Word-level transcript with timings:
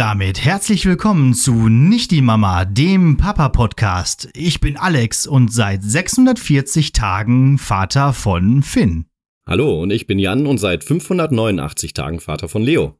Damit 0.00 0.42
herzlich 0.42 0.86
willkommen 0.86 1.34
zu 1.34 1.68
Nicht 1.68 2.10
die 2.10 2.22
Mama, 2.22 2.64
dem 2.64 3.18
Papa-Podcast. 3.18 4.30
Ich 4.32 4.58
bin 4.58 4.78
Alex 4.78 5.26
und 5.26 5.52
seit 5.52 5.82
640 5.82 6.92
Tagen 6.92 7.58
Vater 7.58 8.14
von 8.14 8.62
Finn. 8.62 9.04
Hallo, 9.46 9.82
und 9.82 9.90
ich 9.90 10.06
bin 10.06 10.18
Jan 10.18 10.46
und 10.46 10.56
seit 10.56 10.84
589 10.84 11.92
Tagen 11.92 12.18
Vater 12.18 12.48
von 12.48 12.62
Leo. 12.62 12.96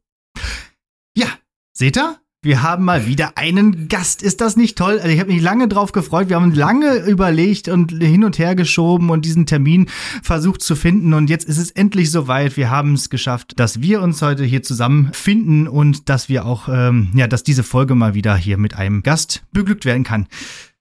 Ja, 1.16 1.28
seht 1.72 1.96
ihr? 1.96 2.19
Wir 2.42 2.62
haben 2.62 2.86
mal 2.86 3.04
wieder 3.04 3.36
einen 3.36 3.88
Gast. 3.88 4.22
Ist 4.22 4.40
das 4.40 4.56
nicht 4.56 4.78
toll? 4.78 4.98
Also 4.98 5.08
ich 5.08 5.20
habe 5.20 5.30
mich 5.30 5.42
lange 5.42 5.68
drauf 5.68 5.92
gefreut. 5.92 6.30
Wir 6.30 6.36
haben 6.36 6.54
lange 6.54 6.96
überlegt 7.06 7.68
und 7.68 7.92
hin 7.92 8.24
und 8.24 8.38
her 8.38 8.54
geschoben 8.54 9.10
und 9.10 9.26
diesen 9.26 9.44
Termin 9.44 9.90
versucht 10.22 10.62
zu 10.62 10.74
finden. 10.74 11.12
Und 11.12 11.28
jetzt 11.28 11.44
ist 11.44 11.58
es 11.58 11.70
endlich 11.70 12.10
soweit. 12.10 12.56
Wir 12.56 12.70
haben 12.70 12.94
es 12.94 13.10
geschafft, 13.10 13.60
dass 13.60 13.82
wir 13.82 14.00
uns 14.00 14.22
heute 14.22 14.42
hier 14.42 14.62
zusammen 14.62 15.10
finden 15.12 15.68
und 15.68 16.08
dass 16.08 16.30
wir 16.30 16.46
auch, 16.46 16.70
ähm, 16.72 17.10
ja, 17.14 17.26
dass 17.26 17.42
diese 17.42 17.62
Folge 17.62 17.94
mal 17.94 18.14
wieder 18.14 18.34
hier 18.36 18.56
mit 18.56 18.74
einem 18.74 19.02
Gast 19.02 19.42
beglückt 19.52 19.84
werden 19.84 20.04
kann. 20.04 20.26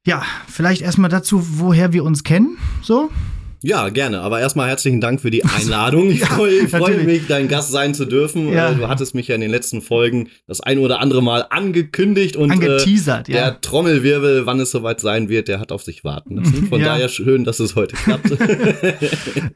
Ja, 0.06 0.24
vielleicht 0.48 0.82
erstmal 0.82 1.10
dazu, 1.10 1.46
woher 1.60 1.92
wir 1.92 2.06
uns 2.06 2.24
kennen. 2.24 2.58
So. 2.82 3.10
Ja, 3.62 3.90
gerne. 3.90 4.22
Aber 4.22 4.40
erstmal 4.40 4.70
herzlichen 4.70 5.02
Dank 5.02 5.20
für 5.20 5.32
die 5.32 5.44
Einladung. 5.60 6.10
Ich 6.12 6.22
Ja, 6.22 6.28
freue 6.28 6.68
freu 6.70 6.80
natürlich. 6.80 7.06
mich, 7.06 7.28
dein 7.28 7.48
Gast 7.50 7.72
sein 7.72 7.94
zu 7.94 8.06
dürfen. 8.06 8.54
Ja. 8.54 8.72
Äh, 8.72 8.76
Du 8.76 8.88
hattest 8.88 9.14
mich 9.16 9.28
ja 9.28 9.36
in 9.36 9.42
den 9.42 9.52
letzten 9.52 9.82
Folgen 9.82 10.30
das 10.48 10.62
ein 10.62 10.78
oder 10.80 11.02
andere 11.02 11.22
Mal 11.22 11.46
angekündigt 11.50 12.38
und 12.38 12.52
Angeteasert, 12.52 13.28
äh, 13.28 13.34
ja. 13.34 13.38
der 13.52 13.62
Trommelwirbel, 13.62 14.46
wann 14.46 14.60
es 14.62 14.72
soweit 14.72 15.02
sein 15.02 15.28
wird, 15.28 15.48
der 15.50 15.60
hat 15.60 15.72
auf 15.74 15.84
sich 15.84 16.04
warten 16.06 16.38
lassen. 16.38 16.68
Von 16.70 16.80
Ja. 16.80 16.88
daher 16.88 17.10
schön, 17.10 17.44
dass 17.44 17.60
es 17.60 17.76
heute 17.76 17.96
klappt. 17.98 18.30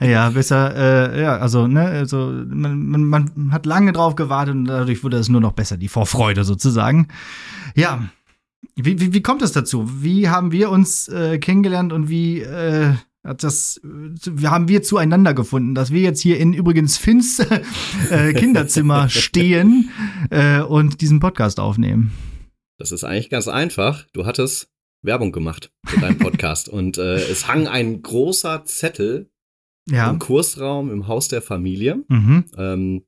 Ja, 0.02 0.30
besser, 0.32 1.14
äh, 1.16 1.22
ja, 1.22 1.38
also, 1.38 1.68
ne, 1.68 1.82
also 1.86 2.32
man, 2.48 2.78
man, 2.86 3.04
man 3.06 3.52
hat 3.52 3.66
lange 3.66 3.94
drauf 3.94 4.16
gewartet 4.16 4.56
und 4.56 4.66
dadurch 4.66 5.04
wurde 5.04 5.18
es 5.18 5.30
nur 5.30 5.40
noch 5.42 5.54
besser, 5.54 5.78
die 5.78 5.88
Vorfreude 5.88 6.44
sozusagen. 6.44 7.08
Ja, 7.76 8.04
wie, 8.76 9.00
wie, 9.00 9.14
wie 9.14 9.22
kommt 9.22 9.42
es 9.42 9.52
dazu? 9.54 9.90
Wie 10.02 10.28
haben 10.30 10.52
wir 10.52 10.70
uns 10.70 11.08
äh, 11.08 11.38
kennengelernt 11.38 11.94
und 11.94 12.10
wie 12.10 12.40
äh, 12.42 12.94
das, 13.24 13.80
wie 13.84 14.48
haben 14.48 14.68
wir 14.68 14.84
zueinander 14.84 15.34
gefunden, 15.34 15.76
dass 15.76 15.92
wir 15.92 16.02
jetzt 16.02 16.20
hier 16.22 16.38
in 16.40 16.54
übrigens 16.54 16.98
Finns 16.98 17.40
äh, 18.10 18.34
Kinderzimmer 18.34 19.08
stehen 19.10 19.90
äh, 20.30 20.60
und 20.62 21.02
diesen 21.02 21.20
Podcast 21.20 21.60
aufnehmen? 21.60 22.12
das 22.80 22.92
ist 22.92 23.04
eigentlich 23.06 23.30
ganz 23.30 23.48
einfach. 23.48 24.06
Du 24.12 24.26
hattest 24.26 24.68
Werbung 25.04 25.32
gemacht 25.32 25.72
für 25.86 26.02
deinen 26.02 26.18
Podcast 26.18 26.68
und 26.70 26.98
äh, 26.98 27.16
es 27.16 27.48
hang 27.48 27.68
ein 27.68 28.02
großer 28.02 28.66
Zettel 28.66 29.30
Ja. 29.90 30.10
im 30.10 30.20
Kursraum 30.20 30.92
im 30.92 31.08
Haus 31.08 31.30
der 31.30 31.42
Familie. 31.42 32.04
Mhm. 32.10 32.44
Ähm, 32.58 33.04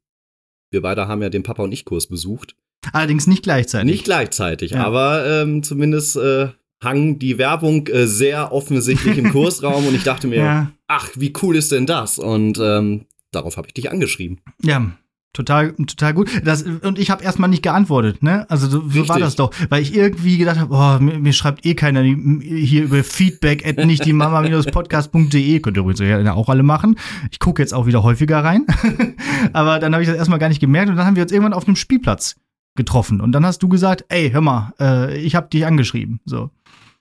wir 0.72 0.82
beide 0.82 1.08
haben 1.10 1.22
ja 1.22 1.30
den 1.30 1.44
Papa 1.44 1.64
und 1.64 1.72
ich 1.74 1.84
Kurs 1.84 2.08
besucht. 2.08 2.56
Allerdings 2.94 3.28
nicht 3.28 3.44
gleichzeitig. 3.44 3.92
Nicht 3.92 4.04
gleichzeitig, 4.06 4.72
Ja. 4.72 4.86
aber 4.86 5.26
ähm, 5.26 5.62
zumindest 5.64 6.16
äh, 6.16 6.50
hang 6.84 7.20
die 7.20 7.38
Werbung 7.38 7.88
äh, 7.88 8.08
sehr 8.08 8.52
offensichtlich 8.52 9.18
im 9.18 9.30
Kursraum 9.32 9.88
und 9.88 9.96
ich 9.96 10.04
dachte 10.04 10.28
mir, 10.28 10.38
Ja. 10.38 10.72
ach, 10.88 11.10
wie 11.16 11.34
cool 11.42 11.56
ist 11.56 11.72
denn 11.72 11.86
das? 11.86 12.20
Und 12.20 12.60
ähm, 12.62 13.06
darauf 13.32 13.58
habe 13.58 13.68
ich 13.68 13.74
dich 13.74 13.92
angeschrieben. 13.92 14.40
Ja, 14.64 14.92
total, 15.34 15.74
total 15.74 16.14
gut. 16.14 16.30
Das, 16.46 16.64
und 16.64 16.98
ich 17.00 17.10
habe 17.10 17.24
erstmal 17.24 17.50
nicht 17.50 17.64
geantwortet, 17.64 18.24
ne? 18.24 18.46
Also 18.50 18.68
so, 18.68 18.88
so 18.88 19.10
war 19.10 19.20
das 19.20 19.36
doch, 19.36 19.52
weil 19.70 19.82
ich 19.82 19.94
irgendwie 19.96 20.38
gedacht 20.38 20.60
habe, 20.60 20.74
oh, 20.74 21.04
mir, 21.04 21.20
mir 21.20 21.34
schreibt 21.34 21.66
eh 21.66 21.74
keiner 21.76 22.02
hier 22.04 22.84
über 22.84 23.04
Feedback 23.04 23.66
at 23.68 23.84
nicht 23.86 24.06
die 24.06 24.14
Mama-podcast.de. 24.14 25.60
Könnt 25.60 25.78
ihr 25.78 25.82
übrigens 25.82 26.00
ja 26.00 26.34
auch 26.34 26.50
alle 26.50 26.64
machen. 26.64 26.98
Ich 27.32 27.40
gucke 27.40 27.62
jetzt 27.62 27.74
auch 27.74 27.86
wieder 27.86 28.04
häufiger 28.04 28.44
rein. 28.44 28.66
Aber 29.54 29.80
dann 29.80 29.94
habe 29.94 30.04
ich 30.04 30.10
das 30.10 30.18
erstmal 30.18 30.40
gar 30.40 30.50
nicht 30.50 30.60
gemerkt 30.62 30.90
und 30.90 30.96
dann 30.96 31.06
haben 31.06 31.16
wir 31.16 31.24
uns 31.24 31.32
irgendwann 31.32 31.54
auf 31.54 31.68
einem 31.68 31.76
Spielplatz 31.76 32.36
getroffen 32.78 33.22
und 33.22 33.32
dann 33.32 33.46
hast 33.46 33.64
du 33.64 33.70
gesagt, 33.70 34.04
ey, 34.10 34.32
hör 34.32 34.42
mal, 34.42 34.74
äh, 34.80 35.18
ich 35.18 35.36
habe 35.36 35.48
dich 35.48 35.66
angeschrieben. 35.66 36.20
So. 36.26 36.50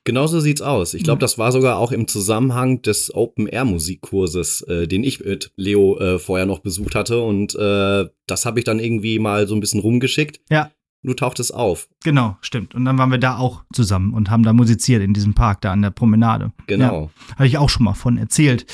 Genauso 0.04 0.38
sieht's 0.40 0.60
aus. 0.62 0.92
Ich 0.94 1.00
Mhm. 1.02 1.04
glaube, 1.04 1.20
das 1.20 1.38
war 1.38 1.50
sogar 1.50 1.78
auch 1.78 1.90
im 1.92 2.06
Zusammenhang 2.06 2.82
des 2.82 3.14
Open-Air-Musikkurses, 3.14 4.62
äh, 4.62 4.86
den 4.86 5.02
ich 5.04 5.20
mit 5.20 5.52
Leo 5.56 5.98
äh, 5.98 6.18
vorher 6.18 6.46
noch 6.46 6.58
besucht 6.60 6.94
hatte. 6.94 7.20
Und 7.22 7.54
äh, 7.54 8.06
das 8.26 8.44
habe 8.46 8.58
ich 8.58 8.64
dann 8.64 8.78
irgendwie 8.80 9.18
mal 9.18 9.46
so 9.48 9.54
ein 9.54 9.60
bisschen 9.60 9.80
rumgeschickt. 9.80 10.40
Ja. 10.50 10.70
Du 11.02 11.12
tauchtest 11.12 11.52
auf. 11.54 11.88
Genau, 12.02 12.38
stimmt. 12.40 12.74
Und 12.74 12.86
dann 12.86 12.96
waren 12.96 13.10
wir 13.10 13.18
da 13.18 13.36
auch 13.36 13.62
zusammen 13.74 14.14
und 14.14 14.30
haben 14.30 14.42
da 14.42 14.54
musiziert 14.54 15.02
in 15.02 15.12
diesem 15.12 15.34
Park 15.34 15.60
da 15.60 15.70
an 15.72 15.82
der 15.82 15.90
Promenade. 15.90 16.52
Genau. 16.66 17.10
Habe 17.36 17.46
ich 17.46 17.58
auch 17.58 17.68
schon 17.68 17.84
mal 17.84 17.92
von 17.92 18.16
erzählt. 18.16 18.64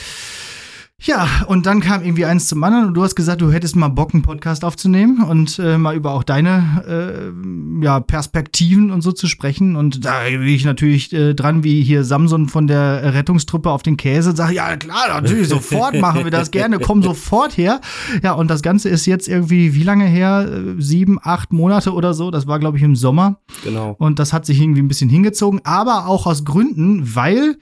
Ja, 1.03 1.27
und 1.47 1.65
dann 1.65 1.81
kam 1.81 2.03
irgendwie 2.03 2.27
eins 2.27 2.47
zum 2.47 2.63
anderen 2.63 2.89
und 2.89 2.95
du 2.95 3.03
hast 3.03 3.15
gesagt, 3.15 3.41
du 3.41 3.51
hättest 3.51 3.75
mal 3.75 3.89
Bock, 3.89 4.13
einen 4.13 4.23
Podcast 4.23 4.65
aufzunehmen 4.65 5.23
und 5.23 5.59
äh, 5.59 5.79
mal 5.79 5.97
über 5.97 6.13
auch 6.13 6.23
deine 6.23 6.85
äh, 6.87 7.83
ja, 7.83 8.01
Perspektiven 8.01 8.91
und 8.91 9.01
so 9.01 9.11
zu 9.11 9.27
sprechen. 9.27 9.77
Und 9.77 10.05
da 10.05 10.25
bin 10.25 10.43
ich 10.43 10.67
natürlich 10.67 11.11
äh, 11.15 11.33
dran, 11.33 11.65
wie 11.65 11.83
hier 11.83 12.05
Samson 12.05 12.49
von 12.49 12.67
der 12.67 13.15
Rettungstruppe 13.15 13.71
auf 13.71 13.83
den 13.83 13.97
Käse 13.97 14.31
und 14.31 14.37
sage, 14.37 14.55
ja 14.55 14.77
klar, 14.77 15.09
natürlich, 15.09 15.49
sofort 15.51 15.99
machen 15.99 16.25
wir 16.25 16.31
das 16.31 16.51
gerne, 16.51 16.79
komm 16.79 17.03
sofort 17.03 17.57
her. 17.57 17.81
Ja, 18.23 18.33
und 18.33 18.51
das 18.51 18.61
Ganze 18.61 18.91
ist 18.91 19.07
jetzt 19.07 19.27
irgendwie, 19.27 19.75
wie 19.75 19.85
lange 19.85 20.05
her? 20.05 20.47
Äh, 20.51 20.81
Sieben, 20.83 21.19
acht 21.23 21.51
Monate 21.51 21.95
oder 21.95 22.13
so. 22.13 22.31
Das 22.31 22.47
war, 22.47 22.59
glaube 22.59 22.77
ich, 22.77 22.83
im 22.83 22.95
Sommer. 22.95 23.39
Genau. 23.65 23.97
Und 23.99 24.19
das 24.19 24.35
hat 24.35 24.45
sich 24.45 24.61
irgendwie 24.61 24.83
ein 24.83 24.89
bisschen 24.89 25.09
hingezogen, 25.09 25.63
aber 25.65 26.07
auch 26.07 26.27
aus 26.27 26.45
Gründen, 26.45 27.15
weil 27.15 27.57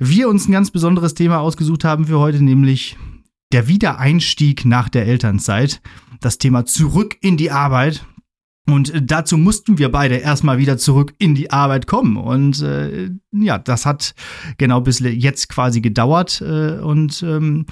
wir 0.00 0.28
uns 0.28 0.48
ein 0.48 0.52
ganz 0.52 0.70
besonderes 0.70 1.14
Thema 1.14 1.40
ausgesucht 1.40 1.84
haben 1.84 2.06
für 2.06 2.18
heute, 2.18 2.42
nämlich 2.42 2.96
der 3.52 3.68
Wiedereinstieg 3.68 4.64
nach 4.64 4.88
der 4.88 5.06
Elternzeit. 5.06 5.82
Das 6.20 6.38
Thema 6.38 6.64
zurück 6.64 7.16
in 7.20 7.36
die 7.36 7.50
Arbeit. 7.50 8.06
Und 8.66 8.94
äh, 8.94 9.02
dazu 9.02 9.36
mussten 9.36 9.78
wir 9.78 9.90
beide 9.90 10.16
erstmal 10.16 10.58
wieder 10.58 10.78
zurück 10.78 11.14
in 11.18 11.34
die 11.34 11.50
Arbeit 11.50 11.86
kommen. 11.86 12.16
Und 12.16 12.62
äh, 12.62 13.10
ja, 13.32 13.58
das 13.58 13.84
hat 13.84 14.14
genau 14.58 14.80
bis 14.80 15.00
jetzt 15.00 15.48
quasi 15.48 15.80
gedauert. 15.80 16.40
Äh, 16.40 16.78
und 16.78 17.22
ähm, 17.22 17.66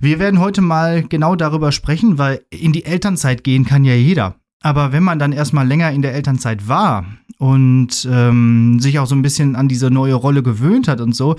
wir 0.00 0.18
werden 0.18 0.40
heute 0.40 0.60
mal 0.60 1.02
genau 1.02 1.34
darüber 1.36 1.72
sprechen, 1.72 2.18
weil 2.18 2.44
in 2.50 2.72
die 2.72 2.84
Elternzeit 2.84 3.42
gehen 3.42 3.64
kann 3.64 3.84
ja 3.84 3.94
jeder. 3.94 4.39
Aber 4.62 4.92
wenn 4.92 5.02
man 5.02 5.18
dann 5.18 5.32
erstmal 5.32 5.66
länger 5.66 5.90
in 5.90 6.02
der 6.02 6.14
Elternzeit 6.14 6.68
war 6.68 7.06
und 7.38 8.06
ähm, 8.12 8.78
sich 8.78 8.98
auch 8.98 9.06
so 9.06 9.14
ein 9.14 9.22
bisschen 9.22 9.56
an 9.56 9.68
diese 9.68 9.90
neue 9.90 10.12
Rolle 10.12 10.42
gewöhnt 10.42 10.86
hat 10.86 11.00
und 11.00 11.16
so, 11.16 11.36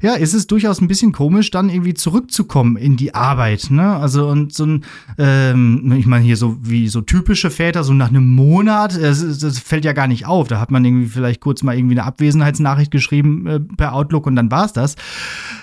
ja, 0.00 0.14
ist 0.14 0.32
es 0.32 0.46
durchaus 0.46 0.80
ein 0.80 0.88
bisschen 0.88 1.12
komisch, 1.12 1.50
dann 1.50 1.68
irgendwie 1.68 1.92
zurückzukommen 1.92 2.78
in 2.78 2.96
die 2.96 3.14
Arbeit. 3.14 3.66
Ne? 3.68 3.94
Also 3.96 4.26
und 4.26 4.54
so 4.54 4.64
ein, 4.64 4.84
ähm, 5.18 5.92
ich 5.98 6.06
meine 6.06 6.24
hier 6.24 6.38
so 6.38 6.56
wie 6.62 6.88
so 6.88 7.02
typische 7.02 7.50
Väter, 7.50 7.84
so 7.84 7.92
nach 7.92 8.08
einem 8.08 8.34
Monat, 8.34 8.98
das, 8.98 9.38
das 9.40 9.58
fällt 9.58 9.84
ja 9.84 9.92
gar 9.92 10.06
nicht 10.06 10.24
auf. 10.24 10.48
Da 10.48 10.58
hat 10.58 10.70
man 10.70 10.82
irgendwie 10.82 11.08
vielleicht 11.08 11.40
kurz 11.40 11.62
mal 11.62 11.76
irgendwie 11.76 11.98
eine 11.98 12.04
Abwesenheitsnachricht 12.04 12.90
geschrieben 12.90 13.46
äh, 13.46 13.60
per 13.60 13.94
Outlook 13.94 14.26
und 14.26 14.34
dann 14.34 14.50
war's 14.50 14.72
das. 14.72 14.96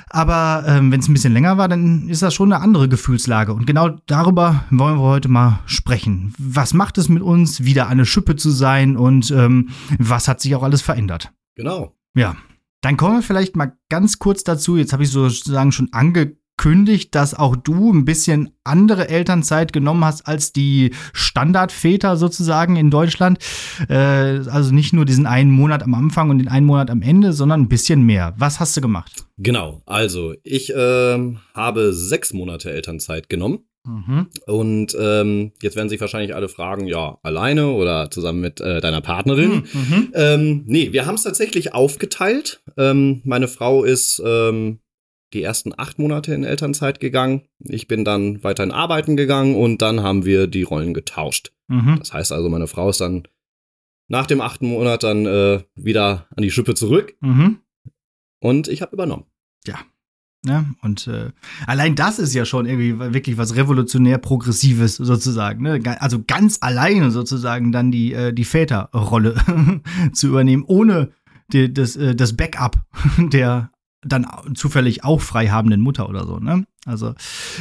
Aber 0.09 0.63
ähm, 0.67 0.91
wenn 0.91 0.99
es 0.99 1.07
ein 1.07 1.13
bisschen 1.13 1.33
länger 1.33 1.57
war, 1.57 1.67
dann 1.67 2.09
ist 2.09 2.21
das 2.21 2.33
schon 2.33 2.51
eine 2.51 2.61
andere 2.61 2.89
Gefühlslage. 2.89 3.53
Und 3.53 3.65
genau 3.67 3.89
darüber 4.07 4.63
wollen 4.71 4.97
wir 4.97 5.03
heute 5.03 5.29
mal 5.29 5.59
sprechen. 5.65 6.33
Was 6.37 6.73
macht 6.73 6.97
es 6.97 7.09
mit 7.09 7.21
uns, 7.21 7.63
wieder 7.63 7.87
eine 7.87 8.05
Schippe 8.05 8.35
zu 8.35 8.49
sein 8.49 8.97
und 8.97 9.29
ähm, 9.31 9.69
was 9.99 10.27
hat 10.27 10.41
sich 10.41 10.55
auch 10.55 10.63
alles 10.63 10.81
verändert? 10.81 11.31
Genau. 11.55 11.95
Ja. 12.15 12.35
Dann 12.81 12.95
kommen 12.95 13.17
wir 13.17 13.21
vielleicht 13.21 13.55
mal 13.55 13.77
ganz 13.89 14.19
kurz 14.19 14.43
dazu. 14.43 14.77
Jetzt 14.77 14.93
habe 14.93 15.03
ich 15.03 15.11
sozusagen 15.11 15.71
schon 15.73 15.89
angekündigt, 16.59 17.15
dass 17.15 17.33
auch 17.33 17.55
du 17.55 17.91
ein 17.93 18.05
bisschen 18.05 18.51
andere 18.63 19.09
Elternzeit 19.09 19.73
genommen 19.73 20.03
hast 20.03 20.27
als 20.27 20.51
die 20.51 20.91
Standardväter 21.13 22.17
sozusagen 22.17 22.75
in 22.75 22.89
Deutschland. 22.89 23.39
Äh, 23.87 23.95
also 23.95 24.73
nicht 24.73 24.93
nur 24.93 25.05
diesen 25.05 25.25
einen 25.25 25.51
Monat 25.51 25.83
am 25.83 25.93
Anfang 25.93 26.29
und 26.29 26.39
den 26.39 26.47
einen 26.47 26.65
Monat 26.65 26.91
am 26.91 27.01
Ende, 27.01 27.33
sondern 27.33 27.61
ein 27.61 27.69
bisschen 27.69 28.03
mehr. 28.03 28.33
Was 28.37 28.59
hast 28.59 28.75
du 28.75 28.81
gemacht? 28.81 29.25
Genau. 29.37 29.81
Also, 29.85 30.33
ich 30.43 30.73
ähm, 30.75 31.39
habe 31.53 31.93
sechs 31.93 32.33
Monate 32.33 32.71
Elternzeit 32.71 33.29
genommen. 33.29 33.59
Mhm. 33.85 34.27
Und 34.45 34.97
ähm, 34.99 35.53
jetzt 35.61 35.77
werden 35.77 35.87
sich 35.87 36.01
wahrscheinlich 36.01 36.35
alle 36.35 36.49
fragen, 36.49 36.85
ja, 36.85 37.17
alleine 37.23 37.71
oder 37.71 38.11
zusammen 38.11 38.41
mit 38.41 38.59
äh, 38.59 38.81
deiner 38.81 39.01
Partnerin. 39.01 39.63
Mhm. 39.71 40.11
Ähm, 40.13 40.63
nee, 40.67 40.91
wir 40.91 41.05
haben 41.05 41.15
es 41.15 41.23
tatsächlich 41.23 41.73
aufgeteilt. 41.73 42.61
Ähm, 42.77 43.21
meine 43.23 43.47
Frau 43.47 43.85
ist 43.85 44.21
ähm, 44.23 44.79
die 45.33 45.43
ersten 45.43 45.73
acht 45.77 45.99
Monate 45.99 46.33
in 46.33 46.43
Elternzeit 46.43 46.99
gegangen. 46.99 47.43
Ich 47.59 47.87
bin 47.87 48.03
dann 48.03 48.43
weiterhin 48.43 48.71
arbeiten 48.71 49.15
gegangen 49.15 49.55
und 49.55 49.81
dann 49.81 50.01
haben 50.01 50.25
wir 50.25 50.47
die 50.47 50.63
Rollen 50.63 50.93
getauscht. 50.93 51.51
Mhm. 51.67 51.97
Das 51.99 52.13
heißt 52.13 52.31
also, 52.31 52.49
meine 52.49 52.67
Frau 52.67 52.89
ist 52.89 53.01
dann 53.01 53.23
nach 54.07 54.25
dem 54.25 54.41
achten 54.41 54.67
Monat 54.67 55.03
dann 55.03 55.25
äh, 55.25 55.63
wieder 55.75 56.27
an 56.35 56.41
die 56.41 56.51
Schippe 56.51 56.73
zurück. 56.73 57.15
Mhm. 57.21 57.59
Und 58.39 58.67
ich 58.67 58.81
habe 58.81 58.95
übernommen. 58.95 59.25
Ja. 59.65 59.79
Ja, 60.45 60.65
und 60.81 61.05
äh, 61.07 61.31
allein 61.67 61.95
das 61.95 62.17
ist 62.17 62.33
ja 62.33 62.45
schon 62.45 62.65
irgendwie 62.65 62.97
wirklich 62.97 63.37
was 63.37 63.57
revolutionär 63.57 64.17
Progressives 64.19 64.95
sozusagen. 64.95 65.63
Ne? 65.63 65.81
Also 65.99 66.23
ganz 66.25 66.59
alleine 66.61 67.11
sozusagen 67.11 67.73
dann 67.73 67.91
die, 67.91 68.13
äh, 68.13 68.31
die 68.31 68.45
Väterrolle 68.45 69.35
zu 70.13 70.27
übernehmen, 70.27 70.63
ohne 70.65 71.11
die, 71.51 71.73
das, 71.73 71.97
äh, 71.97 72.15
das 72.15 72.37
Backup 72.37 72.77
der 73.17 73.71
dann 74.01 74.27
zufällig 74.53 75.03
auch 75.03 75.21
frei 75.21 75.47
habenden 75.47 75.81
Mutter 75.81 76.09
oder 76.09 76.25
so. 76.25 76.39
Ne? 76.39 76.65
Also 76.85 77.13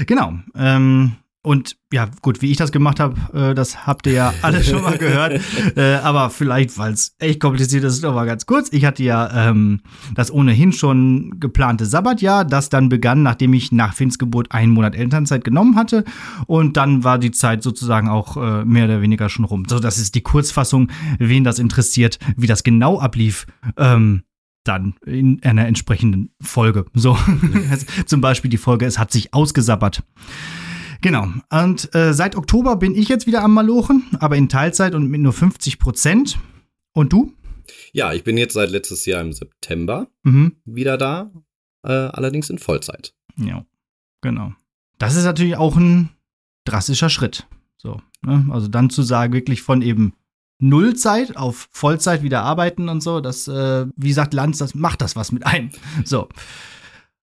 genau. 0.06 0.34
Ähm, 0.54 1.16
und 1.48 1.76
ja, 1.92 2.08
gut, 2.20 2.42
wie 2.42 2.50
ich 2.50 2.56
das 2.56 2.72
gemacht 2.72 3.00
habe, 3.00 3.16
äh, 3.32 3.54
das 3.54 3.86
habt 3.86 4.06
ihr 4.06 4.12
ja 4.12 4.34
alle 4.42 4.62
schon 4.62 4.82
mal 4.82 4.98
gehört. 4.98 5.40
äh, 5.76 5.94
aber 5.94 6.30
vielleicht, 6.30 6.76
weil 6.76 6.92
es 6.92 7.14
echt 7.20 7.40
kompliziert 7.40 7.84
ist, 7.84 8.02
noch 8.02 8.12
mal 8.12 8.26
ganz 8.26 8.44
kurz. 8.44 8.68
Ich 8.72 8.84
hatte 8.84 9.02
ja 9.02 9.48
ähm, 9.48 9.80
das 10.14 10.30
ohnehin 10.30 10.72
schon 10.72 11.38
geplante 11.38 11.86
Sabbatjahr, 11.86 12.44
das 12.44 12.68
dann 12.68 12.88
begann, 12.88 13.22
nachdem 13.22 13.54
ich 13.54 13.72
nach 13.72 13.94
Finns 13.94 14.18
Geburt 14.18 14.52
einen 14.52 14.72
Monat 14.72 14.96
Elternzeit 14.96 15.44
genommen 15.44 15.76
hatte. 15.76 16.04
Und 16.46 16.76
dann 16.76 17.04
war 17.04 17.18
die 17.18 17.30
Zeit 17.30 17.62
sozusagen 17.62 18.08
auch 18.08 18.36
äh, 18.36 18.64
mehr 18.64 18.84
oder 18.84 19.00
weniger 19.00 19.28
schon 19.28 19.44
rum. 19.44 19.64
So, 19.68 19.78
das 19.78 19.96
ist 19.96 20.16
die 20.16 20.22
Kurzfassung. 20.22 20.90
Wen 21.18 21.44
das 21.44 21.58
interessiert, 21.60 22.18
wie 22.36 22.48
das 22.48 22.64
genau 22.64 22.98
ablief, 22.98 23.46
ähm, 23.76 24.22
dann 24.68 24.94
in 25.04 25.42
einer 25.42 25.66
entsprechenden 25.66 26.34
Folge. 26.40 26.84
So, 26.94 27.16
zum 28.06 28.20
Beispiel 28.20 28.50
die 28.50 28.58
Folge, 28.58 28.86
es 28.86 28.98
hat 28.98 29.10
sich 29.10 29.34
ausgesabbert. 29.34 30.02
Genau. 31.00 31.28
Und 31.50 31.94
äh, 31.94 32.12
seit 32.12 32.36
Oktober 32.36 32.76
bin 32.76 32.94
ich 32.94 33.08
jetzt 33.08 33.26
wieder 33.26 33.42
am 33.42 33.54
Malochen, 33.54 34.04
aber 34.18 34.36
in 34.36 34.48
Teilzeit 34.48 34.94
und 34.94 35.08
mit 35.08 35.20
nur 35.20 35.32
50 35.32 35.78
Prozent. 35.78 36.38
Und 36.92 37.12
du? 37.12 37.32
Ja, 37.92 38.12
ich 38.12 38.24
bin 38.24 38.36
jetzt 38.36 38.54
seit 38.54 38.70
letztes 38.70 39.06
Jahr 39.06 39.20
im 39.20 39.32
September 39.32 40.08
mhm. 40.22 40.56
wieder 40.64 40.98
da, 40.98 41.30
äh, 41.84 41.92
allerdings 41.92 42.50
in 42.50 42.58
Vollzeit. 42.58 43.14
Ja, 43.36 43.64
genau. 44.20 44.52
Das 44.98 45.14
ist 45.14 45.24
natürlich 45.24 45.56
auch 45.56 45.76
ein 45.76 46.10
drastischer 46.64 47.10
Schritt. 47.10 47.46
So, 47.76 48.00
ne? 48.22 48.46
Also 48.50 48.68
dann 48.68 48.90
zu 48.90 49.02
sagen, 49.02 49.32
wirklich 49.32 49.62
von 49.62 49.82
eben 49.82 50.14
Nullzeit 50.58 51.36
auf 51.36 51.68
Vollzeit 51.72 52.22
wieder 52.22 52.42
arbeiten 52.42 52.88
und 52.88 53.00
so, 53.00 53.20
das, 53.20 53.48
äh, 53.48 53.86
wie 53.96 54.12
sagt 54.12 54.34
Lanz, 54.34 54.58
das 54.58 54.74
macht 54.74 55.00
das 55.00 55.16
was 55.16 55.32
mit 55.32 55.46
einem. 55.46 55.70
So. 56.04 56.28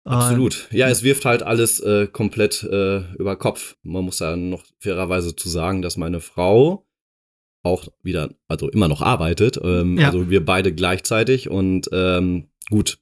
Absolut. 0.04 0.68
Ja, 0.72 0.88
es 0.88 1.04
wirft 1.04 1.24
halt 1.24 1.44
alles 1.44 1.78
äh, 1.78 2.08
komplett 2.08 2.64
äh, 2.64 3.02
über 3.14 3.36
Kopf. 3.36 3.76
Man 3.84 4.04
muss 4.04 4.18
ja 4.18 4.34
noch 4.36 4.64
fairerweise 4.80 5.36
zu 5.36 5.48
sagen, 5.48 5.80
dass 5.80 5.96
meine 5.96 6.20
Frau 6.20 6.84
auch 7.62 7.86
wieder, 8.02 8.30
also 8.48 8.68
immer 8.68 8.88
noch 8.88 9.00
arbeitet. 9.00 9.60
Ähm, 9.62 9.98
ja. 9.98 10.08
Also 10.08 10.28
wir 10.28 10.44
beide 10.44 10.74
gleichzeitig 10.74 11.48
und 11.48 11.88
ähm, 11.92 12.48
gut, 12.68 12.98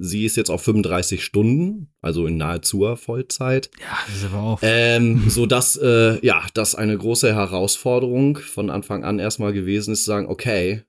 sie 0.00 0.24
ist 0.24 0.36
jetzt 0.36 0.50
auf 0.50 0.62
35 0.62 1.24
Stunden, 1.24 1.92
also 2.00 2.26
in 2.26 2.36
nahezu 2.36 2.96
Vollzeit. 2.96 3.70
Ja, 3.80 3.98
das 4.06 4.16
ist 4.16 4.24
aber 4.26 4.42
auch. 4.42 4.58
Ähm, 4.62 5.24
so 5.28 5.46
dass, 5.46 5.76
äh, 5.76 6.24
ja, 6.24 6.42
das 6.54 6.74
eine 6.74 6.96
große 6.96 7.34
Herausforderung 7.34 8.38
von 8.38 8.70
Anfang 8.70 9.04
an 9.04 9.18
erstmal 9.18 9.52
gewesen 9.52 9.92
ist, 9.92 10.04
zu 10.04 10.10
sagen, 10.10 10.26
okay, 10.28 10.84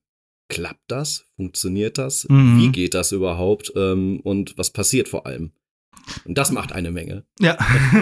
klappt 0.50 0.84
das? 0.90 1.26
Funktioniert 1.36 1.98
das? 1.98 2.28
Mhm. 2.30 2.60
Wie 2.60 2.70
geht 2.70 2.94
das 2.94 3.12
überhaupt? 3.12 3.72
Ähm, 3.76 4.20
und 4.24 4.58
was 4.58 4.70
passiert 4.70 5.08
vor 5.08 5.26
allem? 5.26 5.52
Und 6.26 6.38
das 6.38 6.52
macht 6.52 6.72
eine 6.72 6.92
Menge. 6.92 7.26
Ja. 7.40 7.58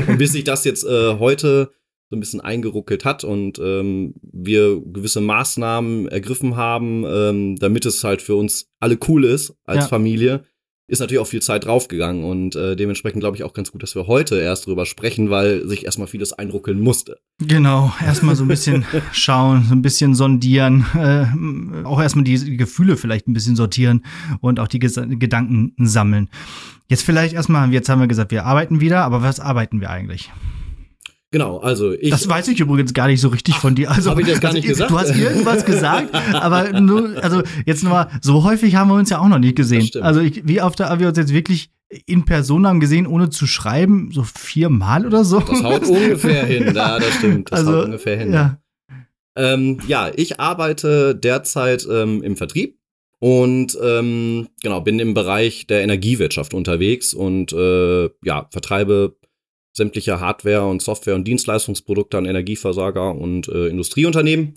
und 0.08 0.18
bis 0.18 0.32
sich 0.32 0.44
das 0.44 0.64
jetzt 0.64 0.84
äh, 0.84 1.18
heute 1.20 1.72
so 2.10 2.16
ein 2.16 2.20
bisschen 2.20 2.42
eingeruckelt 2.42 3.06
hat 3.06 3.24
und 3.24 3.60
ähm, 3.60 4.16
wir 4.22 4.82
gewisse 4.82 5.22
Maßnahmen 5.22 6.08
ergriffen 6.08 6.56
haben, 6.56 7.06
ähm, 7.06 7.56
damit 7.58 7.86
es 7.86 8.04
halt 8.04 8.22
für 8.22 8.36
uns 8.36 8.72
alle 8.80 8.98
cool 9.08 9.26
ist 9.26 9.54
als 9.64 9.84
ja. 9.84 9.88
Familie, 9.88 10.44
ist 10.90 11.00
natürlich 11.00 11.22
auch 11.22 11.28
viel 11.28 11.42
Zeit 11.42 11.66
draufgegangen 11.66 12.24
und 12.24 12.56
äh, 12.56 12.76
dementsprechend 12.76 13.22
glaube 13.22 13.38
ich 13.38 13.44
auch 13.44 13.54
ganz 13.54 13.72
gut, 13.72 13.84
dass 13.84 13.96
wir 13.96 14.08
heute 14.08 14.40
erst 14.40 14.66
drüber 14.66 14.86
sprechen, 14.86 15.30
weil 15.30 15.68
sich 15.68 15.86
erstmal 15.86 16.08
vieles 16.08 16.34
einruckeln 16.34 16.80
musste. 16.80 17.20
Genau, 17.40 17.94
erstmal 18.04 18.36
so 18.36 18.44
ein 18.44 18.48
bisschen 18.48 18.86
schauen, 19.12 19.66
so 19.70 19.76
ein 19.76 19.82
bisschen 19.82 20.16
sondieren, 20.16 20.86
äh, 20.96 21.86
auch 21.86 22.02
erstmal 22.02 22.24
die 22.26 22.58
Gefühle 22.58 22.98
vielleicht 22.98 23.28
ein 23.28 23.34
bisschen 23.34 23.56
sortieren 23.56 24.04
und 24.42 24.60
auch 24.60 24.68
die 24.68 24.80
Ges 24.80 25.00
Gedanken 25.00 25.74
sammeln. 25.78 26.30
Jetzt 26.88 27.04
vielleicht 27.04 27.34
erstmal, 27.34 27.72
jetzt 27.72 27.88
haben 27.88 28.02
wir 28.02 28.08
gesagt, 28.08 28.32
wir 28.32 28.46
arbeiten 28.46 28.82
wieder, 28.82 29.04
aber 29.04 29.22
was 29.22 29.40
arbeiten 29.40 29.80
wir 29.80 29.92
eigentlich? 29.92 30.32
Genau, 31.32 31.60
also 31.60 31.92
ich. 31.94 32.10
Das 32.10 32.28
weiß 32.28 32.48
ich 32.48 32.60
übrigens 32.60 32.94
gar 32.94 33.08
nicht 33.08 33.22
so 33.22 33.28
richtig 33.28 33.56
Ach, 33.58 33.62
von 33.62 33.76
dir. 33.76 33.92
Also, 33.92 34.10
habe 34.10 34.22
ich 34.22 34.28
das 34.28 34.40
gar 34.40 34.52
nicht 34.54 34.68
also, 34.68 34.86
gesagt? 34.86 34.92
Du 34.92 34.98
hast 34.98 35.16
irgendwas 35.16 35.64
gesagt, 35.66 36.16
aber 36.34 36.80
nur, 36.80 37.24
also 37.24 37.44
jetzt 37.66 37.84
nochmal, 37.84 38.10
so 38.22 38.44
häufig 38.44 38.76
haben 38.76 38.90
wir 38.90 38.96
uns 38.96 39.12
ja 39.12 39.20
auch 39.20 39.28
noch 39.28 39.38
nicht 39.38 39.56
gesehen. 39.56 39.88
Also 40.02 40.22
ich, 40.22 40.48
wie 40.48 40.62
oft 40.62 40.80
haben 40.80 41.00
wir 41.00 41.08
uns 41.08 41.18
jetzt 41.18 41.34
wirklich 41.34 41.70
in 42.06 42.26
Person 42.26 42.66
haben 42.66 42.80
gesehen, 42.80 43.06
ohne 43.06 43.30
zu 43.30 43.46
schreiben, 43.46 44.10
so 44.12 44.24
viermal 44.24 45.06
oder 45.06 45.24
so? 45.24 45.40
Das 45.40 45.64
haut 45.64 45.84
ungefähr 45.88 46.46
hin, 46.46 46.74
ja, 46.76 47.00
das 47.00 47.16
stimmt. 47.16 47.52
Das 47.52 47.60
also, 47.60 47.78
haut 47.78 47.86
ungefähr 47.86 48.18
hin. 48.18 48.34
Ja, 48.34 48.60
ähm, 49.36 49.80
ja 49.88 50.12
ich 50.16 50.40
arbeite 50.40 51.16
derzeit 51.16 51.88
ähm, 51.90 52.24
im 52.24 52.38
Vertrieb 52.38 52.78
und 53.20 53.78
ähm, 53.82 54.48
genau 54.64 54.82
bin 54.82 55.00
im 55.00 55.14
Bereich 55.14 55.68
der 55.68 55.84
Energiewirtschaft 55.84 56.54
unterwegs 56.54 57.14
und 57.14 57.54
äh, 57.54 58.10
ja 58.24 58.48
vertreibe 58.52 59.16
sämtliche 59.74 60.20
Hardware- 60.20 60.68
und 60.68 60.82
Software- 60.82 61.16
und 61.16 61.28
Dienstleistungsprodukte 61.28 62.18
an 62.18 62.26
Energieversorger 62.26 63.16
und 63.16 63.48
äh, 63.48 63.68
Industrieunternehmen. 63.68 64.56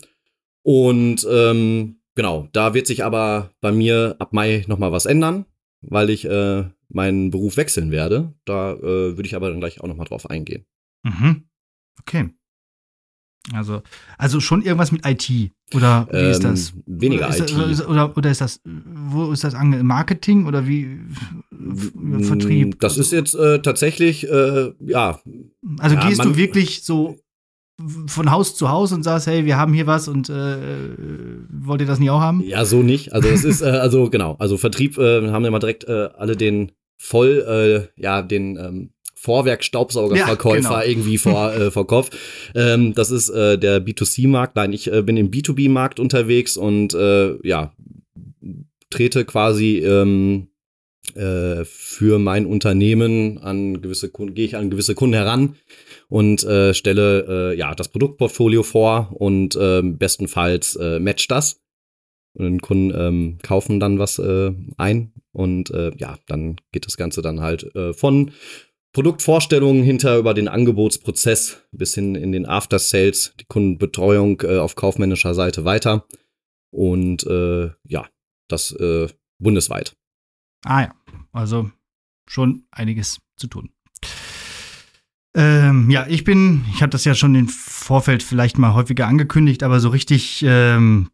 Und 0.63 1.27
ähm, 1.29 1.97
genau, 2.15 2.47
da 2.53 2.73
wird 2.73 2.87
sich 2.87 3.03
aber 3.03 3.51
bei 3.61 3.71
mir 3.71 4.15
ab 4.19 4.33
Mai 4.33 4.63
nochmal 4.67 4.91
was 4.91 5.05
ändern, 5.05 5.45
weil 5.81 6.09
ich 6.09 6.25
äh, 6.25 6.65
meinen 6.89 7.31
Beruf 7.31 7.57
wechseln 7.57 7.91
werde. 7.91 8.33
Da 8.45 8.73
äh, 8.73 8.81
würde 8.81 9.25
ich 9.25 9.35
aber 9.35 9.49
dann 9.49 9.59
gleich 9.59 9.81
auch 9.81 9.87
nochmal 9.87 10.07
drauf 10.07 10.29
eingehen. 10.29 10.65
Mhm. 11.03 11.45
Okay. 11.99 12.29
Also, 13.51 13.81
also 14.17 14.39
schon 14.39 14.61
irgendwas 14.61 14.93
mit 14.93 15.05
IT 15.05 15.51
oder 15.73 16.07
wie 16.11 16.17
ähm, 16.17 16.31
ist 16.31 16.43
das? 16.43 16.73
Weniger 16.85 17.27
oder 17.27 17.35
ist 17.35 17.51
IT. 17.51 17.57
Das, 17.57 17.85
oder, 17.85 18.17
oder 18.17 18.31
ist 18.31 18.39
das, 18.39 18.61
wo 18.63 19.31
ist 19.33 19.43
das 19.43 19.53
Marketing 19.53 20.45
oder 20.45 20.65
wie 20.65 20.99
Vertrieb? 22.21 22.79
Das 22.79 22.97
ist 22.97 23.11
jetzt 23.11 23.35
äh, 23.35 23.61
tatsächlich, 23.61 24.29
äh, 24.29 24.71
ja. 24.79 25.19
Also 25.79 25.95
ja, 25.95 26.07
gehst 26.07 26.23
du 26.23 26.37
wirklich 26.37 26.83
so 26.83 27.17
von 28.07 28.31
Haus 28.31 28.55
zu 28.55 28.69
Haus 28.69 28.93
und 28.93 29.03
sagst, 29.03 29.27
hey, 29.27 29.45
wir 29.45 29.57
haben 29.57 29.73
hier 29.73 29.87
was 29.87 30.07
und 30.07 30.29
äh, 30.29 30.57
wollt 31.49 31.81
ihr 31.81 31.87
das 31.87 31.99
nicht 31.99 32.11
auch 32.11 32.21
haben? 32.21 32.41
Ja, 32.45 32.63
so 32.65 32.81
nicht. 32.81 33.13
Also 33.13 33.27
es 33.27 33.43
ist, 33.43 33.61
äh, 33.61 33.65
also 33.69 34.09
genau, 34.09 34.35
also 34.39 34.57
Vertrieb 34.57 34.97
äh, 34.97 35.29
haben 35.31 35.43
immer 35.43 35.59
direkt 35.59 35.83
äh, 35.85 36.09
alle 36.15 36.37
den 36.37 36.71
voll, 36.97 37.89
äh, 37.97 38.01
ja, 38.01 38.21
den 38.21 38.57
ähm, 38.57 38.89
Vorwerk-Staubsaugerverkäufer 39.23 40.61
ja, 40.61 40.79
genau. 40.79 40.85
irgendwie 40.85 41.17
vor, 41.17 41.53
äh, 41.53 41.71
vor 41.71 41.87
Kopf. 41.87 42.09
Ähm, 42.55 42.93
das 42.93 43.09
ist 43.09 43.29
äh, 43.29 43.57
der 43.57 43.83
B2C-Markt. 43.83 44.57
Nein, 44.57 44.73
ich 44.73 44.91
äh, 44.91 45.01
bin 45.01 45.15
im 45.15 45.31
B2B-Markt 45.31 45.99
unterwegs 46.01 46.57
und 46.57 46.93
äh, 46.93 47.35
ja, 47.47 47.73
trete 48.89 49.23
quasi 49.23 49.77
ähm, 49.77 50.49
äh, 51.15 51.63
für 51.63 52.19
mein 52.19 52.45
Unternehmen 52.45 53.37
an 53.37 53.81
gewisse 53.81 54.09
Kunden, 54.09 54.35
gehe 54.35 54.45
ich 54.45 54.57
an 54.57 54.69
gewisse 54.69 54.93
Kunden 54.93 55.15
heran 55.15 55.55
und 56.09 56.43
äh, 56.43 56.73
stelle 56.73 57.53
äh, 57.53 57.57
ja 57.57 57.75
das 57.75 57.87
Produktportfolio 57.87 58.61
vor 58.63 59.09
und 59.13 59.55
äh, 59.55 59.81
bestenfalls 59.81 60.75
äh, 60.75 60.99
matcht 60.99 61.31
das. 61.31 61.61
Und 62.35 62.45
den 62.45 62.61
Kunden 62.61 62.93
ähm, 62.99 63.37
kaufen 63.43 63.79
dann 63.79 63.99
was 63.99 64.19
äh, 64.19 64.51
ein 64.77 65.13
und 65.31 65.69
äh, 65.69 65.91
ja, 65.97 66.17
dann 66.27 66.57
geht 66.71 66.87
das 66.87 66.97
Ganze 66.97 67.21
dann 67.21 67.41
halt 67.41 67.73
äh, 67.75 67.93
von 67.93 68.31
Produktvorstellungen 68.93 69.83
hinter 69.83 70.17
über 70.17 70.35
den 70.35 70.47
Angebotsprozess 70.47 71.63
bis 71.71 71.95
hin 71.95 72.13
in 72.13 72.31
den 72.31 72.45
After 72.45 72.77
Sales, 72.77 73.33
die 73.39 73.45
Kundenbetreuung 73.45 74.41
äh, 74.41 74.59
auf 74.59 74.75
kaufmännischer 74.75 75.33
Seite 75.33 75.65
weiter. 75.65 76.07
Und 76.71 77.25
äh, 77.25 77.71
ja, 77.83 78.07
das 78.47 78.71
äh, 78.71 79.07
bundesweit. 79.39 79.95
Ah 80.63 80.81
ja, 80.81 80.95
also 81.31 81.71
schon 82.27 82.65
einiges 82.71 83.19
zu 83.35 83.47
tun. 83.47 83.71
Ähm, 85.35 85.89
ja, 85.89 86.05
ich 86.07 86.23
bin, 86.23 86.63
ich 86.71 86.83
habe 86.83 86.91
das 86.91 87.05
ja 87.05 87.15
schon 87.15 87.33
im 87.33 87.49
Vorfeld 87.49 88.21
vielleicht 88.21 88.59
mal 88.59 88.75
häufiger 88.75 89.07
angekündigt, 89.07 89.63
aber 89.63 89.79
so 89.79 89.89
richtig 89.89 90.43
ähm, 90.47 91.09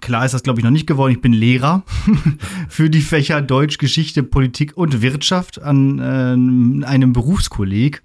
Klar 0.00 0.24
ist 0.24 0.34
das, 0.34 0.42
glaube 0.42 0.58
ich, 0.58 0.64
noch 0.64 0.72
nicht 0.72 0.88
geworden. 0.88 1.12
Ich 1.12 1.20
bin 1.20 1.32
Lehrer 1.32 1.84
für 2.68 2.90
die 2.90 3.00
Fächer 3.00 3.40
Deutsch, 3.40 3.78
Geschichte, 3.78 4.24
Politik 4.24 4.76
und 4.76 5.00
Wirtschaft 5.00 5.62
an 5.62 6.00
äh, 6.00 6.86
einem 6.86 7.12
Berufskolleg. 7.12 8.02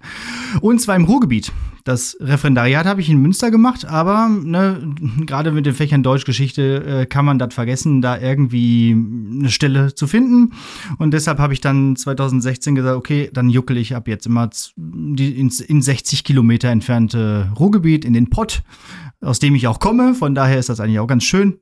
Und 0.60 0.80
zwar 0.80 0.94
im 0.94 1.04
Ruhrgebiet. 1.04 1.50
Das 1.82 2.16
Referendariat 2.20 2.86
habe 2.86 3.00
ich 3.00 3.10
in 3.10 3.20
Münster 3.20 3.50
gemacht, 3.50 3.84
aber 3.84 4.28
ne, 4.28 4.94
gerade 5.26 5.50
mit 5.50 5.66
den 5.66 5.74
Fächern 5.74 6.04
Deutsch, 6.04 6.24
Geschichte 6.24 6.84
äh, 6.84 7.06
kann 7.06 7.24
man 7.24 7.40
das 7.40 7.52
vergessen, 7.52 8.00
da 8.00 8.16
irgendwie 8.16 8.92
eine 8.92 9.50
Stelle 9.50 9.92
zu 9.92 10.06
finden. 10.06 10.52
Und 10.98 11.10
deshalb 11.10 11.40
habe 11.40 11.52
ich 11.52 11.60
dann 11.60 11.96
2016 11.96 12.76
gesagt, 12.76 12.96
okay, 12.96 13.28
dann 13.32 13.50
juckel 13.50 13.76
ich 13.76 13.96
ab 13.96 14.06
jetzt 14.06 14.26
immer 14.26 14.48
ins 14.76 15.58
in 15.58 15.82
60 15.82 16.22
Kilometer 16.22 16.68
entfernte 16.68 17.50
Ruhrgebiet 17.58 18.04
in 18.04 18.12
den 18.12 18.30
Pott, 18.30 18.62
aus 19.20 19.40
dem 19.40 19.56
ich 19.56 19.66
auch 19.66 19.80
komme. 19.80 20.14
Von 20.14 20.36
daher 20.36 20.60
ist 20.60 20.68
das 20.68 20.78
eigentlich 20.78 21.00
auch 21.00 21.08
ganz 21.08 21.24
schön. 21.24 21.58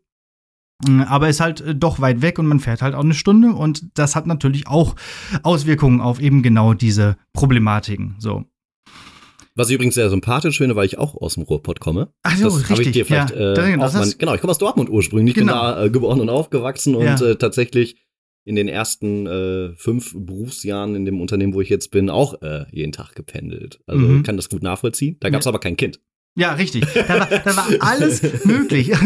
Äh, 0.89 1.03
aber 1.03 1.29
ist 1.29 1.41
halt 1.41 1.61
äh, 1.61 1.75
doch 1.75 2.01
weit 2.01 2.23
weg 2.23 2.39
und 2.39 2.47
man 2.47 2.61
fährt 2.61 2.83
halt 2.83 2.95
auch 2.95 3.05
eine 3.05 3.15
Stunde 3.15 3.53
und 3.53 3.99
das 3.99 4.17
hat 4.17 4.27
natürlich 4.27 4.67
auch 4.67 4.97
Auswirkungen 5.43 6.01
auf 6.01 6.21
eben 6.21 6.43
genau 6.43 6.75
diese 6.75 7.17
Problematiken. 7.33 8.17
So. 8.19 8.45
Was 9.57 9.69
ich 9.69 9.75
übrigens 9.75 9.95
sehr 9.95 10.09
sympathisch 10.11 10.59
finde, 10.59 10.77
weil 10.77 10.87
ich 10.87 10.99
auch 10.99 11.15
aus 11.15 11.35
dem 11.35 11.43
Ruhrpott 11.43 11.81
komme. 11.81 12.13
Ach 12.23 12.37
so, 12.37 12.45
das 12.45 12.71
richtig. 12.71 12.87
Ich 12.87 12.93
dir 12.93 13.07
vielleicht, 13.07 13.31
ja, 13.35 13.55
äh, 13.55 13.75
auch 13.75 13.93
mal, 13.93 14.13
genau, 14.17 14.35
ich 14.35 14.41
komme 14.41 14.53
aus 14.53 14.59
Dortmund 14.59 14.89
ursprünglich. 14.89 15.37
Ich 15.37 15.41
genau. 15.41 15.53
bin 15.53 15.61
da 15.61 15.85
äh, 15.85 15.91
geboren 15.91 16.21
und 16.21 16.29
aufgewachsen 16.29 16.95
und 16.95 17.05
ja. 17.05 17.21
äh, 17.21 17.37
tatsächlich 17.37 17.97
in 18.45 18.57
den 18.57 18.69
ersten 18.69 19.27
äh, 19.27 19.75
fünf 19.77 20.15
Berufsjahren 20.17 20.95
in 20.97 21.05
dem 21.05 21.21
Unternehmen, 21.21 21.53
wo 21.53 21.61
ich 21.61 21.69
jetzt 21.69 21.91
bin, 21.91 22.09
auch 22.11 22.41
äh, 22.43 22.65
jeden 22.73 22.93
Tag 22.93 23.15
gependelt. 23.15 23.81
Also 23.87 24.07
mhm. 24.07 24.23
kann 24.23 24.37
das 24.37 24.49
gut 24.49 24.63
nachvollziehen. 24.63 25.17
Da 25.21 25.31
gab 25.31 25.41
es 25.41 25.45
ja. 25.45 25.51
aber 25.51 25.61
kein 25.61 25.77
Kind. 25.77 26.01
Ja, 26.37 26.53
richtig. 26.53 26.87
Da 26.95 27.21
war, 27.21 27.27
da 27.27 27.57
war 27.57 27.67
alles 27.81 28.23
möglich. 28.45 28.93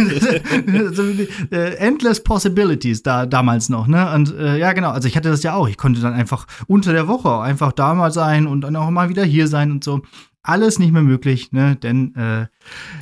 Äh, 1.51 1.77
endless 1.77 2.23
possibilities 2.23 3.03
da 3.03 3.27
damals 3.27 3.69
noch, 3.69 3.87
ne? 3.87 4.13
Und 4.13 4.35
äh, 4.35 4.59
ja, 4.59 4.73
genau. 4.73 4.91
Also 4.91 5.09
ich 5.09 5.17
hatte 5.17 5.29
das 5.31 5.43
ja 5.43 5.55
auch. 5.55 5.69
Ich 5.69 5.77
konnte 5.77 6.01
dann 6.01 6.13
einfach 6.13 6.47
unter 6.67 6.93
der 6.93 7.09
Woche 7.09 7.41
einfach 7.41 7.73
da 7.73 7.95
mal 7.95 8.11
sein 8.11 8.47
und 8.47 8.63
dann 8.63 8.77
auch 8.77 8.91
mal 8.91 9.09
wieder 9.09 9.25
hier 9.25 9.47
sein 9.49 9.71
und 9.71 9.85
so. 9.85 10.03
Alles 10.43 10.79
nicht 10.79 10.93
mehr 10.93 11.03
möglich, 11.03 11.53
ne? 11.53 11.77
Denn 11.77 12.15
äh, 12.15 12.47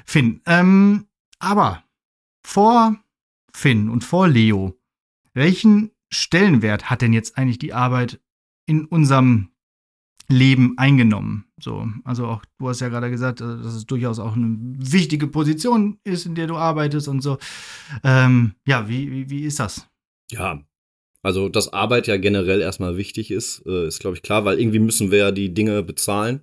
Finn. 0.04 0.40
Ähm, 0.46 1.06
aber 1.38 1.82
vor 2.44 2.96
Finn 3.52 3.88
und 3.88 4.04
vor 4.04 4.28
Leo, 4.28 4.76
welchen 5.34 5.90
Stellenwert 6.10 6.90
hat 6.90 7.02
denn 7.02 7.12
jetzt 7.12 7.38
eigentlich 7.38 7.58
die 7.58 7.72
Arbeit 7.72 8.20
in 8.66 8.84
unserem 8.84 9.48
Leben 10.28 10.78
eingenommen? 10.78 11.46
So, 11.62 11.86
also 12.04 12.26
auch 12.26 12.44
du 12.58 12.68
hast 12.68 12.80
ja 12.80 12.88
gerade 12.88 13.10
gesagt, 13.10 13.40
äh, 13.40 13.44
dass 13.44 13.74
es 13.74 13.86
durchaus 13.86 14.18
auch 14.18 14.36
eine 14.36 14.56
wichtige 14.78 15.26
Position 15.26 15.98
ist, 16.04 16.26
in 16.26 16.34
der 16.34 16.46
du 16.46 16.56
arbeitest 16.56 17.08
und 17.08 17.20
so. 17.20 17.38
Ähm, 18.02 18.54
ja, 18.66 18.88
wie, 18.88 19.10
wie, 19.10 19.30
wie 19.30 19.44
ist 19.44 19.60
das? 19.60 19.86
Ja, 20.30 20.60
also 21.22 21.48
dass 21.48 21.72
Arbeit 21.72 22.08
ja 22.08 22.16
generell 22.16 22.60
erstmal 22.60 22.96
wichtig 22.96 23.30
ist, 23.30 23.62
äh, 23.66 23.86
ist 23.86 24.00
glaube 24.00 24.16
ich 24.16 24.22
klar, 24.22 24.44
weil 24.44 24.58
irgendwie 24.58 24.80
müssen 24.80 25.10
wir 25.10 25.18
ja 25.18 25.30
die 25.30 25.54
Dinge 25.54 25.82
bezahlen. 25.82 26.40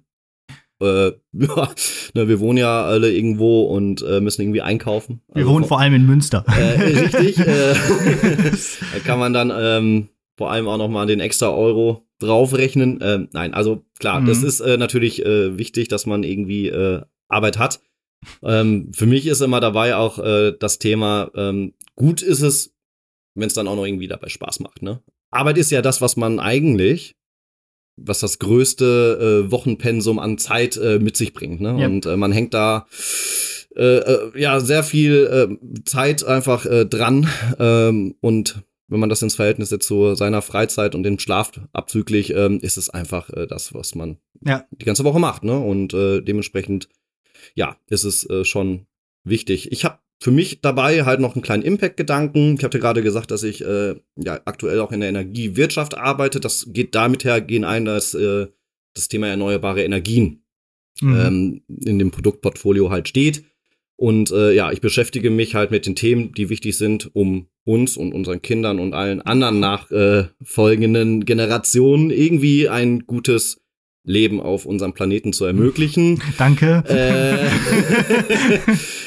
Äh, 0.81 1.11
ja, 1.33 1.69
ne, 2.13 2.27
wir 2.27 2.39
wohnen 2.39 2.57
ja 2.57 2.83
alle 2.83 3.11
irgendwo 3.11 3.63
und 3.63 4.01
äh, 4.01 4.21
müssen 4.21 4.43
irgendwie 4.43 4.61
einkaufen. 4.61 5.21
Wir 5.33 5.43
also, 5.43 5.53
wohnen 5.53 5.65
vor 5.65 5.79
allem 5.79 5.93
in 5.93 6.05
Münster. 6.05 6.45
Äh, 6.47 6.81
richtig. 6.81 7.39
Äh, 7.39 7.73
da 8.93 8.99
kann 9.03 9.19
man 9.19 9.33
dann 9.33 9.51
ähm, 9.53 10.07
vor 10.39 10.51
allem 10.53 10.69
auch 10.69 10.77
noch 10.77 10.87
mal 10.87 11.05
den 11.05 11.19
extra 11.19 11.53
Euro 11.53 12.07
draufrechnen. 12.19 12.99
Ähm, 13.01 13.27
nein, 13.33 13.53
also 13.53 13.83
klar, 13.99 14.21
mhm. 14.21 14.27
das 14.27 14.41
ist 14.41 14.61
äh, 14.61 14.77
natürlich 14.77 15.25
äh, 15.25 15.57
wichtig, 15.57 15.89
dass 15.89 16.05
man 16.05 16.23
irgendwie 16.23 16.69
äh, 16.69 17.01
Arbeit 17.27 17.57
hat. 17.59 17.81
Ähm, 18.41 18.89
für 18.93 19.05
mich 19.05 19.27
ist 19.27 19.41
immer 19.41 19.59
dabei 19.59 19.97
auch 19.97 20.17
äh, 20.17 20.53
das 20.57 20.79
Thema, 20.79 21.29
ähm, 21.35 21.73
gut 21.97 22.21
ist 22.21 22.39
es, 22.39 22.73
wenn 23.35 23.47
es 23.47 23.53
dann 23.53 23.67
auch 23.67 23.75
noch 23.75 23.85
irgendwie 23.85 24.07
dabei 24.07 24.29
Spaß 24.29 24.61
macht. 24.61 24.81
Ne? 24.81 25.01
Arbeit 25.29 25.57
ist 25.57 25.71
ja 25.71 25.81
das, 25.81 25.99
was 25.99 26.15
man 26.15 26.39
eigentlich 26.39 27.17
was 28.01 28.21
das 28.21 28.39
größte 28.39 29.45
äh, 29.45 29.51
Wochenpensum 29.51 30.19
an 30.19 30.37
Zeit 30.37 30.77
äh, 30.77 30.99
mit 30.99 31.17
sich 31.17 31.33
bringt. 31.33 31.59
Ne? 31.59 31.81
Ja. 31.81 31.87
Und 31.87 32.05
äh, 32.05 32.15
man 32.15 32.31
hängt 32.31 32.53
da 32.53 32.87
äh, 33.75 33.97
äh, 33.97 34.39
ja 34.39 34.61
sehr 34.61 34.83
viel 34.83 35.59
äh, 35.61 35.83
Zeit 35.83 36.23
einfach 36.23 36.65
äh, 36.65 36.85
dran. 36.85 37.27
Ähm, 37.59 38.15
und 38.21 38.63
wenn 38.89 38.99
man 38.99 39.09
das 39.09 39.21
ins 39.21 39.35
Verhältnis 39.35 39.69
setzt 39.69 39.87
zu 39.87 40.15
seiner 40.15 40.41
Freizeit 40.41 40.95
und 40.95 41.03
dem 41.03 41.19
Schlaf 41.19 41.51
abzüglich, 41.73 42.33
ähm, 42.33 42.59
ist 42.59 42.77
es 42.77 42.89
einfach 42.89 43.29
äh, 43.29 43.47
das, 43.47 43.73
was 43.73 43.95
man 43.95 44.17
ja. 44.45 44.65
die 44.71 44.85
ganze 44.85 45.03
Woche 45.03 45.19
macht. 45.19 45.43
Ne? 45.43 45.57
Und 45.57 45.93
äh, 45.93 46.21
dementsprechend, 46.21 46.89
ja, 47.53 47.77
ist 47.87 48.03
es 48.03 48.27
äh, 48.29 48.43
schon 48.43 48.87
wichtig. 49.23 49.71
Ich 49.71 49.85
habe 49.85 49.99
für 50.21 50.31
mich 50.31 50.61
dabei 50.61 51.05
halt 51.05 51.21
noch 51.21 51.35
einen 51.35 51.43
kleinen 51.43 51.63
Impact-Gedanken. 51.63 52.55
Ich 52.57 52.63
hatte 52.63 52.79
gerade 52.79 53.01
gesagt, 53.01 53.31
dass 53.31 53.43
ich 53.43 53.63
äh, 53.63 53.95
ja 54.17 54.39
aktuell 54.45 54.79
auch 54.79 54.91
in 54.91 54.99
der 54.99 55.09
Energiewirtschaft 55.09 55.97
arbeite. 55.97 56.39
Das 56.39 56.67
geht 56.69 56.95
damit 56.95 57.23
her, 57.23 57.41
gehen 57.41 57.63
ein, 57.63 57.85
dass 57.85 58.13
äh, 58.15 58.47
das 58.95 59.07
Thema 59.07 59.27
erneuerbare 59.27 59.83
Energien 59.83 60.43
mhm. 60.99 61.15
ähm, 61.15 61.61
in 61.85 61.99
dem 61.99 62.11
Produktportfolio 62.11 62.89
halt 62.89 63.07
steht. 63.07 63.45
Und 63.99 64.31
äh, 64.31 64.53
ja, 64.53 64.71
ich 64.71 64.79
beschäftige 64.79 65.29
mich 65.29 65.55
halt 65.55 65.71
mit 65.71 65.85
den 65.85 65.93
Themen, 65.93 66.31
die 66.31 66.47
wichtig 66.47 66.77
sind, 66.77 67.13
um 67.13 67.47
uns 67.65 67.97
und 67.97 68.13
unseren 68.13 68.41
Kindern 68.41 68.79
und 68.79 68.93
allen 68.93 69.21
anderen 69.21 69.59
nachfolgenden 69.59 71.21
äh, 71.21 71.25
Generationen 71.25 72.09
irgendwie 72.09 72.69
ein 72.69 73.01
gutes 73.07 73.59
Leben 74.05 74.39
auf 74.39 74.65
unserem 74.65 74.93
Planeten 74.93 75.33
zu 75.33 75.43
ermöglichen. 75.43 76.21
Danke. 76.37 76.81
Äh, 76.87 77.49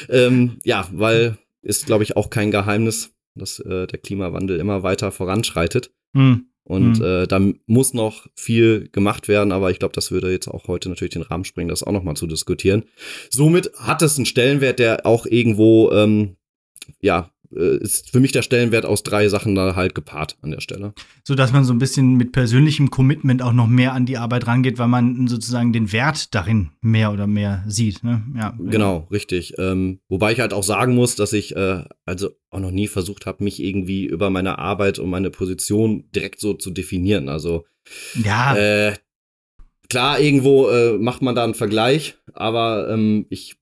ähm, 0.27 0.59
ja, 0.63 0.87
weil 0.91 1.39
ist, 1.63 1.87
glaube 1.87 2.03
ich, 2.03 2.15
auch 2.15 2.29
kein 2.29 2.51
Geheimnis, 2.51 3.15
dass 3.33 3.57
äh, 3.57 3.87
der 3.87 3.97
Klimawandel 3.97 4.59
immer 4.59 4.83
weiter 4.83 5.11
voranschreitet. 5.11 5.89
Hm. 6.13 6.49
Und 6.65 6.99
hm. 6.99 7.03
Äh, 7.03 7.27
da 7.27 7.41
muss 7.65 7.93
noch 7.93 8.25
viel 8.35 8.87
gemacht 8.91 9.27
werden, 9.27 9.51
aber 9.51 9.71
ich 9.71 9.79
glaube, 9.79 9.93
das 9.93 10.11
würde 10.11 10.31
jetzt 10.31 10.47
auch 10.47 10.67
heute 10.67 10.87
natürlich 10.89 11.13
den 11.13 11.21
Rahmen 11.21 11.43
sprengen, 11.43 11.69
das 11.69 11.83
auch 11.83 11.91
noch 11.91 12.03
mal 12.03 12.15
zu 12.15 12.27
diskutieren. 12.27 12.83
Somit 13.29 13.71
hat 13.77 14.01
es 14.01 14.17
einen 14.17 14.25
Stellenwert, 14.25 14.79
der 14.79 15.05
auch 15.05 15.25
irgendwo 15.25 15.91
ähm, 15.91 16.37
ja 17.01 17.32
äh, 17.55 17.77
ist 17.77 18.09
für 18.11 18.19
mich 18.19 18.31
der 18.31 18.41
Stellenwert 18.41 18.85
aus 18.85 19.03
drei 19.03 19.27
Sachen 19.27 19.55
da 19.55 19.75
halt 19.75 19.95
gepaart 19.95 20.37
an 20.41 20.51
der 20.51 20.61
Stelle. 20.61 20.93
So 21.23 21.35
dass 21.35 21.51
man 21.51 21.63
so 21.63 21.73
ein 21.73 21.79
bisschen 21.79 22.15
mit 22.15 22.31
persönlichem 22.31 22.89
Commitment 22.89 23.41
auch 23.41 23.53
noch 23.53 23.67
mehr 23.67 23.93
an 23.93 24.05
die 24.05 24.17
Arbeit 24.17 24.47
rangeht, 24.47 24.79
weil 24.79 24.87
man 24.87 25.27
sozusagen 25.27 25.73
den 25.73 25.91
Wert 25.91 26.33
darin 26.35 26.71
mehr 26.81 27.11
oder 27.11 27.27
mehr 27.27 27.63
sieht. 27.67 28.03
Ne? 28.03 28.23
Ja, 28.35 28.57
genau, 28.59 29.07
richtig. 29.11 29.53
Ähm, 29.57 29.99
wobei 30.09 30.31
ich 30.31 30.39
halt 30.39 30.53
auch 30.53 30.63
sagen 30.63 30.95
muss, 30.95 31.15
dass 31.15 31.33
ich 31.33 31.55
äh, 31.55 31.83
also 32.05 32.29
auch 32.49 32.59
noch 32.59 32.71
nie 32.71 32.87
versucht 32.87 33.25
habe, 33.25 33.43
mich 33.43 33.61
irgendwie 33.61 34.05
über 34.05 34.29
meine 34.29 34.59
Arbeit 34.59 34.99
und 34.99 35.09
meine 35.09 35.29
Position 35.29 36.09
direkt 36.11 36.39
so 36.39 36.53
zu 36.53 36.71
definieren. 36.71 37.29
Also 37.29 37.65
ja. 38.23 38.55
Äh, 38.55 38.95
klar, 39.89 40.19
irgendwo 40.19 40.69
äh, 40.69 40.97
macht 40.97 41.21
man 41.21 41.35
da 41.35 41.43
einen 41.43 41.53
Vergleich, 41.53 42.17
aber 42.33 42.89
ähm, 42.89 43.25
ich 43.29 43.55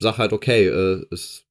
sag 0.00 0.18
halt, 0.18 0.32
okay, 0.32 0.66
äh, 0.66 1.06
es 1.10 1.47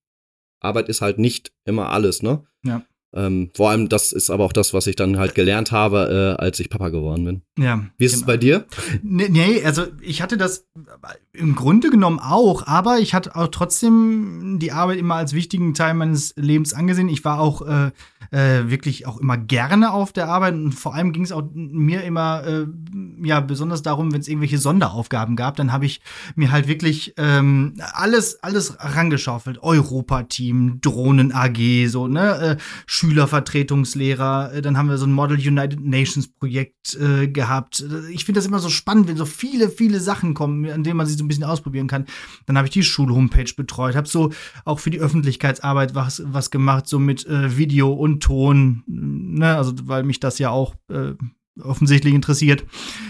Arbeit 0.59 0.89
ist 0.89 1.01
halt 1.01 1.19
nicht 1.19 1.51
immer 1.65 1.89
alles, 1.89 2.21
ne? 2.21 2.45
Ja. 2.63 2.83
Ähm, 3.17 3.49
vor 3.55 3.71
allem, 3.71 3.89
das 3.89 4.11
ist 4.11 4.29
aber 4.29 4.45
auch 4.45 4.53
das, 4.53 4.73
was 4.73 4.85
ich 4.85 4.95
dann 4.95 5.17
halt 5.17 5.33
gelernt 5.33 5.71
habe, 5.71 6.35
äh, 6.39 6.41
als 6.41 6.59
ich 6.59 6.69
Papa 6.69 6.89
geworden 6.89 7.25
bin. 7.25 7.41
Ja. 7.57 7.83
Wie 7.97 8.05
ist 8.05 8.13
genau. 8.13 8.21
es 8.21 8.27
bei 8.27 8.37
dir? 8.37 8.65
Nee, 9.01 9.63
also 9.65 9.85
ich 10.01 10.21
hatte 10.21 10.37
das 10.37 10.67
im 11.33 11.55
Grunde 11.55 11.89
genommen 11.89 12.19
auch, 12.19 12.67
aber 12.67 12.99
ich 12.99 13.15
hatte 13.15 13.35
auch 13.35 13.47
trotzdem 13.47 14.59
die 14.59 14.71
Arbeit 14.71 14.99
immer 14.99 15.15
als 15.15 15.33
wichtigen 15.33 15.73
Teil 15.73 15.95
meines 15.95 16.33
Lebens 16.35 16.73
angesehen. 16.73 17.09
Ich 17.09 17.25
war 17.25 17.39
auch 17.39 17.61
äh, 17.63 17.91
äh, 18.31 18.69
wirklich 18.69 19.07
auch 19.07 19.17
immer 19.17 19.37
gerne 19.37 19.91
auf 19.91 20.11
der 20.11 20.27
Arbeit 20.27 20.53
und 20.53 20.73
vor 20.73 20.93
allem 20.93 21.11
ging 21.11 21.23
es 21.23 21.31
auch 21.31 21.43
mir 21.53 22.03
immer 22.03 22.43
äh, 22.45 22.65
ja 23.23 23.39
besonders 23.39 23.81
darum, 23.81 24.11
wenn 24.13 24.21
es 24.21 24.27
irgendwelche 24.27 24.57
Sonderaufgaben 24.57 25.35
gab, 25.35 25.55
dann 25.55 25.71
habe 25.71 25.85
ich 25.85 26.01
mir 26.35 26.51
halt 26.51 26.67
wirklich 26.67 27.13
ähm, 27.17 27.75
alles 27.93 28.43
alles 28.43 28.75
rangeschaufelt. 28.79 29.59
Europa-Team, 29.61 30.81
Drohnen 30.81 31.31
AG, 31.31 31.87
so 31.87 32.07
ne, 32.07 32.37
äh, 32.37 32.57
Schülervertretungslehrer. 33.07 34.53
Äh, 34.53 34.61
dann 34.61 34.77
haben 34.77 34.89
wir 34.89 34.97
so 34.97 35.05
ein 35.05 35.11
Model 35.11 35.37
United 35.37 35.79
Nations 35.79 36.27
Projekt 36.27 36.95
äh, 36.95 37.27
gehabt. 37.27 37.83
Ich 38.11 38.25
finde 38.25 38.39
das 38.39 38.47
immer 38.47 38.59
so 38.59 38.69
spannend, 38.69 39.07
wenn 39.07 39.17
so 39.17 39.25
viele 39.25 39.69
viele 39.69 39.99
Sachen 39.99 40.33
kommen, 40.33 40.69
an 40.69 40.83
denen 40.83 40.97
man 40.97 41.05
sich 41.05 41.17
so 41.17 41.23
ein 41.23 41.27
bisschen 41.27 41.43
ausprobieren 41.43 41.87
kann. 41.87 42.05
Dann 42.45 42.57
habe 42.57 42.67
ich 42.67 42.73
die 42.73 42.83
Schulhomepage 42.83 43.53
betreut, 43.55 43.95
habe 43.95 44.07
so 44.07 44.31
auch 44.65 44.79
für 44.79 44.89
die 44.89 44.99
Öffentlichkeitsarbeit 44.99 45.95
was 45.95 46.21
was 46.25 46.51
gemacht, 46.51 46.87
so 46.87 46.99
mit 46.99 47.25
äh, 47.27 47.57
Video 47.57 47.93
und 47.93 48.21
Ton, 48.21 48.83
ne, 48.87 49.55
also 49.55 49.73
weil 49.83 50.03
mich 50.03 50.19
das 50.19 50.39
ja 50.39 50.49
auch 50.49 50.75
äh, 50.89 51.13
offensichtlich 51.61 52.13
interessiert. 52.13 52.65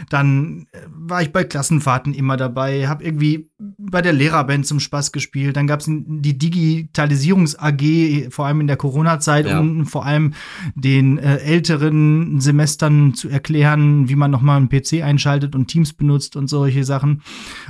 Dann 0.10 0.68
äh, 0.72 0.80
war 0.89 1.22
ich 1.22 1.32
bei 1.32 1.44
Klassenfahrten 1.44 2.13
immer 2.13 2.38
dabei, 2.38 2.88
habe 2.88 3.04
irgendwie 3.04 3.50
bei 3.77 4.01
der 4.01 4.13
Lehrerband 4.13 4.66
zum 4.66 4.80
Spaß 4.80 5.12
gespielt. 5.12 5.56
Dann 5.58 5.68
gab 5.68 5.80
es 5.80 5.88
die 5.89 6.38
Digitalisierungs-AG, 6.38 8.32
vor 8.32 8.46
allem 8.46 8.62
in 8.62 8.68
der 8.68 8.77
Corona-Zeit, 8.77 9.48
ja. 9.48 9.60
um 9.60 9.86
vor 9.86 10.06
allem 10.06 10.34
den 10.75 11.18
äh, 11.18 11.38
älteren 11.38 12.39
Semestern 12.39 13.13
zu 13.13 13.30
erklären, 13.30 14.10
wie 14.10 14.16
man 14.16 14.32
nochmal 14.32 14.58
einen 14.58 14.70
PC 14.70 15.04
einschaltet 15.04 15.56
und 15.56 15.68
Teams 15.68 15.94
benutzt 15.94 16.36
und 16.36 16.48
solche 16.48 16.84
Sachen 16.84 17.22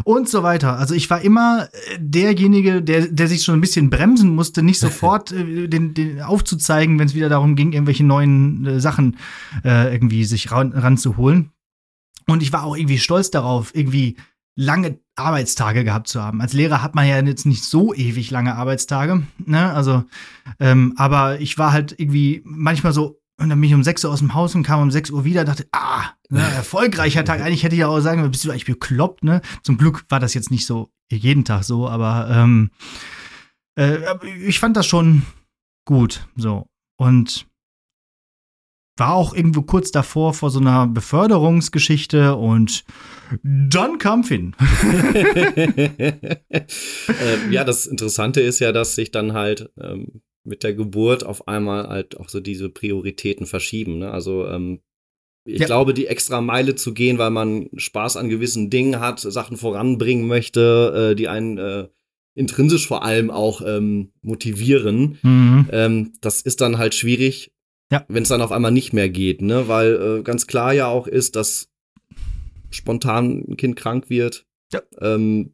und 0.04 0.30
so 0.30 0.44
weiter. 0.44 0.78
Also 0.78 0.94
ich 0.94 1.10
war 1.10 1.22
immer 1.22 1.70
äh, 1.72 1.98
derjenige, 2.00 2.82
der, 2.82 3.08
der 3.08 3.28
sich 3.28 3.44
schon 3.44 3.56
ein 3.56 3.62
bisschen 3.62 3.90
bremsen 3.90 4.36
musste, 4.36 4.64
nicht 4.64 4.80
sofort 4.88 5.32
äh, 5.32 5.68
den, 5.68 5.94
den 5.94 6.22
aufzuzeigen, 6.22 7.00
wenn 7.00 7.08
es 7.08 7.16
wieder 7.16 7.30
darum 7.30 7.56
ging, 7.56 7.74
irgendwelche 7.74 8.04
neuen 8.04 8.66
äh, 8.66 8.80
Sachen 8.80 9.18
äh, 9.64 9.94
irgendwie 9.94 10.24
sich 10.24 10.52
ran, 10.72 10.82
ranzuholen. 10.82 11.52
Und 12.28 12.44
ich 12.44 12.52
war 12.54 12.64
auch 12.64 12.76
irgendwie 12.76 13.00
stolz 13.00 13.32
darauf, 13.32 13.74
irgendwie 13.74 14.18
lange 14.56 15.00
Arbeitstage 15.16 15.84
gehabt 15.84 16.08
zu 16.08 16.22
haben. 16.22 16.42
Als 16.42 16.54
Lehrer 16.54 16.82
hat 16.82 16.96
man 16.96 17.08
ja 17.08 17.20
jetzt 17.22 17.46
nicht 17.46 17.64
so 17.64 17.94
ewig 17.94 18.32
lange 18.32 18.56
Arbeitstage, 18.56 19.24
ne? 19.46 19.72
Also, 19.72 20.04
ähm, 20.60 20.94
aber 20.98 21.40
ich 21.40 21.58
war 21.58 21.72
halt 21.72 21.96
irgendwie 21.98 22.42
manchmal 22.44 22.92
so, 22.92 23.22
und 23.40 23.50
dann 23.50 23.62
bin 23.62 23.70
ich 23.70 23.76
um 23.76 23.84
6 23.84 24.04
Uhr 24.04 24.12
aus 24.12 24.20
dem 24.20 24.34
Haus 24.34 24.56
und 24.56 24.64
kam 24.64 24.82
um 24.82 24.90
6 24.90 25.12
Uhr 25.12 25.24
wieder, 25.24 25.46
dachte, 25.46 25.68
ah, 25.72 26.06
ne, 26.30 26.42
erfolgreicher 26.56 27.24
Tag. 27.24 27.42
Eigentlich 27.42 27.64
hätte 27.64 27.76
ich 27.76 27.82
ja 27.82 27.88
auch 27.88 28.00
sagen, 28.00 28.30
bist 28.32 28.44
du 28.46 28.50
eigentlich 28.50 28.66
bekloppt, 28.66 29.24
ne? 29.24 29.42
Zum 29.62 29.78
Glück 29.78 30.06
war 30.10 30.20
das 30.20 30.34
jetzt 30.34 30.52
nicht 30.52 30.66
so 30.66 30.90
jeden 31.12 31.46
Tag 31.46 31.64
so, 31.64 31.88
aber 31.88 32.28
ähm, 32.30 32.72
äh, 33.80 34.00
ich 34.44 34.60
fand 34.60 34.76
das 34.76 34.88
schon 34.88 35.22
gut, 35.86 36.28
so. 36.36 36.68
Und 37.00 37.48
war 38.98 39.14
auch 39.14 39.34
irgendwo 39.34 39.62
kurz 39.62 39.92
davor 39.92 40.34
vor 40.34 40.50
so 40.50 40.60
einer 40.60 40.88
Beförderungsgeschichte 40.88 42.36
und 42.36 42.84
dann 43.44 43.98
kam 44.00 44.24
Finn. 44.24 44.56
äh, 46.52 46.66
ja, 47.52 47.64
das 47.64 47.86
Interessante 47.86 48.42
ist 48.42 48.60
ja, 48.60 48.72
dass 48.72 48.96
sich 48.96 49.12
dann 49.12 49.34
halt 49.34 49.70
ähm, 49.80 50.22
mit 50.44 50.64
der 50.64 50.74
Geburt 50.74 51.26
auf 51.26 51.48
einmal 51.48 51.88
halt 51.88 52.18
auch 52.18 52.30
so 52.30 52.40
diese 52.40 52.70
Prioritäten 52.70 53.46
verschieben. 53.46 54.00
Ne? 54.00 54.12
Also 54.12 54.48
ähm, 54.48 54.80
ich 55.44 55.60
ja. 55.60 55.66
glaube, 55.66 55.94
die 55.94 56.08
extra 56.08 56.42
Meile 56.42 56.76
zu 56.76 56.94
gehen, 56.94 57.18
weil 57.18 57.32
man 57.32 57.70
Spaß 57.76 58.18
an 58.18 58.30
gewissen 58.30 58.70
Dingen 58.70 59.00
hat, 59.00 59.20
Sachen 59.20 59.58
voranbringen 59.58 60.28
möchte, 60.28 61.12
äh, 61.12 61.16
die 61.16 61.28
einen 61.28 61.58
äh, 61.58 61.88
intrinsisch 62.34 62.88
vor 62.88 63.04
allem 63.04 63.32
auch 63.32 63.62
ähm, 63.66 64.12
motivieren, 64.22 65.18
mhm. 65.22 65.70
ähm, 65.72 66.14
das 66.22 66.42
ist 66.42 66.62
dann 66.62 66.78
halt 66.78 66.94
schwierig, 66.94 67.52
ja. 67.92 68.06
wenn 68.08 68.24
es 68.24 68.30
dann 68.30 68.42
auf 68.42 68.52
einmal 68.52 68.72
nicht 68.72 68.94
mehr 68.94 69.10
geht, 69.10 69.42
ne? 69.42 69.68
Weil 69.68 70.20
äh, 70.20 70.24
ganz 70.24 70.48
klar 70.48 70.74
ja 70.74 70.88
auch 70.88 71.08
ist, 71.08 71.36
dass 71.36 71.70
spontan 72.70 73.44
ein 73.48 73.58
Kind 73.58 73.76
krank 73.76 74.10
wird. 74.10 74.46
Ja. 74.72 74.82
Ähm, 75.00 75.54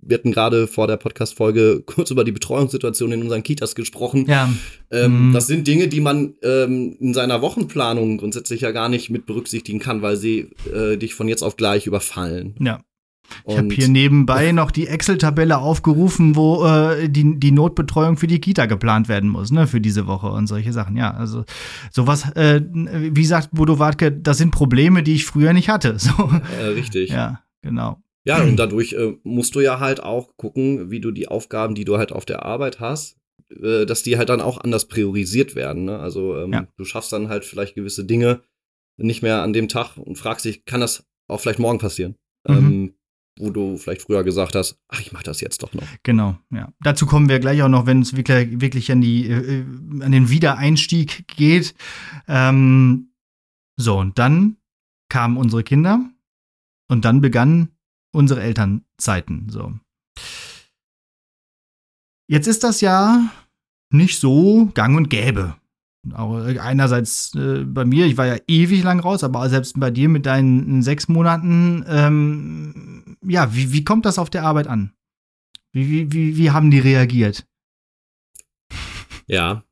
wir 0.00 0.16
hatten 0.16 0.32
gerade 0.32 0.66
vor 0.66 0.86
der 0.86 0.96
Podcast-Folge 0.96 1.82
kurz 1.86 2.10
über 2.10 2.24
die 2.24 2.32
Betreuungssituation 2.32 3.12
in 3.12 3.22
unseren 3.22 3.42
Kitas 3.42 3.74
gesprochen. 3.74 4.26
Ja. 4.26 4.52
Ähm, 4.90 5.28
mhm. 5.28 5.32
Das 5.32 5.46
sind 5.46 5.66
Dinge, 5.66 5.88
die 5.88 6.00
man 6.00 6.34
ähm, 6.42 6.96
in 6.98 7.14
seiner 7.14 7.42
Wochenplanung 7.42 8.18
grundsätzlich 8.18 8.62
ja 8.62 8.70
gar 8.70 8.88
nicht 8.88 9.10
mit 9.10 9.26
berücksichtigen 9.26 9.78
kann, 9.78 10.02
weil 10.02 10.16
sie 10.16 10.50
äh, 10.72 10.96
dich 10.96 11.14
von 11.14 11.28
jetzt 11.28 11.42
auf 11.42 11.56
gleich 11.56 11.86
überfallen. 11.86 12.54
Ja. 12.60 12.80
Ich 13.46 13.56
habe 13.56 13.74
hier 13.74 13.88
nebenbei 13.88 14.52
noch 14.52 14.70
die 14.70 14.86
Excel-Tabelle 14.86 15.58
aufgerufen, 15.58 16.36
wo 16.36 16.64
äh, 16.66 17.08
die, 17.08 17.38
die 17.38 17.52
Notbetreuung 17.52 18.16
für 18.16 18.26
die 18.26 18.40
Kita 18.40 18.66
geplant 18.66 19.08
werden 19.08 19.30
muss, 19.30 19.50
ne, 19.50 19.66
für 19.66 19.80
diese 19.80 20.06
Woche 20.06 20.28
und 20.28 20.46
solche 20.46 20.72
Sachen. 20.72 20.96
Ja, 20.96 21.12
also 21.12 21.44
sowas, 21.90 22.30
äh, 22.36 22.60
wie 22.72 23.24
sagt 23.24 23.50
Bodo 23.52 23.78
Wartke, 23.78 24.12
das 24.12 24.38
sind 24.38 24.50
Probleme, 24.50 25.02
die 25.02 25.14
ich 25.14 25.24
früher 25.24 25.52
nicht 25.52 25.68
hatte. 25.68 25.96
So. 26.08 26.30
Äh, 26.62 26.68
richtig. 26.68 27.10
Ja, 27.10 27.42
genau. 27.60 28.00
Ja, 28.24 28.42
und 28.42 28.56
dadurch 28.56 28.92
äh, 28.92 29.16
musst 29.24 29.54
du 29.54 29.60
ja 29.60 29.80
halt 29.80 30.02
auch 30.02 30.36
gucken, 30.36 30.90
wie 30.90 31.00
du 31.00 31.10
die 31.10 31.28
Aufgaben, 31.28 31.74
die 31.74 31.84
du 31.84 31.98
halt 31.98 32.12
auf 32.12 32.24
der 32.24 32.44
Arbeit 32.44 32.80
hast, 32.80 33.16
äh, 33.50 33.86
dass 33.86 34.02
die 34.02 34.16
halt 34.18 34.28
dann 34.28 34.40
auch 34.40 34.58
anders 34.58 34.86
priorisiert 34.86 35.54
werden. 35.54 35.84
Ne? 35.84 35.98
Also 35.98 36.36
ähm, 36.36 36.52
ja. 36.52 36.68
du 36.76 36.84
schaffst 36.84 37.12
dann 37.12 37.28
halt 37.28 37.44
vielleicht 37.44 37.74
gewisse 37.74 38.04
Dinge 38.04 38.42
nicht 38.96 39.22
mehr 39.22 39.42
an 39.42 39.52
dem 39.52 39.68
Tag 39.68 39.96
und 39.96 40.16
fragst 40.16 40.44
dich, 40.44 40.64
kann 40.64 40.80
das 40.80 41.04
auch 41.26 41.40
vielleicht 41.40 41.58
morgen 41.58 41.78
passieren? 41.78 42.16
Mhm. 42.46 42.56
Ähm, 42.56 42.94
wo 43.38 43.50
du 43.50 43.76
vielleicht 43.76 44.02
früher 44.02 44.24
gesagt 44.24 44.54
hast, 44.54 44.78
ach, 44.88 45.00
ich 45.00 45.12
mach 45.12 45.22
das 45.22 45.40
jetzt 45.40 45.62
doch 45.62 45.72
noch. 45.74 45.84
Genau, 46.02 46.38
ja. 46.50 46.72
Dazu 46.80 47.06
kommen 47.06 47.28
wir 47.28 47.38
gleich 47.38 47.62
auch 47.62 47.68
noch, 47.68 47.86
wenn 47.86 48.02
es 48.02 48.16
wirklich, 48.16 48.60
wirklich 48.60 48.90
an, 48.92 49.00
die, 49.00 49.28
äh, 49.28 49.64
an 50.00 50.12
den 50.12 50.30
Wiedereinstieg 50.30 51.26
geht. 51.28 51.74
Ähm, 52.26 53.12
so, 53.76 53.98
und 53.98 54.18
dann 54.18 54.56
kamen 55.08 55.36
unsere 55.36 55.62
Kinder 55.62 56.00
und 56.88 57.04
dann 57.04 57.20
begannen 57.20 57.70
unsere 58.12 58.42
Elternzeiten. 58.42 59.48
So. 59.48 59.72
Jetzt 62.28 62.46
ist 62.46 62.64
das 62.64 62.80
ja 62.80 63.30
nicht 63.90 64.18
so 64.18 64.66
gang 64.74 64.96
und 64.96 65.08
gäbe. 65.08 65.56
Auch 66.14 66.36
einerseits 66.36 67.34
äh, 67.34 67.64
bei 67.64 67.84
mir, 67.84 68.06
ich 68.06 68.16
war 68.16 68.26
ja 68.26 68.36
ewig 68.46 68.82
lang 68.82 69.00
raus, 69.00 69.24
aber 69.24 69.48
selbst 69.48 69.78
bei 69.78 69.90
dir 69.90 70.08
mit 70.08 70.26
deinen 70.26 70.82
sechs 70.82 71.08
Monaten, 71.08 71.84
ähm, 71.88 73.16
ja, 73.26 73.54
wie, 73.54 73.72
wie 73.72 73.84
kommt 73.84 74.06
das 74.06 74.18
auf 74.18 74.30
der 74.30 74.44
Arbeit 74.44 74.68
an? 74.68 74.92
Wie, 75.72 76.10
wie, 76.12 76.36
wie 76.36 76.50
haben 76.50 76.70
die 76.70 76.78
reagiert? 76.78 77.46
Ja, 79.26 79.64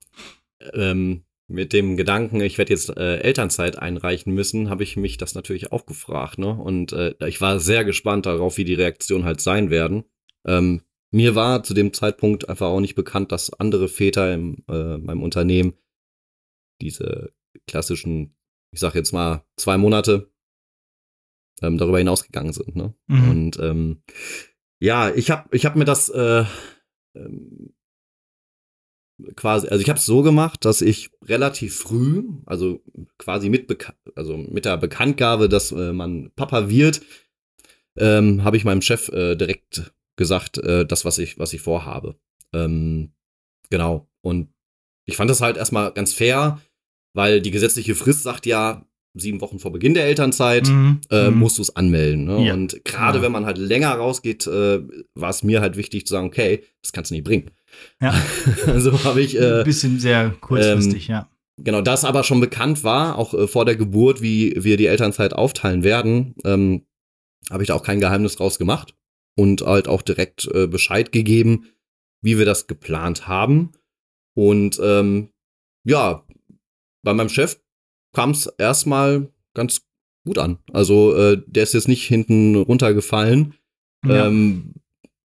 ähm, 0.75 1.23
mit 1.49 1.73
dem 1.73 1.97
Gedanken, 1.97 2.41
ich 2.41 2.59
werde 2.59 2.73
jetzt 2.73 2.97
äh, 2.97 3.19
Elternzeit 3.19 3.79
einreichen 3.79 4.35
müssen, 4.35 4.69
habe 4.69 4.83
ich 4.83 4.97
mich 4.97 5.17
das 5.17 5.35
natürlich 5.35 5.73
auch 5.73 5.87
gefragt. 5.87 6.39
Ne? 6.39 6.49
Und 6.49 6.93
äh, 6.93 7.15
ich 7.27 7.41
war 7.41 7.61
sehr 7.61 7.85
gespannt 7.85 8.27
darauf, 8.27 8.57
wie 8.57 8.65
die 8.65 8.75
Reaktionen 8.75 9.25
halt 9.25 9.41
sein 9.41 9.71
werden. 9.71 10.05
Ähm, 10.45 10.83
mir 11.13 11.35
war 11.35 11.63
zu 11.63 11.73
dem 11.73 11.93
Zeitpunkt 11.93 12.49
einfach 12.49 12.67
auch 12.67 12.81
nicht 12.81 12.97
bekannt, 12.97 13.31
dass 13.31 13.53
andere 13.53 13.89
Väter 13.89 14.35
in 14.35 14.65
äh, 14.69 14.99
meinem 14.99 15.23
Unternehmen 15.23 15.75
diese 16.81 17.33
klassischen, 17.67 18.37
ich 18.73 18.81
sag 18.81 18.95
jetzt 18.95 19.13
mal, 19.13 19.45
zwei 19.57 19.79
Monate 19.79 20.31
ähm, 21.63 21.79
darüber 21.79 21.99
hinausgegangen 21.99 22.53
sind. 22.53 22.77
Ne? 22.77 22.95
Mhm. 23.07 23.31
Und 23.31 23.59
ähm, 23.61 24.03
ja, 24.79 25.15
ich 25.15 25.31
habe 25.31 25.49
ich 25.57 25.65
hab 25.65 25.77
mir 25.77 25.85
das 25.85 26.09
äh, 26.11 26.45
ähm, 27.15 27.75
quasi, 29.35 29.69
also 29.69 29.81
ich 29.81 29.89
habe 29.89 29.99
es 29.99 30.07
so 30.07 30.23
gemacht, 30.23 30.65
dass 30.65 30.83
ich 30.83 31.11
relativ 31.23 31.77
früh, 31.77 32.25
also 32.45 32.83
quasi 33.19 33.49
mit, 33.49 33.67
Beka 33.67 33.95
also 34.15 34.37
mit 34.37 34.65
der 34.65 34.77
Bekanntgabe, 34.77 35.49
dass 35.49 35.73
äh, 35.73 35.93
man 35.93 36.31
Papa 36.37 36.69
wird, 36.69 37.01
ähm, 37.97 38.45
habe 38.45 38.57
ich 38.57 38.65
meinem 38.65 38.83
Chef 38.83 39.09
äh, 39.09 39.37
direkt 39.37 39.93
gesagt, 40.17 40.59
äh, 40.59 40.85
das, 40.87 41.05
was 41.05 41.19
ich, 41.19 41.39
was 41.39 41.53
ich 41.53 41.61
vorhabe. 41.61 42.17
Ähm, 42.53 43.13
genau. 43.71 44.09
Und 44.21 44.49
ich 45.07 45.17
fand 45.17 45.31
das 45.31 45.41
halt 45.41 45.57
erstmal 45.57 45.93
ganz 45.93 46.13
fair, 46.13 46.61
weil 47.15 47.41
die 47.41 47.51
gesetzliche 47.51 47.95
Frist 47.95 48.23
sagt 48.23 48.45
ja, 48.47 48.85
sieben 49.15 49.41
Wochen 49.41 49.59
vor 49.59 49.73
Beginn 49.73 49.95
der 49.95 50.05
Elternzeit 50.05 50.69
mhm. 50.69 51.01
äh, 51.11 51.31
mhm. 51.31 51.39
musst 51.39 51.59
du 51.59 51.63
es 51.63 51.75
anmelden. 51.75 52.25
Ne? 52.25 52.47
Ja. 52.47 52.55
Und 52.55 52.85
gerade 52.85 53.19
ja. 53.19 53.25
wenn 53.25 53.33
man 53.33 53.47
halt 53.47 53.59
länger 53.59 53.93
rausgeht, 53.93 54.47
äh, 54.47 54.83
war 55.15 55.31
es 55.31 55.43
mir 55.43 55.61
halt 55.61 55.77
wichtig 55.77 56.07
zu 56.07 56.13
sagen, 56.13 56.27
okay, 56.27 56.65
das 56.83 56.93
kannst 56.93 57.11
du 57.11 57.15
nicht 57.15 57.25
bringen. 57.25 57.51
Ja. 58.01 58.15
also 58.67 59.05
habe 59.05 59.23
ich. 59.23 59.37
Äh, 59.37 59.61
Ein 59.61 59.65
bisschen 59.65 59.99
sehr 59.99 60.35
kurzfristig, 60.41 61.09
ähm, 61.09 61.15
ja. 61.15 61.31
Genau, 61.59 61.81
das 61.81 62.05
aber 62.05 62.23
schon 62.23 62.41
bekannt 62.41 62.85
war, 62.85 63.17
auch 63.17 63.33
äh, 63.33 63.49
vor 63.49 63.65
der 63.65 63.77
Geburt, 63.77 64.21
wie 64.21 64.55
wir 64.63 64.77
die 64.77 64.87
Elternzeit 64.87 65.33
aufteilen 65.33 65.83
werden, 65.83 66.35
ähm, 66.45 66.83
habe 67.51 67.63
ich 67.63 67.69
da 67.69 67.75
auch 67.75 67.83
kein 67.83 68.01
Geheimnis 68.01 68.37
draus 68.37 68.59
gemacht 68.59 68.95
und 69.37 69.63
halt 69.63 69.89
auch 69.89 70.03
direkt 70.03 70.47
äh, 70.53 70.67
Bescheid 70.67 71.13
gegeben, 71.13 71.67
wie 72.21 72.39
wir 72.39 72.45
das 72.45 72.67
geplant 72.67 73.27
haben. 73.27 73.73
Und 74.37 74.79
ähm, 74.83 75.31
ja, 75.85 76.25
bei 77.03 77.15
meinem 77.15 77.31
Chef 77.31 77.59
kam 78.13 78.31
es 78.31 78.47
erstmal 78.59 79.31
ganz 79.55 79.87
gut 80.27 80.39
an. 80.39 80.59
Also 80.73 81.15
äh, 81.17 81.43
der 81.47 81.63
ist 81.63 81.73
jetzt 81.73 81.89
nicht 81.89 82.07
hinten 82.07 82.57
runtergefallen. 82.57 83.55
Ja. 84.05 84.27
Ähm, 84.27 84.75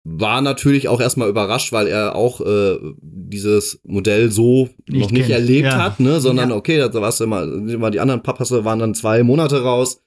war 0.03 0.41
natürlich 0.41 0.87
auch 0.87 1.01
erstmal 1.01 1.29
überrascht, 1.29 1.71
weil 1.73 1.87
er 1.87 2.15
auch 2.15 2.41
äh, 2.41 2.77
dieses 3.01 3.81
Modell 3.83 4.31
so 4.31 4.69
nicht 4.87 5.01
noch 5.01 5.11
nicht 5.11 5.29
erlebt 5.29 5.67
ja. 5.67 5.83
hat, 5.83 5.99
ne? 5.99 6.21
sondern 6.21 6.49
ja. 6.49 6.55
okay, 6.55 6.77
da 6.77 6.93
warst 6.93 7.19
du 7.19 7.25
immer, 7.25 7.43
immer, 7.43 7.91
die 7.91 7.99
anderen 7.99 8.23
Papas 8.23 8.51
waren 8.51 8.79
dann 8.79 8.95
zwei 8.95 9.23
Monate 9.23 9.61
raus. 9.61 10.01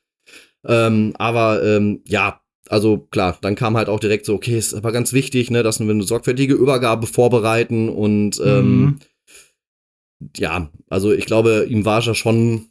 Ähm, 0.67 1.15
aber 1.19 1.63
ähm, 1.63 2.03
ja, 2.07 2.41
also 2.71 2.99
klar, 3.11 3.37
dann 3.41 3.57
kam 3.57 3.77
halt 3.77 3.89
auch 3.89 3.99
direkt 3.99 4.27
so, 4.27 4.35
okay, 4.35 4.57
ist 4.57 4.75
aber 4.75 4.93
ganz 4.93 5.13
wichtig, 5.13 5.51
ne, 5.51 5.65
dass 5.65 5.81
wir 5.81 5.91
eine 5.91 6.05
sorgfältige 6.05 6.55
Übergabe 6.55 7.09
vorbereiten 7.09 7.89
und 7.89 8.41
ähm, 8.45 8.81
mhm. 8.81 8.99
ja, 10.37 10.71
also 10.89 11.13
ich 11.13 11.27
glaube, 11.27 11.67
ihm 11.69 11.85
war 11.85 12.01
ja 12.01 12.15
schon 12.15 12.67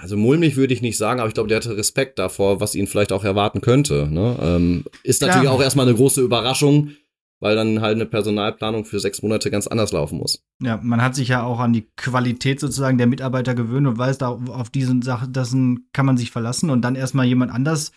also 0.00 0.16
mulmig 0.16 0.54
würde 0.54 0.72
ich 0.72 0.82
nicht 0.82 0.96
sagen, 0.96 1.18
aber 1.18 1.26
ich 1.26 1.34
glaube, 1.34 1.48
der 1.48 1.56
hatte 1.58 1.76
Respekt 1.76 2.20
davor, 2.20 2.60
was 2.60 2.76
ihn 2.76 2.86
vielleicht 2.86 3.10
auch 3.10 3.24
erwarten 3.24 3.60
könnte. 3.60 4.06
Ne? 4.08 4.38
Ähm, 4.40 4.84
ist 5.02 5.22
natürlich 5.22 5.44
ja. 5.44 5.50
auch 5.50 5.60
erstmal 5.60 5.88
eine 5.88 5.96
große 5.96 6.20
Überraschung, 6.20 6.92
weil 7.40 7.54
dann 7.54 7.80
halt 7.80 7.94
eine 7.94 8.06
Personalplanung 8.06 8.84
für 8.84 8.98
sechs 8.98 9.22
Monate 9.22 9.50
ganz 9.50 9.66
anders 9.66 9.92
laufen 9.92 10.18
muss. 10.18 10.42
Ja, 10.60 10.80
man 10.82 11.00
hat 11.00 11.14
sich 11.14 11.28
ja 11.28 11.44
auch 11.44 11.60
an 11.60 11.72
die 11.72 11.88
Qualität 11.96 12.58
sozusagen 12.58 12.98
der 12.98 13.06
Mitarbeiter 13.06 13.54
gewöhnt 13.54 13.86
und 13.86 13.96
weiß, 13.96 14.18
da 14.18 14.30
auf 14.30 14.70
diesen 14.70 15.02
Sachen 15.02 15.32
das 15.32 15.52
kann 15.92 16.06
man 16.06 16.16
sich 16.16 16.30
verlassen 16.30 16.70
und 16.70 16.82
dann 16.82 16.96
erstmal 16.96 17.26
jemand 17.26 17.52
anders 17.52 17.92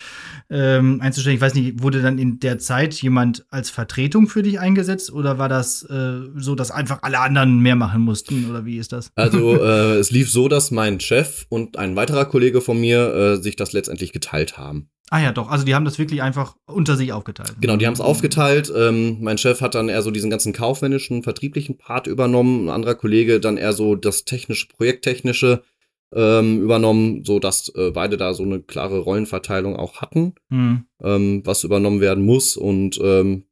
ähm, 0.50 1.02
einzustellen. 1.02 1.36
Ich 1.36 1.42
weiß 1.42 1.56
nicht, 1.56 1.82
wurde 1.82 2.02
dann 2.02 2.20
in 2.20 2.40
der 2.40 2.60
Zeit 2.60 2.94
jemand 3.02 3.46
als 3.50 3.70
Vertretung 3.70 4.28
für 4.28 4.44
dich 4.44 4.60
eingesetzt 4.60 5.12
oder 5.12 5.38
war 5.40 5.50
das 5.50 5.84
äh, 5.84 6.20
so, 6.36 6.56
dass 6.56 6.70
einfach 6.70 7.00
alle 7.02 7.20
anderen 7.20 7.60
mehr 7.60 7.76
machen 7.76 8.02
mussten 8.02 8.50
oder 8.50 8.66
wie 8.66 8.78
ist 8.78 8.92
das? 8.92 9.12
Also 9.16 9.56
äh, 9.64 9.96
es 9.96 10.12
lief 10.12 10.32
so, 10.32 10.48
dass 10.48 10.70
mein 10.72 11.00
Chef 11.00 11.46
und 11.50 11.78
ein 11.78 11.96
weiterer 11.96 12.26
Kollege 12.26 12.62
von 12.62 12.80
mir 12.80 13.14
äh, 13.14 13.38
sich 13.38 13.56
das 13.56 13.74
letztendlich 13.74 14.14
geteilt 14.14 14.58
haben. 14.58 14.90
Ah 15.12 15.20
ja, 15.20 15.34
doch. 15.34 15.50
Also 15.50 15.66
die 15.66 15.76
haben 15.76 15.84
das 15.84 16.00
wirklich 16.00 16.22
einfach 16.22 16.56
unter 16.66 16.96
sich 16.96 17.12
aufgeteilt. 17.12 17.56
Genau, 17.60 17.76
die 17.76 17.86
haben 17.86 17.94
es 17.94 18.00
aufgeteilt. 18.00 18.72
Ähm, 18.74 19.18
mein 19.20 19.38
Chef 19.38 19.60
hat 19.60 19.76
dann 19.76 19.90
eher 19.90 20.02
so 20.02 20.10
diesen 20.10 20.30
ganzen 20.30 20.54
kaufmännischen, 20.54 21.22
vertrieblichen 21.22 21.78
Part 21.78 22.08
übernommen. 22.08 22.70
Ein 22.70 22.76
anderer 22.76 22.96
Kollege 22.96 23.42
dann 23.42 23.58
eher 23.58 23.74
so 23.74 23.96
das 23.96 24.24
technische, 24.24 24.68
projekttechnische 24.70 25.64
ähm, 26.14 26.62
übernommen, 26.62 27.26
so 27.26 27.40
dass 27.40 27.68
äh, 27.76 27.92
beide 27.92 28.16
da 28.16 28.34
so 28.34 28.44
eine 28.44 28.62
klare 28.62 29.00
Rollenverteilung 29.00 29.76
auch 29.76 30.02
hatten, 30.02 30.34
mhm. 30.48 30.86
ähm, 31.04 31.42
was 31.44 31.66
übernommen 31.66 32.00
werden 32.00 32.26
muss. 32.26 32.56
Und 32.56 32.98
ähm, 33.04 33.44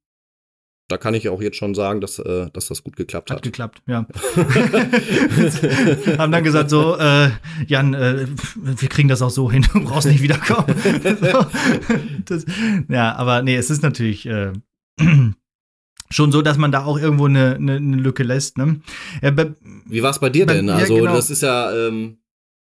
da 0.89 0.97
kann 0.97 1.13
ich 1.13 1.29
auch 1.29 1.41
jetzt 1.41 1.55
schon 1.55 1.75
sagen, 1.75 2.01
dass, 2.01 2.19
äh, 2.19 2.49
dass 2.51 2.67
das 2.67 2.83
gut 2.83 2.97
geklappt 2.97 3.29
hat. 3.29 3.37
Hat 3.37 3.43
geklappt, 3.43 3.81
ja. 3.85 4.05
Haben 6.17 6.31
dann 6.31 6.43
gesagt 6.43 6.71
so, 6.71 6.97
äh, 6.97 7.29
Jan, 7.67 7.93
äh, 7.93 8.25
wir 8.55 8.89
kriegen 8.89 9.07
das 9.07 9.21
auch 9.21 9.29
so 9.29 9.51
hin, 9.51 9.65
du 9.71 9.83
brauchst 9.83 10.07
nicht 10.07 10.23
wiederkommen. 10.23 10.65
das, 12.25 12.45
ja, 12.89 13.15
aber 13.15 13.43
nee, 13.43 13.55
es 13.55 13.69
ist 13.69 13.83
natürlich, 13.83 14.25
äh, 14.25 14.51
schon 16.09 16.31
so, 16.31 16.41
dass 16.41 16.57
man 16.57 16.71
da 16.71 16.85
auch 16.85 16.97
irgendwo 16.99 17.27
eine, 17.27 17.55
eine, 17.55 17.75
eine 17.75 17.97
Lücke 17.97 18.23
lässt. 18.23 18.57
Ne? 18.57 18.81
Ja, 19.21 19.29
bei, 19.29 19.53
Wie 19.85 20.01
war 20.01 20.09
es 20.09 20.19
bei 20.19 20.29
dir 20.29 20.47
bei, 20.47 20.55
denn? 20.55 20.69
Also, 20.69 20.95
ja, 20.95 21.01
genau. 21.01 21.13
das 21.13 21.29
ist 21.29 21.43
ja, 21.43 21.71
ähm, 21.71 22.17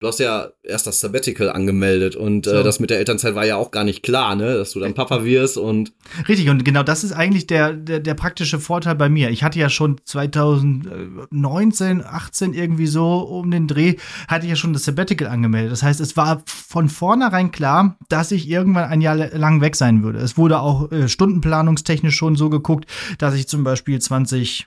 du 0.03 0.09
hast 0.09 0.19
ja 0.19 0.49
erst 0.65 0.89
das 0.89 1.01
Sabbatical 1.01 1.51
angemeldet 1.51 2.17
und 2.17 2.47
äh, 2.47 2.51
so. 2.51 2.57
äh, 2.57 2.63
das 2.65 2.81
mit 2.81 2.91
der 2.91 2.99
Elternzeit 2.99 3.37
war 3.37 3.47
ja 3.47 3.57
auch 3.57 3.71
gar 3.71 3.85
nicht 3.85 4.03
klar, 4.03 4.35
ne, 4.35 4.55
dass 4.55 4.73
du 4.73 4.81
dann 4.81 4.95
Papa 4.95 5.25
wirst 5.25 5.57
und 5.57 5.93
richtig 6.29 6.49
und 6.49 6.65
genau 6.65 6.83
das 6.83 7.05
ist 7.05 7.13
eigentlich 7.13 7.47
der, 7.47 7.73
der 7.73 8.01
der 8.01 8.15
praktische 8.15 8.59
Vorteil 8.59 8.97
bei 8.97 9.09
mir. 9.09 9.31
Ich 9.31 9.45
hatte 9.45 9.61
ja 9.61 9.71
schon 9.71 10.01
2019, 10.05 12.05
18 12.05 12.53
irgendwie 12.53 12.89
so 12.89 13.21
um 13.21 13.51
den 13.51 13.69
Dreh 13.69 13.95
hatte 14.27 14.47
ich 14.47 14.51
ja 14.51 14.57
schon 14.57 14.73
das 14.73 14.85
Sabbatical 14.85 15.29
angemeldet. 15.29 15.71
Das 15.71 15.85
heißt, 15.85 16.01
es 16.01 16.17
war 16.17 16.43
von 16.47 16.89
vornherein 16.89 17.53
klar, 17.53 17.97
dass 18.09 18.33
ich 18.33 18.49
irgendwann 18.49 18.91
ein 18.91 19.01
Jahr 19.01 19.17
lang 19.17 19.61
weg 19.61 19.77
sein 19.77 20.03
würde. 20.03 20.19
Es 20.19 20.37
wurde 20.37 20.61
auch 20.61 20.91
äh, 20.91 21.09
stundenplanungstechnisch 21.09 22.17
schon 22.17 22.35
so 22.35 22.51
geguckt, 22.51 22.87
dass 23.19 23.35
ich 23.35 23.47
zum 23.47 23.63
Beispiel 23.63 24.01
20 24.01 24.67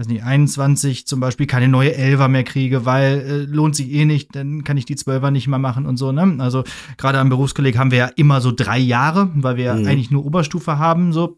weiß 0.00 0.08
nicht, 0.08 0.24
21 0.24 1.06
zum 1.06 1.20
Beispiel 1.20 1.46
keine 1.46 1.68
neue 1.68 1.94
Elfer 1.94 2.28
mehr 2.28 2.42
kriege, 2.42 2.86
weil 2.86 3.18
äh, 3.20 3.36
lohnt 3.42 3.76
sich 3.76 3.92
eh 3.92 4.06
nicht, 4.06 4.34
dann 4.34 4.64
kann 4.64 4.78
ich 4.78 4.86
die 4.86 4.96
Zwölfer 4.96 5.30
nicht 5.30 5.46
mehr 5.46 5.58
machen 5.58 5.84
und 5.84 5.98
so, 5.98 6.10
ne? 6.10 6.36
Also 6.38 6.64
gerade 6.96 7.18
am 7.18 7.28
Berufskolleg 7.28 7.76
haben 7.76 7.90
wir 7.90 7.98
ja 7.98 8.10
immer 8.16 8.40
so 8.40 8.50
drei 8.50 8.78
Jahre, 8.78 9.30
weil 9.34 9.56
wir 9.56 9.74
mhm. 9.74 9.86
eigentlich 9.86 10.10
nur 10.10 10.24
Oberstufe 10.24 10.78
haben, 10.78 11.12
so. 11.12 11.36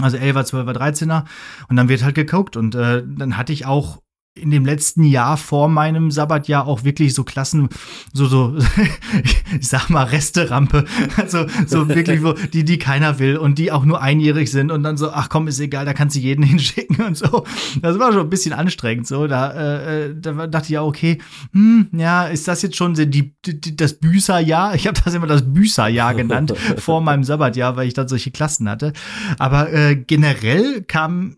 Also 0.00 0.18
11er, 0.18 0.44
12er, 0.44 0.76
13er. 0.76 1.24
Und 1.68 1.76
dann 1.76 1.88
wird 1.88 2.04
halt 2.04 2.14
geguckt. 2.14 2.56
Und 2.56 2.76
äh, 2.76 3.02
dann 3.04 3.36
hatte 3.36 3.52
ich 3.52 3.66
auch 3.66 4.00
in 4.34 4.50
dem 4.50 4.64
letzten 4.64 5.04
Jahr 5.04 5.36
vor 5.36 5.68
meinem 5.68 6.10
Sabbatjahr 6.10 6.66
auch 6.66 6.84
wirklich 6.84 7.14
so 7.14 7.24
Klassen, 7.24 7.68
so, 8.12 8.26
so, 8.26 8.56
ich 9.60 9.68
sag 9.68 9.90
mal, 9.90 10.04
Resterampe. 10.04 10.84
Also, 11.16 11.46
so 11.66 11.88
wirklich, 11.88 12.22
wo, 12.22 12.32
die, 12.32 12.64
die 12.64 12.78
keiner 12.78 13.18
will 13.18 13.36
und 13.36 13.58
die 13.58 13.72
auch 13.72 13.84
nur 13.84 14.00
einjährig 14.00 14.50
sind 14.50 14.70
und 14.70 14.82
dann 14.82 14.96
so, 14.96 15.10
ach 15.10 15.28
komm, 15.28 15.48
ist 15.48 15.60
egal, 15.60 15.84
da 15.84 15.92
kannst 15.92 16.16
du 16.16 16.20
jeden 16.20 16.42
hinschicken 16.44 17.04
und 17.04 17.16
so. 17.16 17.44
Das 17.82 17.98
war 17.98 18.12
schon 18.12 18.22
ein 18.22 18.30
bisschen 18.30 18.52
anstrengend, 18.52 19.06
so. 19.06 19.26
Da, 19.26 19.50
äh, 19.50 20.06
äh 20.06 20.14
da 20.18 20.46
dachte 20.46 20.66
ich 20.66 20.70
ja, 20.70 20.82
okay, 20.82 21.18
hm, 21.52 21.88
ja, 21.92 22.26
ist 22.26 22.48
das 22.48 22.62
jetzt 22.62 22.76
schon 22.76 22.94
die, 22.94 23.34
die 23.44 23.76
das 23.76 23.94
Büßerjahr? 23.94 24.74
Ich 24.74 24.86
habe 24.86 25.00
das 25.04 25.14
immer 25.14 25.26
das 25.26 25.52
Büßerjahr 25.52 26.14
genannt 26.14 26.54
vor 26.78 27.00
meinem 27.00 27.24
Sabbatjahr, 27.24 27.76
weil 27.76 27.88
ich 27.88 27.94
dann 27.94 28.08
solche 28.08 28.30
Klassen 28.30 28.68
hatte. 28.68 28.92
Aber 29.38 29.72
äh, 29.72 29.96
generell 29.96 30.82
kam 30.82 31.36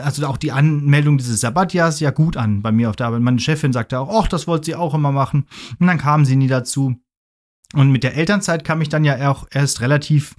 also 0.00 0.26
auch 0.26 0.36
die 0.36 0.52
Anmeldung 0.52 1.18
dieses 1.18 1.40
Sabbatjahrs 1.40 2.00
ja 2.00 2.10
gut 2.10 2.36
an 2.36 2.62
bei 2.62 2.72
mir 2.72 2.90
auf 2.90 2.96
der 2.96 3.06
Arbeit. 3.06 3.22
Meine 3.22 3.38
Chefin 3.38 3.72
sagte 3.72 3.98
auch, 3.98 4.22
ach, 4.22 4.28
das 4.28 4.46
wollte 4.46 4.66
sie 4.66 4.74
auch 4.74 4.94
immer 4.94 5.12
machen. 5.12 5.46
Und 5.78 5.86
dann 5.86 5.98
kamen 5.98 6.24
sie 6.24 6.36
nie 6.36 6.48
dazu. 6.48 6.96
Und 7.74 7.90
mit 7.90 8.02
der 8.02 8.16
Elternzeit 8.16 8.64
kam 8.64 8.80
ich 8.80 8.88
dann 8.88 9.04
ja 9.04 9.30
auch 9.30 9.46
erst 9.50 9.80
relativ 9.80 10.34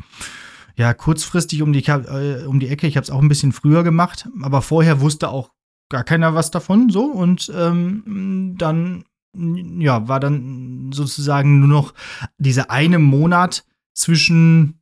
ja 0.76 0.94
kurzfristig 0.94 1.62
um 1.62 1.74
die 1.74 1.86
äh, 1.86 2.46
um 2.46 2.60
die 2.60 2.70
Ecke. 2.70 2.88
Ich 2.88 2.96
habe 2.96 3.04
es 3.04 3.12
auch 3.12 3.22
ein 3.22 3.28
bisschen 3.28 3.52
früher 3.52 3.84
gemacht, 3.84 4.30
aber 4.42 4.62
vorher 4.62 5.02
wusste 5.02 5.30
auch 5.30 5.52
gar 5.90 6.04
keiner 6.04 6.36
was 6.36 6.52
davon 6.52 6.90
so 6.90 7.06
und 7.06 7.52
ähm, 7.56 8.56
dann 8.58 9.04
ja 9.34 10.08
war 10.08 10.20
dann 10.20 10.92
sozusagen 10.92 11.60
nur 11.60 11.68
noch 11.68 11.94
dieser 12.38 12.72
eine 12.72 13.00
Monat 13.00 13.66
zwischen 13.94 14.79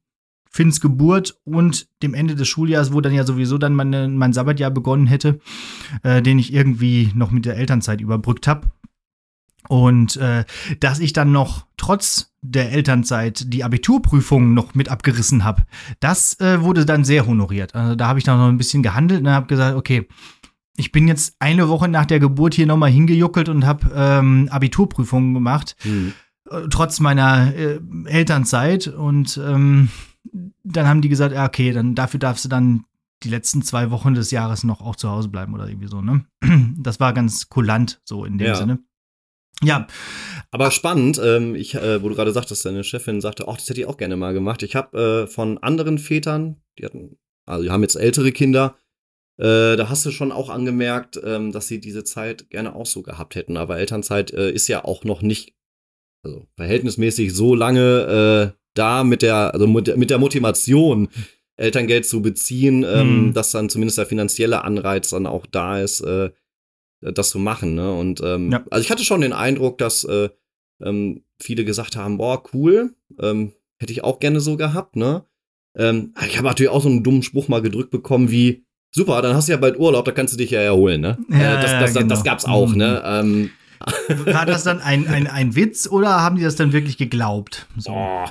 Finns 0.58 0.82
Geburt 0.82 1.40
und 1.44 1.88
dem 2.02 2.16
Ende 2.16 2.34
des 2.34 2.48
Schuljahres, 2.48 2.92
wo 2.92 3.00
dann 3.00 3.14
ja 3.14 3.24
sowieso 3.24 3.60
dann 3.60 3.76
meine, 3.76 4.08
mein 4.08 4.34
Sabbatjahr 4.34 4.72
begonnen 4.72 5.06
hätte, 5.06 5.40
äh, 6.02 6.24
den 6.24 6.40
ich 6.40 6.52
irgendwie 6.52 7.12
noch 7.14 7.30
mit 7.30 7.46
der 7.46 7.58
Elternzeit 7.58 8.02
überbrückt 8.02 8.48
habe. 8.48 8.72
Und 9.70 10.18
äh, 10.18 10.46
dass 10.80 10.98
ich 10.98 11.14
dann 11.14 11.32
noch 11.32 11.68
trotz 11.78 12.34
der 12.42 12.72
Elternzeit 12.72 13.54
die 13.54 13.64
Abiturprüfungen 13.64 14.56
noch 14.56 14.74
mit 14.74 14.90
abgerissen 14.90 15.44
habe, 15.44 15.64
das 16.00 16.40
äh, 16.40 16.64
wurde 16.64 16.88
dann 16.88 17.04
sehr 17.04 17.28
honoriert. 17.28 17.76
Also 17.76 17.94
da 17.94 18.08
habe 18.08 18.18
ich 18.18 18.26
dann 18.26 18.40
noch 18.40 18.48
ein 18.48 18.58
bisschen 18.58 18.82
gehandelt 18.82 19.22
und 19.22 19.30
habe 19.30 19.46
gesagt, 19.46 19.78
okay, 19.78 20.08
ich 20.76 20.92
bin 20.92 21.08
jetzt 21.08 21.36
eine 21.38 21.70
Woche 21.70 21.88
nach 21.88 22.08
der 22.08 22.20
Geburt 22.20 22.56
hier 22.56 22.66
nochmal 22.66 22.90
hingejuckelt 22.90 23.48
und 23.48 23.64
habe 23.64 23.92
ähm, 23.94 24.50
Abiturprüfungen 24.50 25.36
gemacht, 25.36 25.76
mhm. 25.84 26.14
äh, 26.50 26.62
trotz 26.72 27.00
meiner 27.00 27.54
äh, 27.54 27.80
Elternzeit. 28.06 28.88
Und 28.88 29.40
ähm, 29.46 29.90
dann 30.64 30.88
haben 30.88 31.02
die 31.02 31.10
gesagt, 31.10 31.34
ja, 31.34 31.46
okay, 31.46 31.72
dann 31.72 31.96
dafür 31.96 32.20
darfst 32.20 32.46
du 32.46 32.50
dann 32.50 32.86
die 33.24 33.30
letzten 33.30 33.62
zwei 33.62 33.90
Wochen 33.92 34.14
des 34.14 34.32
Jahres 34.32 34.64
noch 34.64 34.82
auch 34.82 34.96
zu 34.96 35.10
Hause 35.10 35.30
bleiben 35.30 35.54
oder 35.54 35.68
irgendwie 35.68 35.88
so, 35.88 36.02
ne? 36.02 36.26
Das 36.78 37.00
war 37.00 37.14
ganz 37.14 37.50
kulant, 37.50 38.00
so 38.04 38.26
in 38.26 38.38
dem 38.38 38.48
ja. 38.48 38.56
Sinne. 38.56 38.80
Ja. 39.64 39.88
Aber 40.52 40.70
spannend, 40.72 41.20
ähm, 41.24 41.56
ich, 41.56 41.74
äh, 41.74 42.02
wo 42.04 42.10
du 42.10 42.16
gerade 42.16 42.32
sagtest, 42.32 42.66
deine 42.66 42.84
Chefin 42.84 43.22
sagte, 43.22 43.48
ach, 43.48 43.58
das 43.58 43.70
hätte 43.70 43.82
ich 43.82 43.88
auch 43.88 43.98
gerne 43.98 44.16
mal 44.16 44.34
gemacht. 44.34 44.62
Ich 44.62 44.76
habe 44.76 45.26
äh, 45.26 45.28
von 45.28 45.58
anderen 45.58 45.98
Vätern, 45.98 46.62
die 46.78 46.86
hatten, 46.86 47.18
also 47.46 47.64
die 47.64 47.72
haben 47.72 47.82
jetzt 47.82 47.96
ältere 47.96 48.32
Kinder, 48.32 48.76
äh, 49.38 49.76
da 49.76 49.90
hast 49.90 50.06
du 50.06 50.12
schon 50.12 50.32
auch 50.32 50.50
angemerkt, 50.50 51.20
ähm, 51.24 51.52
dass 51.52 51.68
sie 51.68 51.80
diese 51.80 52.04
Zeit 52.04 52.50
gerne 52.50 52.76
auch 52.76 52.86
so 52.86 53.02
gehabt 53.04 53.36
hätten. 53.36 53.58
Aber 53.58 53.78
Elternzeit 53.78 54.32
äh, 54.32 54.52
ist 54.52 54.68
ja 54.68 54.84
auch 54.84 55.04
noch 55.04 55.22
nicht, 55.22 55.56
also 56.24 56.48
verhältnismäßig 56.56 57.34
so 57.34 57.56
lange 57.56 58.54
äh, 58.56 58.58
da 58.78 59.04
mit 59.04 59.22
der, 59.22 59.54
also 59.54 59.68
mit 59.68 60.10
der 60.10 60.18
Motivation, 60.18 61.10
Elterngeld 61.58 62.06
zu 62.06 62.22
beziehen, 62.22 62.86
ähm, 62.88 63.28
mhm. 63.28 63.34
dass 63.34 63.52
dann 63.52 63.70
zumindest 63.70 63.98
der 63.98 64.06
finanzielle 64.06 64.64
Anreiz 64.64 65.10
dann 65.10 65.26
auch 65.26 65.46
da 65.48 65.80
ist, 65.80 66.02
äh, 66.02 66.30
das 67.02 67.30
zu 67.30 67.40
machen. 67.40 67.76
Ne? 67.76 67.92
Und 67.92 68.22
ähm, 68.24 68.52
ja. 68.52 68.64
also 68.70 68.84
ich 68.84 68.92
hatte 68.92 69.04
schon 69.04 69.22
den 69.22 69.34
Eindruck, 69.34 69.78
dass 69.80 70.04
äh, 70.04 70.30
ähm, 70.82 71.24
viele 71.40 71.66
gesagt 71.66 71.96
haben, 71.96 72.18
boah, 72.18 72.44
cool, 72.54 72.94
ähm, 73.20 73.54
hätte 73.80 73.92
ich 73.92 74.04
auch 74.04 74.20
gerne 74.20 74.40
so 74.40 74.58
gehabt, 74.58 74.96
ne? 74.96 75.24
Ähm, 75.76 76.14
ich 76.26 76.38
habe 76.38 76.48
natürlich 76.48 76.72
auch 76.72 76.82
so 76.82 76.90
einen 76.90 77.04
dummen 77.04 77.24
Spruch 77.24 77.48
mal 77.48 77.62
gedrückt 77.62 77.92
bekommen 77.92 78.32
wie, 78.32 78.66
super, 78.92 79.22
dann 79.22 79.36
hast 79.36 79.48
du 79.48 79.52
ja 79.52 79.58
bald 79.58 79.78
Urlaub, 79.78 80.06
da 80.06 80.12
kannst 80.12 80.34
du 80.34 80.38
dich 80.38 80.52
ja 80.52 80.62
erholen, 80.62 81.02
ne? 81.02 81.18
Ja, 81.30 81.60
äh, 81.60 81.62
das, 81.62 81.72
das, 81.72 81.94
genau. 81.94 82.08
das, 82.08 82.24
gab's 82.24 82.46
auch, 82.46 82.74
ne? 82.74 83.22
mhm. 83.24 83.42
ne? 83.42 83.50
War 84.34 84.48
das 84.48 84.64
dann 84.64 84.80
ein, 84.80 85.08
ein, 85.08 85.28
ein 85.28 85.56
Witz 85.56 85.88
oder 85.88 86.22
haben 86.22 86.36
die 86.36 86.44
das 86.44 86.56
dann 86.56 86.74
wirklich 86.74 86.98
geglaubt? 86.98 87.68
So. 87.78 87.92
Oh, 87.92 88.26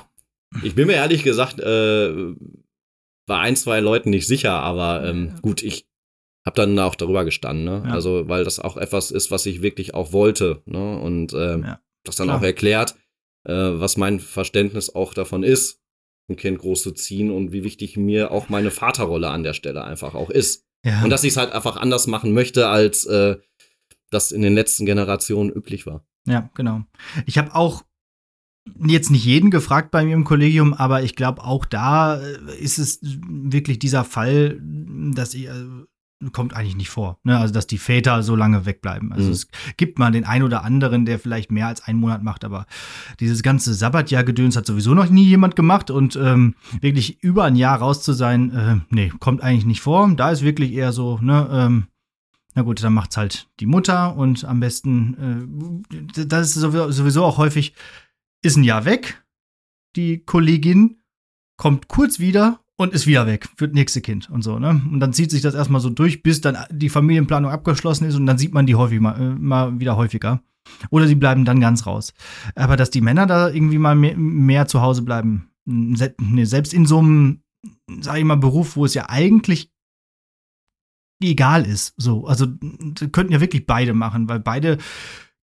ich 0.63 0.75
bin 0.75 0.87
mir 0.87 0.93
ehrlich 0.93 1.23
gesagt 1.23 1.59
äh, 1.59 2.33
bei 3.25 3.39
ein, 3.39 3.55
zwei 3.55 3.79
Leuten 3.79 4.09
nicht 4.09 4.27
sicher, 4.27 4.53
aber 4.53 5.03
ähm, 5.05 5.35
gut, 5.41 5.61
ich 5.61 5.87
habe 6.45 6.55
dann 6.55 6.79
auch 6.79 6.95
darüber 6.95 7.25
gestanden, 7.25 7.65
ne? 7.65 7.83
Ja. 7.85 7.93
Also, 7.93 8.29
weil 8.29 8.45
das 8.45 8.59
auch 8.59 8.77
etwas 8.77 9.11
ist, 9.11 9.31
was 9.31 9.45
ich 9.45 9.61
wirklich 9.61 9.93
auch 9.93 10.13
wollte, 10.13 10.61
ne? 10.65 10.97
Und 10.97 11.33
ähm, 11.33 11.63
ja, 11.63 11.81
das 12.05 12.15
dann 12.15 12.27
klar. 12.27 12.39
auch 12.39 12.43
erklärt, 12.43 12.95
äh, 13.43 13.53
was 13.53 13.97
mein 13.97 14.21
Verständnis 14.21 14.95
auch 14.95 15.13
davon 15.13 15.43
ist, 15.43 15.81
ein 16.29 16.37
Kind 16.37 16.59
groß 16.59 16.81
zu 16.83 16.91
ziehen 16.91 17.31
und 17.31 17.51
wie 17.51 17.63
wichtig 17.63 17.97
mir 17.97 18.31
auch 18.31 18.49
meine 18.49 18.71
Vaterrolle 18.71 19.29
an 19.29 19.43
der 19.43 19.53
Stelle 19.53 19.83
einfach 19.83 20.15
auch 20.15 20.29
ist. 20.29 20.65
Ja. 20.85 21.03
Und 21.03 21.09
dass 21.09 21.23
ich 21.23 21.31
es 21.31 21.37
halt 21.37 21.51
einfach 21.51 21.75
anders 21.75 22.07
machen 22.07 22.33
möchte, 22.33 22.69
als 22.69 23.05
äh, 23.05 23.37
das 24.09 24.31
in 24.31 24.41
den 24.41 24.53
letzten 24.53 24.85
Generationen 24.85 25.51
üblich 25.51 25.85
war. 25.85 26.05
Ja, 26.25 26.49
genau. 26.55 26.83
Ich 27.25 27.37
habe 27.37 27.53
auch 27.55 27.83
jetzt 28.85 29.11
nicht 29.11 29.25
jeden 29.25 29.51
gefragt 29.51 29.91
bei 29.91 30.05
mir 30.05 30.13
im 30.13 30.23
Kollegium, 30.23 30.73
aber 30.73 31.03
ich 31.03 31.15
glaube, 31.15 31.43
auch 31.43 31.65
da 31.65 32.19
äh, 32.19 32.57
ist 32.59 32.77
es 32.77 32.99
wirklich 33.01 33.79
dieser 33.79 34.03
Fall, 34.03 34.59
dass 34.61 35.33
ich, 35.33 35.47
äh, 35.47 35.51
kommt 36.31 36.55
eigentlich 36.55 36.75
nicht 36.75 36.89
vor. 36.89 37.19
Ne? 37.23 37.37
Also, 37.37 37.53
dass 37.53 37.67
die 37.67 37.77
Väter 37.77 38.23
so 38.23 38.35
lange 38.35 38.65
wegbleiben. 38.65 39.11
Also, 39.11 39.27
mhm. 39.27 39.33
es 39.33 39.47
gibt 39.77 39.99
mal 39.99 40.11
den 40.11 40.25
einen 40.25 40.43
oder 40.43 40.63
anderen, 40.63 41.05
der 41.05 41.19
vielleicht 41.19 41.51
mehr 41.51 41.67
als 41.67 41.83
einen 41.83 41.99
Monat 41.99 42.23
macht, 42.23 42.43
aber 42.43 42.65
dieses 43.19 43.43
ganze 43.43 43.73
Sabbatjahr-Gedöns 43.73 44.55
hat 44.55 44.65
sowieso 44.65 44.93
noch 44.93 45.09
nie 45.09 45.25
jemand 45.25 45.55
gemacht 45.55 45.91
und 45.91 46.15
ähm, 46.15 46.55
wirklich 46.81 47.23
über 47.23 47.43
ein 47.43 47.55
Jahr 47.55 47.79
raus 47.79 48.01
zu 48.01 48.13
sein, 48.13 48.51
äh, 48.51 48.75
nee, 48.89 49.11
kommt 49.19 49.41
eigentlich 49.41 49.65
nicht 49.65 49.81
vor. 49.81 50.11
Da 50.15 50.31
ist 50.31 50.41
wirklich 50.41 50.73
eher 50.73 50.91
so, 50.91 51.19
ne, 51.21 51.47
ähm, 51.51 51.87
na 52.55 52.63
gut, 52.63 52.83
dann 52.83 52.93
macht's 52.93 53.17
halt 53.17 53.47
die 53.59 53.67
Mutter 53.67 54.15
und 54.15 54.43
am 54.43 54.59
besten, 54.59 55.77
äh, 56.09 56.25
das 56.25 56.57
ist 56.57 56.61
sowieso 56.63 57.23
auch 57.23 57.37
häufig, 57.37 57.75
ist 58.41 58.57
ein 58.57 58.63
Jahr 58.63 58.85
weg. 58.85 59.23
Die 59.95 60.19
Kollegin 60.19 60.97
kommt 61.57 61.87
kurz 61.87 62.19
wieder 62.19 62.59
und 62.75 62.93
ist 62.93 63.07
wieder 63.07 63.25
weg 63.25 63.49
für 63.55 63.67
das 63.67 63.75
nächste 63.75 64.01
Kind 64.01 64.29
und 64.29 64.43
so, 64.43 64.59
ne? 64.59 64.69
Und 64.69 64.99
dann 64.99 65.13
zieht 65.13 65.31
sich 65.31 65.41
das 65.41 65.55
erstmal 65.55 65.81
so 65.81 65.89
durch, 65.89 66.21
bis 66.21 66.41
dann 66.41 66.57
die 66.69 66.89
Familienplanung 66.89 67.51
abgeschlossen 67.51 68.05
ist 68.05 68.15
und 68.15 68.25
dann 68.27 68.37
sieht 68.37 68.53
man 68.53 68.67
die 68.67 68.75
häufig 68.75 68.99
mal, 68.99 69.19
äh, 69.19 69.35
mal 69.35 69.79
wieder 69.79 69.97
häufiger. 69.97 70.41
Oder 70.89 71.07
sie 71.07 71.15
bleiben 71.15 71.45
dann 71.45 71.59
ganz 71.59 71.85
raus. 71.85 72.13
Aber 72.55 72.75
dass 72.75 72.91
die 72.91 73.01
Männer 73.01 73.25
da 73.25 73.49
irgendwie 73.49 73.79
mal 73.79 73.95
mehr, 73.95 74.17
mehr 74.17 74.67
zu 74.67 74.81
Hause 74.81 75.01
bleiben, 75.01 75.49
ne, 75.65 76.45
selbst 76.45 76.73
in 76.73 76.85
so 76.85 76.99
einem, 76.99 77.41
sag 78.01 78.17
ich 78.17 78.23
mal, 78.23 78.35
Beruf, 78.35 78.75
wo 78.75 78.85
es 78.85 78.93
ja 78.93 79.09
eigentlich 79.09 79.71
egal 81.23 81.65
ist, 81.65 81.93
so. 81.97 82.27
Also, 82.27 82.47
könnten 83.11 83.33
ja 83.33 83.41
wirklich 83.41 83.65
beide 83.65 83.93
machen, 83.93 84.29
weil 84.29 84.39
beide 84.39 84.77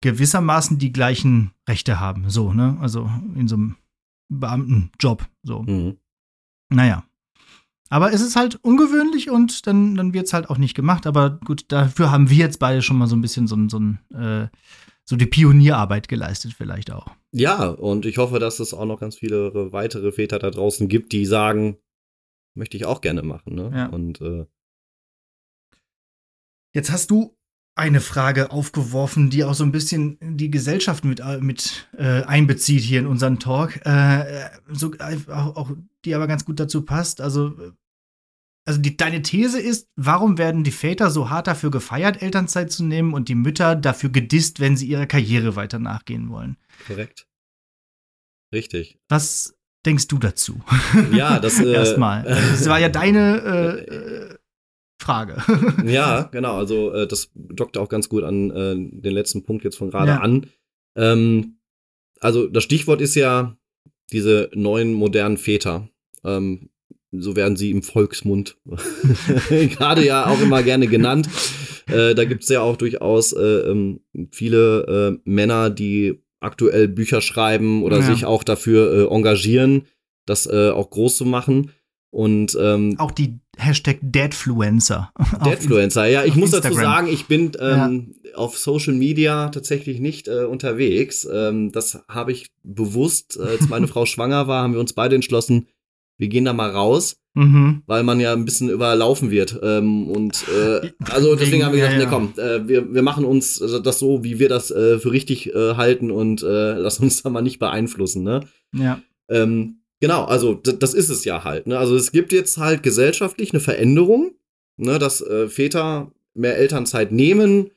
gewissermaßen 0.04 0.78
die 0.78 0.92
gleichen 0.92 1.52
Rechte 1.66 1.98
haben. 1.98 2.28
So, 2.28 2.52
ne? 2.52 2.76
Also 2.80 3.10
in 3.34 3.48
so 3.48 3.56
einem 3.56 3.76
Beamtenjob. 4.28 5.26
So. 5.42 5.62
Mhm. 5.62 5.96
Naja. 6.68 7.04
Aber 7.88 8.12
es 8.12 8.20
ist 8.20 8.36
halt 8.36 8.56
ungewöhnlich 8.56 9.30
und 9.30 9.66
dann, 9.66 9.94
dann 9.94 10.12
wird 10.12 10.26
es 10.26 10.34
halt 10.34 10.50
auch 10.50 10.58
nicht 10.58 10.74
gemacht. 10.74 11.06
Aber 11.06 11.30
gut, 11.30 11.64
dafür 11.68 12.10
haben 12.10 12.28
wir 12.28 12.36
jetzt 12.36 12.58
beide 12.58 12.82
schon 12.82 12.98
mal 12.98 13.06
so 13.06 13.16
ein 13.16 13.22
bisschen 13.22 13.46
so, 13.46 13.56
so, 13.68 13.80
äh, 14.14 14.48
so 15.04 15.16
die 15.16 15.26
Pionierarbeit 15.26 16.08
geleistet, 16.08 16.52
vielleicht 16.52 16.90
auch. 16.90 17.06
Ja, 17.32 17.68
und 17.68 18.04
ich 18.04 18.18
hoffe, 18.18 18.38
dass 18.38 18.60
es 18.60 18.74
auch 18.74 18.84
noch 18.84 19.00
ganz 19.00 19.16
viele 19.16 19.72
weitere 19.72 20.12
Väter 20.12 20.38
da 20.38 20.50
draußen 20.50 20.88
gibt, 20.88 21.12
die 21.12 21.24
sagen, 21.24 21.78
möchte 22.54 22.76
ich 22.76 22.84
auch 22.84 23.00
gerne 23.00 23.22
machen. 23.22 23.54
Ne? 23.54 23.70
Ja. 23.74 23.86
Und 23.86 24.20
äh, 24.20 24.44
Jetzt 26.74 26.90
hast 26.90 27.10
du 27.10 27.36
eine 27.76 28.00
Frage 28.00 28.52
aufgeworfen, 28.52 29.30
die 29.30 29.44
auch 29.44 29.54
so 29.54 29.64
ein 29.64 29.72
bisschen 29.72 30.18
die 30.20 30.50
Gesellschaft 30.50 31.04
mit, 31.04 31.20
äh, 31.20 31.38
mit 31.38 31.88
äh, 31.96 32.22
einbezieht 32.22 32.82
hier 32.82 33.00
in 33.00 33.06
unseren 33.06 33.40
Talk. 33.40 33.84
Äh, 33.84 34.48
so, 34.68 34.94
äh, 34.94 35.18
auch, 35.28 35.56
auch, 35.56 35.70
die 36.04 36.14
aber 36.14 36.28
ganz 36.28 36.44
gut 36.44 36.60
dazu 36.60 36.82
passt. 36.82 37.20
Also, 37.20 37.56
also 38.64 38.80
die, 38.80 38.96
deine 38.96 39.22
These 39.22 39.60
ist, 39.60 39.88
warum 39.96 40.38
werden 40.38 40.62
die 40.62 40.70
Väter 40.70 41.10
so 41.10 41.30
hart 41.30 41.48
dafür 41.48 41.70
gefeiert, 41.70 42.22
Elternzeit 42.22 42.70
zu 42.70 42.84
nehmen 42.84 43.12
und 43.12 43.28
die 43.28 43.34
Mütter 43.34 43.74
dafür 43.74 44.10
gedisst, 44.10 44.60
wenn 44.60 44.76
sie 44.76 44.86
ihrer 44.86 45.06
Karriere 45.06 45.56
weiter 45.56 45.80
nachgehen 45.80 46.30
wollen? 46.30 46.56
Korrekt. 46.86 47.26
Richtig. 48.52 49.00
Was 49.08 49.56
denkst 49.84 50.06
du 50.06 50.18
dazu? 50.18 50.62
Ja, 51.12 51.40
das 51.40 51.58
äh, 51.60 51.72
erstmal. 51.72 52.22
Das 52.52 52.68
war 52.68 52.78
ja 52.78 52.88
deine 52.88 53.38
äh, 53.40 54.34
Frage. 55.04 55.36
ja, 55.86 56.22
genau. 56.32 56.56
Also 56.56 56.92
äh, 56.92 57.06
das 57.06 57.30
dockt 57.34 57.76
auch 57.78 57.88
ganz 57.88 58.08
gut 58.08 58.24
an 58.24 58.50
äh, 58.50 58.74
den 58.74 59.12
letzten 59.14 59.44
Punkt 59.44 59.64
jetzt 59.64 59.76
von 59.76 59.90
gerade 59.90 60.12
Ja. 60.12 60.18
an. 60.20 60.46
Ähm, 60.96 61.58
also 62.20 62.46
das 62.48 62.64
Stichwort 62.64 63.00
ist 63.00 63.14
ja 63.14 63.56
diese 64.12 64.50
neuen 64.54 64.92
modernen 64.94 65.36
Väter. 65.38 65.88
Ähm, 66.24 66.70
so 67.12 67.36
werden 67.36 67.56
sie 67.56 67.70
im 67.70 67.82
Volksmund 67.82 68.56
gerade 69.48 70.04
ja 70.04 70.26
auch 70.26 70.40
immer 70.40 70.62
gerne 70.62 70.86
genannt. 70.88 71.28
Äh, 71.86 72.14
da 72.14 72.24
gibt 72.24 72.42
es 72.42 72.48
ja 72.48 72.60
auch 72.60 72.76
durchaus 72.76 73.32
äh, 73.32 73.42
ähm, 73.70 74.00
viele 74.32 75.18
äh, 75.24 75.30
Männer, 75.30 75.70
die 75.70 76.22
aktuell 76.40 76.88
Bücher 76.88 77.20
schreiben 77.20 77.82
oder 77.84 77.98
Ja. 78.00 78.02
sich 78.14 78.24
auch 78.24 78.42
dafür 78.42 78.92
äh, 79.10 79.14
engagieren, 79.14 79.86
das 80.26 80.48
auch 80.48 80.88
groß 80.90 81.16
zu 81.18 81.24
machen. 81.26 81.70
Und 82.14 82.56
ähm, 82.60 82.94
auch 82.98 83.10
die 83.10 83.40
Hashtag 83.56 83.98
Deadfluencer. 84.00 85.10
Deadfluencer, 85.44 86.06
ja, 86.06 86.24
ich 86.24 86.36
muss 86.36 86.52
dazu 86.52 86.68
Instagram. 86.68 86.92
sagen, 86.92 87.08
ich 87.12 87.26
bin 87.26 87.50
ähm, 87.58 88.14
auf 88.36 88.56
Social 88.56 88.94
Media 88.94 89.48
tatsächlich 89.48 89.98
nicht 89.98 90.28
äh, 90.28 90.44
unterwegs. 90.44 91.26
Ähm, 91.30 91.72
das 91.72 92.04
habe 92.08 92.30
ich 92.30 92.50
bewusst, 92.62 93.36
äh, 93.36 93.42
als 93.48 93.68
meine 93.68 93.88
Frau 93.92 94.06
schwanger 94.06 94.46
war, 94.46 94.62
haben 94.62 94.74
wir 94.74 94.80
uns 94.80 94.92
beide 94.92 95.16
entschlossen, 95.16 95.66
wir 96.16 96.28
gehen 96.28 96.44
da 96.44 96.52
mal 96.52 96.70
raus, 96.70 97.16
Mhm. 97.36 97.82
weil 97.86 98.04
man 98.04 98.20
ja 98.20 98.32
ein 98.32 98.44
bisschen 98.44 98.68
überlaufen 98.70 99.32
wird. 99.32 99.58
Ähm, 99.60 100.06
und 100.08 100.44
äh, 100.56 100.92
also 101.10 101.34
deswegen 101.34 101.54
Wegen- 101.54 101.64
haben 101.66 101.72
wir 101.72 101.80
ja, 101.80 101.92
gesagt, 101.92 101.98
nee, 101.98 102.04
ja. 102.04 102.08
komm, 102.10 102.64
äh, 102.64 102.68
wir, 102.68 102.94
wir 102.94 103.02
machen 103.02 103.24
uns 103.24 103.60
äh, 103.60 103.82
das 103.82 103.98
so, 103.98 104.22
wie 104.22 104.38
wir 104.38 104.48
das 104.48 104.70
äh, 104.70 105.00
für 105.00 105.10
richtig 105.10 105.52
äh, 105.52 105.74
halten 105.74 106.12
und 106.12 106.44
äh, 106.44 106.74
lass 106.74 107.00
uns 107.00 107.24
da 107.24 107.30
mal 107.30 107.42
nicht 107.42 107.58
beeinflussen, 107.58 108.22
ne? 108.22 108.42
Ja. 108.72 109.00
Ähm, 109.28 109.80
genau, 110.06 110.24
also 110.24 110.54
das 110.54 110.92
ist 110.94 111.08
es 111.08 111.24
ja 111.24 111.44
halt. 111.44 111.66
Ne? 111.66 111.78
Also 111.78 111.96
es 111.96 112.12
gibt 112.12 112.32
jetzt 112.32 112.58
halt 112.58 112.82
gesellschaftlich 112.82 113.52
eine 113.52 113.60
Veränderung, 113.60 114.34
ne, 114.76 114.98
dass 114.98 115.20
äh, 115.22 115.48
Väter 115.48 116.12
mehr 116.34 116.56
Elternzeit 116.58 117.10
nehmen, 117.12 117.70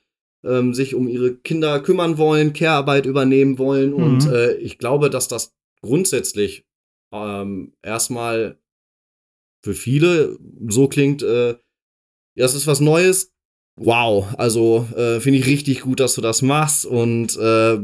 ähm, 0.44 0.74
sich 0.74 0.94
um 0.94 1.08
ihre 1.08 1.36
Kinder 1.36 1.80
kümmern 1.80 2.18
wollen, 2.18 2.54
Care-Arbeit 2.54 3.06
übernehmen 3.06 3.58
wollen. 3.58 3.94
Und 3.94 4.26
Mhm. 4.28 4.34
äh, 4.34 4.54
ich 4.56 4.78
glaube, 4.78 5.10
dass 5.10 5.28
das 5.28 5.54
grundsätzlich 5.82 6.66
ähm, 7.14 7.74
erstmal 7.82 8.58
für 9.64 9.74
viele 9.74 10.38
so 10.68 10.88
klingt, 10.88 11.24
äh, 11.24 11.52
ja, 12.36 12.46
es 12.46 12.54
ist 12.56 12.68
was 12.68 12.80
Neues. 12.82 13.32
Wow, 13.80 14.28
also 14.38 14.88
äh, 14.96 15.20
finde 15.20 15.40
ich 15.40 15.46
richtig 15.48 15.82
gut, 15.82 16.00
dass 16.00 16.16
du 16.16 16.22
das 16.22 16.42
machst. 16.42 16.86
Und 16.86 17.38
äh, 17.38 17.80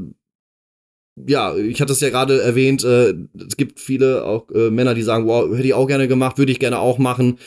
ja, 1.15 1.56
ich 1.56 1.80
hatte 1.80 1.93
es 1.93 1.99
ja 1.99 2.10
gerade 2.10 2.41
erwähnt, 2.41 2.84
äh, 2.84 3.13
es 3.47 3.56
gibt 3.56 3.80
viele 3.80 4.26
auch 4.26 4.49
äh, 4.52 4.71
Männer, 4.71 4.95
die 4.95 5.04
sagen, 5.04 5.28
wow, 5.28 5.49
hätte 5.52 5.67
ich 5.67 5.73
auch 5.73 5.88
gerne 5.88 6.08
gemacht, 6.08 6.38
würde 6.38 6.52
ich 6.52 6.60
gerne 6.60 6.80
auch 6.80 6.97
machen. 6.97 7.38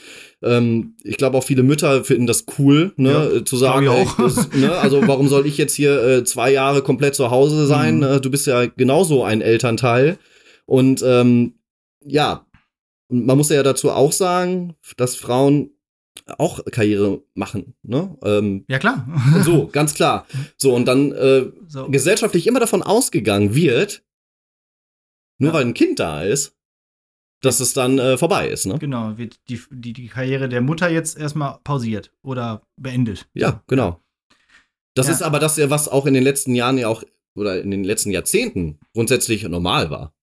Ähm, 0.42 0.94
ich 1.02 1.16
glaube 1.16 1.36
auch 1.36 1.44
viele 1.44 1.62
Mütter 1.62 2.04
finden 2.04 2.26
das 2.26 2.44
cool, 2.58 2.92
ne, 2.96 3.10
Ja, 3.10 3.30
äh, 3.36 3.44
zu 3.44 3.56
sagen, 3.56 3.88
ey, 3.88 4.06
das, 4.18 4.52
ne, 4.52 4.72
also 4.72 5.06
warum 5.06 5.28
soll 5.28 5.46
ich 5.46 5.58
jetzt 5.58 5.74
hier 5.74 6.02
äh, 6.02 6.24
zwei 6.24 6.52
Jahre 6.52 6.82
komplett 6.82 7.14
zu 7.16 7.30
Hause 7.30 7.66
sein? 7.66 7.98
Mhm. 7.98 8.02
Äh, 8.02 8.20
du 8.20 8.30
bist 8.30 8.46
ja 8.46 8.66
genauso 8.66 9.24
ein 9.24 9.40
Elternteil. 9.40 10.18
Und 10.66 11.02
ähm, 11.04 11.54
ja, 12.04 12.46
man 13.08 13.36
muss 13.36 13.50
ja 13.50 13.62
dazu 13.62 13.90
auch 13.90 14.12
sagen, 14.12 14.74
dass 14.96 15.16
Frauen 15.16 15.70
auch 16.38 16.64
Karriere 16.70 17.22
machen, 17.34 17.74
ne? 17.82 18.16
Ähm, 18.22 18.64
Ja, 18.68 18.78
klar. 18.78 19.06
so, 19.44 19.66
ganz 19.68 19.94
klar. 19.94 20.26
So, 20.56 20.74
und 20.74 20.86
dann 20.86 21.12
äh, 21.12 21.46
So. 21.68 21.88
gesellschaftlich 21.88 22.46
immer 22.46 22.60
davon 22.60 22.82
ausgegangen 22.82 23.54
wird, 23.54 24.04
nur 25.38 25.50
Ja. 25.50 25.54
weil 25.58 25.64
ein 25.66 25.74
Kind 25.74 25.98
da 26.00 26.22
ist, 26.22 26.54
dass 27.42 27.60
es 27.60 27.72
dann 27.74 27.98
äh, 27.98 28.16
vorbei 28.16 28.48
ist, 28.48 28.66
ne? 28.66 28.78
Genau, 28.78 29.18
wird 29.18 29.38
die, 29.48 29.60
die, 29.70 29.92
die 29.92 30.08
Karriere 30.08 30.48
der 30.48 30.62
Mutter 30.62 30.88
jetzt 30.90 31.18
erstmal 31.18 31.58
pausiert 31.64 32.10
oder 32.22 32.62
beendet. 32.76 33.28
Ja, 33.34 33.62
genau. 33.66 34.00
Das 34.94 35.06
Ja. 35.08 35.12
ist 35.12 35.22
aber 35.22 35.38
das, 35.38 35.56
ja, 35.58 35.68
was 35.68 35.88
auch 35.88 36.06
in 36.06 36.14
den 36.14 36.22
letzten 36.24 36.54
Jahren 36.54 36.78
ja 36.78 36.88
auch 36.88 37.04
oder 37.34 37.60
in 37.60 37.70
den 37.70 37.84
letzten 37.84 38.10
Jahrzehnten 38.10 38.78
grundsätzlich 38.94 39.42
normal 39.46 39.90
war. 39.90 40.14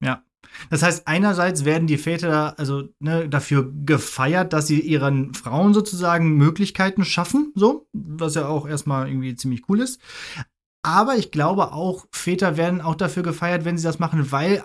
Das 0.69 0.83
heißt, 0.83 1.07
einerseits 1.07 1.65
werden 1.65 1.87
die 1.87 1.97
Väter 1.97 2.57
also 2.59 2.89
ne, 2.99 3.27
dafür 3.27 3.71
gefeiert, 3.85 4.53
dass 4.53 4.67
sie 4.67 4.79
ihren 4.79 5.33
Frauen 5.33 5.73
sozusagen 5.73 6.37
Möglichkeiten 6.37 7.05
schaffen, 7.05 7.51
so, 7.55 7.87
was 7.93 8.35
ja 8.35 8.47
auch 8.47 8.67
erstmal 8.67 9.07
irgendwie 9.07 9.35
ziemlich 9.35 9.67
cool 9.69 9.79
ist. 9.79 9.99
Aber 10.83 11.15
ich 11.15 11.31
glaube 11.31 11.71
auch, 11.71 12.05
Väter 12.11 12.57
werden 12.57 12.81
auch 12.81 12.95
dafür 12.95 13.23
gefeiert, 13.23 13.63
wenn 13.63 13.77
sie 13.77 13.85
das 13.85 13.99
machen, 13.99 14.31
weil 14.31 14.61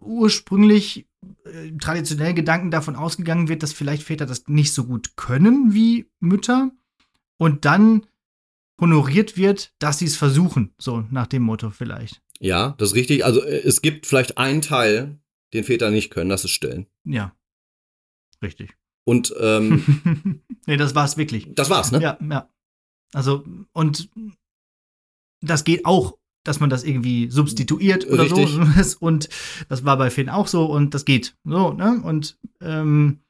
ursprünglich 0.00 1.06
äh, 1.44 1.72
traditionell 1.80 2.34
Gedanken 2.34 2.70
davon 2.70 2.94
ausgegangen 2.94 3.48
wird, 3.48 3.62
dass 3.62 3.72
vielleicht 3.72 4.02
Väter 4.02 4.26
das 4.26 4.48
nicht 4.48 4.74
so 4.74 4.84
gut 4.84 5.16
können 5.16 5.72
wie 5.72 6.10
Mütter 6.20 6.70
und 7.38 7.64
dann 7.64 8.06
honoriert 8.80 9.36
wird, 9.38 9.72
dass 9.78 9.98
sie 9.98 10.06
es 10.06 10.16
versuchen, 10.16 10.74
so 10.76 11.04
nach 11.10 11.26
dem 11.26 11.42
Motto 11.42 11.70
vielleicht. 11.70 12.20
Ja, 12.38 12.74
das 12.78 12.90
ist 12.90 12.94
richtig. 12.96 13.24
Also 13.24 13.42
äh, 13.42 13.62
es 13.64 13.80
gibt 13.80 14.06
vielleicht 14.06 14.36
einen 14.36 14.60
Teil, 14.60 15.20
den 15.52 15.64
Väter 15.64 15.90
nicht 15.90 16.10
können, 16.10 16.30
das 16.30 16.44
ist 16.44 16.52
stillen. 16.52 16.86
Ja. 17.04 17.34
Richtig. 18.42 18.76
Und 19.04 19.34
ähm, 19.40 20.42
nee, 20.66 20.76
das 20.76 20.94
war 20.94 21.04
es 21.04 21.16
wirklich. 21.16 21.48
das 21.54 21.70
war's, 21.70 21.92
ne? 21.92 22.00
Ja, 22.00 22.18
ja. 22.20 22.48
Also, 23.12 23.44
und 23.72 24.08
das 25.40 25.64
geht 25.64 25.84
auch, 25.84 26.18
dass 26.44 26.60
man 26.60 26.70
das 26.70 26.84
irgendwie 26.84 27.30
substituiert 27.30 28.06
oder 28.06 28.24
Richtig. 28.24 28.50
so. 28.84 28.96
Und 29.00 29.28
das 29.68 29.84
war 29.84 29.96
bei 29.96 30.10
Finn 30.10 30.28
auch 30.28 30.46
so 30.46 30.66
und 30.66 30.94
das 30.94 31.04
geht. 31.04 31.36
So, 31.44 31.72
ne? 31.72 32.00
Und 32.02 32.38
ähm, 32.60 33.20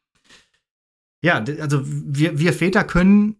ja, 1.22 1.44
also 1.60 1.82
wir, 1.84 2.38
wir 2.38 2.52
Väter 2.52 2.84
können 2.84 3.36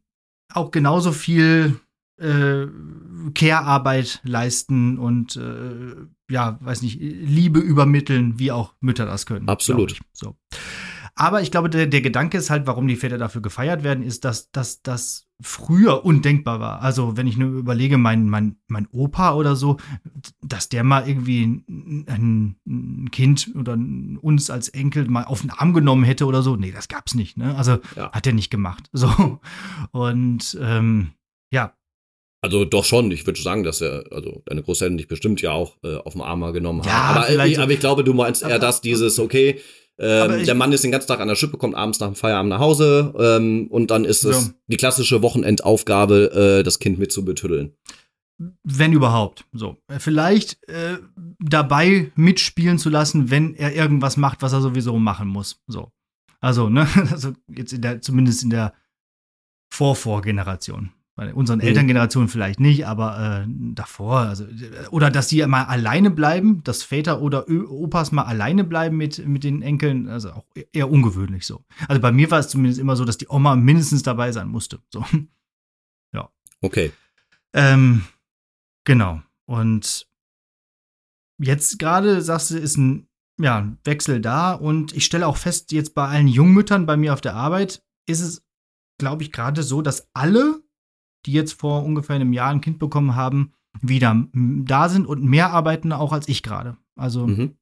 auch 0.52 0.70
genauso 0.70 1.12
viel 1.12 1.80
äh, 2.22 2.66
Care-Arbeit 3.34 4.20
leisten 4.24 4.98
und 4.98 5.36
äh, 5.36 5.94
ja, 6.30 6.58
weiß 6.60 6.82
nicht, 6.82 6.98
Liebe 7.00 7.60
übermitteln, 7.60 8.38
wie 8.38 8.52
auch 8.52 8.74
Mütter 8.80 9.04
das 9.06 9.26
können. 9.26 9.48
Absolut. 9.48 9.98
So. 10.12 10.36
Aber 11.14 11.42
ich 11.42 11.50
glaube, 11.50 11.68
der, 11.68 11.86
der 11.86 12.00
Gedanke 12.00 12.38
ist 12.38 12.48
halt, 12.48 12.66
warum 12.66 12.88
die 12.88 12.96
Väter 12.96 13.18
dafür 13.18 13.42
gefeiert 13.42 13.84
werden, 13.84 14.02
ist, 14.02 14.24
dass 14.24 14.50
das 14.82 15.28
früher 15.42 16.06
undenkbar 16.06 16.58
war. 16.58 16.80
Also, 16.80 17.16
wenn 17.18 17.26
ich 17.26 17.36
nur 17.36 17.50
überlege, 17.50 17.98
mein, 17.98 18.30
mein, 18.30 18.56
mein 18.68 18.86
Opa 18.92 19.34
oder 19.34 19.54
so, 19.54 19.76
dass 20.40 20.70
der 20.70 20.84
mal 20.84 21.06
irgendwie 21.06 21.44
ein, 21.44 22.04
ein, 22.08 22.56
ein 22.66 23.10
Kind 23.10 23.50
oder 23.54 23.76
uns 24.22 24.48
als 24.48 24.70
Enkel 24.70 25.06
mal 25.08 25.24
auf 25.24 25.42
den 25.42 25.50
Arm 25.50 25.74
genommen 25.74 26.04
hätte 26.04 26.24
oder 26.24 26.42
so. 26.42 26.56
Nee, 26.56 26.72
das 26.72 26.88
gab's 26.88 27.14
nicht. 27.14 27.36
Ne? 27.36 27.54
Also, 27.56 27.78
Ja. 27.94 28.10
hat 28.12 28.26
er 28.26 28.32
nicht 28.32 28.50
gemacht. 28.50 28.88
So. 28.92 29.40
Und 29.90 30.56
ähm, 30.62 31.10
ja, 31.50 31.74
Also 32.44 32.64
doch 32.64 32.84
schon, 32.84 33.10
ich 33.12 33.24
würde 33.24 33.40
sagen, 33.40 33.62
dass 33.62 33.80
er, 33.80 34.04
also 34.10 34.42
deine 34.46 34.62
Großeltern 34.62 34.98
dich 34.98 35.06
bestimmt 35.08 35.40
ja 35.42 35.52
auch 35.52 35.76
äh, 35.84 35.94
auf 35.96 36.14
den 36.14 36.22
Arm 36.22 36.40
mal 36.40 36.52
genommen 36.52 36.80
haben. 36.80 36.88
Ja, 36.88 37.02
aber, 37.02 37.22
vielleicht 37.24 37.52
ich, 37.52 37.58
aber 37.60 37.70
ich 37.72 37.78
glaube, 37.80 38.02
du 38.02 38.12
meinst 38.14 38.42
eher 38.42 38.58
das, 38.58 38.80
dieses, 38.80 39.18
okay, 39.20 39.60
ähm, 39.98 40.38
ich- 40.40 40.46
der 40.46 40.56
Mann 40.56 40.72
ist 40.72 40.82
den 40.82 40.90
ganzen 40.90 41.06
Tag 41.06 41.20
an 41.20 41.28
der 41.28 41.36
Schippe, 41.36 41.56
kommt 41.56 41.76
abends 41.76 42.00
nach 42.00 42.08
dem 42.08 42.16
Feierabend 42.16 42.50
nach 42.50 42.58
Hause 42.58 43.14
ähm, 43.16 43.68
und 43.70 43.92
dann 43.92 44.04
ist 44.04 44.24
es 44.24 44.46
So. 44.46 44.50
die 44.66 44.76
klassische 44.76 45.22
Wochenendaufgabe, 45.22 46.58
äh, 46.58 46.62
das 46.64 46.80
Kind 46.80 46.98
mitzubetüddeln. 46.98 47.76
wenn 48.64 48.92
überhaupt. 48.92 49.44
So. 49.52 49.76
Äh, 49.88 50.00
Vielleicht 50.00 50.58
äh, 50.68 50.96
dabei 51.38 52.10
mitspielen 52.16 52.78
zu 52.78 52.90
lassen, 52.90 53.30
wenn 53.30 53.54
er 53.54 53.72
irgendwas 53.76 54.16
macht, 54.16 54.42
was 54.42 54.52
er 54.52 54.62
sowieso 54.62 54.98
machen 54.98 55.28
muss. 55.28 55.60
So. 55.68 55.92
Also, 56.40 56.68
ne, 56.68 56.88
also 57.12 57.34
jetzt 57.54 57.72
in 57.72 57.82
der, 57.82 58.00
zumindest 58.00 58.42
in 58.42 58.50
der 58.50 58.72
Vorvorgeneration. 59.72 60.90
Bei 61.14 61.34
unseren 61.34 61.58
Mhm. 61.58 61.66
Elterngenerationen 61.66 62.28
vielleicht 62.28 62.58
nicht, 62.58 62.86
aber 62.86 63.44
äh, 63.44 63.46
davor, 63.74 64.20
also, 64.20 64.46
oder 64.90 65.10
dass 65.10 65.28
die 65.28 65.44
mal 65.46 65.64
alleine 65.64 66.10
bleiben, 66.10 66.64
dass 66.64 66.82
Väter 66.82 67.20
oder 67.20 67.44
Ö 67.48 67.66
Opas 67.66 68.12
mal 68.12 68.22
alleine 68.22 68.64
bleiben 68.64 68.96
mit, 68.96 69.26
mit 69.26 69.44
den 69.44 69.60
Enkeln, 69.60 70.08
also 70.08 70.30
auch 70.32 70.46
eher 70.72 70.90
ungewöhnlich 70.90 71.46
so. 71.46 71.64
Also 71.86 72.00
bei 72.00 72.12
mir 72.12 72.30
war 72.30 72.38
es 72.38 72.48
zumindest 72.48 72.80
immer 72.80 72.96
so, 72.96 73.04
dass 73.04 73.18
die 73.18 73.28
Oma 73.28 73.56
mindestens 73.56 74.02
dabei 74.02 74.32
sein 74.32 74.48
musste. 74.48 74.80
So. 74.90 75.04
Okay. 76.62 76.92
Ähm, 77.52 78.04
genau. 78.84 79.20
Und 79.46 80.06
jetzt 81.38 81.78
gerade 81.78 82.22
sagst 82.22 82.52
du, 82.52 82.58
ist 82.58 82.78
ein 82.78 83.08
ja, 83.38 83.76
Wechsel 83.84 84.20
da 84.20 84.52
und 84.52 84.94
ich 84.94 85.04
stelle 85.04 85.26
auch 85.26 85.36
fest, 85.36 85.72
jetzt 85.72 85.94
bei 85.94 86.06
allen 86.06 86.28
Jungmüttern 86.28 86.86
bei 86.86 86.96
mir 86.96 87.12
auf 87.12 87.20
der 87.20 87.34
Arbeit 87.34 87.82
ist 88.06 88.20
es, 88.20 88.44
glaube 88.98 89.24
ich, 89.24 89.32
gerade 89.32 89.62
so, 89.62 89.82
dass 89.82 90.08
alle, 90.14 90.61
die 91.26 91.32
jetzt 91.32 91.60
vor 91.60 91.84
ungefähr 91.84 92.16
einem 92.16 92.32
Jahr 92.32 92.50
ein 92.50 92.60
Kind 92.60 92.78
bekommen 92.78 93.14
haben, 93.14 93.52
wieder 93.80 94.26
da 94.32 94.88
sind 94.88 95.06
und 95.06 95.24
mehr 95.24 95.50
arbeiten 95.50 95.92
auch 95.92 96.12
als 96.12 96.28
ich 96.28 96.42
gerade. 96.42 96.76
Also 96.96 97.26
mhm. 97.26 97.56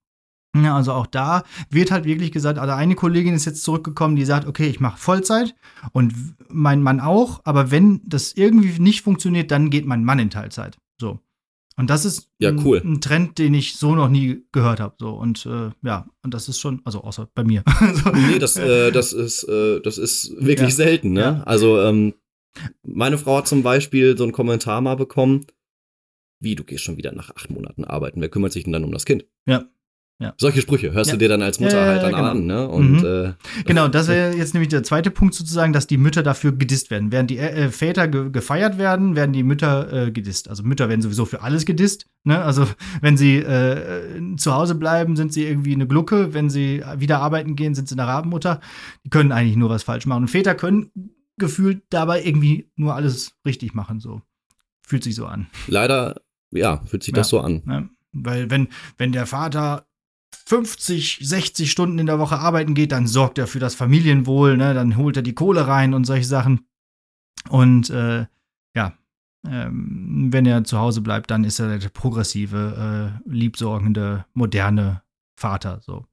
Ja, 0.57 0.75
also 0.75 0.92
auch 0.92 1.07
da 1.07 1.44
wird 1.70 1.92
halt 1.92 2.05
wirklich 2.05 2.33
gesagt, 2.33 2.59
also 2.59 2.75
eine 2.75 2.96
Kollegin 2.96 3.35
ist 3.35 3.44
jetzt 3.44 3.62
zurückgekommen, 3.62 4.16
die 4.16 4.25
sagt, 4.25 4.49
okay, 4.49 4.66
ich 4.66 4.81
mache 4.81 4.99
Vollzeit 4.99 5.55
und 5.92 6.12
mein 6.49 6.83
Mann 6.83 6.99
auch, 6.99 7.40
aber 7.44 7.70
wenn 7.70 8.01
das 8.05 8.33
irgendwie 8.33 8.81
nicht 8.83 9.03
funktioniert, 9.03 9.53
dann 9.53 9.70
geht 9.70 9.87
mein 9.87 10.05
Mann 10.05 10.18
in 10.18 10.31
Teilzeit. 10.31 10.77
So. 11.01 11.20
Und 11.77 11.88
das 11.88 12.05
ist 12.05 12.31
ja, 12.38 12.53
cool. 12.64 12.83
ein, 12.85 12.94
ein, 12.94 13.01
Trend, 13.01 13.38
den 13.38 13.55
ich 13.55 13.77
so 13.77 13.94
noch 13.94 14.09
nie 14.09 14.42
gehört 14.51 14.81
habe. 14.81 14.96
So. 14.99 15.11
Und 15.11 15.46
äh, 15.46 15.70
ja, 15.83 16.07
und 16.23 16.35
das 16.35 16.49
ist 16.49 16.59
schon, 16.59 16.83
also 16.85 17.03
außer 17.03 17.29
bei 17.33 17.44
mir. 17.44 17.62
so. 18.05 18.11
Nee, 18.11 18.38
das, 18.40 18.57
äh, 18.57 18.90
das, 18.90 19.12
ist, 19.12 19.44
äh, 19.44 19.81
das 19.81 19.99
ist 19.99 20.35
wirklich 20.37 20.70
ja. 20.70 20.75
selten, 20.75 21.12
ne? 21.12 21.20
Ja. 21.20 21.42
Also, 21.44 21.81
ähm, 21.81 22.14
meine 22.83 23.19
Frau 23.19 23.39
hat 23.39 23.49
zum 23.49 23.63
Beispiel 23.63 24.17
so 24.17 24.25
einen 24.25 24.33
Kommentar 24.33 24.81
mal 24.81 24.97
bekommen, 24.97 25.47
wie, 26.41 26.55
du 26.55 26.65
gehst 26.65 26.85
schon 26.85 26.97
wieder 26.97 27.13
nach 27.13 27.31
acht 27.37 27.51
Monaten 27.51 27.85
arbeiten, 27.85 28.21
wer 28.21 28.31
kümmert 28.31 28.53
sich 28.53 28.65
denn 28.65 28.73
dann 28.73 28.85
um 28.85 28.93
das 28.93 29.05
Kind? 29.05 29.27
Ja. 29.47 29.67
Ja. 30.21 30.35
Solche 30.37 30.61
Sprüche 30.61 30.93
hörst 30.93 31.09
ja. 31.09 31.15
du 31.15 31.19
dir 31.19 31.31
dann 31.31 31.41
als 31.41 31.61
Mutter 31.61 31.81
ja, 31.81 31.87
halt 31.87 32.03
dann 32.03 32.13
genau. 32.13 32.25
an, 32.25 32.45
ne? 32.45 32.69
Und, 32.69 33.01
mhm. 33.01 33.07
äh, 33.07 33.33
genau, 33.65 33.89
das 33.89 34.07
wäre 34.09 34.37
jetzt 34.37 34.53
nämlich 34.53 34.69
der 34.69 34.83
zweite 34.83 35.11
Punkt 35.11 35.35
sozusagen, 35.35 35.73
dass 35.73 35.87
die 35.87 35.97
Mütter 35.97 36.23
dafür 36.23 36.53
gedisst 36.53 36.91
werden. 36.91 37.11
Während 37.11 37.31
die 37.31 37.39
äh, 37.39 37.71
Väter 37.71 38.07
ge 38.07 38.29
gefeiert 38.31 38.77
werden, 38.77 39.17
werden 39.17 39.33
die 39.33 39.43
Mütter 39.43 39.91
äh, 39.91 40.11
gedisst. 40.11 40.51
Also 40.51 40.63
Mütter 40.63 40.91
werden 40.91 41.01
sowieso 41.01 41.25
für 41.25 41.41
alles 41.41 41.65
gedisst. 41.65 42.05
Ne? 42.25 42.39
Also 42.39 42.67
wenn 43.01 43.17
sie 43.17 43.39
äh, 43.39 44.37
zu 44.37 44.53
Hause 44.53 44.75
bleiben, 44.75 45.17
sind 45.17 45.33
sie 45.33 45.47
irgendwie 45.47 45.73
eine 45.73 45.87
Glucke. 45.87 46.35
Wenn 46.35 46.51
sie 46.51 46.83
wieder 46.99 47.21
arbeiten 47.21 47.57
gehen, 47.57 47.75
sind 47.75 47.89
sie 47.89 47.95
eine 47.95 48.07
Rabenmutter. 48.07 48.61
Die 49.07 49.11
können 49.11 49.33
eigentlich 49.33 49.57
nur 49.57 49.71
was 49.71 49.85
falsch 49.85 50.05
machen. 50.05 50.25
Und 50.25 50.29
Väter 50.29 50.55
können 50.55 50.91
gefühlt 51.40 51.83
dabei 51.90 52.24
irgendwie 52.24 52.70
nur 52.76 52.94
alles 52.94 53.35
richtig 53.44 53.74
machen. 53.74 53.98
So 53.98 54.22
fühlt 54.87 55.03
sich 55.03 55.16
so 55.16 55.26
an. 55.26 55.48
Leider, 55.66 56.20
ja, 56.53 56.85
fühlt 56.85 57.03
sich 57.03 57.12
das 57.12 57.29
so 57.29 57.40
an. 57.40 57.62
Ne? 57.64 57.88
Weil 58.12 58.50
wenn, 58.50 58.68
wenn 58.98 59.12
der 59.12 59.26
Vater 59.26 59.87
50, 60.46 61.20
60 61.22 61.70
Stunden 61.70 61.98
in 61.98 62.07
der 62.07 62.18
Woche 62.18 62.38
arbeiten 62.38 62.74
geht, 62.74 62.92
dann 62.92 63.07
sorgt 63.07 63.38
er 63.38 63.46
für 63.46 63.59
das 63.59 63.74
Familienwohl, 63.74 64.57
ne? 64.57 64.74
dann 64.74 64.96
holt 64.96 65.16
er 65.16 65.22
die 65.22 65.35
Kohle 65.35 65.66
rein 65.66 65.94
und 65.94 66.05
solche 66.05 66.26
Sachen. 66.26 66.66
Und 67.48 67.90
äh, 67.90 68.26
ja, 68.74 68.94
ähm, 69.46 70.29
wenn 70.33 70.46
er 70.46 70.64
zu 70.64 70.79
Hause 70.79 71.00
bleibt, 71.00 71.31
dann 71.31 71.44
ist 71.44 71.59
er 71.59 71.79
der 71.79 71.88
progressive, 71.88 73.20
äh, 73.26 73.31
liebsorgende, 73.31 74.26
moderne 74.35 75.03
Vater. 75.37 75.81
So. 75.83 76.07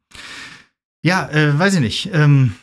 Ja, 1.03 1.29
äh, 1.29 1.57
weiß 1.57 1.75
ich 1.75 1.81
nicht. 1.81 2.09
Ähm, 2.13 2.55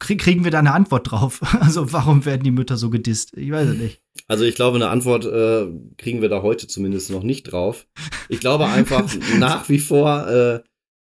kriegen 0.00 0.44
wir 0.44 0.50
da 0.50 0.58
eine 0.58 0.72
Antwort 0.72 1.10
drauf? 1.10 1.40
Also 1.60 1.92
warum 1.92 2.24
werden 2.24 2.42
die 2.42 2.50
Mütter 2.50 2.76
so 2.76 2.90
gedisst? 2.90 3.36
Ich 3.36 3.50
weiß 3.50 3.68
es 3.68 3.76
nicht. 3.76 4.02
Also 4.26 4.44
ich 4.44 4.54
glaube, 4.54 4.76
eine 4.76 4.88
Antwort 4.88 5.24
äh, 5.24 5.68
kriegen 5.98 6.22
wir 6.22 6.28
da 6.28 6.42
heute 6.42 6.66
zumindest 6.66 7.10
noch 7.10 7.22
nicht 7.22 7.44
drauf. 7.44 7.86
Ich 8.28 8.40
glaube 8.40 8.66
einfach 8.66 9.12
nach 9.38 9.68
wie 9.68 9.78
vor, 9.78 10.28
äh, 10.28 10.60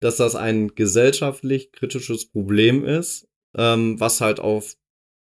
dass 0.01 0.17
das 0.17 0.35
ein 0.35 0.75
gesellschaftlich 0.75 1.71
kritisches 1.71 2.29
Problem 2.29 2.85
ist, 2.85 3.27
ähm, 3.57 3.99
was 3.99 4.21
halt 4.21 4.39
auf 4.39 4.77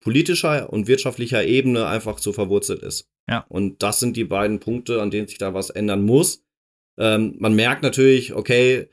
politischer 0.00 0.72
und 0.72 0.86
wirtschaftlicher 0.86 1.44
Ebene 1.44 1.86
einfach 1.86 2.18
so 2.18 2.32
verwurzelt 2.32 2.82
ist. 2.82 3.08
Ja. 3.28 3.44
Und 3.48 3.82
das 3.82 4.00
sind 4.00 4.16
die 4.16 4.24
beiden 4.24 4.60
Punkte, 4.60 5.02
an 5.02 5.10
denen 5.10 5.26
sich 5.26 5.38
da 5.38 5.52
was 5.52 5.70
ändern 5.70 6.04
muss. 6.04 6.44
Ähm, 6.98 7.34
man 7.38 7.54
merkt 7.54 7.82
natürlich, 7.82 8.32
okay, 8.32 8.88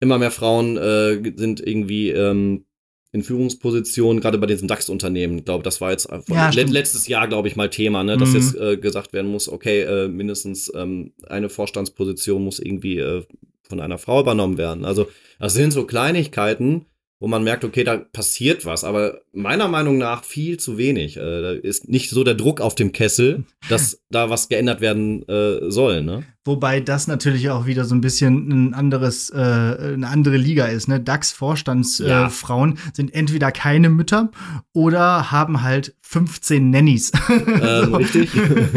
immer 0.00 0.18
mehr 0.18 0.30
Frauen 0.30 0.76
äh, 0.76 1.32
sind 1.36 1.60
irgendwie 1.60 2.10
ähm, 2.10 2.66
in 3.14 3.22
Führungspositionen, 3.22 4.20
gerade 4.20 4.38
bei 4.38 4.46
diesen 4.46 4.66
DAX-Unternehmen. 4.66 5.38
Ich 5.38 5.44
glaube, 5.44 5.62
das 5.62 5.80
war 5.80 5.92
jetzt 5.92 6.08
ja, 6.26 6.50
let 6.50 6.68
letztes 6.68 7.06
Jahr, 7.06 7.28
glaube 7.28 7.46
ich, 7.46 7.54
mal 7.54 7.70
Thema, 7.70 8.02
ne, 8.02 8.16
dass 8.16 8.30
mhm. 8.30 8.34
jetzt 8.34 8.56
äh, 8.56 8.76
gesagt 8.76 9.12
werden 9.12 9.30
muss, 9.30 9.48
okay, 9.48 9.82
äh, 9.82 10.08
mindestens 10.08 10.70
ähm, 10.74 11.12
eine 11.28 11.48
Vorstandsposition 11.48 12.42
muss 12.42 12.58
irgendwie 12.58 12.98
äh, 12.98 13.22
von 13.62 13.78
einer 13.78 13.98
Frau 13.98 14.20
übernommen 14.20 14.58
werden. 14.58 14.84
Also 14.84 15.06
das 15.38 15.54
sind 15.54 15.72
so 15.72 15.86
Kleinigkeiten, 15.86 16.86
wo 17.20 17.28
man 17.28 17.44
merkt, 17.44 17.64
okay, 17.64 17.84
da 17.84 17.98
passiert 17.98 18.66
was, 18.66 18.82
aber 18.82 19.20
meiner 19.32 19.68
Meinung 19.68 19.96
nach 19.96 20.24
viel 20.24 20.58
zu 20.58 20.76
wenig. 20.76 21.16
Äh, 21.16 21.20
da 21.20 21.52
ist 21.52 21.88
nicht 21.88 22.10
so 22.10 22.24
der 22.24 22.34
Druck 22.34 22.60
auf 22.60 22.74
dem 22.74 22.90
Kessel, 22.90 23.44
dass 23.68 24.02
da 24.10 24.28
was 24.28 24.48
geändert 24.48 24.80
werden 24.80 25.22
äh, 25.28 25.70
soll. 25.70 26.02
Ne? 26.02 26.24
Wobei 26.46 26.80
das 26.80 27.06
natürlich 27.06 27.48
auch 27.48 27.64
wieder 27.64 27.86
so 27.86 27.94
ein 27.94 28.02
bisschen 28.02 28.48
ein 28.50 28.74
anderes, 28.74 29.30
äh, 29.30 29.36
eine 29.38 30.08
andere 30.08 30.36
Liga 30.36 30.66
ist. 30.66 30.88
Ne? 30.88 31.00
DAX-Vorstandsfrauen 31.00 32.70
ja. 32.72 32.92
sind 32.92 33.14
entweder 33.14 33.50
keine 33.50 33.88
Mütter 33.88 34.30
oder 34.74 35.30
haben 35.32 35.62
halt 35.62 35.96
15 36.02 36.70
Nannies. 36.70 37.12
Ähm. 37.64 37.94
Richtig. 37.94 38.30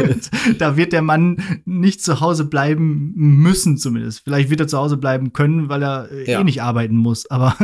da 0.58 0.76
wird 0.76 0.92
der 0.92 1.02
Mann 1.02 1.42
nicht 1.64 2.02
zu 2.02 2.20
Hause 2.20 2.44
bleiben 2.44 3.12
müssen, 3.14 3.76
zumindest. 3.76 4.20
Vielleicht 4.24 4.50
wird 4.50 4.60
er 4.60 4.68
zu 4.68 4.78
Hause 4.78 4.96
bleiben 4.96 5.32
können, 5.32 5.68
weil 5.68 5.82
er 5.82 6.10
äh, 6.10 6.30
ja. 6.30 6.40
eh 6.40 6.44
nicht 6.44 6.62
arbeiten 6.62 6.96
muss. 6.96 7.30
Aber 7.30 7.56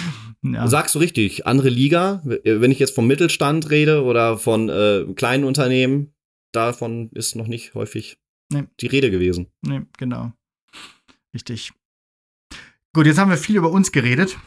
ja. 0.42 0.66
Sagst 0.66 0.94
du 0.94 0.98
richtig, 0.98 1.46
andere 1.46 1.68
Liga. 1.68 2.22
Wenn 2.24 2.70
ich 2.70 2.78
jetzt 2.78 2.94
vom 2.94 3.06
Mittelstand 3.06 3.70
rede 3.70 4.02
oder 4.02 4.38
von 4.38 4.68
äh, 4.68 5.04
kleinen 5.14 5.44
Unternehmen, 5.44 6.14
davon 6.52 7.10
ist 7.12 7.36
noch 7.36 7.46
nicht 7.46 7.74
häufig 7.74 8.18
nee. 8.52 8.64
die 8.80 8.86
Rede 8.86 9.10
gewesen. 9.10 9.46
Nee, 9.62 9.82
genau. 9.98 10.32
Richtig. 11.34 11.72
Gut, 12.92 13.06
jetzt 13.06 13.18
haben 13.18 13.30
wir 13.30 13.38
viel 13.38 13.56
über 13.56 13.70
uns 13.70 13.92
geredet. 13.92 14.38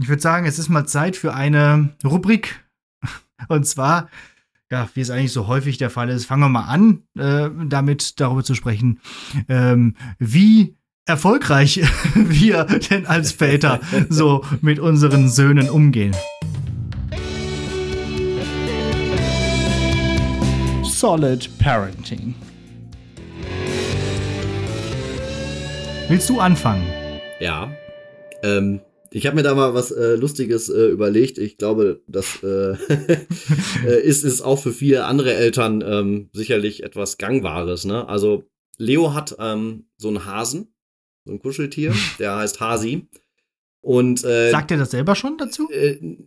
Ich 0.00 0.08
würde 0.08 0.22
sagen, 0.22 0.46
es 0.46 0.58
ist 0.58 0.68
mal 0.68 0.86
Zeit 0.86 1.16
für 1.16 1.34
eine 1.34 1.94
Rubrik. 2.04 2.64
Und 3.48 3.66
zwar, 3.66 4.08
ja, 4.70 4.88
wie 4.94 5.00
es 5.00 5.10
eigentlich 5.10 5.32
so 5.32 5.46
häufig 5.46 5.78
der 5.78 5.90
Fall 5.90 6.08
ist, 6.08 6.26
fangen 6.26 6.42
wir 6.42 6.48
mal 6.48 6.64
an, 6.64 7.02
äh, 7.16 7.50
damit 7.68 8.18
darüber 8.18 8.42
zu 8.42 8.54
sprechen, 8.54 9.00
ähm, 9.48 9.94
wie 10.18 10.76
erfolgreich 11.06 11.82
wir 12.14 12.64
denn 12.64 13.06
als 13.06 13.32
Väter 13.32 13.80
so 14.08 14.44
mit 14.60 14.80
unseren 14.80 15.28
Söhnen 15.28 15.68
umgehen. 15.68 16.16
Solid 20.82 21.48
Parenting. 21.58 22.34
Willst 26.06 26.28
du 26.28 26.38
anfangen? 26.38 26.86
Ja. 27.40 27.74
Ähm, 28.42 28.80
ich 29.10 29.26
habe 29.26 29.36
mir 29.36 29.42
da 29.42 29.54
mal 29.54 29.72
was 29.72 29.90
äh, 29.90 30.16
Lustiges 30.16 30.68
äh, 30.68 30.88
überlegt. 30.88 31.38
Ich 31.38 31.56
glaube, 31.56 32.02
das 32.06 32.42
äh, 32.42 32.72
äh, 33.86 34.02
ist, 34.02 34.22
ist 34.22 34.42
auch 34.42 34.58
für 34.58 34.72
viele 34.72 35.06
andere 35.06 35.32
Eltern 35.32 35.82
ähm, 35.86 36.28
sicherlich 36.34 36.82
etwas 36.82 37.16
Gangbares. 37.16 37.86
Ne? 37.86 38.06
Also 38.06 38.44
Leo 38.76 39.14
hat 39.14 39.34
ähm, 39.38 39.86
so 39.96 40.08
einen 40.08 40.26
Hasen, 40.26 40.74
so 41.24 41.32
ein 41.32 41.38
Kuscheltier, 41.38 41.94
der 42.18 42.36
heißt 42.36 42.60
Hasi. 42.60 43.08
Und, 43.80 44.24
äh, 44.24 44.50
sagt 44.50 44.70
er 44.70 44.78
das 44.78 44.90
selber 44.90 45.14
schon 45.14 45.38
dazu? 45.38 45.70
Äh, 45.70 46.18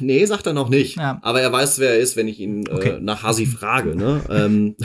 nee, 0.00 0.24
sagt 0.26 0.46
er 0.46 0.52
noch 0.52 0.68
nicht. 0.68 0.96
Ja. 0.96 1.18
Aber 1.22 1.40
er 1.40 1.50
weiß, 1.50 1.78
wer 1.78 1.90
er 1.90 1.98
ist, 1.98 2.16
wenn 2.16 2.28
ich 2.28 2.40
ihn 2.40 2.68
okay. 2.68 2.98
nach 3.00 3.22
Hasi 3.22 3.46
frage. 3.46 3.96
Ne? 3.96 4.22
ähm, 4.28 4.76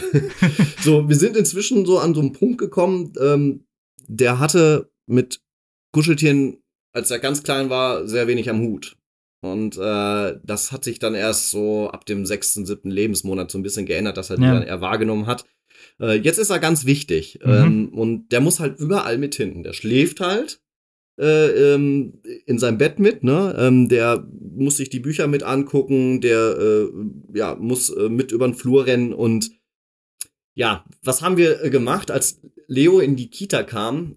so, 0.81 1.09
wir 1.09 1.15
sind 1.15 1.35
inzwischen 1.35 1.85
so 1.85 1.99
an 1.99 2.13
so 2.13 2.21
einen 2.21 2.33
Punkt 2.33 2.57
gekommen, 2.57 3.13
ähm, 3.21 3.65
der 4.09 4.39
hatte 4.39 4.91
mit 5.05 5.41
Kuscheltieren, 5.91 6.57
als 6.93 7.11
er 7.11 7.19
ganz 7.19 7.43
klein 7.43 7.69
war, 7.69 8.07
sehr 8.07 8.27
wenig 8.27 8.49
am 8.49 8.61
Hut. 8.61 8.97
Und 9.41 9.77
äh, 9.77 10.37
das 10.43 10.71
hat 10.71 10.83
sich 10.83 10.99
dann 10.99 11.15
erst 11.15 11.51
so 11.51 11.89
ab 11.89 12.05
dem 12.05 12.25
sechsten, 12.25 12.65
siebten 12.65 12.91
Lebensmonat 12.91 13.49
so 13.49 13.57
ein 13.57 13.63
bisschen 13.63 13.85
geändert, 13.85 14.17
dass 14.17 14.29
er 14.29 14.37
ja. 14.37 14.41
die 14.41 14.59
dann 14.59 14.67
eher 14.67 14.81
wahrgenommen 14.81 15.27
hat. 15.27 15.45
Äh, 16.01 16.15
jetzt 16.15 16.39
ist 16.39 16.49
er 16.49 16.59
ganz 16.59 16.85
wichtig. 16.85 17.39
Mhm. 17.43 17.51
Ähm, 17.51 17.89
und 17.93 18.31
der 18.31 18.41
muss 18.41 18.59
halt 18.59 18.79
überall 18.79 19.17
mit 19.17 19.35
hinten. 19.35 19.63
Der 19.63 19.73
schläft 19.73 20.19
halt 20.19 20.61
äh, 21.19 21.73
ähm, 21.73 22.21
in 22.45 22.59
seinem 22.59 22.77
Bett 22.77 22.99
mit, 22.99 23.23
ne? 23.23 23.55
Ähm, 23.57 23.87
der 23.87 24.27
muss 24.41 24.77
sich 24.77 24.89
die 24.89 24.99
Bücher 24.99 25.27
mit 25.27 25.43
angucken, 25.43 26.19
der 26.19 26.57
äh, 26.57 26.89
ja, 27.33 27.55
muss 27.55 27.89
äh, 27.89 28.09
mit 28.09 28.31
über 28.31 28.47
den 28.47 28.55
Flur 28.55 28.87
rennen 28.87 29.13
und 29.13 29.51
ja, 30.55 30.83
was 31.03 31.21
haben 31.21 31.37
wir 31.37 31.63
äh, 31.63 31.69
gemacht, 31.69 32.11
als 32.11 32.41
Leo 32.69 32.99
in 32.99 33.15
die 33.15 33.29
Kita 33.29 33.63
kam? 33.63 34.15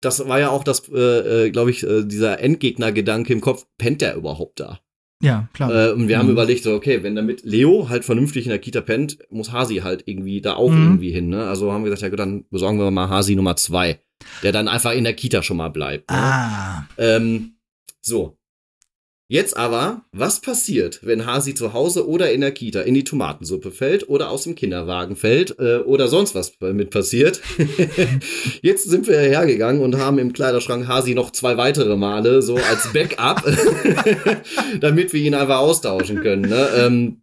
Das 0.00 0.28
war 0.28 0.38
ja 0.38 0.50
auch 0.50 0.64
das, 0.64 0.88
äh, 0.88 1.46
äh, 1.46 1.50
glaube 1.50 1.70
ich, 1.70 1.82
äh, 1.82 2.04
dieser 2.04 2.40
Endgegner-Gedanke 2.40 3.32
im 3.32 3.40
Kopf, 3.40 3.66
pennt 3.78 4.00
der 4.00 4.14
überhaupt 4.14 4.60
da? 4.60 4.80
Ja, 5.20 5.48
klar. 5.52 5.70
Äh, 5.70 5.92
und 5.92 6.06
wir 6.06 6.16
mhm. 6.16 6.20
haben 6.20 6.30
überlegt, 6.30 6.62
so, 6.62 6.74
okay, 6.74 7.02
wenn 7.02 7.16
damit 7.16 7.42
Leo 7.42 7.88
halt 7.88 8.04
vernünftig 8.04 8.44
in 8.44 8.50
der 8.50 8.60
Kita 8.60 8.80
pennt, 8.80 9.18
muss 9.30 9.50
Hasi 9.50 9.76
halt 9.76 10.04
irgendwie 10.06 10.40
da 10.40 10.54
auch 10.54 10.70
mhm. 10.70 10.84
irgendwie 10.84 11.10
hin, 11.10 11.28
ne? 11.28 11.48
Also 11.48 11.72
haben 11.72 11.82
wir 11.82 11.90
gesagt, 11.90 12.02
ja 12.02 12.08
gut, 12.08 12.20
dann 12.20 12.44
besorgen 12.50 12.78
wir 12.78 12.90
mal 12.90 13.08
Hasi 13.08 13.34
Nummer 13.34 13.56
zwei, 13.56 14.00
der 14.42 14.52
dann 14.52 14.68
einfach 14.68 14.92
in 14.92 15.04
der 15.04 15.14
Kita 15.14 15.42
schon 15.42 15.56
mal 15.56 15.70
bleibt. 15.70 16.10
Ne? 16.10 16.16
Ah. 16.16 16.86
Ähm, 16.96 17.56
so. 18.00 18.37
Jetzt 19.30 19.58
aber, 19.58 20.06
was 20.10 20.40
passiert, 20.40 21.00
wenn 21.02 21.26
Hasi 21.26 21.52
zu 21.52 21.74
Hause 21.74 22.08
oder 22.08 22.32
in 22.32 22.40
der 22.40 22.50
Kita 22.50 22.80
in 22.80 22.94
die 22.94 23.04
Tomatensuppe 23.04 23.70
fällt 23.70 24.08
oder 24.08 24.30
aus 24.30 24.44
dem 24.44 24.54
Kinderwagen 24.54 25.16
fällt 25.16 25.58
äh, 25.58 25.80
oder 25.80 26.08
sonst 26.08 26.34
was 26.34 26.54
mit 26.60 26.88
passiert? 26.88 27.42
Jetzt 28.62 28.88
sind 28.88 29.06
wir 29.06 29.18
hergegangen 29.18 29.82
und 29.82 29.98
haben 29.98 30.18
im 30.18 30.32
Kleiderschrank 30.32 30.88
Hasi 30.88 31.14
noch 31.14 31.30
zwei 31.30 31.58
weitere 31.58 31.94
Male 31.94 32.40
so 32.40 32.56
als 32.56 32.90
Backup, 32.94 33.44
damit 34.80 35.12
wir 35.12 35.20
ihn 35.20 35.34
einfach 35.34 35.58
austauschen 35.58 36.22
können. 36.22 36.48
Ne? 36.48 36.66
Ähm, 36.74 37.20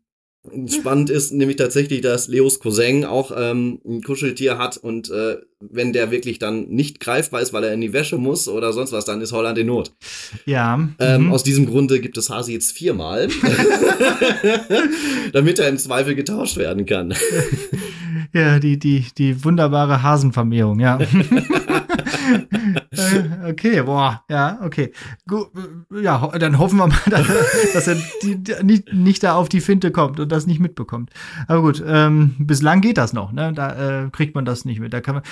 Spannend 0.67 1.09
ist 1.09 1.31
nämlich 1.31 1.57
tatsächlich, 1.57 2.01
dass 2.01 2.27
Leos 2.27 2.59
Cousin 2.59 3.05
auch 3.05 3.31
ähm, 3.35 3.79
ein 3.85 4.01
Kuscheltier 4.01 4.57
hat 4.57 4.77
und 4.77 5.09
äh, 5.09 5.37
wenn 5.59 5.93
der 5.93 6.11
wirklich 6.11 6.39
dann 6.39 6.67
nicht 6.69 6.99
greifbar 6.99 7.41
ist, 7.41 7.53
weil 7.53 7.63
er 7.63 7.73
in 7.73 7.81
die 7.81 7.93
Wäsche 7.93 8.17
muss 8.17 8.47
oder 8.47 8.73
sonst 8.73 8.91
was, 8.91 9.05
dann 9.05 9.21
ist 9.21 9.31
Holland 9.31 9.57
in 9.57 9.67
Not. 9.67 9.91
Ja. 10.45 10.87
Ähm, 10.99 11.23
mhm. 11.23 11.31
Aus 11.31 11.43
diesem 11.43 11.65
Grunde 11.65 11.99
gibt 11.99 12.17
es 12.17 12.29
Hasi 12.29 12.53
jetzt 12.53 12.71
viermal, 12.73 13.27
damit 15.33 15.59
er 15.59 15.69
im 15.69 15.77
Zweifel 15.77 16.15
getauscht 16.15 16.57
werden 16.57 16.85
kann. 16.85 17.13
Ja, 18.33 18.59
die, 18.59 18.77
die, 18.77 19.05
die 19.17 19.43
wunderbare 19.43 20.03
Hasenvermehrung, 20.03 20.79
ja. 20.79 20.99
Äh, 22.99 23.49
okay, 23.49 23.81
boah, 23.83 24.23
ja, 24.29 24.59
okay. 24.63 24.91
Gut, 25.27 25.47
ja, 26.01 26.31
dann 26.37 26.59
hoffen 26.59 26.77
wir 26.77 26.87
mal, 26.87 26.97
dass 27.73 27.87
er 27.87 27.97
die, 28.23 28.43
die, 28.43 28.53
nicht, 28.63 28.93
nicht 28.93 29.23
da 29.23 29.35
auf 29.35 29.49
die 29.49 29.61
Finte 29.61 29.91
kommt 29.91 30.19
und 30.19 30.31
das 30.31 30.47
nicht 30.47 30.59
mitbekommt. 30.59 31.09
Aber 31.47 31.61
gut, 31.61 31.83
ähm, 31.85 32.35
bislang 32.39 32.81
geht 32.81 32.97
das 32.97 33.13
noch, 33.13 33.31
ne? 33.31 33.53
Da 33.53 34.05
äh, 34.05 34.09
kriegt 34.09 34.35
man 34.35 34.45
das 34.45 34.65
nicht 34.65 34.79
mit. 34.79 34.93
Da 34.93 35.01
kann 35.01 35.15
man. 35.15 35.23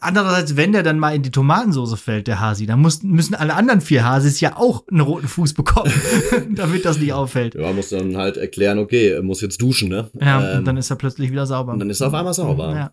Andererseits, 0.00 0.56
wenn 0.56 0.72
der 0.72 0.82
dann 0.82 0.98
mal 0.98 1.14
in 1.14 1.22
die 1.22 1.30
Tomatensauce 1.30 1.98
fällt, 2.00 2.26
der 2.26 2.40
Hasi, 2.40 2.66
dann 2.66 2.80
muss, 2.80 3.02
müssen 3.02 3.34
alle 3.34 3.54
anderen 3.54 3.80
vier 3.80 4.04
Hasis 4.04 4.40
ja 4.40 4.56
auch 4.56 4.84
einen 4.90 5.00
roten 5.00 5.28
Fuß 5.28 5.54
bekommen, 5.54 5.92
damit 6.54 6.84
das 6.84 6.98
nicht 6.98 7.12
auffällt. 7.12 7.54
Ja, 7.54 7.72
muss 7.72 7.90
dann 7.90 8.16
halt 8.16 8.36
erklären, 8.36 8.78
okay, 8.78 9.08
er 9.08 9.22
muss 9.22 9.40
jetzt 9.40 9.60
duschen, 9.60 9.88
ne? 9.88 10.10
Ja, 10.20 10.52
ähm, 10.52 10.58
und 10.58 10.64
dann 10.66 10.76
ist 10.76 10.90
er 10.90 10.96
plötzlich 10.96 11.30
wieder 11.30 11.46
sauber. 11.46 11.72
Und 11.72 11.78
dann 11.80 11.90
ist 11.90 12.00
er 12.00 12.08
auf 12.08 12.14
einmal 12.14 12.34
sauber. 12.34 12.74
Ja. 12.74 12.92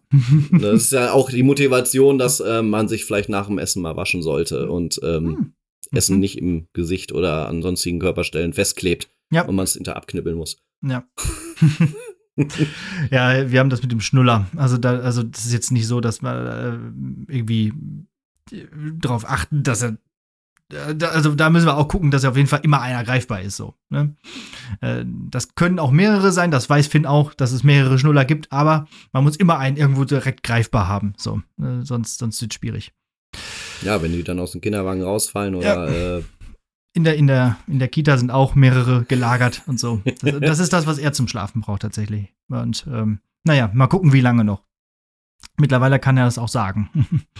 das 0.51 0.83
ist 0.83 0.91
ja 0.91 1.11
auch 1.11 1.29
die 1.29 1.43
Motivation, 1.43 2.17
dass 2.17 2.39
äh, 2.39 2.61
man 2.61 2.87
sich 2.87 3.05
vielleicht 3.05 3.29
nach 3.29 3.47
dem 3.47 3.57
Essen 3.57 3.81
mal 3.81 3.95
waschen 3.95 4.16
sollte 4.21 4.69
und 4.69 4.99
ähm, 5.03 5.25
hm. 5.25 5.53
Essen 5.91 6.15
mhm. 6.15 6.19
nicht 6.19 6.37
im 6.37 6.67
Gesicht 6.73 7.11
oder 7.11 7.47
an 7.47 7.61
sonstigen 7.61 7.99
Körperstellen 7.99 8.53
festklebt 8.53 9.09
ja. 9.31 9.43
und 9.43 9.55
man 9.55 9.63
es 9.63 9.73
hinter 9.73 9.95
abknibbeln 9.95 10.37
muss. 10.37 10.57
Ja. 10.81 11.03
ja, 13.09 13.49
wir 13.51 13.59
haben 13.59 13.69
das 13.69 13.81
mit 13.81 13.91
dem 13.91 14.01
Schnuller. 14.01 14.47
Also, 14.55 14.77
da, 14.77 14.99
also 14.99 15.23
das 15.23 15.45
ist 15.45 15.53
jetzt 15.53 15.71
nicht 15.71 15.87
so, 15.87 16.01
dass 16.01 16.21
wir 16.21 16.79
äh, 17.29 17.33
irgendwie 17.33 17.73
darauf 18.99 19.27
achten, 19.27 19.63
dass 19.63 19.81
er 19.81 19.97
äh, 20.71 20.95
also 21.05 21.35
da 21.35 21.49
müssen 21.49 21.65
wir 21.65 21.77
auch 21.77 21.87
gucken, 21.87 22.11
dass 22.11 22.25
auf 22.25 22.37
jeden 22.37 22.49
Fall 22.49 22.61
immer 22.63 22.81
einer 22.81 23.03
greifbar 23.03 23.41
ist. 23.41 23.57
So, 23.57 23.75
ne? 23.89 24.15
Äh, 24.81 25.05
das 25.05 25.55
können 25.55 25.79
auch 25.79 25.91
mehrere 25.91 26.31
sein, 26.31 26.51
das 26.51 26.69
weiß 26.69 26.87
Finn 26.87 27.05
auch, 27.05 27.33
dass 27.33 27.51
es 27.51 27.63
mehrere 27.63 27.99
Schnuller 27.99 28.25
gibt, 28.25 28.51
aber 28.51 28.87
man 29.11 29.23
muss 29.23 29.35
immer 29.35 29.57
einen 29.57 29.77
irgendwo 29.77 30.03
direkt 30.03 30.43
greifbar 30.43 30.87
haben. 30.87 31.13
So, 31.17 31.41
ne? 31.57 31.85
sonst, 31.85 32.19
sonst 32.19 32.41
wird 32.41 32.51
es 32.51 32.55
schwierig. 32.55 32.93
Ja, 33.81 34.01
wenn 34.01 34.11
die 34.11 34.23
dann 34.23 34.39
aus 34.39 34.51
dem 34.51 34.61
Kinderwagen 34.61 35.01
rausfallen 35.01 35.55
oder 35.55 35.89
ja. 35.89 36.17
äh 36.17 36.23
in 36.93 37.03
der, 37.03 37.15
in, 37.15 37.27
der, 37.27 37.57
in 37.67 37.77
der 37.77 37.89
Kita 37.89 38.17
sind 38.17 38.31
auch 38.31 38.55
mehrere 38.55 39.03
gelagert 39.03 39.61
und 39.67 39.79
so. 39.79 40.01
Das, 40.21 40.39
das 40.39 40.59
ist 40.59 40.73
das, 40.73 40.87
was 40.87 40.97
er 40.97 41.13
zum 41.13 41.27
Schlafen 41.27 41.61
braucht 41.61 41.83
tatsächlich. 41.83 42.33
Und 42.49 42.87
ähm, 42.91 43.19
naja, 43.43 43.69
mal 43.71 43.85
gucken, 43.85 44.13
wie 44.13 44.21
lange 44.21 44.43
noch. 44.43 44.63
Mittlerweile 45.59 45.99
kann 45.99 46.17
er 46.17 46.25
das 46.25 46.39
auch 46.39 46.47
sagen. 46.47 46.89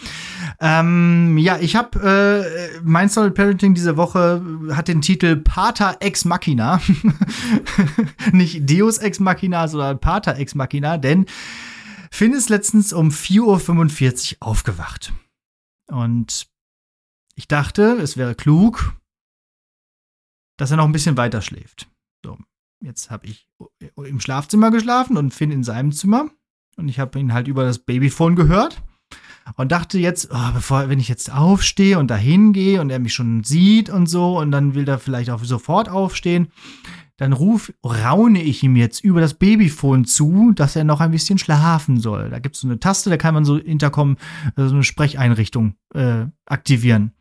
ähm, 0.61 1.37
ja, 1.39 1.57
ich 1.59 1.75
habe 1.75 1.99
äh, 1.99 2.79
mein 2.83 3.09
Solid 3.09 3.33
Parenting 3.33 3.73
diese 3.73 3.97
Woche 3.97 4.43
hat 4.71 4.87
den 4.87 5.01
Titel 5.01 5.37
Pater 5.37 5.97
Ex 6.01 6.23
Machina. 6.23 6.79
Nicht 8.31 8.69
Deus 8.69 8.99
Ex 8.99 9.19
Machina, 9.19 9.67
sondern 9.67 9.99
Pater 9.99 10.37
Ex 10.37 10.53
Machina, 10.53 10.97
denn 10.97 11.25
Finn 12.11 12.33
ist 12.33 12.49
letztens 12.49 12.93
um 12.93 13.09
4.45 13.09 14.33
Uhr 14.33 14.47
aufgewacht. 14.47 15.13
Und 15.87 16.47
ich 17.35 17.47
dachte, 17.47 17.97
es 18.01 18.17
wäre 18.17 18.35
klug, 18.35 18.97
dass 20.57 20.71
er 20.71 20.77
noch 20.77 20.85
ein 20.85 20.91
bisschen 20.91 21.17
weiter 21.17 21.41
schläft. 21.41 21.89
So, 22.25 22.37
jetzt 22.83 23.09
habe 23.09 23.27
ich 23.27 23.47
im 23.95 24.19
Schlafzimmer 24.19 24.71
geschlafen 24.71 25.17
und 25.17 25.33
Finn 25.33 25.51
in 25.51 25.63
seinem 25.63 25.91
Zimmer. 25.91 26.29
Und 26.77 26.89
ich 26.89 26.99
habe 26.99 27.19
ihn 27.19 27.33
halt 27.33 27.47
über 27.47 27.63
das 27.63 27.79
Babyphone 27.79 28.35
gehört 28.35 28.81
und 29.55 29.71
dachte 29.71 29.97
jetzt, 29.97 30.29
oh, 30.31 30.51
bevor, 30.53 30.89
wenn 30.89 30.99
ich 30.99 31.07
jetzt 31.07 31.31
aufstehe 31.31 31.97
und 31.97 32.07
dahin 32.07 32.53
gehe 32.53 32.81
und 32.81 32.89
er 32.89 32.99
mich 32.99 33.13
schon 33.13 33.43
sieht 33.43 33.89
und 33.89 34.07
so 34.07 34.39
und 34.39 34.51
dann 34.51 34.75
will 34.75 34.87
er 34.87 34.99
vielleicht 34.99 35.29
auch 35.29 35.43
sofort 35.43 35.89
aufstehen, 35.89 36.51
dann 37.17 37.33
ruf, 37.33 37.73
raune 37.83 38.41
ich 38.41 38.63
ihm 38.63 38.75
jetzt 38.75 39.03
über 39.03 39.21
das 39.21 39.33
Babyphone 39.33 40.05
zu, 40.05 40.51
dass 40.53 40.75
er 40.75 40.83
noch 40.83 41.01
ein 41.01 41.11
bisschen 41.11 41.39
schlafen 41.39 41.99
soll. 41.99 42.29
Da 42.29 42.39
gibt 42.39 42.55
es 42.55 42.61
so 42.61 42.67
eine 42.67 42.79
Taste, 42.79 43.09
da 43.09 43.17
kann 43.17 43.33
man 43.33 43.43
so 43.43 43.57
Intercom, 43.57 44.17
äh, 44.55 44.65
so 44.67 44.75
eine 44.75 44.83
Sprecheinrichtung 44.83 45.73
äh, 45.95 46.25
aktivieren. 46.45 47.11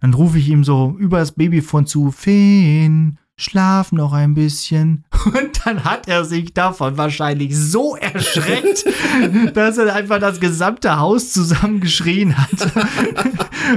Dann 0.00 0.14
rufe 0.14 0.38
ich 0.38 0.48
ihm 0.48 0.62
so 0.62 0.94
über 0.98 1.18
das 1.18 1.32
Babyphone 1.32 1.86
zu, 1.86 2.10
Feen, 2.10 3.18
schlaf 3.40 3.92
noch 3.92 4.12
ein 4.12 4.34
bisschen. 4.34 5.04
Und 5.24 5.64
dann 5.64 5.84
hat 5.84 6.08
er 6.08 6.24
sich 6.24 6.52
davon 6.54 6.96
wahrscheinlich 6.96 7.56
so 7.56 7.96
erschreckt, 7.96 8.84
dass 9.54 9.78
er 9.78 9.94
einfach 9.94 10.18
das 10.20 10.40
gesamte 10.40 10.98
Haus 10.98 11.32
zusammengeschrien 11.32 12.36
hat. 12.36 12.72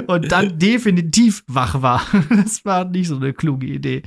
Und 0.07 0.31
dann 0.31 0.59
definitiv 0.59 1.43
wach 1.47 1.81
war. 1.81 2.01
Das 2.29 2.65
war 2.65 2.85
nicht 2.85 3.07
so 3.07 3.15
eine 3.15 3.33
kluge 3.33 3.67
Idee. 3.67 4.03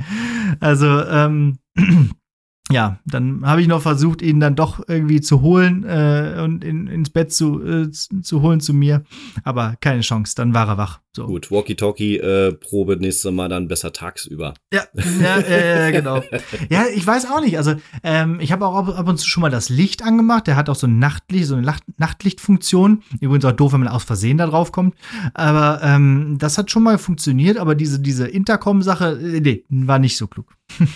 Also, 0.61 1.02
ähm, 1.04 1.59
ja, 2.73 2.99
dann 3.07 3.47
habe 3.47 3.61
ich 3.61 3.69
noch 3.69 3.81
versucht, 3.81 4.23
ihn 4.23 4.41
dann 4.41 4.57
doch 4.57 4.81
irgendwie 4.89 5.21
zu 5.21 5.41
holen 5.41 5.85
äh, 5.85 6.41
und 6.43 6.64
in, 6.64 6.89
ins 6.89 7.11
Bett 7.11 7.33
zu, 7.33 7.62
äh, 7.62 7.91
zu 7.91 8.43
holen 8.43 8.61
zu 8.61 8.75
mir. 8.75 9.05
Aber 9.45 9.77
keine 9.81 10.01
Chance, 10.01 10.35
dann 10.35 10.53
war 10.53 10.67
er 10.67 10.77
wach. 10.77 11.01
So. 11.14 11.27
Gut, 11.27 11.53
Walkie-Talkie-Probe 11.53 12.95
äh, 12.95 12.97
nächstes 12.97 13.31
Mal 13.31 13.49
dann 13.49 13.69
besser 13.69 13.93
tagsüber. 13.93 14.55
Ja, 14.73 14.83
ja, 15.21 15.39
äh, 15.39 15.93
genau. 15.93 16.23
ja, 16.69 16.87
ich 16.93 17.07
weiß 17.07 17.31
auch 17.31 17.41
nicht. 17.41 17.57
Also, 17.57 17.77
ähm, 18.03 18.41
ich 18.41 18.51
habe 18.51 18.67
auch 18.67 18.75
ab, 18.75 18.99
ab, 18.99 19.09
und 19.09 19.19
zu 19.19 19.29
schon 19.29 19.43
mal 19.43 19.51
das 19.51 19.69
Licht 19.69 20.03
angemacht. 20.03 20.49
Der 20.49 20.57
hat 20.57 20.69
auch 20.69 20.75
so 20.75 20.89
ein 20.89 20.99
Nachtlicht, 20.99 21.47
so 21.47 21.55
eine 21.55 21.64
Nacht 21.64 21.85
Nachtlichtfunktion. 21.99 23.03
Übrigens 23.21 23.45
auch 23.45 23.53
doof, 23.53 23.75
wenn 23.75 23.81
man 23.81 23.89
aus 23.89 24.05
Versehen 24.05 24.39
da 24.39 24.47
drauf 24.47 24.73
kommt. 24.73 24.97
Aber 25.35 25.81
ähm, 25.85 26.37
das 26.39 26.59
hat 26.59 26.71
schon 26.71 26.83
mal 26.83 26.99
funktioniert. 26.99 27.59
Aber 27.59 27.77
diese, 27.77 28.01
diese 28.01 28.27
Intercom-Sache, 28.27 29.19
äh, 29.23 29.41
nee, 29.41 29.64
war 29.69 30.01
nicht 30.01 30.17
so 30.17 30.27
klug. 30.27 30.53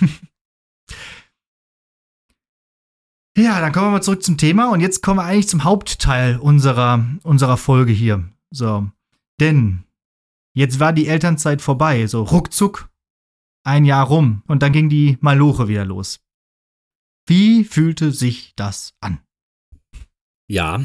Ja, 3.36 3.60
dann 3.60 3.72
kommen 3.72 3.86
wir 3.86 3.90
mal 3.92 4.02
zurück 4.02 4.22
zum 4.22 4.36
Thema 4.36 4.72
und 4.72 4.80
jetzt 4.80 5.02
kommen 5.02 5.18
wir 5.18 5.24
eigentlich 5.24 5.48
zum 5.48 5.64
Hauptteil 5.64 6.38
unserer, 6.38 7.06
unserer 7.22 7.56
Folge 7.56 7.92
hier. 7.92 8.28
So. 8.50 8.88
Denn 9.40 9.84
jetzt 10.54 10.80
war 10.80 10.92
die 10.92 11.06
Elternzeit 11.06 11.62
vorbei, 11.62 12.06
so 12.06 12.22
ruckzuck 12.22 12.90
ein 13.64 13.84
Jahr 13.84 14.06
rum 14.06 14.42
und 14.46 14.62
dann 14.62 14.72
ging 14.72 14.88
die 14.88 15.18
Maloche 15.20 15.68
wieder 15.68 15.84
los. 15.84 16.20
Wie 17.26 17.64
fühlte 17.64 18.12
sich 18.12 18.54
das 18.56 18.94
an? 19.00 19.20
Ja, 20.48 20.84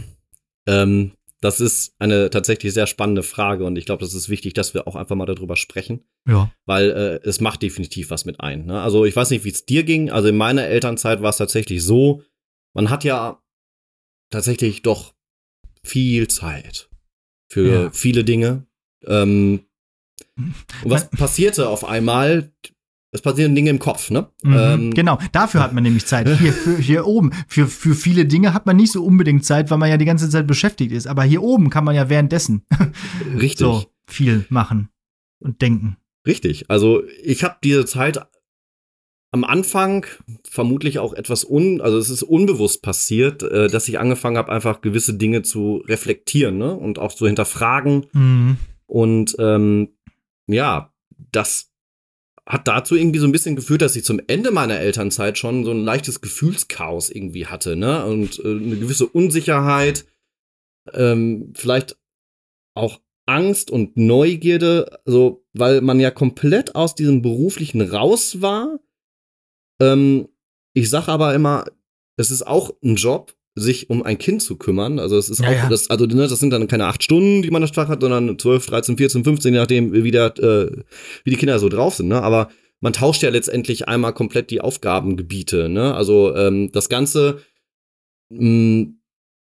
ähm, 0.68 1.14
das 1.42 1.60
ist 1.60 1.96
eine 2.00 2.30
tatsächlich 2.30 2.74
sehr 2.74 2.88
spannende 2.88 3.24
Frage 3.24 3.66
und 3.66 3.78
ich 3.78 3.86
glaube, 3.86 4.04
das 4.04 4.14
ist 4.14 4.30
wichtig, 4.30 4.54
dass 4.54 4.74
wir 4.74 4.88
auch 4.88 4.96
einfach 4.96 5.16
mal 5.16 5.26
darüber 5.26 5.56
sprechen. 5.56 6.04
Ja. 6.28 6.52
Weil 6.66 6.92
äh, 6.92 7.28
es 7.28 7.42
macht 7.42 7.62
definitiv 7.62 8.10
was 8.10 8.26
mit 8.26 8.40
ein. 8.40 8.66
Ne? 8.66 8.82
Also 8.82 9.06
ich 9.06 9.16
weiß 9.16 9.30
nicht, 9.32 9.44
wie 9.44 9.50
es 9.50 9.66
dir 9.66 9.84
ging. 9.84 10.10
Also 10.10 10.30
in 10.30 10.38
meiner 10.38 10.64
Elternzeit 10.64 11.22
war 11.22 11.30
es 11.30 11.38
tatsächlich 11.38 11.84
so, 11.84 12.24
man 12.76 12.92
hat 12.92 13.04
ja 13.04 13.42
tatsächlich 14.30 14.84
doch 14.84 15.16
viel 15.84 16.28
Zeit 16.28 16.90
für 17.52 17.84
ja. 17.84 17.90
viele 17.90 18.24
Dinge. 18.24 18.68
Ähm, 19.06 19.62
und 20.36 20.54
was 20.84 21.10
passierte 21.10 21.70
auf 21.70 21.86
einmal? 21.86 22.52
Es 23.12 23.22
passieren 23.22 23.56
Dinge 23.56 23.70
im 23.70 23.80
Kopf, 23.80 24.12
ne? 24.12 24.30
Mhm, 24.44 24.58
ähm, 24.58 24.94
genau, 24.94 25.18
dafür 25.32 25.64
hat 25.64 25.72
man 25.72 25.84
nämlich 25.84 26.06
Zeit. 26.06 26.28
Hier, 26.28 26.52
für, 26.52 26.78
hier 26.78 27.08
oben. 27.08 27.32
Für, 27.48 27.68
für 27.68 27.96
viele 27.96 28.26
Dinge 28.26 28.54
hat 28.54 28.66
man 28.66 28.76
nicht 28.76 28.92
so 28.92 29.06
unbedingt 29.06 29.46
Zeit, 29.46 29.72
weil 29.72 29.78
man 29.78 29.90
ja 29.90 29.96
die 29.96 30.06
ganze 30.06 30.30
Zeit 30.30 30.46
beschäftigt 30.46 30.92
ist. 30.92 31.08
Aber 31.08 31.24
hier 31.24 31.42
oben 31.42 31.70
kann 31.70 31.86
man 31.86 31.96
ja 31.96 32.10
währenddessen 32.10 32.66
Richtig. 33.34 33.60
so 33.60 33.86
viel 34.06 34.46
machen 34.50 34.90
und 35.40 35.62
denken. 35.62 35.96
Richtig. 36.28 36.70
Also 36.70 37.04
ich 37.24 37.46
habe 37.46 37.56
diese 37.64 37.86
Zeit 37.86 38.28
am 39.32 39.44
Anfang 39.44 40.06
vermutlich 40.50 41.00
auch 41.00 41.14
etwas 41.14 41.44
un, 41.44 41.82
also 41.82 41.98
es 41.98 42.10
ist 42.10 42.24
unbewusst 42.24 42.82
passiert, 42.82 43.44
äh, 43.44 43.68
dass 43.68 43.88
ich 43.88 44.00
angefangen 44.00 44.38
habe, 44.38 44.52
einfach 44.52 44.82
gewisse 44.82 45.16
Dinge 45.16 45.42
zu 45.42 45.84
reflektieren 45.88 46.58
ne? 46.58 46.74
und 46.74 47.00
auch 47.00 47.14
zu 47.14 47.28
hinterfragen. 47.28 48.06
Mhm. 48.14 48.58
Und 48.88 49.36
ähm, 49.40 49.90
ja, 50.48 50.94
das 51.32 51.72
hat 52.46 52.68
dazu 52.68 52.96
irgendwie 52.96 53.20
so 53.20 53.26
ein 53.26 53.32
bisschen 53.32 53.56
geführt, 53.56 53.82
dass 53.82 53.96
ich 53.96 54.06
zum 54.06 54.22
Ende 54.28 54.52
meiner 54.52 54.80
Elternzeit 54.80 55.38
schon 55.38 55.66
so 55.66 55.72
ein 55.72 55.84
leichtes 55.84 56.22
Gefühlschaos 56.22 57.10
irgendwie 57.10 57.48
hatte, 57.48 57.76
ne? 57.76 58.06
Und 58.06 58.40
äh, 58.40 58.50
eine 58.50 58.78
gewisse 58.78 59.08
Unsicherheit, 59.08 60.06
ähm, 60.94 61.54
vielleicht 61.56 61.98
auch 62.76 63.00
Angst 63.26 63.72
und 63.72 63.98
Neugierde, 63.98 65.00
so, 65.06 65.44
weil 65.54 65.82
man 65.82 66.00
ja 66.00 66.12
komplett 66.12 66.76
aus 66.76 66.94
diesem 66.94 67.24
beruflichen 67.24 67.82
raus 67.82 68.42
war. 68.42 68.80
Ähm, 69.80 70.28
ich 70.74 70.90
sag 70.90 71.08
aber 71.08 71.34
immer, 71.34 71.66
es 72.18 72.32
ist 72.32 72.46
auch 72.46 72.74
ein 72.84 72.96
Job, 72.96 73.34
sich 73.56 73.90
um 73.90 74.04
ein 74.04 74.18
Kind 74.18 74.42
zu 74.42 74.58
kümmern. 74.58 75.00
Also 75.00 75.18
es 75.18 75.30
ist 75.30 75.40
ja, 75.40 75.48
auch, 75.48 75.54
ja. 75.54 75.70
Das, 75.70 75.90
also 75.90 76.06
ne, 76.06 76.28
das 76.28 76.40
sind 76.40 76.52
dann 76.52 76.68
keine 76.68 76.88
acht 76.88 77.04
Stunden, 77.04 77.42
die 77.42 77.52
man 77.52 77.62
das 77.62 77.72
Tag 77.72 77.88
hat, 77.88 78.02
sondern 78.02 78.38
12, 78.38 78.66
13, 78.66 78.98
14, 78.98 79.24
15, 79.24 79.54
je 79.54 79.60
nachdem, 79.60 79.94
wie, 79.94 80.12
der, 80.12 80.38
äh, 80.38 80.84
wie 81.24 81.30
die 81.30 81.38
Kinder 81.38 81.58
so 81.60 81.70
drauf 81.70 81.96
sind. 81.96 82.10
Ne? 82.10 82.22
Aber 82.22 82.50
man 82.82 82.94
tauscht 82.94 83.24
ja 83.24 83.30
letztendlich 83.30 83.88
einmal 83.88 84.14
komplett 84.14 84.52
die 84.52 84.60
Aufgabengebiete. 84.60 85.70
Ne? 85.70 85.96
Also 85.96 86.36
ähm, 86.36 86.72
das 86.74 86.90
Ganze 86.90 87.40
mh, 88.30 88.88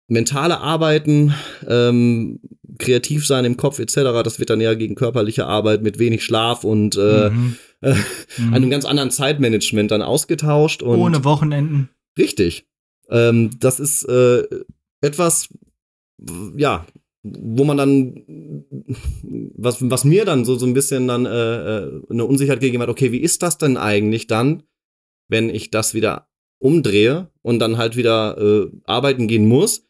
mentale 0.09 0.61
Arbeiten, 0.61 1.35
ähm, 1.67 2.41
kreativ 2.79 3.27
sein 3.27 3.45
im 3.45 3.57
Kopf 3.57 3.79
etc., 3.79 3.95
das 4.23 4.39
wird 4.39 4.51
dann 4.51 4.61
eher 4.61 4.77
gegen 4.77 4.95
körperliche 4.95 5.47
Arbeit 5.47 5.83
mit 5.83 5.99
wenig 5.99 6.25
Schlaf 6.25 6.65
und 6.65 6.97
äh, 6.97 7.31
mhm. 7.31 7.57
äh, 7.81 7.95
mhm. 8.39 8.55
einem 8.55 8.71
ganz 8.71 8.85
anderen 8.85 9.11
Zeitmanagement 9.11 9.91
dann 9.91 10.03
ausgetauscht. 10.03 10.83
Und 10.83 10.99
Ohne 10.99 11.25
Wochenenden. 11.25 11.91
Richtig. 12.19 12.67
Ähm, 13.11 13.51
das 13.59 13.81
ist 13.81 14.05
äh, 14.05 14.43
etwas, 15.01 15.49
ja, 16.57 16.87
wo 17.23 17.65
man 17.65 17.77
dann, 17.77 18.65
was, 19.57 19.79
was 19.81 20.05
mir 20.05 20.25
dann 20.25 20.45
so, 20.45 20.57
so 20.57 20.67
ein 20.67 20.75
bisschen 20.75 21.09
dann 21.09 21.27
äh, 21.27 21.31
äh, 21.79 22.03
eine 22.11 22.25
Unsicherheit 22.25 22.61
gegeben 22.61 22.83
hat, 22.83 22.89
okay, 22.89 23.13
wie 23.13 23.21
ist 23.21 23.43
das 23.43 23.59
denn 23.59 23.77
eigentlich 23.77 24.27
dann, 24.27 24.63
wenn 25.29 25.51
ich 25.51 25.71
das 25.71 25.95
wieder 25.95 26.29
umdrehe 26.59 27.31
und 27.43 27.59
dann 27.59 27.79
halt 27.79 27.97
wieder 27.97 28.39
äh, 28.39 28.71
arbeiten 28.85 29.29
gehen 29.29 29.47
muss, 29.47 29.86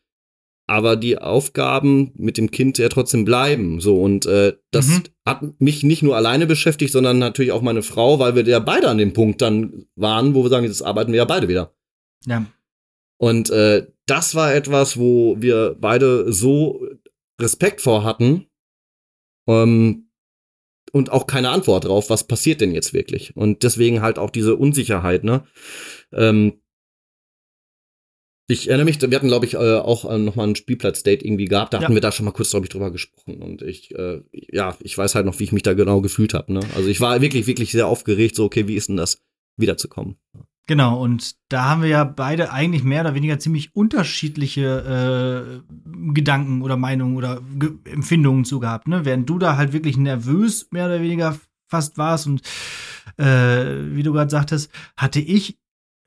aber 0.67 0.97
die 0.97 1.19
Aufgaben 1.19 2.13
mit 2.17 2.39
dem 2.39 2.51
Kind 2.51 2.79
ja 2.79 2.89
trotzdem 2.89 3.25
bleiben. 3.25 3.81
So, 3.81 4.01
und 4.01 4.27
äh, 4.27 4.57
das 4.73 4.89
mhm. 4.89 5.03
hat 5.25 5.61
mich 5.61 5.85
nicht 5.85 6.03
nur 6.03 6.17
alleine 6.17 6.47
beschäftigt, 6.47 6.93
sondern 6.93 7.19
natürlich 7.19 7.53
auch 7.53 7.63
meine 7.63 7.83
Frau, 7.83 8.19
weil 8.19 8.35
wir 8.35 8.45
ja 8.45 8.59
beide 8.59 8.89
an 8.89 8.99
dem 8.99 9.13
Punkt 9.13 9.43
dann 9.43 9.87
waren, 9.95 10.35
wo 10.35 10.43
wir 10.43 10.51
sagen, 10.51 10.67
jetzt 10.67 10.83
arbeiten 10.83 11.13
wir 11.13 11.19
ja 11.19 11.25
beide 11.25 11.49
wieder. 11.49 11.73
Ja. 12.27 12.45
Und 13.19 13.51
äh, 13.51 13.87
das 14.07 14.35
war 14.35 14.55
etwas, 14.55 14.99
wo 14.99 15.37
wir 15.39 15.77
beide 15.81 16.33
so 16.33 16.85
Respekt 17.41 17.81
vor 17.81 18.05
hatten 18.05 18.47
ähm, 19.47 20.11
und 20.93 21.11
auch 21.11 21.27
keine 21.27 21.51
Antwort 21.51 21.85
drauf, 21.85 22.11
was 22.11 22.25
passiert 22.25 22.61
denn 22.61 22.73
jetzt 22.73 22.93
wirklich? 22.93 23.37
Und 23.37 23.63
deswegen 23.63 24.03
halt 24.03 24.19
auch 24.19 24.31
diese 24.31 24.57
Unsicherheit, 24.57 25.25
ne? 25.25 25.47
Ähm, 26.13 26.61
ich 28.49 28.69
erinnere 28.69 28.85
mich, 28.85 29.01
wir 29.01 29.17
hatten, 29.17 29.27
glaube 29.27 29.47
ich, 29.47 29.55
äh, 29.55 29.79
auch 29.79 30.11
äh, 30.11 30.19
noch 30.19 30.37
mal 30.37 30.47
ein 30.47 30.57
Spielplatz-Date 30.57 31.25
irgendwie 31.25 31.47
gehabt. 31.47 31.75
Da 31.75 31.81
hatten 31.81 31.95
wir 31.95 32.01
da 32.01 32.13
schon 32.13 32.27
mal 32.27 32.33
kurz, 32.33 32.51
glaube 32.51 32.67
ich, 32.67 32.71
drüber 32.71 32.91
gesprochen. 32.91 33.43
Und 33.43 33.63
ich, 33.63 33.95
äh, 33.95 34.23
ja, 34.33 34.77
ich 34.81 34.97
weiß 34.97 35.15
halt 35.15 35.27
noch, 35.27 35.39
wie 35.41 35.45
ich 35.45 35.53
mich 35.53 35.65
da 35.65 35.75
genau 35.75 36.01
gefühlt 36.01 36.33
habe. 36.33 36.53
Ne? 36.53 36.61
Also 36.77 36.89
ich 36.89 37.01
war 37.01 37.21
wirklich, 37.21 37.47
wirklich 37.47 37.73
sehr 37.73 37.89
aufgeregt, 37.89 38.37
so, 38.37 38.45
okay, 38.45 38.69
wie 38.69 38.77
ist 38.77 38.89
denn 38.89 38.97
das, 38.97 39.25
wiederzukommen? 39.57 40.17
Genau, 40.69 41.01
und 41.01 41.37
da 41.49 41.65
haben 41.65 41.83
wir 41.83 41.89
ja 41.89 42.05
beide 42.05 42.53
eigentlich 42.53 42.83
mehr 42.83 43.03
oder 43.03 43.15
weniger 43.15 43.39
ziemlich 43.39 43.75
unterschiedliche 43.75 45.63
äh, 45.65 46.13
Gedanken 46.13 46.63
oder 46.63 46.77
Meinungen 46.77 47.17
oder 47.17 47.41
Ge 47.57 47.71
Empfindungen 47.85 48.45
zu 48.45 48.59
gehabt. 48.59 48.89
Ne? 48.89 49.05
Während 49.05 49.31
du 49.31 49.39
da 49.39 49.57
halt 49.57 49.73
wirklich 49.73 49.97
nervös 49.97 50.67
mehr 50.73 50.87
oder 50.87 51.01
weniger 51.01 51.39
fast 51.69 51.99
warst 51.99 52.27
und 52.27 52.43
äh, 53.17 53.95
wie 53.95 54.03
du 54.03 54.13
gerade 54.13 54.31
sagtest, 54.31 54.71
hatte 54.97 55.21
ich 55.21 55.57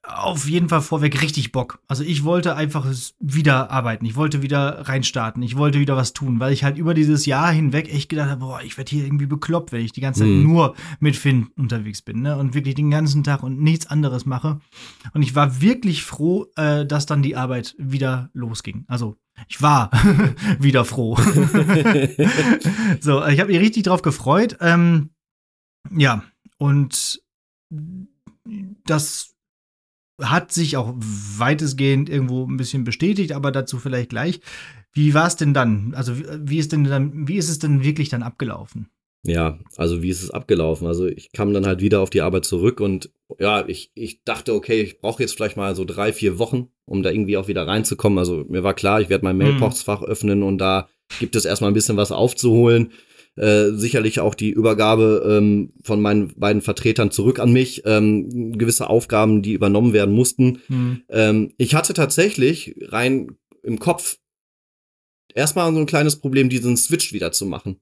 auf 0.10 0.50
jeden 0.50 0.70
Fall 0.70 0.82
vorweg 0.82 1.22
richtig 1.22 1.52
Bock. 1.52 1.80
Also 1.88 2.04
ich 2.04 2.24
wollte 2.24 2.56
einfach 2.56 2.88
wieder 3.20 3.70
arbeiten. 3.70 4.06
Ich 4.06 4.16
wollte 4.16 4.42
wieder 4.42 4.88
reinstarten. 4.88 5.44
Ich 5.44 5.56
wollte 5.56 5.80
wieder 5.80 5.96
was 5.96 6.14
tun, 6.14 6.40
weil 6.40 6.52
ich 6.52 6.64
halt 6.64 6.78
über 6.78 6.94
dieses 6.94 7.26
Jahr 7.26 7.52
hinweg 7.52 7.94
echt 7.94 8.10
gedacht 8.10 8.30
habe, 8.30 8.40
boah, 8.40 8.62
ich 8.62 8.78
werde 8.78 8.90
hier 8.90 9.06
irgendwie 9.06 9.28
bekloppt, 9.28 9.72
wenn 9.72 9.86
ich 9.86 9.92
die 9.92 10.02
ganze 10.02 10.22
Zeit 10.22 10.30
mhm. 10.30 10.44
nur 10.44 10.76
mit 11.00 11.16
Finn 11.16 11.50
unterwegs 11.56 12.02
bin, 12.02 12.22
ne? 12.22 12.38
Und 12.38 12.54
wirklich 12.54 12.76
den 12.76 12.90
ganzen 12.90 13.24
Tag 13.24 13.44
und 13.44 13.62
nichts 13.62 13.88
anderes 13.88 14.26
mache. 14.26 14.60
Und 15.14 15.22
ich 15.22 15.36
war 15.36 15.62
wirklich 15.62 16.04
froh, 16.04 16.48
äh, 16.56 16.86
dass 16.86 17.06
dann 17.06 17.22
die 17.22 17.36
Arbeit 17.36 17.76
wieder 17.78 18.30
losging. 18.34 18.86
Also 18.88 19.16
ich 19.48 19.62
war 19.62 19.92
wieder 20.60 20.86
froh. 20.86 21.16
so, 23.00 23.26
ich 23.26 23.40
habe 23.40 23.52
mich 23.52 23.60
richtig 23.60 23.84
drauf 23.84 24.02
gefreut. 24.02 24.58
Ähm, 24.60 25.12
ja, 25.92 26.24
und 26.58 27.22
das 28.86 29.36
hat 30.22 30.52
sich 30.52 30.78
auch 30.78 30.94
weitestgehend 30.98 32.10
irgendwo 32.10 32.46
ein 32.46 32.58
bisschen 32.58 32.84
bestätigt, 32.84 33.32
aber 33.32 33.52
dazu 33.52 33.78
vielleicht 33.78 34.10
gleich. 34.10 34.42
Wie 34.92 35.14
war 35.14 35.28
es 35.28 35.36
denn 35.36 35.54
dann? 35.54 35.94
Also 35.96 36.14
wie 36.18 36.58
ist 36.58 36.72
denn 36.72 36.84
dann, 36.84 37.28
wie 37.28 37.38
ist 37.38 37.50
es 37.50 37.60
denn 37.60 37.84
wirklich 37.84 38.10
dann 38.10 38.24
abgelaufen? 38.24 38.90
Ja, 39.24 39.60
also 39.76 40.02
wie 40.02 40.10
ist 40.10 40.24
es 40.24 40.32
abgelaufen? 40.32 40.88
Also 40.88 41.06
ich 41.06 41.32
kam 41.34 41.54
dann 41.54 41.66
halt 41.66 41.82
wieder 41.82 42.00
auf 42.00 42.10
die 42.10 42.22
Arbeit 42.22 42.46
zurück 42.46 42.80
und 42.80 43.12
ja, 43.38 43.68
ich, 43.68 43.92
ich 43.94 44.24
dachte, 44.24 44.54
okay, 44.54 44.82
ich 44.82 45.02
brauche 45.02 45.22
jetzt 45.22 45.36
vielleicht 45.36 45.58
mal 45.58 45.76
so 45.76 45.84
drei, 45.84 46.14
vier 46.14 46.40
Wochen, 46.40 46.70
um 46.86 47.04
da 47.04 47.12
irgendwie 47.12 47.38
auch 47.38 47.48
wieder 47.48 47.68
reinzukommen. 47.68 48.18
Also 48.18 48.46
mir 48.48 48.64
war 48.64 48.74
klar, 48.74 49.02
ich 49.02 49.10
werde 49.10 49.26
mein 49.26 49.40
hm. 49.40 49.50
Mailboxfach 49.50 50.04
öffnen 50.04 50.42
und 50.42 50.58
da 50.58 50.88
gibt 51.20 51.36
es 51.36 51.46
erstmal 51.46 51.70
ein 51.70 51.74
bisschen 51.74 51.98
was 51.98 52.12
aufzuholen. 52.12 52.92
Äh, 53.40 53.72
sicherlich 53.72 54.20
auch 54.20 54.36
die 54.36 54.50
Übergabe 54.50 55.24
ähm, 55.26 55.72
von 55.82 56.02
meinen 56.02 56.34
beiden 56.36 56.62
Vertretern 56.62 57.10
zurück 57.10 57.40
an 57.40 57.54
mich, 57.54 57.84
ähm, 57.86 58.52
gewisse 58.58 58.90
Aufgaben, 58.90 59.42
die 59.42 59.54
übernommen 59.54 59.94
werden 59.94 60.14
mussten. 60.14 60.62
Mhm. 60.68 61.04
Ähm, 61.08 61.54
ich 61.58 61.74
hatte 61.74 61.94
tatsächlich 61.94 62.76
rein 62.82 63.38
im 63.64 63.80
Kopf 63.80 64.18
erstmal 65.34 65.72
so 65.72 65.80
ein 65.80 65.86
kleines 65.86 66.18
Problem, 66.18 66.50
diesen 66.50 66.76
Switch 66.76 67.14
wieder 67.14 67.32
zu 67.32 67.46
machen. 67.46 67.80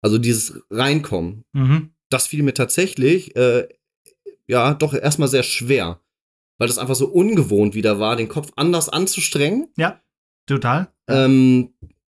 Also 0.00 0.16
dieses 0.16 0.62
Reinkommen. 0.70 1.44
Mhm. 1.52 1.90
Das 2.08 2.26
fiel 2.26 2.42
mir 2.42 2.54
tatsächlich, 2.54 3.36
äh, 3.36 3.68
ja, 4.46 4.72
doch 4.72 4.94
erstmal 4.94 5.28
sehr 5.28 5.42
schwer. 5.42 6.00
Weil 6.56 6.68
das 6.68 6.78
einfach 6.78 6.94
so 6.94 7.08
ungewohnt 7.08 7.74
wieder 7.74 7.98
war, 7.98 8.16
den 8.16 8.28
Kopf 8.28 8.50
anders 8.56 8.88
anzustrengen. 8.88 9.68
Ja, 9.76 10.00
total. 10.46 10.90
Ähm, 11.06 11.74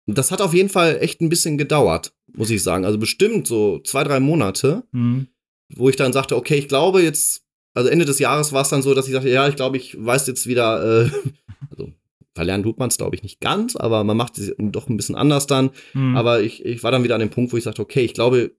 das 0.05 0.31
hat 0.31 0.41
auf 0.41 0.53
jeden 0.53 0.69
Fall 0.69 0.97
echt 1.01 1.21
ein 1.21 1.29
bisschen 1.29 1.57
gedauert, 1.57 2.13
muss 2.35 2.49
ich 2.49 2.63
sagen. 2.63 2.85
Also 2.85 2.97
bestimmt 2.97 3.47
so 3.47 3.79
zwei, 3.79 4.03
drei 4.03 4.19
Monate, 4.19 4.83
mhm. 4.91 5.27
wo 5.75 5.89
ich 5.89 5.95
dann 5.95 6.13
sagte, 6.13 6.35
okay, 6.35 6.55
ich 6.55 6.67
glaube 6.67 7.01
jetzt, 7.01 7.43
also 7.73 7.89
Ende 7.89 8.05
des 8.05 8.19
Jahres 8.19 8.53
war 8.53 8.61
es 8.61 8.69
dann 8.69 8.81
so, 8.81 8.93
dass 8.93 9.07
ich 9.07 9.13
sagte, 9.13 9.29
ja, 9.29 9.47
ich 9.47 9.55
glaube, 9.55 9.77
ich 9.77 9.95
weiß 10.03 10.27
jetzt 10.27 10.47
wieder, 10.47 11.05
äh, 11.05 11.09
also 11.69 11.93
verlernen 12.33 12.63
tut 12.63 12.79
man 12.79 12.89
es, 12.89 12.97
glaube 12.97 13.15
ich, 13.15 13.23
nicht 13.23 13.39
ganz, 13.39 13.75
aber 13.75 14.03
man 14.03 14.17
macht 14.17 14.37
es 14.37 14.53
doch 14.57 14.89
ein 14.89 14.97
bisschen 14.97 15.15
anders 15.15 15.47
dann. 15.47 15.71
Mhm. 15.93 16.15
Aber 16.15 16.41
ich, 16.41 16.65
ich 16.65 16.83
war 16.83 16.91
dann 16.91 17.03
wieder 17.03 17.15
an 17.15 17.21
dem 17.21 17.29
Punkt, 17.29 17.53
wo 17.53 17.57
ich 17.57 17.63
sagte, 17.63 17.81
okay, 17.81 18.01
ich 18.01 18.13
glaube, 18.13 18.55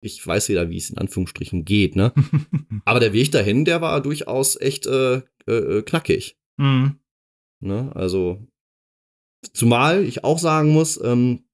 ich 0.00 0.26
weiß 0.26 0.48
wieder, 0.48 0.68
wie 0.68 0.76
es 0.76 0.90
in 0.90 0.98
Anführungsstrichen 0.98 1.64
geht, 1.64 1.96
ne? 1.96 2.12
aber 2.84 3.00
der 3.00 3.14
Weg 3.14 3.32
dahin, 3.32 3.64
der 3.64 3.80
war 3.80 4.02
durchaus 4.02 4.60
echt 4.60 4.86
äh, 4.86 5.22
äh, 5.46 5.82
knackig. 5.82 6.36
Mhm. 6.58 6.98
Ne? 7.60 7.90
Also 7.94 8.46
Zumal 9.52 10.04
ich 10.04 10.24
auch 10.24 10.38
sagen 10.38 10.70
muss, 10.70 11.00
ähm, 11.02 11.44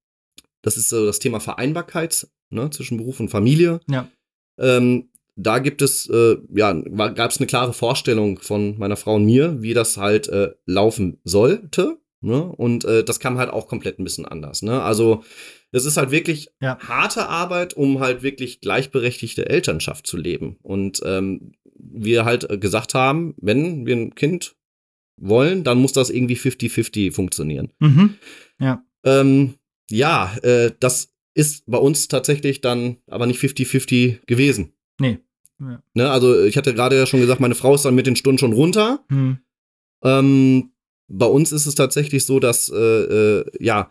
das 0.63 0.77
ist 0.77 0.89
so 0.89 1.07
das 1.07 1.19
Thema 1.19 1.41
Vereinbarkeit 1.41 2.29
ne, 2.51 2.71
zwischen 2.71 2.99
Beruf 2.99 3.21
und 3.21 3.29
Familie. 3.29 3.81
Ja. 3.89 4.09
Ähm, 4.59 5.11
da 5.37 5.59
gibt 5.59 5.81
es, 5.81 6.09
äh, 6.09 6.37
ja, 6.55 6.73
gab 6.73 7.31
es 7.31 7.39
eine 7.39 7.47
klare 7.47 7.73
Vorstellung 7.73 8.39
von 8.41 8.79
meiner 8.79 8.97
Frau 8.97 9.15
und 9.15 9.25
mir, 9.25 9.63
wie 9.63 9.75
das 9.75 9.97
halt 9.97 10.29
äh, 10.29 10.53
laufen 10.67 11.19
sollte. 11.25 11.99
Ne? 12.21 12.43
Und 12.43 12.85
äh, 12.85 13.03
das 13.03 13.21
kam 13.21 13.39
halt 13.39 13.51
auch 13.51 13.67
komplett 13.67 13.99
ein 13.99 14.05
bisschen 14.05 14.27
anders. 14.27 14.61
Ne? 14.61 14.83
Also 14.83 15.25
es 15.73 15.87
ist 15.87 15.97
halt 15.97 16.11
wirklich 16.11 16.51
ja. 16.61 16.79
harte 16.81 17.29
Arbeit, 17.29 17.75
um 17.75 18.01
halt 18.01 18.23
wirklich 18.23 18.61
gleichberechtigte 18.61 19.49
Elternschaft 19.49 20.07
zu 20.07 20.17
leben. 20.17 20.59
Und 20.63 21.01
ähm, 21.05 21.53
wir 21.75 22.25
halt 22.27 22.61
gesagt 22.61 22.95
haben, 22.95 23.35
wenn 23.39 23.87
wir 23.87 23.97
ein 23.97 24.15
Kind 24.15 24.57
wollen, 25.17 25.65
dann 25.65 25.79
muss 25.79 25.93
das 25.93 26.11
irgendwie 26.11 26.37
50-50 26.37 27.13
funktionieren. 27.13 27.73
Mhm. 27.79 28.17
Ja. 28.59 28.85
Ähm, 29.05 29.55
ja, 29.91 30.37
äh, 30.43 30.73
das 30.81 31.13
ist 31.35 31.65
bei 31.67 31.79
uns 31.79 32.09
tatsächlich 32.09 32.61
dann 32.61 32.97
aber 33.09 33.27
nicht 33.27 33.41
50-50 33.41 34.27
gewesen. 34.27 34.73
Nee. 35.01 35.19
Ja. 35.61 35.83
Ne, 35.95 36.11
also 36.11 36.43
ich 36.43 36.57
hatte 36.57 36.75
gerade 36.75 36.97
ja 36.97 37.07
schon 37.07 37.21
gesagt, 37.21 37.41
meine 37.41 37.55
Frau 37.55 37.75
ist 37.75 37.85
dann 37.85 37.95
mit 37.95 38.07
den 38.07 38.17
Stunden 38.17 38.39
schon 38.39 38.53
runter. 38.53 39.05
Mhm. 39.09 39.39
Ähm, 40.03 40.73
bei 41.09 41.27
uns 41.27 41.53
ist 41.53 41.67
es 41.67 41.75
tatsächlich 41.75 42.25
so, 42.25 42.41
dass 42.41 42.69
äh, 42.69 42.77
äh, 42.77 43.45
ja 43.59 43.91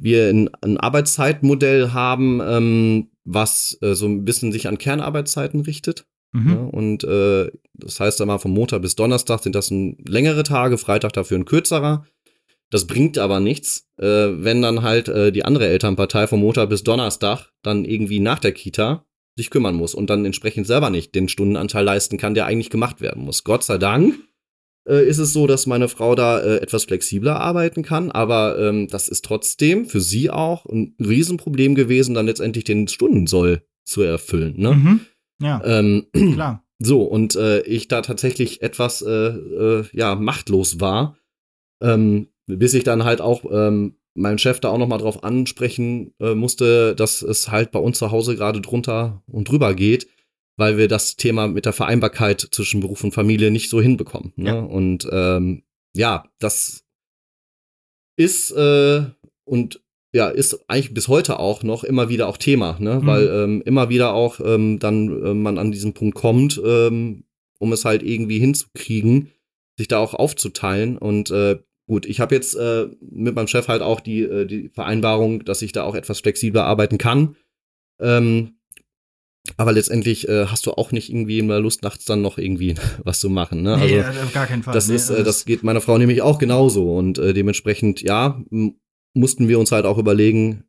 wir 0.00 0.28
ein, 0.28 0.50
ein 0.60 0.78
Arbeitszeitmodell 0.78 1.92
haben, 1.92 2.40
ähm, 2.42 3.10
was 3.24 3.78
äh, 3.82 3.94
so 3.94 4.06
ein 4.06 4.24
bisschen 4.24 4.52
sich 4.52 4.68
an 4.68 4.78
Kernarbeitszeiten 4.78 5.60
richtet. 5.60 6.06
Mhm. 6.32 6.48
Ja, 6.50 6.56
und 6.56 7.04
äh, 7.04 7.50
das 7.74 8.00
heißt 8.00 8.20
einmal 8.20 8.38
von 8.38 8.52
Montag 8.52 8.82
bis 8.82 8.96
Donnerstag 8.96 9.42
sind 9.42 9.54
das 9.54 9.70
ein 9.70 9.96
längere 10.06 10.42
Tage, 10.42 10.78
Freitag 10.78 11.12
dafür 11.14 11.38
ein 11.38 11.44
kürzerer. 11.44 12.06
Das 12.70 12.86
bringt 12.86 13.16
aber 13.18 13.40
nichts, 13.40 13.88
äh, 13.98 14.04
wenn 14.04 14.60
dann 14.60 14.82
halt 14.82 15.08
äh, 15.08 15.32
die 15.32 15.44
andere 15.44 15.66
Elternpartei 15.66 16.26
von 16.26 16.40
Montag 16.40 16.68
bis 16.68 16.84
Donnerstag 16.84 17.50
dann 17.62 17.84
irgendwie 17.84 18.20
nach 18.20 18.38
der 18.38 18.52
Kita 18.52 19.06
sich 19.36 19.50
kümmern 19.50 19.74
muss 19.74 19.94
und 19.94 20.10
dann 20.10 20.24
entsprechend 20.24 20.66
selber 20.66 20.90
nicht 20.90 21.14
den 21.14 21.28
Stundenanteil 21.28 21.84
leisten 21.84 22.18
kann, 22.18 22.34
der 22.34 22.46
eigentlich 22.46 22.70
gemacht 22.70 23.00
werden 23.00 23.24
muss. 23.24 23.44
Gott 23.44 23.64
sei 23.64 23.78
Dank 23.78 24.16
äh, 24.86 25.06
ist 25.06 25.18
es 25.18 25.32
so, 25.32 25.46
dass 25.46 25.66
meine 25.66 25.88
Frau 25.88 26.14
da 26.14 26.40
äh, 26.40 26.56
etwas 26.56 26.84
flexibler 26.84 27.40
arbeiten 27.40 27.82
kann, 27.82 28.10
aber 28.10 28.58
ähm, 28.58 28.88
das 28.88 29.08
ist 29.08 29.24
trotzdem 29.24 29.86
für 29.86 30.00
sie 30.00 30.28
auch 30.28 30.66
ein 30.66 30.94
Riesenproblem 30.98 31.74
gewesen, 31.74 32.14
dann 32.14 32.26
letztendlich 32.26 32.64
den 32.64 32.88
Stundensoll 32.88 33.62
zu 33.84 34.02
erfüllen. 34.02 34.54
Ne? 34.58 34.74
Mhm. 34.74 35.00
Ja, 35.40 35.62
ähm, 35.64 36.06
klar. 36.34 36.64
So, 36.80 37.02
und 37.02 37.34
äh, 37.34 37.62
ich 37.62 37.88
da 37.88 38.02
tatsächlich 38.02 38.62
etwas 38.62 39.02
äh, 39.02 39.10
äh, 39.10 39.84
ja, 39.92 40.14
machtlos 40.14 40.80
war, 40.80 41.18
ähm, 41.82 42.28
bis 42.56 42.74
ich 42.74 42.84
dann 42.84 43.04
halt 43.04 43.20
auch 43.20 43.44
ähm, 43.50 43.96
meinen 44.14 44.38
Chef 44.38 44.60
da 44.60 44.70
auch 44.70 44.78
noch 44.78 44.88
mal 44.88 44.98
drauf 44.98 45.22
ansprechen 45.22 46.12
äh, 46.18 46.34
musste, 46.34 46.94
dass 46.96 47.22
es 47.22 47.50
halt 47.50 47.70
bei 47.70 47.78
uns 47.78 47.98
zu 47.98 48.10
Hause 48.10 48.36
gerade 48.36 48.60
drunter 48.60 49.22
und 49.26 49.48
drüber 49.48 49.74
geht, 49.74 50.08
weil 50.56 50.76
wir 50.76 50.88
das 50.88 51.16
Thema 51.16 51.46
mit 51.46 51.66
der 51.66 51.72
Vereinbarkeit 51.72 52.40
zwischen 52.50 52.80
Beruf 52.80 53.04
und 53.04 53.14
Familie 53.14 53.50
nicht 53.50 53.70
so 53.70 53.80
hinbekommen. 53.80 54.32
Ne? 54.36 54.48
Ja. 54.48 54.58
Und 54.58 55.08
ähm, 55.12 55.62
ja, 55.94 56.24
das 56.40 56.84
ist 58.16 58.50
äh, 58.50 59.04
und 59.44 59.80
ja, 60.12 60.28
ist 60.28 60.64
eigentlich 60.68 60.94
bis 60.94 61.08
heute 61.08 61.38
auch 61.38 61.62
noch 61.62 61.84
immer 61.84 62.08
wieder 62.08 62.28
auch 62.28 62.38
Thema, 62.38 62.76
ne? 62.80 63.00
Mhm. 63.00 63.06
Weil 63.06 63.28
ähm, 63.28 63.62
immer 63.64 63.88
wieder 63.90 64.14
auch 64.14 64.40
ähm, 64.40 64.78
dann 64.78 65.24
äh, 65.24 65.34
man 65.34 65.58
an 65.58 65.70
diesen 65.70 65.92
Punkt 65.92 66.16
kommt, 66.16 66.60
ähm, 66.64 67.24
um 67.58 67.72
es 67.72 67.84
halt 67.84 68.02
irgendwie 68.02 68.38
hinzukriegen, 68.38 69.30
sich 69.76 69.86
da 69.86 69.98
auch 69.98 70.14
aufzuteilen. 70.14 70.96
Und 70.96 71.30
äh, 71.30 71.58
gut, 71.88 72.06
ich 72.06 72.20
habe 72.20 72.34
jetzt 72.34 72.54
äh, 72.54 72.86
mit 73.00 73.34
meinem 73.34 73.48
Chef 73.48 73.66
halt 73.66 73.82
auch 73.82 74.00
die, 74.00 74.22
äh, 74.22 74.46
die 74.46 74.68
Vereinbarung, 74.68 75.44
dass 75.44 75.62
ich 75.62 75.72
da 75.72 75.82
auch 75.82 75.96
etwas 75.96 76.20
flexibler 76.20 76.64
arbeiten 76.64 76.98
kann. 76.98 77.34
Ähm, 77.98 78.58
aber 79.56 79.72
letztendlich 79.72 80.28
äh, 80.28 80.46
hast 80.46 80.66
du 80.66 80.72
auch 80.72 80.92
nicht 80.92 81.08
irgendwie 81.10 81.38
immer 81.38 81.58
Lust, 81.58 81.82
nachts 81.82 82.04
dann 82.04 82.22
noch 82.22 82.38
irgendwie 82.38 82.74
was 83.02 83.18
zu 83.18 83.30
machen. 83.30 83.62
Ne? 83.62 83.74
Also, 83.74 83.94
nee, 83.94 84.02
auf 84.02 84.32
gar 84.32 84.46
keinen 84.46 84.62
Fall. 84.62 84.74
Das, 84.74 84.88
nee, 84.88 84.94
ist, 84.94 85.10
äh, 85.10 85.24
das 85.24 85.46
geht 85.46 85.64
meiner 85.64 85.80
Frau 85.80 85.98
nämlich 85.98 86.22
auch 86.22 86.38
genauso. 86.38 86.94
Und 86.96 87.18
äh, 87.18 87.32
dementsprechend, 87.32 88.02
ja, 88.02 88.40
mussten 89.14 89.48
wir 89.48 89.58
uns 89.58 89.72
halt 89.72 89.86
auch 89.86 89.98
überlegen, 89.98 90.64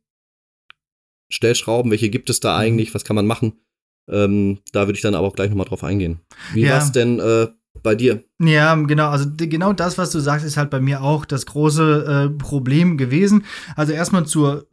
Stellschrauben, 1.28 1.92
welche 1.92 2.10
gibt 2.10 2.30
es 2.30 2.40
da 2.40 2.54
mhm. 2.54 2.60
eigentlich, 2.60 2.94
was 2.94 3.04
kann 3.04 3.14
man 3.14 3.26
machen? 3.26 3.60
Ähm, 4.08 4.58
da 4.72 4.86
würde 4.86 4.96
ich 4.96 5.02
dann 5.02 5.14
aber 5.14 5.28
auch 5.28 5.36
gleich 5.36 5.50
nochmal 5.50 5.66
drauf 5.66 5.84
eingehen. 5.84 6.20
Wie 6.54 6.62
ja. 6.62 6.72
war 6.72 6.78
es 6.78 6.90
denn 6.90 7.20
äh, 7.20 7.48
bei 7.82 7.94
dir? 7.94 8.24
Ja, 8.38 8.74
genau. 8.74 9.08
Also 9.08 9.26
genau 9.36 9.72
das, 9.72 9.98
was 9.98 10.10
du 10.10 10.20
sagst, 10.20 10.44
ist 10.44 10.56
halt 10.56 10.70
bei 10.70 10.80
mir 10.80 11.02
auch 11.02 11.24
das 11.24 11.46
große 11.46 12.30
äh, 12.30 12.38
Problem 12.38 12.98
gewesen. 12.98 13.44
Also 13.76 13.92
erstmal 13.92 14.26
zur 14.26 14.66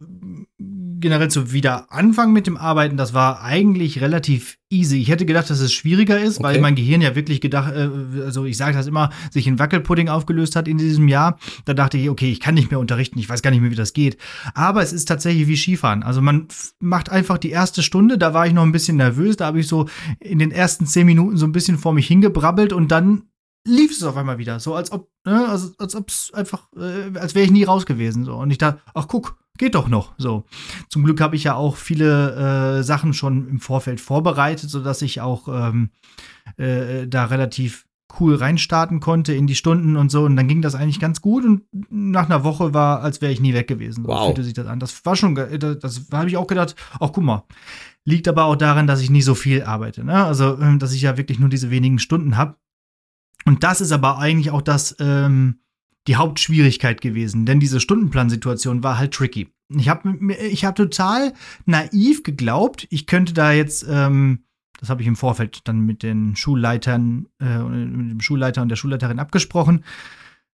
generell 0.99 1.29
zu 1.29 1.51
wieder 1.51 1.91
anfangen 1.91 2.33
mit 2.33 2.47
dem 2.47 2.57
Arbeiten, 2.57 2.97
das 2.97 3.13
war 3.13 3.41
eigentlich 3.41 4.01
relativ 4.01 4.57
easy. 4.69 4.97
Ich 4.97 5.09
hätte 5.09 5.25
gedacht, 5.25 5.49
dass 5.49 5.59
es 5.59 5.73
schwieriger 5.73 6.19
ist, 6.19 6.39
okay. 6.39 6.43
weil 6.43 6.61
mein 6.61 6.75
Gehirn 6.75 7.01
ja 7.01 7.15
wirklich 7.15 7.41
gedacht, 7.41 7.73
äh, 7.73 7.89
also 8.21 8.45
ich 8.45 8.57
sage 8.57 8.75
das 8.75 8.87
immer, 8.87 9.11
sich 9.31 9.47
in 9.47 9.59
Wackelpudding 9.59 10.09
aufgelöst 10.09 10.55
hat 10.55 10.67
in 10.67 10.77
diesem 10.77 11.07
Jahr. 11.07 11.39
Da 11.65 11.73
dachte 11.73 11.97
ich, 11.97 12.09
okay, 12.09 12.31
ich 12.31 12.39
kann 12.39 12.55
nicht 12.55 12.71
mehr 12.71 12.79
unterrichten, 12.79 13.19
ich 13.19 13.29
weiß 13.29 13.41
gar 13.41 13.51
nicht 13.51 13.61
mehr, 13.61 13.71
wie 13.71 13.75
das 13.75 13.93
geht. 13.93 14.17
Aber 14.53 14.81
es 14.81 14.93
ist 14.93 15.05
tatsächlich 15.05 15.47
wie 15.47 15.57
Skifahren. 15.57 16.03
Also 16.03 16.21
man 16.21 16.47
macht 16.79 17.09
einfach 17.09 17.37
die 17.37 17.51
erste 17.51 17.83
Stunde, 17.83 18.17
da 18.17 18.33
war 18.33 18.47
ich 18.47 18.53
noch 18.53 18.63
ein 18.63 18.71
bisschen 18.71 18.97
nervös, 18.97 19.37
da 19.37 19.45
habe 19.45 19.59
ich 19.59 19.67
so 19.67 19.87
in 20.19 20.39
den 20.39 20.51
ersten 20.51 20.85
zehn 20.85 21.05
Minuten 21.05 21.37
so 21.37 21.45
ein 21.45 21.51
bisschen 21.51 21.77
vor 21.77 21.93
mich 21.93 22.07
hingebrabbelt 22.07 22.73
und 22.73 22.91
dann 22.91 23.23
lief 23.67 23.91
es 23.91 24.03
auf 24.03 24.17
einmal 24.17 24.37
wieder. 24.37 24.59
So 24.59 24.73
als 24.75 24.91
ob, 24.91 25.09
ne, 25.25 25.47
als 25.47 25.95
ob 25.95 26.09
es 26.09 26.31
einfach, 26.33 26.69
äh, 26.75 27.17
als 27.17 27.35
wäre 27.35 27.45
ich 27.45 27.51
nie 27.51 27.65
raus 27.65 27.85
gewesen. 27.85 28.23
So. 28.25 28.35
Und 28.35 28.51
ich 28.51 28.57
dachte, 28.57 28.81
ach 28.93 29.07
guck, 29.07 29.37
geht 29.57 29.75
doch 29.75 29.87
noch. 29.87 30.13
So. 30.17 30.45
Zum 30.89 31.03
Glück 31.03 31.21
habe 31.21 31.35
ich 31.35 31.43
ja 31.43 31.55
auch 31.55 31.75
viele 31.75 32.79
äh, 32.79 32.83
Sachen 32.83 33.13
schon 33.13 33.47
im 33.47 33.59
Vorfeld 33.59 33.99
vorbereitet, 33.99 34.69
sodass 34.69 35.01
ich 35.01 35.21
auch 35.21 35.47
ähm, 35.47 35.89
äh, 36.57 37.07
da 37.07 37.25
relativ 37.25 37.87
cool 38.19 38.35
reinstarten 38.35 38.99
konnte 38.99 39.33
in 39.33 39.47
die 39.47 39.55
Stunden 39.55 39.97
und 39.97 40.09
so. 40.09 40.23
Und 40.23 40.35
dann 40.35 40.47
ging 40.47 40.61
das 40.61 40.75
eigentlich 40.75 40.99
ganz 40.99 41.21
gut. 41.21 41.43
Und 41.43 41.63
nach 41.89 42.25
einer 42.25 42.43
Woche 42.43 42.73
war, 42.73 43.01
als 43.01 43.21
wäre 43.21 43.31
ich 43.31 43.41
nie 43.41 43.53
weg 43.53 43.67
gewesen. 43.67 44.03
So 44.03 44.09
wow. 44.09 44.25
fühlte 44.25 44.43
sich 44.43 44.53
das 44.53 44.67
an. 44.67 44.79
Das 44.79 45.05
war 45.05 45.15
schon, 45.15 45.35
das, 45.35 45.79
das 45.79 46.07
habe 46.11 46.29
ich 46.29 46.37
auch 46.37 46.47
gedacht, 46.47 46.75
ach 46.99 47.11
guck 47.11 47.23
mal. 47.23 47.43
Liegt 48.05 48.27
aber 48.27 48.45
auch 48.45 48.55
daran, 48.55 48.87
dass 48.87 49.01
ich 49.01 49.09
nie 49.09 49.21
so 49.21 49.35
viel 49.35 49.63
arbeite. 49.63 50.03
Ne? 50.03 50.23
Also, 50.23 50.57
ähm, 50.59 50.79
dass 50.79 50.93
ich 50.93 51.01
ja 51.01 51.17
wirklich 51.17 51.39
nur 51.39 51.49
diese 51.49 51.69
wenigen 51.69 51.99
Stunden 51.99 52.37
habe. 52.37 52.55
Und 53.45 53.63
das 53.63 53.81
ist 53.81 53.91
aber 53.91 54.17
eigentlich 54.17 54.51
auch 54.51 54.61
das, 54.61 54.95
ähm, 54.99 55.59
die 56.07 56.15
Hauptschwierigkeit 56.15 57.01
gewesen, 57.01 57.45
denn 57.45 57.59
diese 57.59 57.79
Stundenplansituation 57.79 58.83
war 58.83 58.97
halt 58.97 59.13
tricky. 59.13 59.49
Ich 59.69 59.89
habe 59.89 60.17
ich 60.49 60.63
hab 60.63 60.75
total 60.75 61.33
naiv 61.65 62.23
geglaubt, 62.23 62.87
ich 62.89 63.05
könnte 63.05 63.33
da 63.33 63.51
jetzt, 63.51 63.85
ähm, 63.89 64.43
das 64.79 64.89
habe 64.89 65.01
ich 65.01 65.07
im 65.07 65.17
Vorfeld 65.17 65.61
dann 65.65 65.81
mit 65.81 66.03
den 66.03 66.35
Schulleitern, 66.35 67.27
äh, 67.41 67.59
mit 67.59 68.11
dem 68.11 68.21
Schulleiter 68.21 68.61
und 68.61 68.69
der 68.69 68.77
Schulleiterin 68.77 69.19
abgesprochen. 69.19 69.83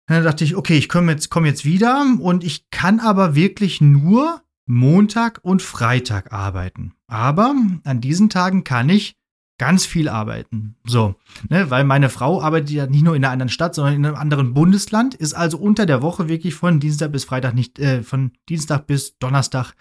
Dann 0.08 0.24
dachte 0.24 0.44
ich, 0.44 0.56
okay, 0.56 0.78
ich 0.78 0.90
komme 0.90 1.12
jetzt, 1.12 1.30
komm 1.30 1.46
jetzt 1.46 1.64
wieder 1.64 2.06
und 2.20 2.44
ich 2.44 2.70
kann 2.72 3.00
aber 3.00 3.36
wirklich 3.36 3.80
nur 3.80 4.42
Montag 4.66 5.40
und 5.44 5.62
Freitag 5.62 6.34
arbeiten. 6.34 6.94
Aber 7.08 7.56
an 7.84 8.02
diesen 8.02 8.30
Tagen 8.30 8.64
kann 8.64 8.90
ich 8.90 9.16
ganz 9.58 9.86
viel 9.86 10.10
arbeiten. 10.10 10.76
So, 10.84 11.16
ne, 11.50 11.70
weil 11.70 11.84
meine 11.84 12.10
Frau 12.10 12.42
arbeitet 12.42 12.72
ja 12.72 12.88
nicht 12.88 13.04
nur 13.04 13.16
in 13.16 13.24
einer 13.24 13.32
anderen 13.32 13.50
Stadt, 13.50 13.76
sondern 13.76 13.96
in 13.96 14.06
einem 14.06 14.16
anderen 14.16 14.54
Bundesland, 14.54 15.16
ist 15.16 15.34
also 15.34 15.58
unter 15.58 15.86
der 15.86 16.02
Woche 16.02 16.28
wirklich 16.28 16.56
von 16.56 16.80
Dienstag 16.80 17.12
bis 17.12 17.26
Freitag 17.26 17.54
nicht, 17.54 17.80
äh, 17.80 18.04
von 18.04 18.32
Dienstag 18.50 18.88
bis 18.88 19.18
Donnerstag 19.20 19.74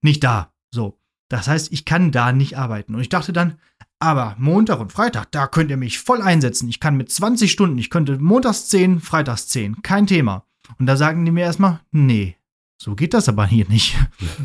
nicht 0.00 0.22
da. 0.24 0.52
So. 0.70 0.98
Das 1.28 1.48
heißt, 1.48 1.72
ich 1.72 1.84
kann 1.84 2.12
da 2.12 2.32
nicht 2.32 2.56
arbeiten. 2.56 2.94
Und 2.94 3.00
ich 3.00 3.08
dachte 3.08 3.32
dann, 3.32 3.58
aber 3.98 4.36
Montag 4.38 4.78
und 4.78 4.92
Freitag, 4.92 5.32
da 5.32 5.46
könnt 5.46 5.70
ihr 5.70 5.76
mich 5.76 5.98
voll 5.98 6.22
einsetzen. 6.22 6.68
Ich 6.68 6.80
kann 6.80 6.96
mit 6.96 7.10
20 7.10 7.50
Stunden, 7.50 7.78
ich 7.78 7.90
könnte 7.90 8.18
montags 8.18 8.68
10, 8.68 9.00
freitags 9.00 9.48
10, 9.48 9.82
kein 9.82 10.06
Thema. 10.06 10.44
Und 10.78 10.86
da 10.86 10.96
sagen 10.96 11.24
die 11.24 11.32
mir 11.32 11.44
erstmal, 11.44 11.80
nee, 11.90 12.35
so 12.78 12.94
geht 12.94 13.14
das 13.14 13.28
aber 13.28 13.46
hier 13.46 13.66
nicht. 13.68 13.96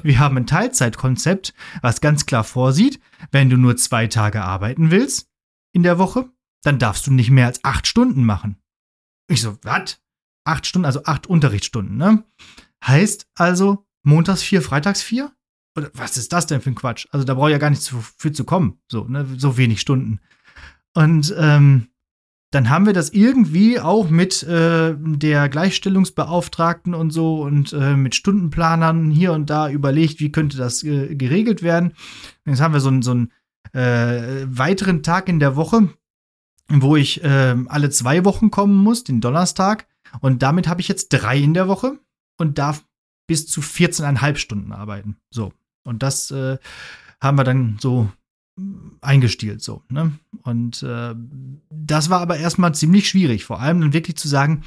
Wir 0.03 0.19
haben 0.19 0.38
ein 0.38 0.47
Teilzeitkonzept, 0.47 1.53
was 1.82 2.01
ganz 2.01 2.25
klar 2.25 2.43
vorsieht, 2.43 2.99
wenn 3.32 3.49
du 3.49 3.57
nur 3.57 3.77
zwei 3.77 4.07
Tage 4.07 4.43
arbeiten 4.43 4.91
willst 4.91 5.29
in 5.73 5.84
der 5.84 5.97
Woche, 5.97 6.29
dann 6.63 6.79
darfst 6.79 7.07
du 7.07 7.11
nicht 7.11 7.29
mehr 7.29 7.47
als 7.47 7.63
acht 7.63 7.88
Stunden 7.88 8.23
machen. 8.23 8.57
Ich 9.27 9.41
so, 9.41 9.57
was? 9.63 9.99
Acht 10.43 10.65
Stunden, 10.65 10.86
also 10.86 11.03
acht 11.05 11.27
Unterrichtsstunden, 11.27 11.97
ne? 11.97 12.23
Heißt 12.86 13.27
also 13.36 13.86
montags 14.03 14.41
vier, 14.41 14.61
freitags 14.61 15.01
vier? 15.01 15.32
Oder 15.77 15.91
was 15.93 16.17
ist 16.17 16.34
das 16.34 16.47
denn 16.47 16.61
für 16.61 16.71
ein 16.71 16.75
Quatsch? 16.75 17.07
Also 17.11 17.25
da 17.25 17.34
brauche 17.34 17.49
ich 17.49 17.53
ja 17.53 17.59
gar 17.59 17.69
nicht 17.69 17.84
für 18.17 18.32
zu 18.32 18.43
kommen, 18.43 18.79
so, 18.89 19.05
ne? 19.05 19.27
So 19.38 19.57
wenig 19.57 19.82
Stunden. 19.82 20.19
Und 20.93 21.34
ähm, 21.38 21.88
dann 22.51 22.69
haben 22.69 22.85
wir 22.85 22.93
das 22.93 23.09
irgendwie 23.09 23.79
auch 23.79 24.09
mit 24.09 24.43
äh, 24.43 24.93
der 24.97 25.47
Gleichstellungsbeauftragten 25.47 26.93
und 26.93 27.11
so 27.11 27.41
und 27.41 27.71
äh, 27.71 27.95
mit 27.95 28.13
Stundenplanern 28.13 29.09
hier 29.09 29.31
und 29.31 29.49
da 29.49 29.69
überlegt, 29.69 30.19
wie 30.19 30.33
könnte 30.33 30.57
das 30.57 30.83
äh, 30.83 31.15
geregelt 31.15 31.63
werden. 31.63 31.93
Jetzt 32.45 32.59
haben 32.59 32.73
wir 32.73 32.81
so, 32.81 33.01
so 33.01 33.11
einen 33.11 33.31
äh, 33.71 34.45
weiteren 34.47 35.01
Tag 35.01 35.29
in 35.29 35.39
der 35.39 35.55
Woche, 35.55 35.89
wo 36.67 36.97
ich 36.97 37.23
äh, 37.23 37.55
alle 37.67 37.89
zwei 37.89 38.25
Wochen 38.25 38.51
kommen 38.51 38.75
muss, 38.75 39.05
den 39.05 39.21
Donnerstag. 39.21 39.87
Und 40.19 40.43
damit 40.43 40.67
habe 40.67 40.81
ich 40.81 40.89
jetzt 40.89 41.09
drei 41.09 41.37
in 41.37 41.53
der 41.53 41.69
Woche 41.69 41.99
und 42.37 42.57
darf 42.57 42.83
bis 43.27 43.47
zu 43.47 43.61
14,5 43.61 44.35
Stunden 44.35 44.73
arbeiten. 44.73 45.15
So. 45.29 45.53
Und 45.83 46.03
das 46.03 46.31
äh, 46.31 46.57
haben 47.21 47.37
wir 47.37 47.45
dann 47.45 47.77
so 47.79 48.11
eingestielt 49.01 49.61
so. 49.61 49.83
Ne? 49.89 50.11
Und 50.43 50.83
äh, 50.83 51.15
das 51.69 52.09
war 52.09 52.21
aber 52.21 52.37
erstmal 52.37 52.73
ziemlich 52.73 53.09
schwierig, 53.09 53.45
vor 53.45 53.59
allem 53.59 53.81
dann 53.81 53.93
wirklich 53.93 54.15
zu 54.15 54.27
sagen, 54.27 54.63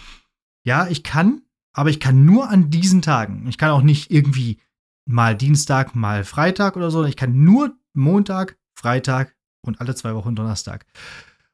ja, 0.65 0.89
ich 0.89 1.03
kann, 1.03 1.43
aber 1.73 1.91
ich 1.91 2.01
kann 2.01 2.25
nur 2.25 2.49
an 2.51 2.71
diesen 2.71 3.03
Tagen. 3.03 3.47
Ich 3.49 3.59
kann 3.59 3.71
auch 3.71 3.83
nicht 3.83 4.11
irgendwie 4.11 4.61
mal 5.07 5.37
Dienstag, 5.37 5.95
mal 5.95 6.25
Freitag 6.25 6.77
oder 6.77 6.91
so. 6.91 7.05
Ich 7.05 7.17
kann 7.17 7.45
nur 7.45 7.77
Montag, 7.93 8.59
Freitag 8.75 9.35
und 9.63 9.81
alle 9.81 9.95
zwei 9.95 10.15
Wochen 10.15 10.35
Donnerstag. 10.35 10.87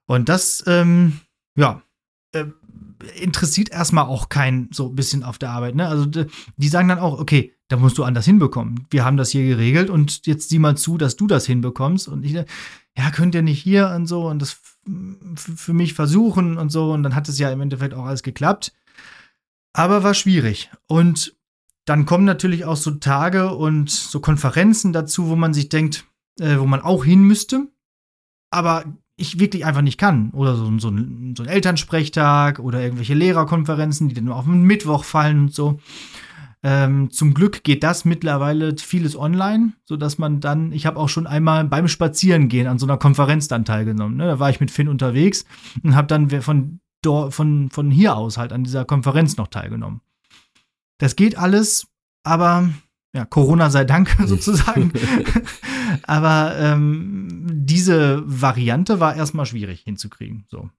Und 0.06 0.28
das, 0.28 0.64
ähm, 0.66 1.20
ja, 1.56 1.82
äh, 2.32 2.46
interessiert 3.20 3.70
erstmal 3.70 4.04
auch 4.04 4.28
keinen 4.28 4.68
so 4.72 4.88
ein 4.88 4.94
bisschen 4.94 5.24
auf 5.24 5.38
der 5.38 5.50
Arbeit. 5.50 5.74
Ne? 5.74 5.88
Also 5.88 6.06
die 6.06 6.68
sagen 6.68 6.88
dann 6.88 6.98
auch, 6.98 7.18
okay, 7.18 7.54
da 7.70 7.76
musst 7.76 7.98
du 7.98 8.04
anders 8.04 8.24
hinbekommen. 8.24 8.88
Wir 8.90 9.04
haben 9.04 9.16
das 9.16 9.30
hier 9.30 9.46
geregelt 9.46 9.90
und 9.90 10.26
jetzt 10.26 10.48
sieh 10.48 10.58
mal 10.58 10.76
zu, 10.76 10.98
dass 10.98 11.14
du 11.14 11.28
das 11.28 11.46
hinbekommst. 11.46 12.08
Und 12.08 12.24
ich, 12.24 12.32
ja, 12.32 13.10
könnt 13.12 13.36
ihr 13.36 13.42
nicht 13.42 13.62
hier 13.62 13.92
und 13.94 14.06
so 14.06 14.28
und 14.28 14.42
das 14.42 14.60
für 15.36 15.72
mich 15.72 15.94
versuchen 15.94 16.58
und 16.58 16.70
so. 16.70 16.92
Und 16.92 17.04
dann 17.04 17.14
hat 17.14 17.28
es 17.28 17.38
ja 17.38 17.48
im 17.52 17.60
Endeffekt 17.60 17.94
auch 17.94 18.06
alles 18.06 18.24
geklappt. 18.24 18.72
Aber 19.72 20.02
war 20.02 20.14
schwierig. 20.14 20.68
Und 20.88 21.36
dann 21.84 22.06
kommen 22.06 22.24
natürlich 22.24 22.64
auch 22.64 22.76
so 22.76 22.90
Tage 22.90 23.54
und 23.54 23.88
so 23.88 24.18
Konferenzen 24.18 24.92
dazu, 24.92 25.28
wo 25.28 25.36
man 25.36 25.54
sich 25.54 25.68
denkt, 25.68 26.06
äh, 26.40 26.58
wo 26.58 26.66
man 26.66 26.80
auch 26.80 27.04
hin 27.04 27.22
müsste. 27.22 27.68
Aber 28.50 28.84
ich 29.14 29.38
wirklich 29.38 29.64
einfach 29.64 29.82
nicht 29.82 29.98
kann. 29.98 30.30
Oder 30.32 30.56
so, 30.56 30.76
so, 30.80 30.88
ein, 30.88 31.34
so 31.36 31.44
ein 31.44 31.48
Elternsprechtag 31.48 32.58
oder 32.58 32.80
irgendwelche 32.82 33.14
Lehrerkonferenzen, 33.14 34.08
die 34.08 34.14
dann 34.16 34.24
nur 34.24 34.34
auf 34.34 34.46
den 34.46 34.62
Mittwoch 34.62 35.04
fallen 35.04 35.38
und 35.38 35.54
so. 35.54 35.78
Ähm, 36.62 37.10
zum 37.10 37.32
Glück 37.32 37.64
geht 37.64 37.82
das 37.82 38.04
mittlerweile 38.04 38.76
vieles 38.76 39.16
online, 39.16 39.72
sodass 39.86 40.18
man 40.18 40.40
dann, 40.40 40.72
ich 40.72 40.84
habe 40.84 40.98
auch 40.98 41.08
schon 41.08 41.26
einmal 41.26 41.64
beim 41.64 41.88
Spazierengehen 41.88 42.66
an 42.66 42.78
so 42.78 42.86
einer 42.86 42.98
Konferenz 42.98 43.48
dann 43.48 43.64
teilgenommen. 43.64 44.16
Ne? 44.16 44.26
Da 44.26 44.38
war 44.38 44.50
ich 44.50 44.60
mit 44.60 44.70
Finn 44.70 44.88
unterwegs 44.88 45.46
und 45.82 45.94
habe 45.94 46.06
dann 46.06 46.42
von 46.42 46.80
von, 47.02 47.70
von 47.70 47.90
hier 47.90 48.14
aus 48.14 48.36
halt 48.36 48.52
an 48.52 48.62
dieser 48.62 48.84
Konferenz 48.84 49.38
noch 49.38 49.48
teilgenommen. 49.48 50.02
Das 50.98 51.16
geht 51.16 51.36
alles, 51.36 51.86
aber 52.24 52.68
ja, 53.14 53.24
Corona 53.24 53.70
sei 53.70 53.84
Dank 53.84 54.14
sozusagen. 54.26 54.92
aber 56.02 56.56
ähm, 56.58 57.46
diese 57.50 58.22
Variante 58.26 59.00
war 59.00 59.16
erstmal 59.16 59.46
schwierig 59.46 59.80
hinzukriegen. 59.80 60.44
So. 60.48 60.70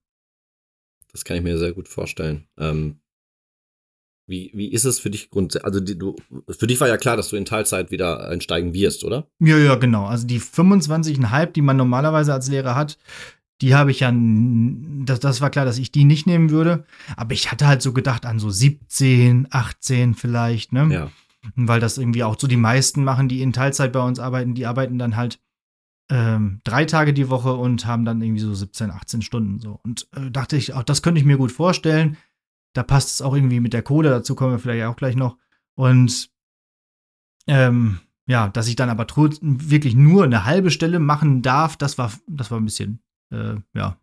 Das 1.11 1.25
kann 1.25 1.38
ich 1.38 1.43
mir 1.43 1.57
sehr 1.57 1.73
gut 1.73 1.88
vorstellen. 1.88 2.47
Ähm, 2.57 3.00
wie, 4.32 4.49
wie 4.55 4.71
ist 4.71 4.86
es 4.86 4.99
für 4.99 5.11
dich 5.11 5.29
grundsätzlich? 5.29 5.65
Also 5.65 5.79
die, 5.79 5.97
du, 5.97 6.15
für 6.49 6.65
dich 6.65 6.82
war 6.82 6.88
ja 6.88 6.97
klar, 6.97 7.15
dass 7.15 7.29
du 7.29 7.36
in 7.36 7.45
Teilzeit 7.45 7.91
wieder 7.91 8.27
einsteigen 8.27 8.73
wirst, 8.73 9.03
oder? 9.03 9.27
Ja, 9.39 9.57
ja, 9.57 9.75
genau. 9.75 10.05
Also 10.05 10.25
die 10.25 10.41
25,5, 10.41 11.51
die 11.51 11.61
man 11.61 11.77
normalerweise 11.77 12.34
als 12.34 12.49
Lehrer 12.49 12.73
hat, 12.73 12.97
die 13.61 13.75
habe 13.75 13.91
ich 13.91 13.99
ja, 13.99 14.11
das, 14.11 15.19
das 15.19 15.39
war 15.39 15.51
klar, 15.51 15.65
dass 15.65 15.77
ich 15.77 15.91
die 15.91 16.03
nicht 16.03 16.25
nehmen 16.25 16.49
würde. 16.49 16.86
Aber 17.15 17.34
ich 17.34 17.51
hatte 17.51 17.67
halt 17.67 17.84
so 17.84 17.93
gedacht 17.93 18.25
an 18.25 18.39
so 18.39 18.49
17, 18.49 19.49
18 19.51 20.15
vielleicht, 20.15 20.73
ne? 20.73 20.88
Ja. 20.91 21.11
Weil 21.55 21.79
das 21.79 21.97
irgendwie 21.97 22.23
auch 22.23 22.39
so 22.39 22.47
die 22.47 22.57
meisten 22.57 23.03
machen, 23.03 23.27
die 23.27 23.41
in 23.41 23.53
Teilzeit 23.53 23.91
bei 23.91 24.01
uns 24.01 24.19
arbeiten, 24.19 24.55
die 24.55 24.65
arbeiten 24.65 24.97
dann 24.97 25.15
halt 25.15 25.39
ähm, 26.09 26.59
drei 26.63 26.86
Tage 26.86 27.13
die 27.13 27.29
Woche 27.29 27.53
und 27.53 27.86
haben 27.86 28.03
dann 28.03 28.21
irgendwie 28.21 28.41
so 28.41 28.53
17, 28.53 28.91
18 28.91 29.21
Stunden 29.21 29.59
so. 29.59 29.79
Und 29.84 30.07
äh, 30.15 30.29
dachte 30.32 30.57
ich, 30.57 30.73
auch 30.73 30.84
das 30.84 31.01
könnte 31.01 31.19
ich 31.19 31.25
mir 31.25 31.38
gut 31.38 31.51
vorstellen. 31.51 32.17
Da 32.74 32.84
passt 32.84 33.09
es 33.09 33.22
auch 33.22 33.36
irgendwie 33.36 33.59
mit 33.59 33.74
der 33.74 33.84
Kohle, 33.84 34.09
dazu 34.09 34.36
kommen 34.36 34.53
wir 34.53 34.59
vielleicht 34.59 34.86
auch 34.86 34.95
gleich 34.95 35.15
noch. 35.15 35.38
Und 35.76 36.32
ähm, 37.47 37.99
ja, 38.28 38.49
dass 38.49 38.67
ich 38.67 38.76
dann 38.76 38.89
aber 38.89 39.05
wirklich 39.41 39.95
nur 39.95 40.24
eine 40.24 40.45
halbe 40.45 40.72
Stelle 40.72 40.99
machen 40.99 41.41
darf, 41.41 41.76
das 41.76 41.97
war, 41.97 42.11
das 42.28 42.51
war 42.51 42.59
ein 42.59 42.65
bisschen, 42.65 43.01
äh, 43.32 43.55
ja, 43.74 43.97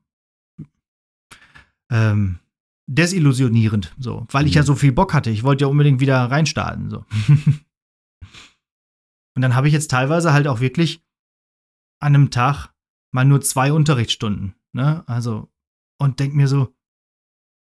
ähm, 1.90 2.38
desillusionierend, 2.86 3.94
so, 3.98 4.26
weil 4.30 4.46
ich 4.46 4.54
ja 4.54 4.62
mhm. 4.62 4.66
so 4.66 4.74
viel 4.74 4.92
Bock 4.92 5.14
hatte. 5.14 5.30
Ich 5.30 5.44
wollte 5.44 5.64
ja 5.64 5.68
unbedingt 5.68 6.00
wieder 6.00 6.30
reinstarten, 6.30 6.90
so. 6.90 7.04
Und 9.34 9.42
dann 9.42 9.54
habe 9.54 9.68
ich 9.68 9.72
jetzt 9.72 9.90
teilweise 9.90 10.32
halt 10.32 10.48
auch 10.48 10.60
wirklich 10.60 11.02
an 12.00 12.14
einem 12.14 12.30
Tag 12.30 12.74
mal 13.12 13.24
nur 13.24 13.40
zwei 13.40 13.72
Unterrichtsstunden, 13.72 14.54
ne? 14.72 15.04
Also, 15.06 15.48
und 15.98 16.18
denk 16.18 16.34
mir 16.34 16.48
so, 16.48 16.74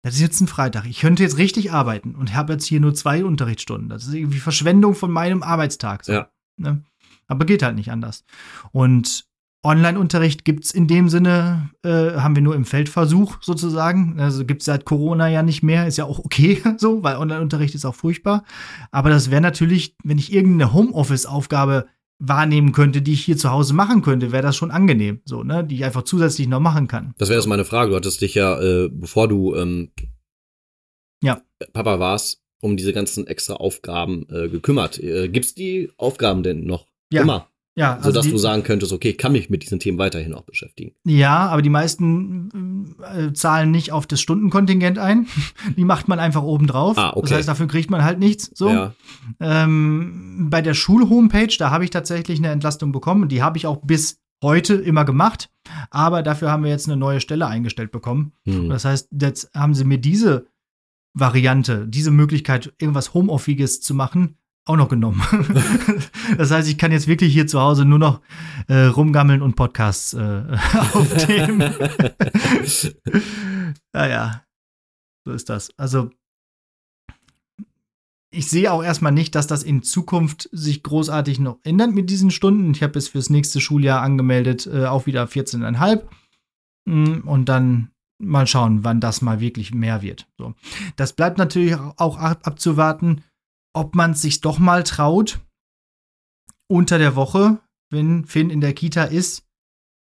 das 0.03 0.15
ist 0.15 0.21
jetzt 0.21 0.41
ein 0.41 0.47
Freitag. 0.47 0.87
Ich 0.87 1.01
könnte 1.01 1.23
jetzt 1.23 1.37
richtig 1.37 1.73
arbeiten 1.73 2.15
und 2.15 2.35
habe 2.35 2.55
jetzt 2.55 2.65
hier 2.65 2.81
nur 2.81 2.95
zwei 2.95 3.25
Unterrichtsstunden. 3.25 3.89
Das 3.89 4.07
ist 4.07 4.15
irgendwie 4.15 4.39
Verschwendung 4.39 4.95
von 4.95 5.11
meinem 5.11 5.43
Arbeitstag. 5.43 6.05
So, 6.05 6.13
ja. 6.13 6.29
Ne? 6.57 6.83
Aber 7.27 7.45
geht 7.45 7.63
halt 7.63 7.77
nicht 7.77 7.91
anders. 7.91 8.25
Und 8.73 9.27
Online-Unterricht 9.63 10.47
gibt 10.47 10.65
es 10.65 10.71
in 10.71 10.87
dem 10.87 11.11
Sinne, 11.11 11.69
äh, 11.83 12.13
haben 12.13 12.35
wir 12.35 12.43
nur 12.43 12.55
im 12.55 12.65
Feldversuch 12.65 13.43
sozusagen. 13.43 14.19
Also 14.19 14.47
gibt 14.47 14.63
es 14.63 14.67
seit 14.67 14.87
Corona 14.87 15.29
ja 15.29 15.43
nicht 15.43 15.63
mehr. 15.63 15.87
Ist 15.87 15.99
ja 15.99 16.07
auch 16.07 16.19
okay 16.19 16.63
so, 16.79 17.03
weil 17.03 17.17
Online-Unterricht 17.17 17.75
ist 17.75 17.85
auch 17.85 17.95
furchtbar. 17.95 18.45
Aber 18.91 19.11
das 19.11 19.31
wäre 19.31 19.43
natürlich, 19.43 19.97
wenn 20.03 20.19
ich 20.19 20.33
irgendeine 20.33 20.73
Homeoffice-Aufgabe 20.73 21.89
wahrnehmen 22.21 22.73
könnte, 22.73 23.03
die 23.03 23.15
ich 23.15 23.25
hier 23.25 23.37
zu 23.37 23.51
Hause 23.51 23.75
machen 23.75 24.03
könnte, 24.03 24.31
wäre 24.31 24.43
das 24.43 24.55
schon 24.55 24.71
angenehm, 24.71 25.21
so, 25.25 25.43
ne, 25.43 25.65
die 25.65 25.77
ich 25.77 25.85
einfach 25.85 26.03
zusätzlich 26.03 26.47
noch 26.47 26.61
machen 26.61 26.87
kann. 26.87 27.15
Das 27.19 27.29
wäre 27.29 27.39
jetzt 27.39 27.49
meine 27.49 27.65
Frage. 27.65 27.91
Du 27.91 27.97
hattest 27.97 28.21
dich 28.21 28.35
ja, 28.35 28.61
äh, 28.61 28.89
bevor 28.93 29.27
du 29.27 29.57
ähm, 29.57 29.91
ja. 31.23 31.43
Papa 31.73 31.99
warst, 31.99 32.43
um 32.61 32.77
diese 32.77 32.93
ganzen 32.93 33.27
extra 33.27 33.55
Aufgaben 33.55 34.27
äh, 34.31 34.49
gekümmert. 34.49 34.99
Äh, 35.03 35.29
gibt's 35.29 35.55
die 35.55 35.91
Aufgaben 35.97 36.43
denn 36.43 36.65
noch 36.65 36.87
ja. 37.11 37.23
immer? 37.23 37.50
Ja, 37.81 37.95
also 37.95 38.11
sodass 38.11 38.27
die, 38.27 38.33
du 38.33 38.37
sagen 38.37 38.63
könntest, 38.63 38.93
okay, 38.93 39.15
kann 39.15 39.33
mich 39.33 39.49
mit 39.49 39.63
diesen 39.63 39.81
Themen 39.81 39.97
weiterhin 39.97 40.35
auch 40.35 40.43
beschäftigen. 40.43 40.93
Ja, 41.05 41.49
aber 41.49 41.63
die 41.63 41.71
meisten 41.71 42.95
äh, 43.15 43.33
zahlen 43.33 43.71
nicht 43.71 43.91
auf 43.91 44.07
das 44.07 44.21
Stundenkontingent 44.21 44.99
ein. 44.99 45.27
die 45.79 45.85
macht 45.85 46.07
man 46.07 46.19
einfach 46.19 46.43
oben 46.43 46.67
drauf. 46.67 46.99
Ah, 46.99 47.13
okay. 47.15 47.23
Das 47.23 47.39
heißt, 47.39 47.49
dafür 47.49 47.69
kriegt 47.69 47.91
man 47.91 48.05
halt 48.05 48.19
nichts. 48.19 48.51
So. 48.55 48.69
Ja. 48.69 48.93
Ähm, 49.41 50.49
bei 50.51 50.61
der 50.61 50.75
Schulhomepage, 50.75 51.57
da 51.59 51.71
habe 51.71 51.85
ich 51.85 51.91
tatsächlich 51.91 52.39
eine 52.39 52.49
Entlastung 52.49 52.93
bekommen. 52.93 53.31
Die 53.31 53.43
habe 53.43 53.57
ich 53.57 53.67
auch 53.67 53.79
bis 53.79 54.21
heute 54.43 54.75
immer 54.75 55.07
gemacht. 55.07 55.51
Aber 55.91 56.23
dafür 56.23 56.51
haben 56.51 56.65
wir 56.65 56.71
jetzt 56.71 56.87
eine 56.87 56.99
neue 56.99 57.21
Stelle 57.21 57.47
eingestellt 57.47 57.93
bekommen. 57.93 58.33
Hm. 58.45 58.69
Das 58.69 58.85
heißt, 58.85 59.09
jetzt 59.19 59.51
haben 59.55 59.73
sie 59.73 59.85
mir 59.85 59.99
diese 59.99 60.47
Variante, 61.15 61.89
diese 61.89 62.11
Möglichkeit, 62.11 62.75
irgendwas 62.79 63.15
Homeoffiges 63.15 63.81
zu 63.81 63.95
machen, 63.95 64.37
auch 64.67 64.77
noch 64.77 64.89
genommen. 64.89 65.23
das 66.39 66.51
heißt, 66.51 66.69
ich 66.69 66.79
kann 66.79 66.93
jetzt 66.93 67.09
wirklich 67.09 67.33
hier 67.33 67.47
zu 67.47 67.61
Hause 67.61 67.85
nur 67.85 67.99
noch 67.99 68.21
äh, 68.69 68.85
rumgammeln 68.85 69.43
und 69.43 69.57
Podcasts 69.57 70.15
äh, 70.15 70.43
aufnehmen. 70.93 71.63
naja, 73.93 74.45
so 75.25 75.33
ist 75.33 75.49
das. 75.49 75.71
Also, 75.77 76.11
ich 78.33 78.49
sehe 78.49 78.73
auch 78.73 78.83
erstmal 78.83 79.13
nicht, 79.13 79.35
dass 79.35 79.49
das 79.49 79.65
in 79.65 79.83
Zukunft 79.83 80.49
sich 80.53 80.85
großartig 80.85 81.41
noch 81.41 81.59
ändert 81.65 81.93
mit 81.93 82.11
diesen 82.11 82.31
Stunden. 82.31 82.71
Ich 82.73 82.83
habe 82.83 82.97
es 82.99 83.09
fürs 83.09 83.29
nächste 83.29 83.61
Schuljahr 83.61 84.03
angemeldet, 84.03 84.69
äh, 84.73 84.87
auch 84.87 85.07
wieder 85.07 85.25
14,5. 85.25 86.03
Mm, 86.87 87.27
und 87.27 87.49
dann 87.49 87.91
mal 88.19 88.47
schauen, 88.47 88.85
wann 88.85 89.01
das 89.01 89.23
mal 89.23 89.41
wirklich 89.41 89.75
mehr 89.75 90.03
wird. 90.03 90.29
So. 90.39 90.55
Das 90.97 91.15
bleibt 91.15 91.39
natürlich 91.39 91.75
auch 91.75 92.19
abzuwarten 92.19 93.25
ob 93.73 93.95
man 93.95 94.13
es 94.13 94.23
sich 94.23 94.41
doch 94.41 94.59
mal 94.59 94.83
traut, 94.83 95.41
unter 96.69 96.99
der 96.99 97.17
Woche, 97.17 97.61
wenn 97.91 98.25
Finn 98.25 98.51
in 98.51 98.61
der 98.61 98.75
Kita 98.75 99.05
ist, 99.05 99.45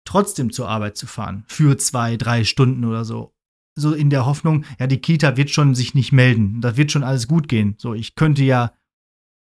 trotzdem 0.05 0.51
zur 0.51 0.67
Arbeit 0.67 0.97
zu 0.97 1.07
fahren. 1.07 1.43
Für 1.47 1.77
zwei, 1.77 2.17
drei 2.17 2.43
Stunden 2.43 2.85
oder 2.85 3.05
so. 3.05 3.33
So 3.75 3.93
in 3.93 4.09
der 4.09 4.25
Hoffnung, 4.25 4.65
ja, 4.79 4.87
die 4.87 4.99
Kita 4.99 5.37
wird 5.37 5.49
schon 5.49 5.75
sich 5.75 5.93
nicht 5.93 6.11
melden. 6.11 6.61
Da 6.61 6.77
wird 6.77 6.91
schon 6.91 7.03
alles 7.03 7.27
gut 7.27 7.47
gehen. 7.47 7.75
So, 7.77 7.93
ich 7.93 8.15
könnte 8.15 8.43
ja 8.43 8.73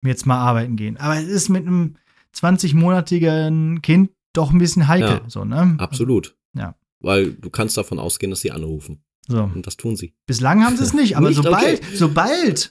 jetzt 0.02 0.26
mal 0.26 0.38
arbeiten 0.38 0.76
gehen. 0.76 0.96
Aber 0.96 1.16
es 1.16 1.28
ist 1.28 1.48
mit 1.48 1.66
einem 1.66 1.96
20-monatigen 2.34 3.80
Kind 3.80 4.10
doch 4.32 4.50
ein 4.50 4.58
bisschen 4.58 4.88
heikel. 4.88 5.20
Ja, 5.22 5.30
so, 5.30 5.44
ne? 5.44 5.76
Absolut. 5.78 6.36
Ja. 6.54 6.74
Weil 7.00 7.32
du 7.32 7.50
kannst 7.50 7.76
davon 7.76 7.98
ausgehen, 7.98 8.30
dass 8.30 8.40
sie 8.40 8.50
anrufen. 8.50 9.04
So. 9.26 9.42
Und 9.42 9.66
das 9.66 9.76
tun 9.76 9.96
sie. 9.96 10.12
Bislang 10.26 10.64
haben 10.64 10.76
sie 10.76 10.82
es 10.82 10.92
nicht, 10.92 11.16
aber 11.16 11.28
nicht? 11.28 11.36
sobald, 11.36 11.82
okay. 11.82 11.96
sobald 11.96 12.70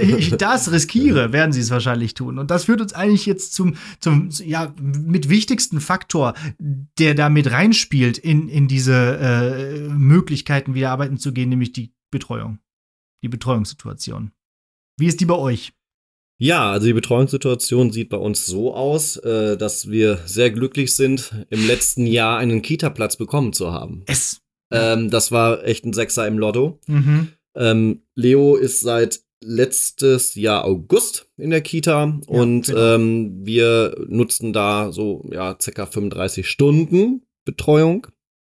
ich 0.02 0.30
das 0.30 0.70
riskiere, 0.70 1.32
werden 1.32 1.52
sie 1.52 1.60
es 1.60 1.70
wahrscheinlich 1.70 2.14
tun. 2.14 2.38
Und 2.38 2.50
das 2.50 2.64
führt 2.64 2.80
uns 2.80 2.92
eigentlich 2.92 3.26
jetzt 3.26 3.54
zum, 3.54 3.74
zum 3.98 4.28
ja, 4.44 4.72
mit 4.80 5.28
wichtigsten 5.28 5.80
Faktor, 5.80 6.34
der 6.58 7.14
da 7.14 7.28
mit 7.28 7.50
reinspielt 7.50 8.18
in, 8.18 8.48
in 8.48 8.68
diese 8.68 8.94
äh, 8.94 9.88
Möglichkeiten, 9.88 10.74
wieder 10.74 10.90
arbeiten 10.90 11.18
zu 11.18 11.32
gehen, 11.32 11.48
nämlich 11.48 11.72
die 11.72 11.92
Betreuung. 12.10 12.58
Die 13.22 13.28
Betreuungssituation. 13.28 14.30
Wie 14.96 15.06
ist 15.06 15.20
die 15.20 15.26
bei 15.26 15.34
euch? 15.34 15.72
Ja, 16.38 16.70
also 16.70 16.86
die 16.86 16.92
Betreuungssituation 16.92 17.90
sieht 17.92 18.08
bei 18.08 18.16
uns 18.16 18.44
so 18.44 18.74
aus, 18.74 19.16
äh, 19.18 19.56
dass 19.56 19.88
wir 19.90 20.18
sehr 20.26 20.50
glücklich 20.50 20.94
sind, 20.94 21.32
im 21.48 21.66
letzten 21.66 22.06
Jahr 22.06 22.38
einen 22.38 22.60
Kita-Platz 22.60 23.16
bekommen 23.16 23.52
zu 23.52 23.72
haben. 23.72 24.02
Es 24.06 24.43
ähm, 24.70 25.10
das 25.10 25.32
war 25.32 25.64
echt 25.64 25.84
ein 25.84 25.92
Sechser 25.92 26.26
im 26.26 26.38
Lotto. 26.38 26.80
Mhm. 26.86 27.28
Ähm, 27.54 28.02
Leo 28.14 28.56
ist 28.56 28.80
seit 28.80 29.20
letztes 29.40 30.34
Jahr 30.34 30.64
August 30.64 31.26
in 31.36 31.50
der 31.50 31.60
Kita 31.60 32.04
ja, 32.04 32.20
und 32.26 32.66
genau. 32.66 32.94
ähm, 32.94 33.46
wir 33.46 33.94
nutzten 34.08 34.52
da 34.52 34.90
so 34.90 35.24
ja 35.30 35.56
circa 35.60 35.86
35 35.86 36.48
Stunden 36.48 37.22
Betreuung. 37.44 38.06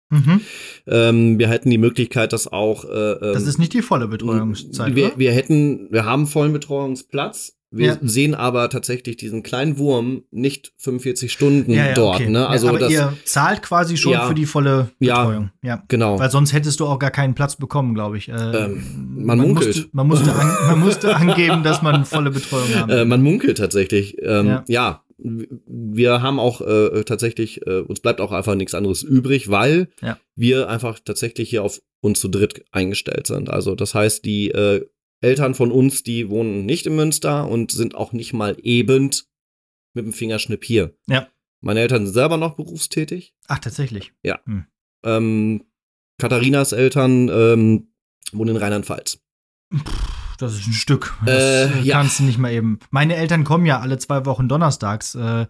Mhm. 0.10 0.42
Ähm, 0.88 1.40
wir 1.40 1.48
hätten 1.50 1.70
die 1.70 1.78
Möglichkeit, 1.78 2.34
dass 2.34 2.48
auch. 2.48 2.84
Äh, 2.86 3.20
das 3.20 3.46
ist 3.46 3.60
nicht 3.60 3.74
die 3.74 3.84
volle 3.84 4.08
Betreuungszeit. 4.08 4.96
Wir, 4.96 5.18
wir 5.18 5.32
hätten, 5.32 5.92
wir 5.92 6.06
haben 6.06 6.26
vollen 6.26 6.52
Betreuungsplatz. 6.52 7.59
Wir 7.72 7.88
ja. 7.88 7.98
sehen 8.02 8.34
aber 8.34 8.70
tatsächlich 8.72 9.18
diesen 9.18 9.44
kleinen 9.44 9.78
Wurm 9.78 10.24
nicht 10.32 10.74
45 10.78 11.32
Stunden 11.32 11.72
ja, 11.72 11.88
ja, 11.88 11.94
dort. 11.94 12.16
Okay. 12.16 12.30
Ne? 12.30 12.48
Also 12.48 12.70
aber 12.70 12.80
das, 12.80 12.92
ihr 12.92 13.14
zahlt 13.26 13.62
quasi 13.62 13.96
schon 13.96 14.20
für 14.28 14.34
die 14.34 14.48
volle 14.48 14.90
Betreuung. 14.98 15.52
Ja, 15.62 15.84
genau. 15.88 16.18
Weil 16.18 16.32
sonst 16.32 16.52
hättest 16.54 16.80
du 16.80 16.88
auch 16.88 16.98
gar 16.98 17.12
keinen 17.12 17.36
Platz 17.36 17.58
bekommen, 17.58 17.94
glaube 17.94 18.18
ich. 18.18 18.30
Äh, 18.30 18.34
ähm, 18.34 18.84
man, 19.18 19.38
man, 19.38 19.40
munkelt. 19.40 19.68
Musste, 19.68 19.90
man, 19.92 20.08
musste 20.08 20.34
an, 20.34 20.48
man 20.68 20.80
musste 20.80 21.16
angeben, 21.16 21.62
dass 21.62 21.84
man 21.84 22.06
volle 22.06 22.32
Betreuung 22.32 22.74
hat. 22.74 22.90
Äh, 22.90 23.06
man 23.06 23.22
munkelt 23.22 23.60
tatsächlich. 23.60 24.18
Ähm, 24.22 24.62
ja. 24.68 25.04
Wir 25.22 26.22
haben 26.22 26.40
auch 26.40 26.62
äh, 26.62 27.04
tatsächlich, 27.04 27.68
äh, 27.68 27.82
uns 27.82 28.00
bleibt 28.00 28.22
auch 28.22 28.32
einfach 28.32 28.56
nichts 28.56 28.74
anderes 28.74 29.04
übrig, 29.04 29.50
weil 29.52 29.90
wir 30.36 30.70
einfach 30.70 31.00
tatsächlich 31.04 31.50
hier 31.50 31.64
auf 31.64 31.82
uns 32.02 32.22
zu 32.22 32.30
dritt 32.30 32.64
eingestellt 32.72 33.28
sind. 33.28 33.50
Also 33.50 33.76
das 33.76 33.94
heißt, 33.94 34.24
die 34.24 34.52
äh, 34.52 34.86
Eltern 35.22 35.56
von 35.56 35.72
uns, 35.72 36.04
die 36.04 36.30
wohnen 36.30 36.66
nicht 36.66 36.86
in 36.86 36.96
Münster 36.96 37.48
und 37.48 37.72
sind 37.72 37.96
auch 37.96 38.14
nicht 38.14 38.34
mal 38.34 38.58
eben 38.62 39.12
mit 39.94 40.06
dem 40.06 40.14
Fingerschnipp 40.14 40.64
hier. 40.64 40.96
Ja. 41.08 41.28
Meine 41.62 41.82
Eltern 41.82 42.06
sind 42.06 42.14
selber 42.14 42.38
noch 42.38 42.56
berufstätig. 42.56 43.36
Ach, 43.48 43.60
tatsächlich. 43.60 44.14
Ja. 44.24 44.40
Hm. 44.46 44.66
Ähm, 45.04 45.66
Katharinas 46.20 46.72
Eltern 46.72 47.30
ähm, 47.30 47.92
wohnen 48.32 48.56
in 48.56 48.62
Rheinland-Pfalz. 48.62 49.22
Das 50.40 50.54
ist 50.54 50.68
ein 50.68 50.74
Stück. 50.74 51.18
Das 51.26 51.44
äh, 51.44 51.82
ja. 51.82 51.98
kannst 51.98 52.20
du 52.20 52.24
nicht 52.24 52.38
mal 52.38 52.52
eben. 52.52 52.80
Meine 52.92 53.16
Eltern 53.16 53.44
kommen 53.44 53.66
ja 53.66 53.80
alle 53.82 53.98
zwei 53.98 54.26
Wochen 54.26 54.48
donnerstags. 54.48 55.16
Äh, 55.16 55.48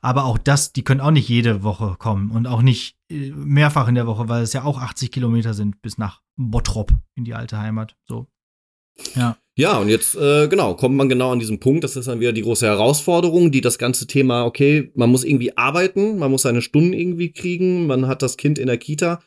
Aber 0.00 0.24
auch 0.24 0.38
das, 0.38 0.72
die 0.72 0.82
können 0.82 1.02
auch 1.02 1.10
nicht 1.10 1.28
jede 1.28 1.62
Woche 1.62 1.96
kommen 1.98 2.30
und 2.30 2.46
auch 2.46 2.62
nicht 2.62 2.96
äh, 3.10 3.32
mehrfach 3.32 3.86
in 3.86 3.96
der 3.96 4.06
Woche, 4.06 4.30
weil 4.30 4.42
es 4.42 4.54
ja 4.54 4.64
auch 4.64 4.80
80 4.80 5.12
Kilometer 5.12 5.52
sind 5.52 5.82
bis 5.82 5.98
nach 5.98 6.22
Bottrop 6.36 6.90
in 7.16 7.24
die 7.24 7.34
alte 7.34 7.58
Heimat. 7.58 7.96
So. 8.08 8.28
Ja. 9.14 9.36
Ja, 9.56 9.76
und 9.76 9.90
jetzt, 9.90 10.16
äh, 10.16 10.48
genau, 10.48 10.74
kommt 10.74 10.96
man 10.96 11.10
genau 11.10 11.32
an 11.32 11.38
diesen 11.38 11.60
Punkt. 11.60 11.84
Das 11.84 11.94
ist 11.94 12.08
dann 12.08 12.20
wieder 12.20 12.32
die 12.32 12.40
große 12.40 12.66
Herausforderung, 12.66 13.50
die 13.50 13.60
das 13.60 13.76
ganze 13.76 14.06
Thema, 14.06 14.46
okay, 14.46 14.90
man 14.94 15.10
muss 15.10 15.22
irgendwie 15.22 15.54
arbeiten, 15.56 16.18
man 16.18 16.30
muss 16.30 16.42
seine 16.42 16.62
Stunden 16.62 16.94
irgendwie 16.94 17.32
kriegen, 17.32 17.86
man 17.86 18.06
hat 18.06 18.22
das 18.22 18.38
Kind 18.38 18.58
in 18.58 18.68
der 18.68 18.78
Kita. 18.78 19.20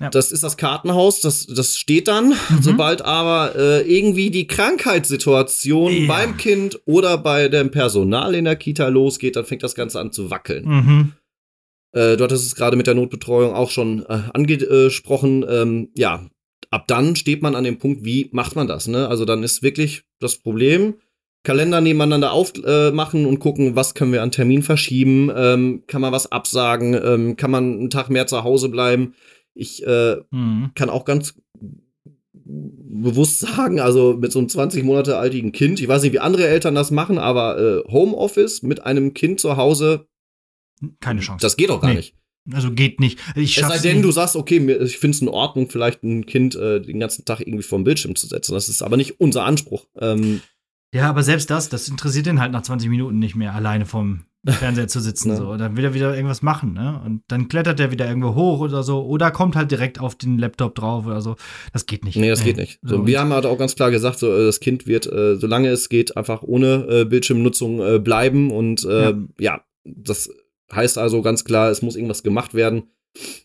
Ja. 0.00 0.10
Das 0.10 0.32
ist 0.32 0.42
das 0.42 0.56
Kartenhaus, 0.56 1.20
das, 1.20 1.46
das 1.46 1.76
steht 1.76 2.08
dann. 2.08 2.30
Mhm. 2.30 2.34
Sobald 2.60 3.02
aber 3.02 3.54
äh, 3.54 3.82
irgendwie 3.82 4.30
die 4.30 4.48
Krankheitssituation 4.48 5.92
ja. 5.92 6.08
beim 6.08 6.36
Kind 6.36 6.80
oder 6.86 7.18
bei 7.18 7.48
dem 7.48 7.70
Personal 7.70 8.34
in 8.34 8.46
der 8.46 8.56
Kita 8.56 8.88
losgeht, 8.88 9.36
dann 9.36 9.44
fängt 9.44 9.62
das 9.62 9.76
Ganze 9.76 10.00
an 10.00 10.10
zu 10.10 10.30
wackeln. 10.30 10.64
Mhm. 10.64 11.12
Äh, 11.92 12.16
du 12.16 12.24
hattest 12.24 12.46
es 12.46 12.56
gerade 12.56 12.76
mit 12.76 12.88
der 12.88 12.94
Notbetreuung 12.94 13.54
auch 13.54 13.70
schon 13.70 14.04
äh, 14.06 14.22
angesprochen. 14.32 15.44
Ähm, 15.48 15.90
ja, 15.94 16.26
ab 16.72 16.88
dann 16.88 17.14
steht 17.14 17.42
man 17.42 17.54
an 17.54 17.64
dem 17.64 17.78
Punkt, 17.78 18.04
wie 18.04 18.28
macht 18.32 18.56
man 18.56 18.66
das? 18.66 18.88
Ne? 18.88 19.06
Also 19.06 19.24
dann 19.24 19.42
ist 19.42 19.62
wirklich 19.62 20.04
das 20.18 20.38
Problem, 20.38 20.94
Kalender 21.44 21.80
nebeneinander 21.80 22.32
aufmachen 22.32 23.24
äh, 23.24 23.28
und 23.28 23.40
gucken, 23.40 23.76
was 23.76 23.94
können 23.94 24.12
wir 24.12 24.22
an 24.22 24.30
Termin 24.30 24.62
verschieben, 24.62 25.30
ähm, 25.34 25.84
kann 25.86 26.00
man 26.00 26.12
was 26.12 26.30
absagen, 26.30 26.94
ähm, 26.94 27.36
kann 27.36 27.50
man 27.50 27.64
einen 27.72 27.90
Tag 27.90 28.10
mehr 28.10 28.26
zu 28.26 28.42
Hause 28.42 28.68
bleiben. 28.68 29.14
Ich 29.54 29.84
äh, 29.86 30.16
mhm. 30.30 30.70
kann 30.74 30.88
auch 30.88 31.04
ganz 31.04 31.34
bewusst 32.32 33.40
sagen, 33.40 33.80
also 33.80 34.16
mit 34.18 34.32
so 34.32 34.38
einem 34.38 34.48
20 34.48 34.84
Monate 34.84 35.18
altigen 35.18 35.52
Kind, 35.52 35.80
ich 35.80 35.88
weiß 35.88 36.02
nicht, 36.02 36.12
wie 36.12 36.20
andere 36.20 36.46
Eltern 36.46 36.74
das 36.74 36.90
machen, 36.90 37.18
aber 37.18 37.58
äh, 37.58 37.90
Homeoffice 37.90 38.62
mit 38.62 38.84
einem 38.84 39.12
Kind 39.14 39.40
zu 39.40 39.56
Hause, 39.56 40.06
keine 41.00 41.20
Chance. 41.20 41.42
Das 41.42 41.56
geht 41.56 41.70
doch 41.70 41.80
gar 41.80 41.90
nee. 41.90 41.96
nicht. 41.96 42.16
Also 42.50 42.72
geht 42.72 42.98
nicht. 42.98 43.20
Ich 43.36 43.56
es 43.56 43.66
sei 43.66 43.78
denn, 43.78 43.96
nicht. 43.96 44.04
du 44.04 44.10
sagst, 44.10 44.34
okay, 44.34 44.58
ich 44.82 44.98
finde 44.98 45.14
es 45.14 45.22
in 45.22 45.28
Ordnung, 45.28 45.70
vielleicht 45.70 46.02
ein 46.02 46.26
Kind 46.26 46.56
äh, 46.56 46.80
den 46.80 46.98
ganzen 46.98 47.24
Tag 47.24 47.40
irgendwie 47.40 47.62
vor 47.62 47.78
dem 47.78 47.84
Bildschirm 47.84 48.16
zu 48.16 48.26
setzen. 48.26 48.52
Das 48.52 48.68
ist 48.68 48.82
aber 48.82 48.96
nicht 48.96 49.20
unser 49.20 49.44
Anspruch. 49.44 49.86
Ähm, 50.00 50.40
ja, 50.94 51.08
aber 51.08 51.22
selbst 51.22 51.50
das, 51.50 51.68
das 51.68 51.88
interessiert 51.88 52.26
den 52.26 52.40
halt 52.40 52.52
nach 52.52 52.62
20 52.62 52.90
Minuten 52.90 53.18
nicht 53.18 53.36
mehr, 53.36 53.54
alleine 53.54 53.86
vom 53.86 54.24
Fernseher 54.46 54.88
zu 54.88 55.00
sitzen. 55.00 55.30
ja. 55.30 55.36
so. 55.36 55.56
Dann 55.56 55.76
will 55.76 55.84
er 55.84 55.94
wieder 55.94 56.14
irgendwas 56.14 56.42
machen, 56.42 56.72
ne? 56.72 57.00
Und 57.04 57.22
dann 57.28 57.46
klettert 57.46 57.78
er 57.78 57.92
wieder 57.92 58.08
irgendwo 58.08 58.34
hoch 58.34 58.58
oder 58.58 58.82
so. 58.82 59.02
Oder 59.02 59.30
kommt 59.30 59.54
halt 59.54 59.70
direkt 59.70 60.00
auf 60.00 60.16
den 60.16 60.36
Laptop 60.36 60.74
drauf 60.74 61.06
oder 61.06 61.20
so. 61.20 61.36
Das 61.72 61.86
geht 61.86 62.04
nicht. 62.04 62.16
Nee, 62.16 62.28
das 62.28 62.40
nee. 62.40 62.46
geht 62.46 62.56
nicht. 62.56 62.80
So, 62.82 63.06
wir 63.06 63.20
haben 63.20 63.32
halt 63.32 63.46
auch 63.46 63.56
ganz 63.56 63.76
klar 63.76 63.92
gesagt, 63.92 64.18
so, 64.18 64.34
äh, 64.34 64.44
das 64.44 64.58
Kind 64.58 64.88
wird, 64.88 65.06
äh, 65.06 65.36
solange 65.36 65.68
es 65.68 65.88
geht, 65.88 66.16
einfach 66.16 66.42
ohne 66.42 66.86
äh, 66.90 67.04
Bildschirmnutzung 67.04 67.80
äh, 67.80 67.98
bleiben. 68.00 68.50
Und 68.50 68.84
äh, 68.84 69.12
ja. 69.12 69.18
ja, 69.38 69.64
das 69.84 70.28
Heißt 70.74 70.98
also 70.98 71.22
ganz 71.22 71.44
klar, 71.44 71.70
es 71.70 71.82
muss 71.82 71.96
irgendwas 71.96 72.22
gemacht 72.22 72.54
werden, 72.54 72.84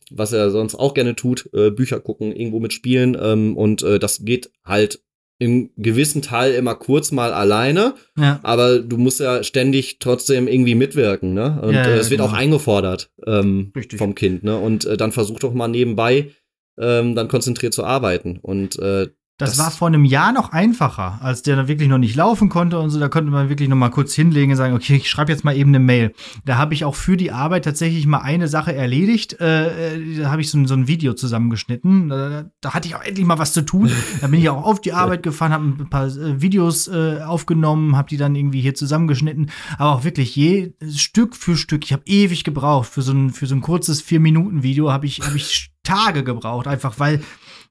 was 0.09 0.31
er 0.33 0.49
sonst 0.51 0.75
auch 0.75 0.93
gerne 0.93 1.15
tut, 1.15 1.49
äh, 1.53 1.71
Bücher 1.71 1.99
gucken, 1.99 2.31
irgendwo 2.31 2.59
mitspielen. 2.59 3.17
Ähm, 3.19 3.57
und 3.57 3.83
äh, 3.83 3.99
das 3.99 4.23
geht 4.23 4.51
halt 4.63 5.01
im 5.39 5.69
gewissen 5.77 6.21
Teil 6.21 6.53
immer 6.53 6.73
kurz 6.73 7.11
mal 7.11 7.31
alleine, 7.31 7.93
ja. 8.17 8.39
aber 8.41 8.79
du 8.79 8.97
musst 8.97 9.19
ja 9.19 9.43
ständig 9.43 9.99
trotzdem 9.99 10.47
irgendwie 10.47 10.73
mitwirken, 10.73 11.35
ne? 11.35 11.59
Und 11.61 11.75
ja, 11.75 11.87
ja, 11.87 11.95
äh, 11.95 11.97
es 11.97 12.09
wird 12.09 12.21
genau. 12.21 12.31
auch 12.31 12.33
eingefordert 12.33 13.11
ähm, 13.25 13.71
vom 13.97 14.15
Kind, 14.15 14.43
ne? 14.43 14.57
Und 14.57 14.85
äh, 14.85 14.97
dann 14.97 15.11
versuch 15.11 15.37
doch 15.37 15.53
mal 15.53 15.67
nebenbei 15.67 16.31
ähm, 16.79 17.15
dann 17.15 17.27
konzentriert 17.27 17.73
zu 17.73 17.83
arbeiten. 17.83 18.39
Und 18.41 18.79
äh, 18.79 19.09
das, 19.37 19.51
das, 19.51 19.59
war 19.59 19.69
vor 19.69 19.87
einem 19.87 20.03
Jahr 20.03 20.31
noch 20.31 20.51
einfacher, 20.51 21.19
als 21.21 21.43
der 21.43 21.55
dann 21.55 21.67
wirklich 21.67 21.87
noch 21.87 21.99
nicht 21.99 22.15
laufen 22.15 22.49
konnte 22.49 22.79
und 22.79 22.89
so. 22.89 22.99
Da 22.99 23.07
konnte 23.07 23.29
man 23.29 23.49
wirklich 23.49 23.69
noch 23.69 23.75
mal 23.75 23.89
kurz 23.89 24.15
hinlegen 24.15 24.51
und 24.51 24.57
sagen, 24.57 24.73
okay, 24.73 24.95
ich 24.95 25.11
schreibe 25.11 25.31
jetzt 25.31 25.43
mal 25.43 25.55
eben 25.55 25.69
eine 25.69 25.79
Mail. 25.79 26.13
Da 26.43 26.57
habe 26.57 26.73
ich 26.73 26.83
auch 26.83 26.95
für 26.95 27.17
die 27.17 27.31
Arbeit 27.31 27.65
tatsächlich 27.65 28.07
mal 28.07 28.21
eine 28.21 28.47
Sache 28.47 28.73
erledigt. 28.73 29.39
Äh, 29.39 29.93
äh 29.93 30.21
da 30.21 30.31
habe 30.31 30.41
ich 30.41 30.49
so, 30.49 30.65
so, 30.65 30.73
ein 30.73 30.87
Video 30.87 31.13
zusammengeschnitten. 31.13 32.09
Da, 32.09 32.45
da, 32.61 32.73
hatte 32.73 32.87
ich 32.87 32.95
auch 32.95 33.03
endlich 33.03 33.27
mal 33.27 33.37
was 33.37 33.53
zu 33.53 33.61
tun. 33.61 33.91
Da 34.21 34.27
bin 34.27 34.39
ich 34.39 34.49
auch 34.49 34.63
auf 34.63 34.81
die 34.81 34.93
Arbeit 34.93 35.21
gefahren, 35.21 35.51
habe 35.51 35.65
ein 35.65 35.89
paar 35.89 36.07
äh, 36.07 36.41
Videos 36.41 36.87
äh, 36.87 37.21
aufgenommen, 37.21 37.95
habe 37.95 38.09
die 38.09 38.17
dann 38.17 38.35
irgendwie 38.35 38.61
hier 38.61 38.73
zusammengeschnitten. 38.73 39.51
Aber 39.77 39.91
auch 39.91 40.03
wirklich 40.03 40.35
je 40.35 40.73
Stück 40.89 41.35
für 41.35 41.55
Stück. 41.55 41.85
Ich 41.85 41.93
habe 41.93 42.01
ewig 42.05 42.43
gebraucht 42.43 42.89
für 42.89 43.03
so 43.03 43.11
ein 43.11 43.29
für 43.29 43.45
so 43.45 43.53
ein 43.53 43.61
kurzes 43.61 44.01
vier 44.01 44.19
Minuten 44.19 44.63
Video. 44.63 44.91
Habe 44.91 45.05
ich 45.05 45.21
habe 45.21 45.37
ich 45.37 45.71
Tage 45.83 46.23
gebraucht, 46.23 46.67
einfach 46.67 46.99
weil 46.99 47.21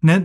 ne, 0.06 0.24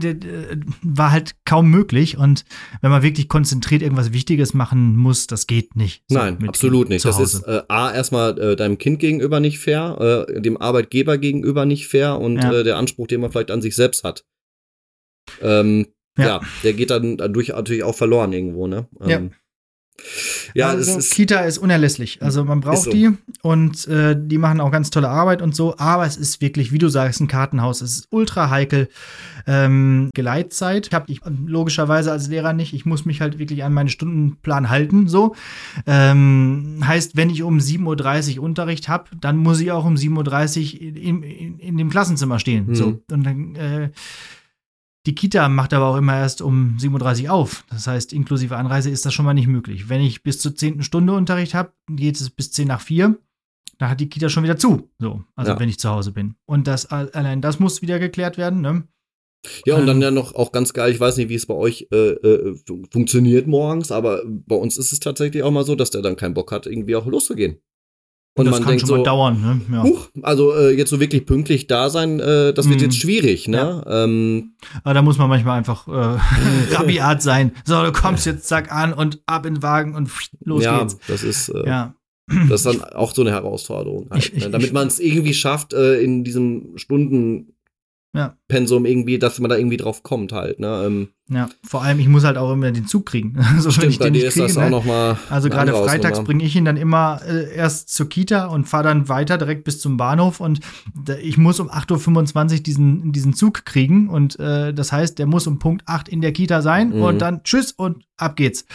war 0.81 1.11
halt 1.11 1.35
kaum 1.45 1.69
möglich. 1.69 2.17
Und 2.17 2.45
wenn 2.81 2.91
man 2.91 3.03
wirklich 3.03 3.27
konzentriert 3.27 3.81
irgendwas 3.81 4.13
Wichtiges 4.13 4.53
machen 4.53 4.95
muss, 4.95 5.27
das 5.27 5.47
geht 5.47 5.75
nicht. 5.75 6.03
So 6.07 6.17
Nein, 6.17 6.47
absolut 6.47 6.89
nicht. 6.89 7.03
Das 7.05 7.19
ist 7.19 7.43
äh, 7.43 7.63
A, 7.67 7.93
erstmal 7.93 8.39
äh, 8.39 8.55
deinem 8.55 8.77
Kind 8.77 8.99
gegenüber 8.99 9.39
nicht 9.39 9.59
fair, 9.59 10.27
äh, 10.29 10.41
dem 10.41 10.57
Arbeitgeber 10.57 11.17
gegenüber 11.17 11.65
nicht 11.65 11.87
fair 11.87 12.19
und 12.19 12.37
ja. 12.37 12.53
äh, 12.53 12.63
der 12.63 12.77
Anspruch, 12.77 13.07
den 13.07 13.21
man 13.21 13.31
vielleicht 13.31 13.51
an 13.51 13.61
sich 13.61 13.75
selbst 13.75 14.03
hat. 14.03 14.23
Ähm, 15.41 15.87
ja. 16.17 16.25
ja. 16.25 16.41
der 16.63 16.73
geht 16.73 16.89
dann 16.89 17.17
dadurch 17.17 17.49
natürlich 17.49 17.83
auch 17.83 17.95
verloren 17.95 18.33
irgendwo, 18.33 18.67
ne? 18.67 18.87
Ähm, 19.01 19.09
ja. 19.09 19.21
Ja, 20.53 20.69
also 20.69 20.97
ist, 20.97 21.13
Kita 21.13 21.41
ist 21.41 21.57
unerlässlich. 21.57 22.21
Also 22.21 22.43
man 22.43 22.59
braucht 22.59 22.83
so. 22.83 22.91
die 22.91 23.09
und 23.41 23.87
äh, 23.87 24.15
die 24.17 24.37
machen 24.37 24.59
auch 24.59 24.71
ganz 24.71 24.89
tolle 24.89 25.09
Arbeit 25.09 25.41
und 25.41 25.55
so. 25.55 25.77
Aber 25.77 26.05
es 26.05 26.17
ist 26.17 26.41
wirklich, 26.41 26.71
wie 26.71 26.77
du 26.77 26.89
sagst, 26.89 27.21
ein 27.21 27.27
Kartenhaus. 27.27 27.81
Es 27.81 27.97
ist 27.97 28.07
ultra 28.11 28.49
heikel. 28.49 28.89
Ähm, 29.47 30.09
Geleitzeit. 30.13 30.87
Ich 30.87 30.93
habe 30.93 31.11
ich 31.11 31.21
logischerweise 31.45 32.11
als 32.11 32.27
Lehrer 32.27 32.53
nicht. 32.53 32.73
Ich 32.73 32.85
muss 32.85 33.05
mich 33.05 33.21
halt 33.21 33.39
wirklich 33.39 33.63
an 33.63 33.73
meinen 33.73 33.89
Stundenplan 33.89 34.69
halten. 34.69 35.07
So 35.07 35.35
ähm, 35.87 36.81
heißt, 36.85 37.15
wenn 37.15 37.29
ich 37.29 37.43
um 37.43 37.57
7:30 37.57 38.37
Uhr 38.37 38.43
Unterricht 38.43 38.87
habe, 38.89 39.05
dann 39.19 39.37
muss 39.37 39.59
ich 39.59 39.71
auch 39.71 39.85
um 39.85 39.95
7:30 39.95 40.75
Uhr 40.75 40.81
in, 40.81 41.23
in, 41.23 41.59
in, 41.59 41.77
dem 41.77 41.89
Klassenzimmer 41.89 42.39
stehen. 42.39 42.67
Mhm. 42.67 42.75
So 42.75 43.01
und 43.11 43.23
dann 43.23 43.55
äh, 43.55 43.89
die 45.05 45.15
Kita 45.15 45.49
macht 45.49 45.73
aber 45.73 45.87
auch 45.87 45.97
immer 45.97 46.17
erst 46.17 46.41
um 46.41 46.77
7.30 46.79 47.25
Uhr 47.25 47.31
auf. 47.31 47.65
Das 47.69 47.87
heißt, 47.87 48.13
inklusive 48.13 48.55
Anreise 48.55 48.89
ist 48.89 49.05
das 49.05 49.13
schon 49.13 49.25
mal 49.25 49.33
nicht 49.33 49.47
möglich. 49.47 49.89
Wenn 49.89 50.01
ich 50.01 50.21
bis 50.21 50.39
zur 50.39 50.55
10. 50.55 50.83
Stunde 50.83 51.13
Unterricht 51.13 51.53
habe, 51.53 51.73
geht 51.89 52.19
es 52.19 52.29
bis 52.29 52.51
10 52.51 52.67
nach 52.67 52.81
4. 52.81 53.17
Da 53.79 53.89
hat 53.89 53.99
die 53.99 54.09
Kita 54.09 54.29
schon 54.29 54.43
wieder 54.43 54.57
zu. 54.57 54.91
So, 54.99 55.23
also 55.35 55.53
ja. 55.53 55.59
wenn 55.59 55.69
ich 55.69 55.79
zu 55.79 55.89
Hause 55.89 56.11
bin. 56.11 56.35
Und 56.45 56.67
das 56.67 56.85
allein 56.85 57.41
das 57.41 57.59
muss 57.59 57.81
wieder 57.81 57.97
geklärt 57.97 58.37
werden, 58.37 58.61
ne? 58.61 58.87
Ja, 59.65 59.75
und 59.77 59.87
dann 59.87 59.97
ähm. 59.97 60.03
ja 60.03 60.11
noch 60.11 60.35
auch 60.35 60.51
ganz 60.51 60.71
geil, 60.71 60.91
ich 60.91 60.99
weiß 60.99 61.17
nicht, 61.17 61.29
wie 61.29 61.35
es 61.35 61.47
bei 61.47 61.55
euch 61.55 61.87
äh, 61.91 62.11
äh, 62.11 62.55
funktioniert 62.91 63.47
morgens, 63.47 63.91
aber 63.91 64.21
bei 64.25 64.55
uns 64.55 64.77
ist 64.77 64.93
es 64.93 64.99
tatsächlich 64.99 65.41
auch 65.41 65.49
mal 65.49 65.65
so, 65.65 65.73
dass 65.73 65.89
der 65.89 66.03
dann 66.03 66.15
keinen 66.15 66.35
Bock 66.35 66.51
hat, 66.51 66.67
irgendwie 66.67 66.95
auch 66.95 67.07
loszugehen. 67.07 67.59
Und 68.33 68.45
das 68.45 68.53
man 68.53 68.61
kann 68.61 68.69
denkt 68.69 68.81
schon 68.81 68.87
so, 68.87 68.97
mal 68.97 69.03
dauern, 69.03 69.41
ne? 69.41 69.75
Ja. 69.75 69.83
Huch, 69.83 70.07
also 70.21 70.53
äh, 70.55 70.71
jetzt 70.71 70.89
so 70.89 71.01
wirklich 71.01 71.25
pünktlich 71.25 71.67
da 71.67 71.89
sein, 71.89 72.21
äh, 72.21 72.53
das 72.53 72.69
wird 72.69 72.79
mm. 72.79 72.83
jetzt 72.83 72.97
schwierig, 72.97 73.49
ne? 73.49 73.83
Ja. 73.85 74.03
Ähm, 74.05 74.53
Aber 74.83 74.93
da 74.93 75.01
muss 75.01 75.17
man 75.17 75.27
manchmal 75.27 75.57
einfach 75.57 75.85
äh, 75.87 76.17
rabiat 76.73 77.21
sein. 77.21 77.51
So, 77.65 77.83
du 77.83 77.91
kommst 77.91 78.25
jetzt 78.25 78.47
zack 78.47 78.71
an 78.71 78.93
und 78.93 79.21
ab 79.25 79.45
in 79.45 79.55
den 79.55 79.63
Wagen 79.63 79.95
und 79.95 80.09
los 80.45 80.63
ja, 80.63 80.79
geht's. 80.79 80.97
Das 81.07 81.23
ist, 81.23 81.49
äh, 81.49 81.67
ja, 81.67 81.93
das 82.47 82.65
ist 82.65 82.65
dann 82.65 82.81
auch 82.93 83.13
so 83.13 83.21
eine 83.21 83.31
Herausforderung. 83.31 84.07
Halt, 84.09 84.23
ich, 84.23 84.33
ich, 84.33 84.43
ne? 84.45 84.49
Damit 84.49 84.71
man 84.71 84.87
es 84.87 84.99
irgendwie 84.99 85.33
schafft, 85.33 85.73
äh, 85.73 85.99
in 85.99 86.23
diesem 86.23 86.77
Stunden 86.77 87.53
ja. 88.13 88.37
Pensum 88.47 88.85
irgendwie, 88.85 89.19
dass 89.19 89.39
man 89.39 89.49
da 89.49 89.57
irgendwie 89.57 89.77
drauf 89.77 90.03
kommt 90.03 90.33
halt. 90.33 90.59
Ne? 90.59 90.83
Ähm, 90.85 91.09
ja, 91.33 91.47
vor 91.63 91.81
allem, 91.81 91.99
ich 91.99 92.09
muss 92.09 92.25
halt 92.25 92.37
auch 92.37 92.51
immer 92.51 92.71
den 92.71 92.87
Zug 92.87 93.05
kriegen. 93.05 93.37
also, 93.55 93.71
Stimmt, 93.71 93.99
bei 93.99 94.09
dir 94.09 94.27
ist 94.27 94.33
kriege, 94.33 94.47
das 94.53 94.57
ne? 94.57 95.17
Also 95.29 95.49
gerade 95.49 95.71
freitags 95.71 96.23
bringe 96.23 96.43
ich 96.43 96.55
ihn 96.57 96.65
dann 96.65 96.75
immer 96.75 97.21
äh, 97.25 97.55
erst 97.55 97.89
zur 97.89 98.09
Kita 98.09 98.47
und 98.47 98.67
fahre 98.67 98.83
dann 98.83 99.07
weiter 99.07 99.37
direkt 99.37 99.63
bis 99.63 99.79
zum 99.79 99.95
Bahnhof 99.95 100.41
und 100.41 100.59
ich 101.21 101.37
muss 101.37 101.61
um 101.61 101.69
8.25 101.69 102.53
Uhr 102.53 102.59
diesen, 102.63 103.11
diesen 103.13 103.33
Zug 103.33 103.63
kriegen 103.63 104.09
und 104.09 104.39
äh, 104.39 104.73
das 104.73 104.91
heißt, 104.91 105.19
der 105.19 105.25
muss 105.25 105.47
um 105.47 105.57
Punkt 105.57 105.83
8 105.85 106.09
in 106.09 106.19
der 106.19 106.33
Kita 106.33 106.61
sein 106.61 106.89
mhm. 106.89 107.01
und 107.01 107.21
dann 107.21 107.43
tschüss 107.43 107.71
und 107.71 108.03
ab 108.17 108.35
geht's. 108.35 108.65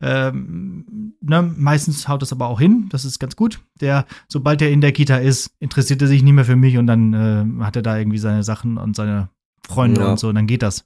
Ähm, 0.00 1.14
ne? 1.20 1.52
Meistens 1.56 2.06
haut 2.06 2.22
das 2.22 2.32
aber 2.32 2.46
auch 2.46 2.60
hin, 2.60 2.88
das 2.90 3.04
ist 3.04 3.18
ganz 3.18 3.34
gut. 3.34 3.60
Der, 3.80 4.06
sobald 4.28 4.62
er 4.62 4.70
in 4.70 4.80
der 4.80 4.92
Kita 4.92 5.16
ist, 5.16 5.50
interessiert 5.58 6.00
er 6.00 6.08
sich 6.08 6.22
nicht 6.22 6.32
mehr 6.32 6.44
für 6.44 6.56
mich 6.56 6.78
und 6.78 6.86
dann 6.86 7.12
äh, 7.12 7.64
hat 7.64 7.74
er 7.74 7.82
da 7.82 7.98
irgendwie 7.98 8.18
seine 8.18 8.44
Sachen 8.44 8.78
und 8.78 8.94
seine 8.94 9.30
Freunde 9.66 10.00
ja. 10.00 10.10
und 10.10 10.20
so, 10.20 10.28
und 10.28 10.36
dann 10.36 10.46
geht 10.46 10.62
das. 10.62 10.84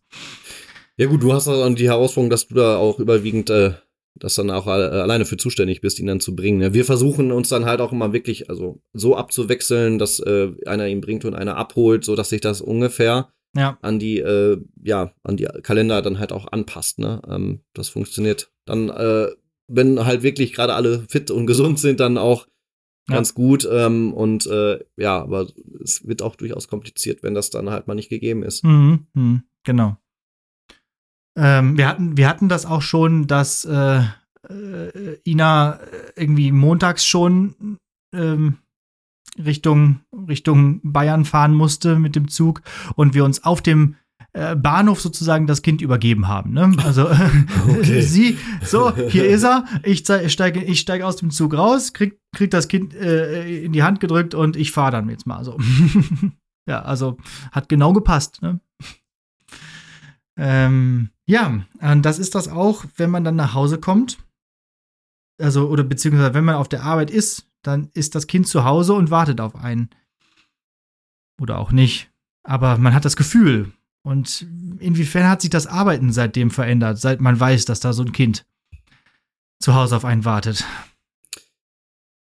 Ja 0.99 1.07
gut, 1.07 1.23
du 1.23 1.33
hast 1.33 1.47
dann 1.47 1.77
die 1.77 1.89
Herausforderung, 1.89 2.29
dass 2.29 2.49
du 2.49 2.57
da 2.57 2.77
auch 2.77 2.99
überwiegend 2.99 3.51
äh, 3.51 3.75
das 4.17 4.35
dann 4.35 4.51
auch 4.51 4.67
alleine 4.67 5.25
für 5.25 5.37
zuständig 5.37 5.81
bist, 5.81 6.01
ihn 6.01 6.09
dann 6.09 6.19
zu 6.19 6.35
bringen. 6.35 6.59
Ne? 6.59 6.75
Wir 6.75 6.85
versuchen 6.85 7.31
uns 7.31 7.49
dann 7.49 7.67
halt 7.67 7.81
auch 7.81 7.93
immer 7.93 8.13
wirklich 8.13 8.51
also 8.51 8.83
so 8.93 9.17
abzuwechseln, 9.17 10.01
dass 10.01 10.19
äh, 10.19 10.51
einer 10.67 10.89
ihn 10.89 11.01
bringt 11.01 11.25
und 11.25 11.35
einer 11.35 11.57
abholt, 11.57 12.05
so 12.05 12.17
dass 12.17 12.31
sich 12.31 12.41
das 12.41 12.61
ungefähr 12.61 13.29
ja. 13.57 13.79
an 13.81 14.01
die 14.01 14.19
äh, 14.19 14.61
ja 14.83 15.13
an 15.23 15.37
die 15.37 15.45
Kalender 15.63 16.03
dann 16.03 16.19
halt 16.19 16.33
auch 16.33 16.51
anpasst. 16.51 16.99
Ne? 16.99 17.23
Ähm, 17.29 17.61
das 17.75 17.89
funktioniert 17.89 18.51
dann, 18.67 18.89
äh, 18.89 19.29
wenn 19.69 20.05
halt 20.05 20.25
wirklich 20.25 20.53
gerade 20.53 20.75
alle 20.75 21.05
fit 21.09 21.31
und 21.31 21.47
gesund 21.47 21.79
sind, 21.79 22.01
dann 22.01 22.19
auch 22.19 22.49
ja. 23.09 23.15
ganz 23.15 23.35
gut. 23.35 23.69
Ähm, 23.71 24.13
und 24.13 24.47
äh, 24.47 24.81
ja, 24.97 25.23
aber 25.23 25.47
es 25.83 26.07
wird 26.09 26.23
auch 26.23 26.35
durchaus 26.35 26.67
kompliziert, 26.67 27.23
wenn 27.23 27.35
das 27.35 27.51
dann 27.51 27.71
halt 27.71 27.87
mal 27.87 27.95
nicht 27.95 28.09
gegeben 28.09 28.43
ist. 28.43 28.65
Mhm, 28.65 29.07
mh, 29.15 29.43
genau. 29.63 29.97
Ähm, 31.39 31.78
wir, 31.78 31.86
hatten, 31.86 32.16
wir 32.16 32.28
hatten 32.28 32.49
das 32.49 32.66
auch 32.66 32.82
schon, 32.82 33.28
dass 33.28 33.64
äh, 33.64 34.01
äh, 34.49 35.18
Ina 35.24 35.78
irgendwie 36.16 36.51
montags 36.51 37.07
schon 37.07 37.78
ähm, 38.12 38.59
Richtung, 39.39 40.01
Richtung 40.28 40.80
Bayern 40.82 41.24
fahren 41.24 41.55
musste 41.55 41.97
mit 41.97 42.16
dem 42.16 42.26
Zug 42.26 42.62
und 42.97 43.14
wir 43.14 43.24
uns 43.24 43.45
auf 43.45 43.62
dem 43.62 43.95
äh, 44.32 44.57
Bahnhof 44.57 45.01
sozusagen 45.01 45.47
das 45.47 45.62
Kind 45.62 45.80
übergeben 45.80 46.26
haben. 46.26 46.53
Ne? 46.53 46.76
Also 46.84 47.09
okay. 47.68 48.03
sie, 48.03 48.36
so, 48.64 48.95
hier 48.97 49.26
ist 49.28 49.45
er, 49.45 49.64
ich 49.84 50.05
steige 50.32 50.62
ich 50.62 50.80
steig 50.80 51.03
aus 51.03 51.16
dem 51.16 51.30
Zug 51.30 51.55
raus, 51.55 51.93
krieg, 51.93 52.18
krieg 52.34 52.51
das 52.51 52.66
Kind 52.66 52.95
äh, 52.95 53.64
in 53.64 53.72
die 53.72 53.84
Hand 53.84 54.01
gedrückt 54.01 54.34
und 54.34 54.57
ich 54.57 54.72
fahre 54.72 54.91
dann 54.91 55.09
jetzt 55.09 55.26
mal 55.26 55.45
so. 55.45 55.57
ja, 56.68 56.82
also 56.82 57.16
hat 57.53 57.68
genau 57.68 57.93
gepasst. 57.93 58.43
Ne? 58.43 58.61
Ähm, 60.36 61.11
ja, 61.29 61.62
und 61.81 62.03
das 62.03 62.18
ist 62.18 62.35
das 62.35 62.49
auch, 62.49 62.87
wenn 62.97 63.11
man 63.11 63.22
dann 63.22 63.37
nach 63.37 63.53
Hause 63.53 63.79
kommt. 63.79 64.16
Also, 65.39 65.68
oder 65.68 65.85
beziehungsweise 65.85 66.33
wenn 66.33 66.45
man 66.45 66.55
auf 66.55 66.68
der 66.68 66.83
Arbeit 66.83 67.11
ist, 67.11 67.47
dann 67.62 67.91
ist 67.93 68.14
das 68.14 68.26
Kind 68.26 68.49
zu 68.49 68.64
Hause 68.64 68.95
und 68.95 69.11
wartet 69.11 69.41
auf 69.41 69.55
einen. 69.55 69.91
Oder 71.41 71.59
auch 71.59 71.70
nicht. 71.70 72.11
Aber 72.45 72.79
man 72.79 72.95
hat 72.95 73.05
das 73.05 73.14
Gefühl. 73.14 73.72
Und 74.03 74.47
inwiefern 74.79 75.29
hat 75.29 75.43
sich 75.43 75.51
das 75.51 75.66
Arbeiten 75.66 76.12
seitdem 76.12 76.51
verändert, 76.51 76.99
seit 76.99 77.20
man 77.20 77.39
weiß, 77.39 77.66
dass 77.66 77.81
da 77.81 77.93
so 77.93 78.03
ein 78.03 78.12
Kind 78.12 78.47
zu 79.61 79.74
Hause 79.74 79.97
auf 79.97 80.07
einen 80.07 80.24
wartet? 80.24 80.64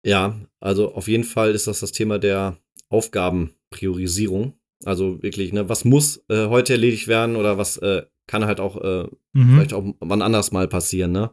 Ja, 0.05 0.35
also 0.59 0.95
auf 0.95 1.07
jeden 1.07 1.25
Fall 1.25 1.53
ist 1.53 1.69
das 1.69 1.79
das 1.79 1.93
Thema 1.93 2.19
der 2.19 2.57
Aufgabenpriorisierung. 2.89 4.55
Also 4.85 5.23
wirklich, 5.23 5.53
ne, 5.53 5.69
was 5.69 5.85
muss 5.85 6.25
äh, 6.29 6.49
heute 6.49 6.73
erledigt 6.73 7.07
werden 7.07 7.37
oder 7.37 7.57
was 7.57 7.77
äh, 7.77 8.05
kann 8.27 8.45
halt 8.45 8.61
auch 8.61 8.77
äh, 8.83 9.09
mhm. 9.33 9.55
vielleicht 9.55 9.73
auch 9.73 9.85
wann 10.01 10.23
anders 10.23 10.53
mal 10.53 10.69
passieren, 10.69 11.13
ne? 11.13 11.31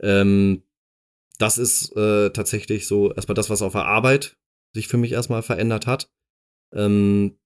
Ähm, 0.00 0.62
das 1.38 1.58
ist 1.58 1.96
äh, 1.96 2.30
tatsächlich 2.30 2.86
so 2.86 3.12
erstmal 3.12 3.34
das, 3.34 3.50
was 3.50 3.62
auf 3.62 3.72
der 3.72 3.86
Arbeit 3.86 4.36
sich 4.74 4.88
für 4.88 4.96
mich 4.96 5.12
erstmal 5.12 5.42
verändert 5.42 5.86
hat. 5.86 6.10
Ähm, 6.72 7.38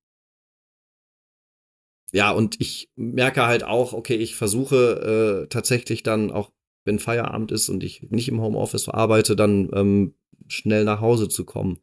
ja, 2.13 2.31
und 2.31 2.61
ich 2.61 2.91
merke 2.95 3.47
halt 3.47 3.65
auch, 3.65 3.93
okay, 3.93 4.17
ich 4.17 4.37
versuche 4.37 5.45
äh, 5.45 5.49
tatsächlich 5.49 6.03
dann 6.03 6.31
auch, 6.31 6.53
wenn 6.85 6.99
Feierabend 6.99 7.53
ist 7.53 7.69
und 7.69 7.85
ich 7.85 8.11
nicht 8.11 8.29
im 8.29 8.41
Homeoffice 8.41 8.89
arbeite, 8.89 9.37
dann 9.37 9.71
ähm, 9.73 10.15
schnell 10.49 10.85
nach 10.85 11.01
Hause 11.01 11.29
zu 11.29 11.45
kommen. 11.45 11.79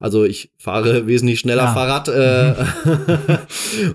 Also 0.00 0.24
ich 0.24 0.50
fahre 0.56 1.06
wesentlich 1.06 1.40
schneller 1.40 1.64
ja. 1.64 1.74
Fahrrad 1.74 2.08
äh, 2.08 2.54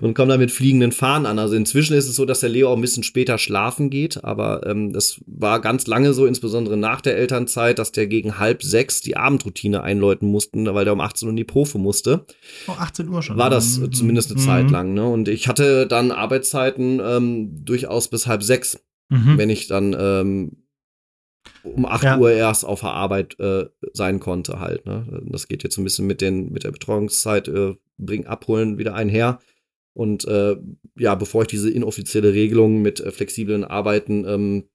und 0.00 0.14
komme 0.14 0.32
da 0.32 0.38
mit 0.38 0.52
fliegenden 0.52 0.92
Fahnen 0.92 1.26
an. 1.26 1.40
Also 1.40 1.56
inzwischen 1.56 1.96
ist 1.96 2.08
es 2.08 2.14
so, 2.14 2.24
dass 2.24 2.38
der 2.38 2.48
Leo 2.48 2.70
auch 2.70 2.76
ein 2.76 2.80
bisschen 2.80 3.02
später 3.02 3.38
schlafen 3.38 3.90
geht, 3.90 4.22
aber 4.22 4.64
ähm, 4.66 4.92
das 4.92 5.20
war 5.26 5.60
ganz 5.60 5.88
lange 5.88 6.14
so, 6.14 6.24
insbesondere 6.24 6.76
nach 6.76 7.00
der 7.00 7.16
Elternzeit, 7.16 7.80
dass 7.80 7.90
der 7.90 8.06
gegen 8.06 8.38
halb 8.38 8.62
sechs 8.62 9.00
die 9.00 9.16
Abendroutine 9.16 9.82
einläuten 9.82 10.28
mussten, 10.28 10.72
weil 10.72 10.84
der 10.84 10.94
um 10.94 11.00
18 11.00 11.26
Uhr 11.26 11.30
in 11.30 11.36
die 11.36 11.44
Profe 11.44 11.78
musste. 11.78 12.24
Oh, 12.68 12.76
18 12.78 13.08
Uhr 13.08 13.22
schon. 13.22 13.36
War 13.36 13.50
das 13.50 13.78
mhm. 13.78 13.90
zumindest 13.90 14.30
eine 14.30 14.40
mhm. 14.40 14.44
Zeit 14.44 14.70
lang. 14.70 14.94
Ne? 14.94 15.04
Und 15.04 15.26
ich 15.26 15.48
hatte 15.48 15.88
dann 15.88 16.12
Arbeitszeiten 16.12 17.00
ähm, 17.04 17.64
durchaus 17.64 18.06
bis 18.06 18.28
halb 18.28 18.44
sechs, 18.44 18.78
mhm. 19.08 19.38
wenn 19.38 19.50
ich 19.50 19.66
dann 19.66 19.96
ähm, 19.98 20.52
um 21.74 21.86
8 21.86 22.04
ja. 22.04 22.18
Uhr 22.18 22.32
erst 22.32 22.64
auf 22.64 22.80
der 22.80 22.90
Arbeit 22.90 23.38
äh, 23.40 23.66
sein 23.92 24.20
konnte 24.20 24.60
halt. 24.60 24.86
Ne? 24.86 25.22
Das 25.30 25.48
geht 25.48 25.62
jetzt 25.62 25.76
ein 25.78 25.84
bisschen 25.84 26.06
mit, 26.06 26.20
den, 26.20 26.52
mit 26.52 26.64
der 26.64 26.70
Betreuungszeit, 26.70 27.48
äh, 27.48 27.74
bring 27.98 28.26
abholen 28.26 28.78
wieder 28.78 28.94
einher. 28.94 29.40
Und 29.94 30.26
äh, 30.26 30.56
ja, 30.96 31.14
bevor 31.14 31.42
ich 31.42 31.48
diese 31.48 31.70
inoffizielle 31.70 32.32
Regelung 32.32 32.82
mit 32.82 33.00
äh, 33.00 33.10
flexiblen 33.10 33.64
Arbeiten 33.64 34.26
ähm, 34.26 34.68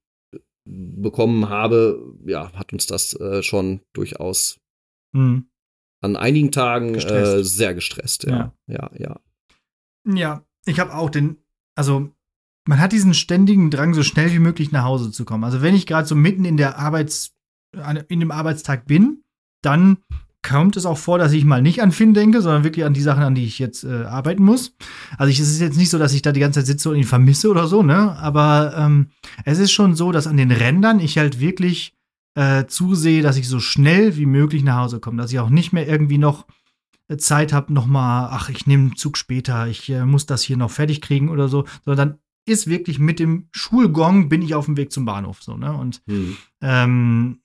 bekommen 0.64 1.48
habe, 1.48 2.16
ja, 2.24 2.52
hat 2.52 2.72
uns 2.72 2.86
das 2.86 3.14
äh, 3.14 3.42
schon 3.42 3.80
durchaus 3.92 4.60
mhm. 5.12 5.46
an 6.00 6.16
einigen 6.16 6.52
Tagen 6.52 6.94
äh, 6.94 7.42
sehr 7.44 7.74
gestresst. 7.74 8.24
Ja, 8.24 8.54
ja, 8.66 8.90
ja. 8.98 9.20
Ja, 10.06 10.14
ja 10.14 10.46
ich 10.66 10.78
habe 10.80 10.94
auch 10.94 11.10
den, 11.10 11.38
also 11.74 12.10
man 12.66 12.80
hat 12.80 12.92
diesen 12.92 13.14
ständigen 13.14 13.70
Drang, 13.70 13.94
so 13.94 14.02
schnell 14.02 14.32
wie 14.32 14.38
möglich 14.38 14.72
nach 14.72 14.84
Hause 14.84 15.10
zu 15.10 15.24
kommen. 15.24 15.44
Also 15.44 15.62
wenn 15.62 15.74
ich 15.74 15.86
gerade 15.86 16.06
so 16.06 16.14
mitten 16.14 16.44
in 16.44 16.56
der 16.56 16.78
Arbeits, 16.78 17.34
in 18.08 18.20
dem 18.20 18.30
Arbeitstag 18.30 18.86
bin, 18.86 19.22
dann 19.62 19.98
kommt 20.42 20.76
es 20.76 20.86
auch 20.86 20.98
vor, 20.98 21.18
dass 21.18 21.32
ich 21.32 21.44
mal 21.44 21.62
nicht 21.62 21.82
an 21.82 21.92
Finn 21.92 22.14
denke, 22.14 22.42
sondern 22.42 22.64
wirklich 22.64 22.84
an 22.84 22.94
die 22.94 23.00
Sachen, 23.00 23.22
an 23.22 23.34
die 23.34 23.44
ich 23.44 23.58
jetzt 23.58 23.84
äh, 23.84 24.04
arbeiten 24.04 24.44
muss. 24.44 24.74
Also 25.16 25.30
ich, 25.30 25.38
es 25.38 25.48
ist 25.48 25.60
jetzt 25.60 25.78
nicht 25.78 25.90
so, 25.90 25.98
dass 25.98 26.12
ich 26.12 26.22
da 26.22 26.32
die 26.32 26.40
ganze 26.40 26.60
Zeit 26.60 26.66
sitze 26.66 26.90
und 26.90 26.96
ihn 26.96 27.04
vermisse 27.04 27.48
oder 27.48 27.68
so, 27.68 27.82
ne? 27.82 28.16
Aber 28.18 28.74
ähm, 28.76 29.10
es 29.44 29.58
ist 29.58 29.70
schon 29.70 29.94
so, 29.94 30.10
dass 30.10 30.26
an 30.26 30.36
den 30.36 30.50
Rändern 30.50 30.98
ich 30.98 31.16
halt 31.18 31.38
wirklich 31.38 31.94
äh, 32.34 32.66
zusehe, 32.66 33.22
dass 33.22 33.36
ich 33.36 33.48
so 33.48 33.60
schnell 33.60 34.16
wie 34.16 34.26
möglich 34.26 34.64
nach 34.64 34.78
Hause 34.78 35.00
komme, 35.00 35.22
dass 35.22 35.32
ich 35.32 35.38
auch 35.38 35.50
nicht 35.50 35.72
mehr 35.72 35.86
irgendwie 35.86 36.18
noch 36.18 36.46
äh, 37.08 37.16
Zeit 37.18 37.52
habe, 37.52 37.72
noch 37.72 37.86
mal, 37.86 38.28
ach, 38.32 38.48
ich 38.48 38.66
nehme 38.66 38.84
einen 38.84 38.96
Zug 38.96 39.16
später, 39.18 39.68
ich 39.68 39.88
äh, 39.90 40.04
muss 40.04 40.26
das 40.26 40.42
hier 40.42 40.56
noch 40.56 40.70
fertig 40.70 41.00
kriegen 41.02 41.28
oder 41.28 41.48
so, 41.48 41.66
sondern 41.84 42.18
ist 42.44 42.66
wirklich 42.66 42.98
mit 42.98 43.18
dem 43.18 43.48
Schulgong 43.52 44.28
bin 44.28 44.42
ich 44.42 44.54
auf 44.54 44.66
dem 44.66 44.76
Weg 44.76 44.92
zum 44.92 45.04
Bahnhof. 45.04 45.42
So, 45.42 45.56
ne? 45.56 45.72
Und 45.72 46.02
mhm. 46.06 46.36
ähm, 46.60 47.40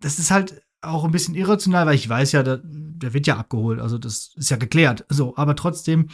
das 0.00 0.18
ist 0.18 0.30
halt 0.30 0.62
auch 0.80 1.04
ein 1.04 1.10
bisschen 1.10 1.34
irrational, 1.34 1.86
weil 1.86 1.96
ich 1.96 2.08
weiß 2.08 2.32
ja, 2.32 2.42
der, 2.42 2.60
der, 2.64 3.12
wird 3.12 3.26
ja 3.26 3.36
abgeholt, 3.36 3.80
also 3.80 3.98
das 3.98 4.32
ist 4.36 4.50
ja 4.50 4.56
geklärt. 4.56 5.04
So, 5.08 5.36
aber 5.36 5.56
trotzdem 5.56 6.08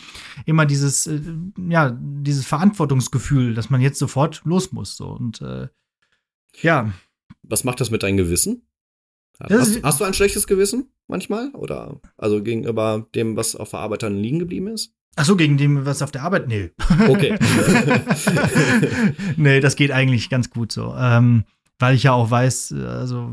immer 0.46 0.64
dieses, 0.64 1.06
äh, 1.06 1.20
ja, 1.68 1.96
dieses 2.00 2.46
Verantwortungsgefühl, 2.46 3.54
dass 3.54 3.70
man 3.70 3.80
jetzt 3.80 3.98
sofort 3.98 4.42
los 4.44 4.72
muss. 4.72 4.96
So 4.96 5.08
und 5.08 5.40
äh, 5.42 5.68
ja. 6.62 6.92
Was 7.42 7.64
macht 7.64 7.80
das 7.80 7.90
mit 7.90 8.02
deinem 8.02 8.16
Gewissen? 8.16 8.66
Hast, 9.40 9.82
hast, 9.82 10.00
du 10.00 10.04
ein 10.04 10.14
schlechtes 10.14 10.46
Gewissen 10.46 10.90
manchmal? 11.08 11.50
Oder 11.50 12.00
also 12.16 12.42
gegenüber 12.42 13.08
dem, 13.14 13.36
was 13.36 13.56
auf 13.56 13.70
der 13.70 13.80
Arbeit 13.80 14.04
dann 14.04 14.16
liegen 14.16 14.38
geblieben 14.38 14.68
ist? 14.68 14.94
Ach 15.16 15.24
so, 15.24 15.36
gegen 15.36 15.56
dem, 15.56 15.86
was 15.86 16.02
auf 16.02 16.10
der 16.10 16.22
Arbeit? 16.22 16.48
Nee. 16.48 16.70
Okay. 17.08 17.38
nee, 19.36 19.60
das 19.60 19.76
geht 19.76 19.90
eigentlich 19.90 20.30
ganz 20.30 20.50
gut 20.50 20.72
so. 20.72 20.94
Ähm, 20.96 21.44
weil 21.78 21.94
ich 21.94 22.04
ja 22.04 22.12
auch 22.12 22.30
weiß, 22.30 22.72
also 22.72 23.30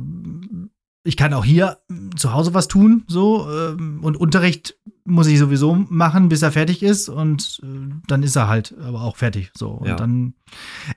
ich 1.03 1.17
kann 1.17 1.33
auch 1.33 1.45
hier 1.45 1.79
zu 2.15 2.33
Hause 2.33 2.53
was 2.53 2.67
tun, 2.67 3.03
so. 3.07 3.47
Ähm, 3.49 3.99
und 4.03 4.17
Unterricht 4.17 4.77
muss 5.03 5.27
ich 5.27 5.39
sowieso 5.39 5.73
machen, 5.89 6.29
bis 6.29 6.41
er 6.41 6.51
fertig 6.51 6.83
ist. 6.83 7.09
Und 7.09 7.61
äh, 7.63 7.93
dann 8.07 8.23
ist 8.23 8.35
er 8.35 8.47
halt 8.47 8.75
aber 8.79 9.01
auch 9.01 9.17
fertig. 9.17 9.51
So. 9.55 9.69
Und 9.69 9.87
ja. 9.87 9.95
dann 9.95 10.35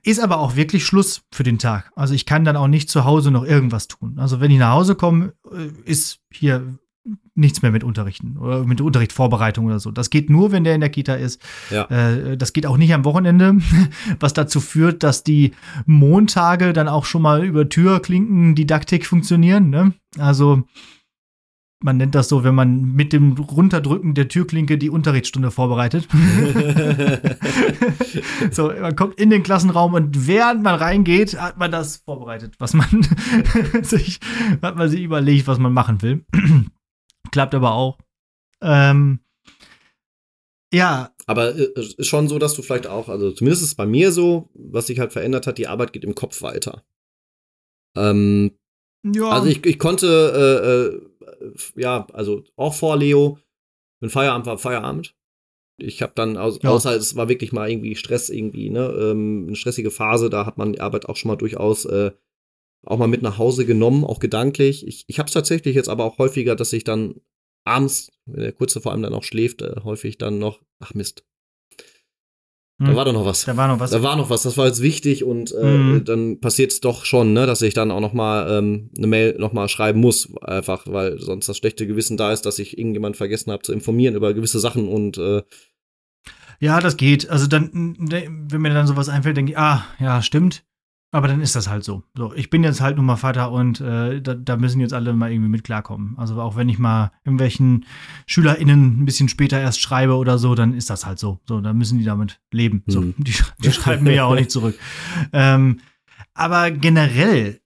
ist 0.02 0.20
aber 0.20 0.38
auch 0.38 0.56
wirklich 0.56 0.84
Schluss 0.84 1.22
für 1.32 1.42
den 1.42 1.58
Tag. 1.58 1.90
Also 1.96 2.14
ich 2.14 2.26
kann 2.26 2.44
dann 2.44 2.56
auch 2.56 2.68
nicht 2.68 2.90
zu 2.90 3.04
Hause 3.04 3.30
noch 3.30 3.44
irgendwas 3.44 3.88
tun. 3.88 4.18
Also 4.18 4.40
wenn 4.40 4.50
ich 4.50 4.58
nach 4.58 4.72
Hause 4.72 4.94
komme, 4.94 5.32
äh, 5.50 5.68
ist 5.84 6.20
hier 6.30 6.78
nichts 7.34 7.62
mehr 7.62 7.70
mit 7.70 7.84
Unterrichten 7.84 8.38
oder 8.38 8.64
mit 8.64 8.80
Unterrichtsvorbereitung 8.80 9.66
oder 9.66 9.78
so. 9.78 9.90
Das 9.90 10.10
geht 10.10 10.30
nur, 10.30 10.52
wenn 10.52 10.64
der 10.64 10.74
in 10.74 10.80
der 10.80 10.90
Kita 10.90 11.14
ist. 11.14 11.42
Ja. 11.70 11.84
Äh, 11.84 12.36
das 12.36 12.52
geht 12.52 12.66
auch 12.66 12.76
nicht 12.76 12.94
am 12.94 13.04
Wochenende, 13.04 13.58
was 14.20 14.32
dazu 14.32 14.60
führt, 14.60 15.02
dass 15.02 15.24
die 15.24 15.52
Montage 15.86 16.72
dann 16.72 16.88
auch 16.88 17.04
schon 17.04 17.22
mal 17.22 17.44
über 17.44 17.68
Türklinken-Didaktik 17.68 19.06
funktionieren. 19.06 19.70
Ne? 19.70 19.92
Also 20.18 20.64
man 21.84 21.98
nennt 21.98 22.14
das 22.14 22.30
so, 22.30 22.44
wenn 22.44 22.54
man 22.54 22.94
mit 22.94 23.12
dem 23.12 23.32
Runterdrücken 23.32 24.14
der 24.14 24.28
Türklinke 24.28 24.78
die 24.78 24.88
Unterrichtsstunde 24.88 25.50
vorbereitet. 25.50 26.08
so, 28.50 28.68
man 28.68 28.96
kommt 28.96 29.20
in 29.20 29.28
den 29.28 29.42
Klassenraum 29.42 29.92
und 29.92 30.26
während 30.26 30.62
man 30.62 30.76
reingeht, 30.76 31.38
hat 31.38 31.58
man 31.58 31.70
das 31.70 31.98
vorbereitet, 31.98 32.54
was 32.58 32.72
man 32.72 33.06
sich, 33.82 34.20
hat 34.62 34.76
man 34.76 34.88
sich 34.88 35.02
überlegt, 35.02 35.46
was 35.46 35.58
man 35.58 35.74
machen 35.74 36.00
will. 36.00 36.24
Klappt 37.30 37.54
aber 37.54 37.74
auch. 37.74 37.98
Ähm, 38.60 39.20
ja. 40.72 41.14
Aber 41.26 41.54
äh, 41.54 41.72
ist 41.76 42.06
schon 42.06 42.28
so, 42.28 42.38
dass 42.38 42.54
du 42.54 42.62
vielleicht 42.62 42.86
auch, 42.86 43.08
also 43.08 43.30
zumindest 43.30 43.62
ist 43.62 43.68
es 43.68 43.74
bei 43.74 43.86
mir 43.86 44.12
so, 44.12 44.50
was 44.54 44.88
sich 44.88 44.98
halt 44.98 45.12
verändert 45.12 45.46
hat, 45.46 45.58
die 45.58 45.68
Arbeit 45.68 45.92
geht 45.92 46.04
im 46.04 46.14
Kopf 46.14 46.42
weiter. 46.42 46.84
Ähm, 47.96 48.58
ja. 49.04 49.28
Also 49.28 49.48
ich, 49.48 49.64
ich 49.64 49.78
konnte, 49.78 51.00
äh, 51.20 51.44
äh, 51.44 51.80
ja, 51.80 52.06
also 52.12 52.42
auch 52.56 52.74
vor 52.74 52.96
Leo, 52.96 53.38
wenn 54.00 54.10
Feierabend 54.10 54.46
war, 54.46 54.58
Feierabend. 54.58 55.14
Ich 55.76 56.02
habe 56.02 56.12
dann, 56.14 56.36
aus, 56.36 56.60
ja. 56.62 56.70
außer 56.70 56.94
es 56.94 57.16
war 57.16 57.28
wirklich 57.28 57.52
mal 57.52 57.70
irgendwie 57.70 57.96
Stress 57.96 58.28
irgendwie, 58.28 58.70
ne, 58.70 58.86
ähm, 58.86 59.44
eine 59.46 59.56
stressige 59.56 59.90
Phase, 59.90 60.30
da 60.30 60.46
hat 60.46 60.56
man 60.56 60.72
die 60.72 60.80
Arbeit 60.80 61.06
auch 61.06 61.16
schon 61.16 61.30
mal 61.30 61.36
durchaus 61.36 61.84
äh, 61.84 62.12
auch 62.86 62.98
mal 62.98 63.08
mit 63.08 63.22
nach 63.22 63.38
Hause 63.38 63.66
genommen, 63.66 64.04
auch 64.04 64.18
gedanklich. 64.18 64.86
Ich, 64.86 65.04
ich 65.06 65.18
habe 65.18 65.26
es 65.26 65.32
tatsächlich 65.32 65.74
jetzt 65.74 65.88
aber 65.88 66.04
auch 66.04 66.18
häufiger, 66.18 66.56
dass 66.56 66.72
ich 66.72 66.84
dann 66.84 67.16
abends, 67.64 68.12
wenn 68.26 68.42
der 68.42 68.52
Kurze 68.52 68.80
vor 68.80 68.92
allem 68.92 69.02
dann 69.02 69.14
auch 69.14 69.24
schläft, 69.24 69.62
äh, 69.62 69.76
häufig 69.84 70.18
dann 70.18 70.38
noch, 70.38 70.60
ach 70.80 70.94
Mist. 70.94 71.24
Hm. 72.80 72.88
Da 72.88 72.96
war 72.96 73.04
doch 73.04 73.12
noch 73.12 73.24
was. 73.24 73.44
Da 73.44 73.56
war 73.56 73.68
noch 73.68 73.78
was. 73.78 73.90
Da 73.90 74.02
war 74.02 74.16
noch 74.16 74.30
was. 74.30 74.42
Das 74.42 74.56
war 74.56 74.66
jetzt 74.66 74.82
wichtig 74.82 75.24
und 75.24 75.52
äh, 75.52 75.62
hm. 75.62 76.04
dann 76.04 76.40
passiert 76.40 76.72
es 76.72 76.80
doch 76.80 77.04
schon, 77.04 77.32
ne, 77.32 77.46
dass 77.46 77.62
ich 77.62 77.74
dann 77.74 77.90
auch 77.90 78.00
noch 78.00 78.12
mal 78.12 78.58
ähm, 78.58 78.90
eine 78.96 79.06
Mail 79.06 79.36
noch 79.38 79.52
mal 79.52 79.68
schreiben 79.68 80.00
muss, 80.00 80.28
einfach, 80.42 80.86
weil 80.86 81.18
sonst 81.18 81.48
das 81.48 81.56
schlechte 81.56 81.86
Gewissen 81.86 82.16
da 82.16 82.32
ist, 82.32 82.42
dass 82.42 82.58
ich 82.58 82.76
irgendjemand 82.76 83.16
vergessen 83.16 83.52
habe 83.52 83.62
zu 83.62 83.72
informieren 83.72 84.16
über 84.16 84.34
gewisse 84.34 84.58
Sachen 84.58 84.88
und 84.88 85.18
äh, 85.18 85.42
ja, 86.60 86.80
das 86.80 86.96
geht. 86.96 87.28
Also 87.28 87.46
dann, 87.46 87.96
wenn 87.98 88.60
mir 88.60 88.72
dann 88.72 88.86
sowas 88.86 89.08
einfällt, 89.08 89.36
denke 89.36 89.52
ich, 89.52 89.58
ah, 89.58 89.84
ja, 89.98 90.22
stimmt. 90.22 90.64
Aber 91.14 91.28
dann 91.28 91.40
ist 91.40 91.54
das 91.54 91.68
halt 91.68 91.84
so. 91.84 92.02
so 92.16 92.34
ich 92.34 92.50
bin 92.50 92.64
jetzt 92.64 92.80
halt 92.80 92.96
nun 92.96 93.06
mal 93.06 93.14
Vater 93.14 93.52
und 93.52 93.80
äh, 93.80 94.20
da, 94.20 94.34
da, 94.34 94.56
müssen 94.56 94.80
jetzt 94.80 94.92
alle 94.92 95.12
mal 95.12 95.30
irgendwie 95.30 95.48
mit 95.48 95.62
klarkommen. 95.62 96.18
Also 96.18 96.40
auch 96.40 96.56
wenn 96.56 96.68
ich 96.68 96.80
mal 96.80 97.12
irgendwelchen 97.24 97.84
SchülerInnen 98.26 99.00
ein 99.00 99.04
bisschen 99.04 99.28
später 99.28 99.60
erst 99.60 99.80
schreibe 99.80 100.16
oder 100.16 100.38
so, 100.38 100.56
dann 100.56 100.74
ist 100.74 100.90
das 100.90 101.06
halt 101.06 101.20
so. 101.20 101.38
So, 101.46 101.60
dann 101.60 101.78
müssen 101.78 101.98
die 101.98 102.04
damit 102.04 102.40
leben. 102.50 102.82
So, 102.88 103.00
hm. 103.00 103.14
die, 103.16 103.32
die 103.62 103.70
schreiben 103.70 104.02
mir 104.02 104.14
ja 104.14 104.24
auch 104.24 104.34
nicht 104.34 104.50
zurück. 104.50 104.76
Ähm, 105.32 105.80
aber 106.34 106.70
generell 106.72 107.60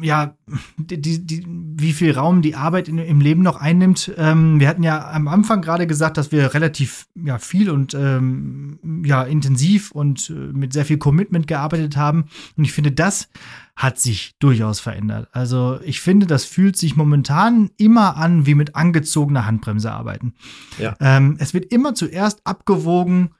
ja, 0.00 0.36
die, 0.76 1.26
die, 1.26 1.46
wie 1.46 1.92
viel 1.92 2.12
Raum 2.12 2.42
die 2.42 2.54
Arbeit 2.54 2.88
in, 2.88 2.98
im 2.98 3.20
Leben 3.20 3.42
noch 3.42 3.56
einnimmt. 3.56 4.12
Ähm, 4.16 4.60
wir 4.60 4.68
hatten 4.68 4.82
ja 4.82 5.10
am 5.10 5.28
Anfang 5.28 5.62
gerade 5.62 5.86
gesagt, 5.86 6.16
dass 6.16 6.32
wir 6.32 6.54
relativ 6.54 7.06
ja, 7.14 7.38
viel 7.38 7.70
und 7.70 7.94
ähm, 7.94 8.78
ja, 9.04 9.22
intensiv 9.22 9.90
und 9.90 10.30
äh, 10.30 10.32
mit 10.32 10.72
sehr 10.72 10.84
viel 10.84 10.98
Commitment 10.98 11.46
gearbeitet 11.46 11.96
haben. 11.96 12.26
Und 12.56 12.64
ich 12.64 12.72
finde, 12.72 12.92
das 12.92 13.28
hat 13.74 13.98
sich 13.98 14.36
durchaus 14.38 14.80
verändert. 14.80 15.28
Also 15.32 15.78
ich 15.84 16.00
finde, 16.00 16.26
das 16.26 16.44
fühlt 16.44 16.76
sich 16.76 16.96
momentan 16.96 17.70
immer 17.76 18.16
an, 18.16 18.46
wie 18.46 18.54
mit 18.54 18.74
angezogener 18.74 19.46
Handbremse 19.46 19.92
arbeiten. 19.92 20.34
Ja. 20.78 20.96
Ähm, 21.00 21.36
es 21.38 21.52
wird 21.52 21.66
immer 21.66 21.94
zuerst 21.94 22.40
abgewogen, 22.44 23.30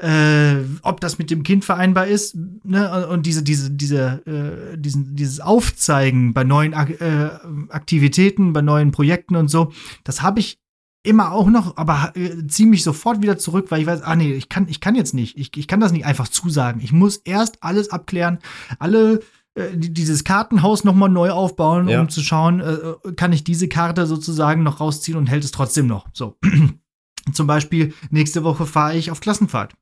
äh, 0.00 0.64
ob 0.82 1.00
das 1.00 1.18
mit 1.18 1.30
dem 1.30 1.42
Kind 1.42 1.64
vereinbar 1.64 2.06
ist, 2.06 2.36
ne? 2.64 3.06
Und 3.08 3.26
diese, 3.26 3.42
diese, 3.42 3.70
diese, 3.70 4.22
äh, 4.26 4.78
diesen, 4.78 5.14
dieses 5.14 5.40
Aufzeigen 5.40 6.32
bei 6.32 6.44
neuen 6.44 6.72
äh, 6.72 7.30
Aktivitäten, 7.68 8.52
bei 8.52 8.62
neuen 8.62 8.92
Projekten 8.92 9.36
und 9.36 9.48
so, 9.48 9.72
das 10.04 10.22
habe 10.22 10.40
ich 10.40 10.58
immer 11.02 11.32
auch 11.32 11.48
noch, 11.48 11.76
aber 11.76 12.12
äh, 12.14 12.46
ziehe 12.46 12.68
mich 12.68 12.82
sofort 12.82 13.22
wieder 13.22 13.38
zurück, 13.38 13.66
weil 13.70 13.80
ich 13.80 13.86
weiß, 13.86 14.02
ah 14.02 14.16
nee, 14.16 14.32
ich 14.32 14.48
kann, 14.48 14.68
ich 14.68 14.80
kann 14.80 14.94
jetzt 14.94 15.14
nicht, 15.14 15.38
ich, 15.38 15.56
ich 15.56 15.66
kann 15.66 15.80
das 15.80 15.92
nicht 15.92 16.04
einfach 16.04 16.28
zusagen. 16.28 16.80
Ich 16.80 16.92
muss 16.92 17.16
erst 17.18 17.62
alles 17.62 17.90
abklären, 17.90 18.38
alle 18.78 19.20
äh, 19.54 19.68
dieses 19.74 20.24
Kartenhaus 20.24 20.84
nochmal 20.84 21.08
neu 21.08 21.30
aufbauen, 21.30 21.88
ja. 21.88 22.00
um 22.00 22.08
zu 22.08 22.22
schauen, 22.22 22.60
äh, 22.60 22.72
äh, 22.72 23.12
kann 23.16 23.32
ich 23.32 23.44
diese 23.44 23.68
Karte 23.68 24.06
sozusagen 24.06 24.62
noch 24.62 24.80
rausziehen 24.80 25.16
und 25.16 25.26
hält 25.26 25.44
es 25.44 25.52
trotzdem 25.52 25.86
noch. 25.86 26.08
So. 26.12 26.38
Zum 27.32 27.46
Beispiel, 27.46 27.94
nächste 28.10 28.44
Woche 28.44 28.66
fahre 28.66 28.96
ich 28.96 29.10
auf 29.10 29.20
Klassenfahrt. 29.20 29.74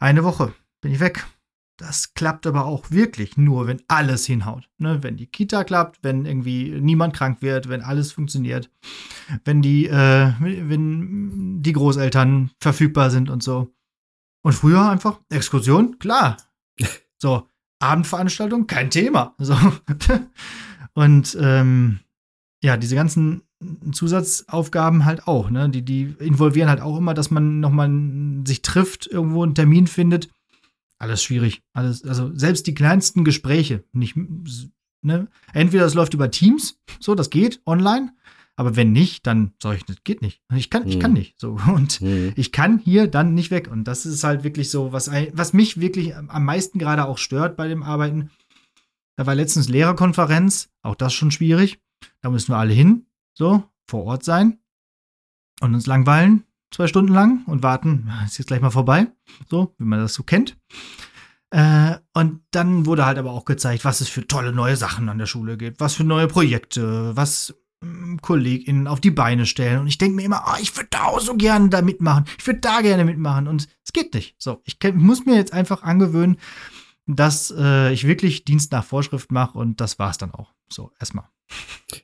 Eine 0.00 0.24
Woche 0.24 0.54
bin 0.80 0.92
ich 0.92 1.00
weg. 1.00 1.26
Das 1.78 2.14
klappt 2.14 2.46
aber 2.46 2.66
auch 2.66 2.90
wirklich 2.90 3.36
nur, 3.36 3.66
wenn 3.66 3.82
alles 3.88 4.26
hinhaut. 4.26 4.68
Ne? 4.78 5.02
Wenn 5.02 5.16
die 5.16 5.26
Kita 5.26 5.64
klappt, 5.64 5.98
wenn 6.02 6.26
irgendwie 6.26 6.70
niemand 6.80 7.14
krank 7.14 7.42
wird, 7.42 7.68
wenn 7.68 7.82
alles 7.82 8.12
funktioniert, 8.12 8.70
wenn 9.44 9.62
die, 9.62 9.86
äh, 9.86 10.32
wenn 10.38 11.62
die 11.62 11.72
Großeltern 11.72 12.50
verfügbar 12.60 13.10
sind 13.10 13.30
und 13.30 13.42
so. 13.42 13.72
Und 14.44 14.52
früher 14.52 14.88
einfach 14.90 15.20
Exkursion, 15.30 15.98
klar. 15.98 16.36
So, 17.18 17.48
Abendveranstaltung, 17.78 18.66
kein 18.66 18.90
Thema. 18.90 19.36
So. 19.38 19.56
Und 20.94 21.36
ähm, 21.40 22.00
ja, 22.62 22.76
diese 22.76 22.94
ganzen 22.94 23.42
Zusatzaufgaben 23.92 25.04
halt 25.04 25.26
auch, 25.26 25.50
ne? 25.50 25.68
Die, 25.68 25.82
die 25.84 26.14
involvieren 26.18 26.68
halt 26.68 26.80
auch 26.80 26.96
immer, 26.96 27.14
dass 27.14 27.30
man 27.30 27.60
nochmal 27.60 27.90
sich 28.44 28.62
trifft, 28.62 29.06
irgendwo 29.06 29.42
einen 29.42 29.54
Termin 29.54 29.86
findet. 29.86 30.28
Alles 30.98 31.22
schwierig. 31.22 31.62
Alles, 31.72 32.04
also 32.04 32.30
selbst 32.34 32.66
die 32.66 32.74
kleinsten 32.74 33.24
Gespräche, 33.24 33.84
nicht, 33.92 34.16
ne? 35.02 35.28
Entweder 35.52 35.86
es 35.86 35.94
läuft 35.94 36.14
über 36.14 36.30
Teams, 36.30 36.78
so, 37.00 37.14
das 37.14 37.30
geht, 37.30 37.60
online. 37.66 38.12
Aber 38.54 38.76
wenn 38.76 38.92
nicht, 38.92 39.26
dann 39.26 39.54
sage 39.60 39.78
ich, 39.78 39.84
das 39.84 39.96
geht 40.04 40.20
nicht. 40.20 40.42
Ich 40.54 40.68
kann, 40.68 40.86
ich 40.86 41.00
kann 41.00 41.12
mhm. 41.12 41.18
nicht. 41.18 41.40
So. 41.40 41.58
Und 41.74 42.00
mhm. 42.00 42.32
ich 42.36 42.52
kann 42.52 42.78
hier 42.78 43.08
dann 43.08 43.34
nicht 43.34 43.50
weg. 43.50 43.68
Und 43.70 43.84
das 43.84 44.06
ist 44.06 44.24
halt 44.24 44.44
wirklich 44.44 44.70
so, 44.70 44.92
was, 44.92 45.10
was 45.32 45.52
mich 45.52 45.80
wirklich 45.80 46.14
am 46.14 46.44
meisten 46.44 46.78
gerade 46.78 47.06
auch 47.06 47.18
stört 47.18 47.56
bei 47.56 47.66
dem 47.66 47.82
Arbeiten. 47.82 48.30
Da 49.16 49.26
war 49.26 49.34
letztens 49.34 49.68
Lehrerkonferenz, 49.68 50.68
auch 50.82 50.94
das 50.94 51.14
schon 51.14 51.30
schwierig. 51.30 51.80
Da 52.20 52.30
müssen 52.30 52.52
wir 52.52 52.58
alle 52.58 52.72
hin 52.72 53.06
so, 53.34 53.64
vor 53.86 54.04
Ort 54.04 54.24
sein 54.24 54.58
und 55.60 55.74
uns 55.74 55.86
langweilen, 55.86 56.44
zwei 56.70 56.86
Stunden 56.86 57.12
lang 57.12 57.44
und 57.46 57.62
warten, 57.62 58.10
ist 58.24 58.38
jetzt 58.38 58.48
gleich 58.48 58.60
mal 58.60 58.70
vorbei, 58.70 59.06
so, 59.48 59.74
wie 59.78 59.84
man 59.84 60.00
das 60.00 60.14
so 60.14 60.22
kennt. 60.22 60.56
Äh, 61.50 61.96
und 62.14 62.40
dann 62.50 62.86
wurde 62.86 63.04
halt 63.04 63.18
aber 63.18 63.30
auch 63.30 63.44
gezeigt, 63.44 63.84
was 63.84 64.00
es 64.00 64.08
für 64.08 64.26
tolle 64.26 64.52
neue 64.52 64.76
Sachen 64.76 65.08
an 65.08 65.18
der 65.18 65.26
Schule 65.26 65.58
gibt, 65.58 65.80
was 65.80 65.94
für 65.94 66.04
neue 66.04 66.26
Projekte, 66.26 67.14
was 67.14 67.54
ähm, 67.82 68.18
KollegInnen 68.22 68.86
auf 68.86 69.00
die 69.00 69.10
Beine 69.10 69.44
stellen. 69.44 69.80
Und 69.80 69.86
ich 69.86 69.98
denke 69.98 70.16
mir 70.16 70.24
immer, 70.24 70.44
oh, 70.46 70.56
ich 70.62 70.74
würde 70.74 70.88
da 70.90 71.04
auch 71.04 71.20
so 71.20 71.36
gerne 71.36 71.68
da 71.68 71.82
mitmachen. 71.82 72.24
Ich 72.38 72.46
würde 72.46 72.60
da 72.60 72.80
gerne 72.80 73.04
mitmachen. 73.04 73.48
Und 73.48 73.68
es 73.84 73.92
geht 73.92 74.14
nicht. 74.14 74.34
So, 74.38 74.62
ich 74.64 74.78
muss 74.94 75.26
mir 75.26 75.36
jetzt 75.36 75.52
einfach 75.52 75.82
angewöhnen, 75.82 76.38
dass 77.06 77.52
äh, 77.54 77.92
ich 77.92 78.06
wirklich 78.06 78.46
Dienst 78.46 78.72
nach 78.72 78.84
Vorschrift 78.84 79.30
mache 79.30 79.58
und 79.58 79.80
das 79.82 79.98
war's 79.98 80.16
dann 80.16 80.32
auch. 80.32 80.54
So, 80.70 80.90
erstmal. 80.98 81.28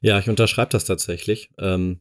Ja, 0.01 0.19
ich 0.19 0.29
unterschreibe 0.29 0.71
das 0.71 0.85
tatsächlich. 0.85 1.51
Ähm, 1.59 2.01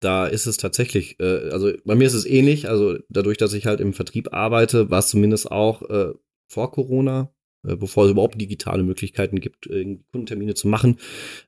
da 0.00 0.26
ist 0.26 0.46
es 0.46 0.56
tatsächlich, 0.56 1.18
äh, 1.20 1.50
also 1.50 1.72
bei 1.84 1.94
mir 1.94 2.06
ist 2.06 2.14
es 2.14 2.26
ähnlich, 2.26 2.68
also 2.68 2.98
dadurch, 3.08 3.38
dass 3.38 3.52
ich 3.52 3.66
halt 3.66 3.80
im 3.80 3.92
Vertrieb 3.92 4.32
arbeite, 4.34 4.90
war 4.90 4.98
es 4.98 5.08
zumindest 5.08 5.50
auch 5.50 5.82
äh, 5.88 6.12
vor 6.48 6.72
Corona, 6.72 7.32
äh, 7.66 7.76
bevor 7.76 8.04
es 8.04 8.10
überhaupt 8.10 8.40
digitale 8.40 8.82
Möglichkeiten 8.82 9.40
gibt, 9.40 9.68
Kundentermine 10.12 10.54
zu 10.54 10.68
machen, 10.68 10.98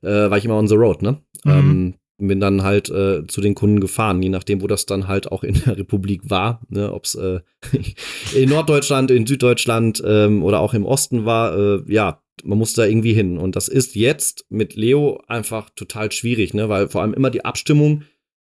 äh, 0.01 0.07
war 0.07 0.37
ich 0.37 0.45
immer 0.45 0.57
on 0.57 0.67
the 0.67 0.75
road, 0.75 1.01
ne? 1.01 1.21
Mhm. 1.43 1.51
Ähm, 1.51 1.93
bin 2.17 2.39
dann 2.39 2.63
halt 2.63 2.89
äh, 2.89 3.27
zu 3.27 3.41
den 3.41 3.55
Kunden 3.55 3.81
gefahren, 3.81 4.23
je 4.23 4.29
nachdem, 4.29 4.61
wo 4.61 4.67
das 4.67 4.85
dann 4.85 5.07
halt 5.07 5.31
auch 5.31 5.43
in 5.43 5.55
der 5.65 5.77
Republik 5.77 6.29
war, 6.29 6.61
ne, 6.69 6.93
ob 6.93 7.03
es 7.03 7.15
äh, 7.15 7.41
in 8.35 8.49
Norddeutschland, 8.49 9.11
in 9.11 9.27
Süddeutschland 9.27 10.01
ähm, 10.05 10.43
oder 10.43 10.61
auch 10.61 10.73
im 10.73 10.85
Osten 10.85 11.25
war, 11.25 11.57
äh, 11.57 11.83
ja, 11.87 12.21
man 12.43 12.57
muss 12.57 12.73
da 12.73 12.85
irgendwie 12.85 13.13
hin. 13.13 13.37
Und 13.37 13.55
das 13.55 13.67
ist 13.67 13.95
jetzt 13.95 14.45
mit 14.49 14.75
Leo 14.75 15.21
einfach 15.27 15.69
total 15.69 16.11
schwierig, 16.11 16.53
ne? 16.53 16.69
weil 16.69 16.89
vor 16.89 17.01
allem 17.01 17.13
immer 17.13 17.29
die 17.29 17.45
Abstimmung 17.45 18.03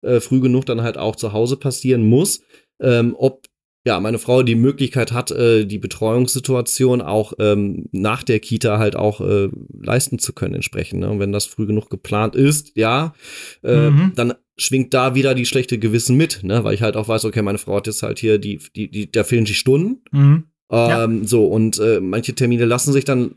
äh, 0.02 0.20
früh 0.20 0.40
genug 0.40 0.66
dann 0.66 0.82
halt 0.82 0.98
auch 0.98 1.16
zu 1.16 1.32
Hause 1.32 1.56
passieren 1.56 2.08
muss, 2.08 2.42
ähm, 2.80 3.14
ob 3.18 3.46
ja, 3.86 3.98
meine 3.98 4.18
Frau 4.18 4.42
die 4.42 4.56
Möglichkeit 4.56 5.12
hat, 5.12 5.30
äh, 5.30 5.64
die 5.64 5.78
Betreuungssituation 5.78 7.00
auch 7.00 7.32
ähm, 7.38 7.88
nach 7.92 8.22
der 8.22 8.38
Kita 8.38 8.78
halt 8.78 8.94
auch 8.94 9.22
äh, 9.22 9.48
leisten 9.72 10.18
zu 10.18 10.34
können 10.34 10.54
entsprechend. 10.54 11.00
Ne? 11.00 11.08
Und 11.08 11.18
wenn 11.18 11.32
das 11.32 11.46
früh 11.46 11.66
genug 11.66 11.88
geplant 11.88 12.36
ist, 12.36 12.76
ja, 12.76 13.14
äh, 13.62 13.88
mhm. 13.88 14.12
dann 14.16 14.34
schwingt 14.58 14.92
da 14.92 15.14
wieder 15.14 15.34
die 15.34 15.46
schlechte 15.46 15.78
Gewissen 15.78 16.18
mit, 16.18 16.42
ne? 16.42 16.62
Weil 16.64 16.74
ich 16.74 16.82
halt 16.82 16.94
auch 16.96 17.08
weiß, 17.08 17.24
okay, 17.24 17.40
meine 17.40 17.56
Frau 17.56 17.76
hat 17.76 17.86
jetzt 17.86 18.02
halt 18.02 18.18
hier 18.18 18.36
die, 18.36 18.60
die, 18.76 18.90
die, 18.90 19.10
da 19.10 19.24
fehlen 19.24 19.46
die 19.46 19.54
Stunden. 19.54 20.02
Mhm. 20.12 20.44
Ähm, 20.70 21.22
ja. 21.22 21.26
So, 21.26 21.46
und 21.46 21.78
äh, 21.78 22.00
manche 22.00 22.34
Termine 22.34 22.66
lassen 22.66 22.92
sich 22.92 23.04
dann 23.04 23.36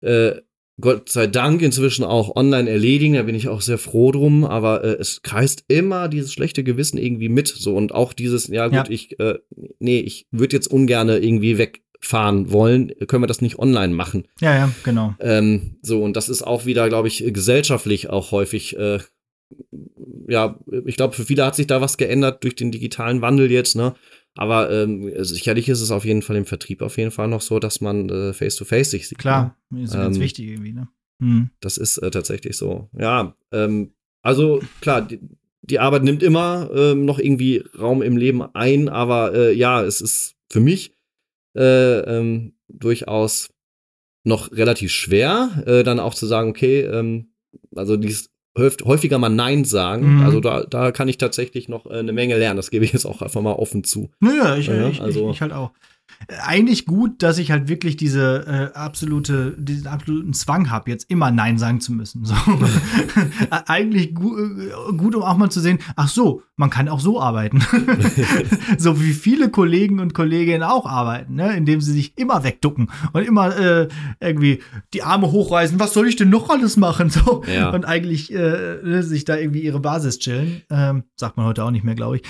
äh, 0.00 0.32
Gott 0.80 1.08
sei 1.08 1.26
Dank 1.26 1.60
inzwischen 1.62 2.04
auch 2.04 2.36
online 2.36 2.70
erledigen, 2.70 3.14
da 3.14 3.22
bin 3.22 3.34
ich 3.34 3.48
auch 3.48 3.60
sehr 3.60 3.78
froh 3.78 4.12
drum, 4.12 4.44
aber 4.44 4.84
äh, 4.84 4.96
es 5.00 5.22
kreist 5.22 5.64
immer 5.66 6.08
dieses 6.08 6.32
schlechte 6.32 6.62
Gewissen 6.62 6.98
irgendwie 6.98 7.28
mit, 7.28 7.48
so 7.48 7.74
und 7.74 7.92
auch 7.92 8.12
dieses, 8.12 8.46
ja 8.46 8.66
gut, 8.66 8.74
ja. 8.74 8.84
ich, 8.88 9.18
äh, 9.18 9.38
nee, 9.80 9.98
ich 9.98 10.28
würde 10.30 10.54
jetzt 10.54 10.68
ungerne 10.68 11.18
irgendwie 11.18 11.58
wegfahren 11.58 12.52
wollen, 12.52 12.92
können 13.08 13.24
wir 13.24 13.28
das 13.28 13.40
nicht 13.40 13.58
online 13.58 13.92
machen. 13.92 14.28
Ja, 14.40 14.54
ja, 14.54 14.72
genau. 14.84 15.14
Ähm, 15.18 15.78
so, 15.82 16.00
und 16.02 16.16
das 16.16 16.28
ist 16.28 16.42
auch 16.42 16.64
wieder, 16.64 16.88
glaube 16.88 17.08
ich, 17.08 17.24
gesellschaftlich 17.32 18.08
auch 18.10 18.30
häufig, 18.30 18.76
äh, 18.78 19.00
ja, 20.28 20.60
ich 20.84 20.96
glaube, 20.96 21.14
für 21.14 21.24
viele 21.24 21.44
hat 21.44 21.56
sich 21.56 21.66
da 21.66 21.80
was 21.80 21.96
geändert 21.96 22.44
durch 22.44 22.54
den 22.54 22.70
digitalen 22.70 23.20
Wandel 23.20 23.50
jetzt, 23.50 23.74
ne? 23.74 23.94
Aber 24.34 24.70
ähm, 24.70 25.12
sicherlich 25.24 25.68
ist 25.68 25.80
es 25.80 25.90
auf 25.90 26.04
jeden 26.04 26.22
Fall 26.22 26.36
im 26.36 26.46
Vertrieb 26.46 26.82
auf 26.82 26.96
jeden 26.96 27.10
Fall 27.10 27.28
noch 27.28 27.40
so, 27.40 27.58
dass 27.58 27.80
man 27.80 28.08
äh, 28.08 28.32
face-to-face 28.32 28.88
-face 28.88 28.90
sich 28.90 29.08
sieht. 29.08 29.18
Klar, 29.18 29.56
ne? 29.70 29.82
ist 29.82 29.94
ähm, 29.94 30.00
ganz 30.00 30.18
wichtig 30.20 30.46
irgendwie, 30.48 30.72
ne? 30.72 30.88
Hm. 31.20 31.50
Das 31.60 31.76
ist 31.76 31.98
äh, 31.98 32.10
tatsächlich 32.10 32.56
so. 32.56 32.88
Ja, 32.96 33.36
ähm, 33.50 33.94
also 34.22 34.62
klar, 34.80 35.02
die, 35.02 35.20
die 35.62 35.80
Arbeit 35.80 36.04
nimmt 36.04 36.22
immer 36.22 36.70
ähm, 36.72 37.04
noch 37.04 37.18
irgendwie 37.18 37.64
Raum 37.78 38.02
im 38.02 38.16
Leben 38.16 38.42
ein, 38.54 38.88
aber 38.88 39.34
äh, 39.34 39.52
ja, 39.52 39.82
es 39.82 40.00
ist 40.00 40.36
für 40.48 40.60
mich 40.60 40.94
äh, 41.56 41.98
ähm, 42.00 42.54
durchaus 42.68 43.50
noch 44.24 44.52
relativ 44.52 44.92
schwer, 44.92 45.62
äh, 45.66 45.82
dann 45.82 46.00
auch 46.00 46.14
zu 46.14 46.26
sagen, 46.26 46.50
okay, 46.50 46.82
ähm, 46.82 47.32
also 47.74 47.96
dieses 47.96 48.30
häufiger 48.58 49.18
mal 49.18 49.28
Nein 49.28 49.64
sagen. 49.64 50.16
Mhm. 50.16 50.24
Also 50.24 50.40
da, 50.40 50.64
da 50.64 50.92
kann 50.92 51.08
ich 51.08 51.18
tatsächlich 51.18 51.68
noch 51.68 51.86
äh, 51.86 51.98
eine 51.98 52.12
Menge 52.12 52.36
lernen. 52.36 52.56
Das 52.56 52.70
gebe 52.70 52.84
ich 52.84 52.92
jetzt 52.92 53.06
auch 53.06 53.22
einfach 53.22 53.40
mal 53.40 53.52
offen 53.52 53.84
zu. 53.84 54.10
Naja, 54.20 54.56
ich, 54.56 54.66
ja, 54.66 54.88
ich, 54.88 55.00
also, 55.00 55.28
ich, 55.30 55.36
ich 55.36 55.42
halt 55.42 55.52
auch 55.52 55.70
eigentlich 56.42 56.84
gut, 56.84 57.22
dass 57.22 57.38
ich 57.38 57.50
halt 57.50 57.68
wirklich 57.68 57.96
diese 57.96 58.70
äh, 58.74 58.76
absolute, 58.76 59.54
diesen 59.56 59.86
absoluten 59.86 60.34
Zwang 60.34 60.70
habe, 60.70 60.90
jetzt 60.90 61.10
immer 61.10 61.30
Nein 61.30 61.58
sagen 61.58 61.80
zu 61.80 61.92
müssen. 61.92 62.24
So. 62.24 62.34
eigentlich 63.50 64.14
gu 64.14 64.36
äh, 64.36 64.96
gut, 64.96 65.14
um 65.14 65.22
auch 65.22 65.36
mal 65.36 65.50
zu 65.50 65.60
sehen, 65.60 65.78
ach 65.96 66.08
so, 66.08 66.42
man 66.56 66.70
kann 66.70 66.88
auch 66.88 67.00
so 67.00 67.20
arbeiten. 67.20 67.64
so 68.78 69.00
wie 69.00 69.12
viele 69.12 69.48
Kollegen 69.48 70.00
und 70.00 70.12
Kolleginnen 70.12 70.64
auch 70.64 70.86
arbeiten, 70.86 71.34
ne? 71.34 71.56
indem 71.56 71.80
sie 71.80 71.92
sich 71.92 72.18
immer 72.18 72.44
wegducken 72.44 72.90
und 73.12 73.22
immer 73.22 73.56
äh, 73.56 73.88
irgendwie 74.20 74.60
die 74.92 75.02
Arme 75.02 75.30
hochreißen, 75.30 75.78
was 75.80 75.94
soll 75.94 76.08
ich 76.08 76.16
denn 76.16 76.30
noch 76.30 76.50
alles 76.50 76.76
machen? 76.76 77.10
So. 77.10 77.42
Ja. 77.46 77.70
Und 77.70 77.84
eigentlich 77.84 78.32
äh, 78.34 79.02
sich 79.02 79.24
da 79.24 79.36
irgendwie 79.36 79.62
ihre 79.62 79.80
Basis 79.80 80.18
chillen. 80.18 80.62
Ähm, 80.68 81.04
sagt 81.16 81.36
man 81.36 81.46
heute 81.46 81.64
auch 81.64 81.70
nicht 81.70 81.84
mehr, 81.84 81.94
glaube 81.94 82.16
ich. 82.16 82.22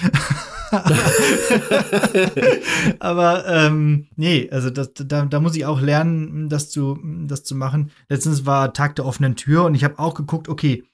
Aber 2.98 3.46
ähm, 3.46 4.06
nee, 4.16 4.48
also 4.50 4.70
das, 4.70 4.92
da, 4.94 5.24
da 5.24 5.40
muss 5.40 5.56
ich 5.56 5.64
auch 5.64 5.80
lernen, 5.80 6.48
das 6.48 6.70
zu, 6.70 6.98
das 7.26 7.44
zu 7.44 7.54
machen. 7.54 7.90
Letztens 8.08 8.46
war 8.46 8.72
Tag 8.72 8.96
der 8.96 9.06
offenen 9.06 9.36
Tür 9.36 9.64
und 9.64 9.74
ich 9.74 9.84
habe 9.84 9.98
auch 9.98 10.14
geguckt, 10.14 10.48
okay, 10.48 10.84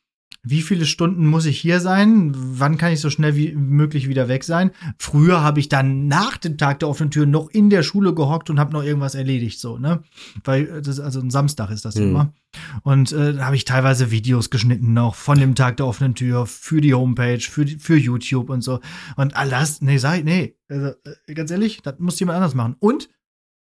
wie 0.45 0.61
viele 0.61 0.85
Stunden 0.85 1.27
muss 1.27 1.47
ich 1.47 1.59
hier 1.59 1.81
sein? 1.81 2.33
Wann 2.35 2.77
kann 2.77 2.93
ich 2.93 3.01
so 3.01 3.09
schnell 3.09 3.35
wie 3.35 3.55
möglich 3.55 4.09
wieder 4.09 4.29
weg 4.29 4.45
sein? 4.45 4.71
Früher 4.99 5.43
habe 5.43 5.59
ich 5.59 5.71
dann 5.71 6.07
nach 6.07 6.37
dem 6.37 6.59
Tag 6.59 6.81
der 6.81 6.89
offenen 6.89 7.11
Tür 7.11 7.25
noch 7.25 7.49
in 7.49 7.71
der 7.71 7.83
Schule 7.83 8.15
gehockt 8.15 8.51
und 8.51 8.61
habe 8.61 8.73
noch 8.73 8.85
irgendwas 8.85 9.15
erledigt, 9.15 9.59
so, 9.59 9.79
ne? 9.79 10.03
Weil 10.45 10.67
äh, 10.67 10.83
das 10.83 11.01
also 11.01 11.21
ein 11.21 11.31
Samstag 11.31 11.71
ist 11.71 11.87
das 11.87 11.95
mhm. 11.97 12.03
immer. 12.03 12.35
Und 12.83 13.13
äh, 13.13 13.33
da 13.33 13.47
habe 13.47 13.57
ich 13.57 13.65
teilweise 13.65 14.11
Videos 14.11 14.51
geschnitten 14.51 14.93
noch 14.93 15.15
von 15.15 15.39
dem 15.39 15.55
Tag 15.55 15.79
der 15.79 15.87
offenen 15.87 16.15
Tür 16.15 16.47
für 16.47 16.83
die 16.83 16.95
Homepage, 16.95 17.41
für, 17.41 17.67
für 17.67 17.97
YouTube 17.97 18.51
und 18.51 18.61
so. 18.61 18.81
Und 19.17 19.37
alles, 19.37 19.81
nee, 19.81 19.97
sei, 19.97 20.21
nee, 20.21 20.57
also, 20.69 20.89
äh, 21.27 21.35
ganz 21.35 21.51
ehrlich, 21.51 21.81
das 21.83 21.99
muss 21.99 22.21
jemand 22.21 22.37
anders 22.37 22.55
machen. 22.55 22.77
Und 22.79 23.09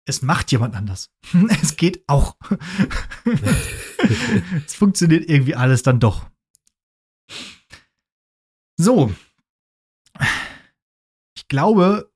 es 0.07 0.23
macht 0.23 0.51
jemand 0.51 0.75
anders. 0.75 1.11
es 1.63 1.77
geht 1.77 2.03
auch. 2.09 2.37
es 4.67 4.75
funktioniert 4.75 5.29
irgendwie 5.31 5.55
alles 5.55 5.85
dann 5.85 6.01
doch. 6.01 6.27
So. 8.77 9.13
Ich 11.37 11.49
glaube, 11.49 12.11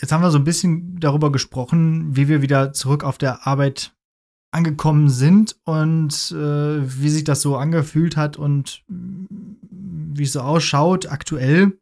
jetzt 0.00 0.12
haben 0.12 0.22
wir 0.22 0.30
so 0.30 0.38
ein 0.38 0.44
bisschen 0.44 0.98
darüber 0.98 1.30
gesprochen, 1.30 2.16
wie 2.16 2.28
wir 2.28 2.42
wieder 2.42 2.72
zurück 2.72 3.04
auf 3.04 3.18
der 3.18 3.46
Arbeit 3.46 3.94
angekommen 4.50 5.10
sind 5.10 5.56
und 5.64 6.30
äh, 6.32 7.00
wie 7.00 7.08
sich 7.08 7.24
das 7.24 7.42
so 7.42 7.56
angefühlt 7.56 8.16
hat 8.16 8.36
und 8.36 8.82
wie 8.88 10.22
es 10.22 10.32
so 10.32 10.40
ausschaut 10.40 11.10
aktuell. 11.10 11.78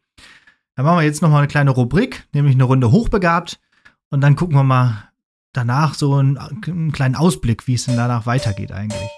Dann 0.74 0.84
machen 0.84 0.98
wir 0.98 1.04
jetzt 1.04 1.22
noch 1.22 1.30
mal 1.30 1.38
eine 1.38 1.46
kleine 1.46 1.70
Rubrik, 1.70 2.26
nämlich 2.32 2.54
eine 2.54 2.64
Runde 2.64 2.90
hochbegabt 2.90 3.60
und 4.10 4.20
dann 4.20 4.34
gucken 4.34 4.56
wir 4.56 4.64
mal 4.64 5.10
danach 5.52 5.94
so 5.94 6.14
einen, 6.14 6.36
einen 6.36 6.92
kleinen 6.92 7.14
Ausblick, 7.14 7.68
wie 7.68 7.74
es 7.74 7.84
denn 7.84 7.96
danach 7.96 8.26
weitergeht 8.26 8.72
eigentlich. 8.72 9.08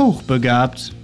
Hochbegabt. 0.00 0.94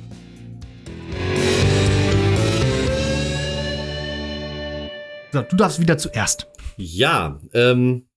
So, 5.33 5.43
du 5.43 5.57
darfst 5.57 5.81
wieder 5.81 5.99
zuerst. 5.99 6.49
Ja, 6.79 7.39
ähm, 7.53 8.09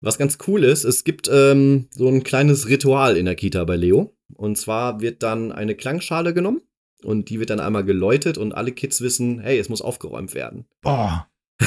was 0.00 0.18
ganz 0.18 0.38
cool 0.46 0.62
ist, 0.62 0.84
es 0.84 1.02
gibt 1.02 1.28
ähm, 1.32 1.88
so 1.90 2.08
ein 2.08 2.22
kleines 2.22 2.68
Ritual 2.68 3.16
in 3.16 3.24
der 3.24 3.34
Kita 3.34 3.64
bei 3.64 3.76
Leo. 3.76 4.16
Und 4.34 4.56
zwar 4.56 5.00
wird 5.00 5.22
dann 5.24 5.50
eine 5.50 5.74
Klangschale 5.74 6.32
genommen 6.34 6.62
und 7.02 7.28
die 7.28 7.40
wird 7.40 7.50
dann 7.50 7.60
einmal 7.60 7.84
geläutet 7.84 8.38
und 8.38 8.52
alle 8.52 8.72
Kids 8.72 9.00
wissen, 9.00 9.40
hey, 9.40 9.58
es 9.58 9.68
muss 9.68 9.82
aufgeräumt 9.82 10.34
werden. 10.34 10.66
Boah. 10.82 11.28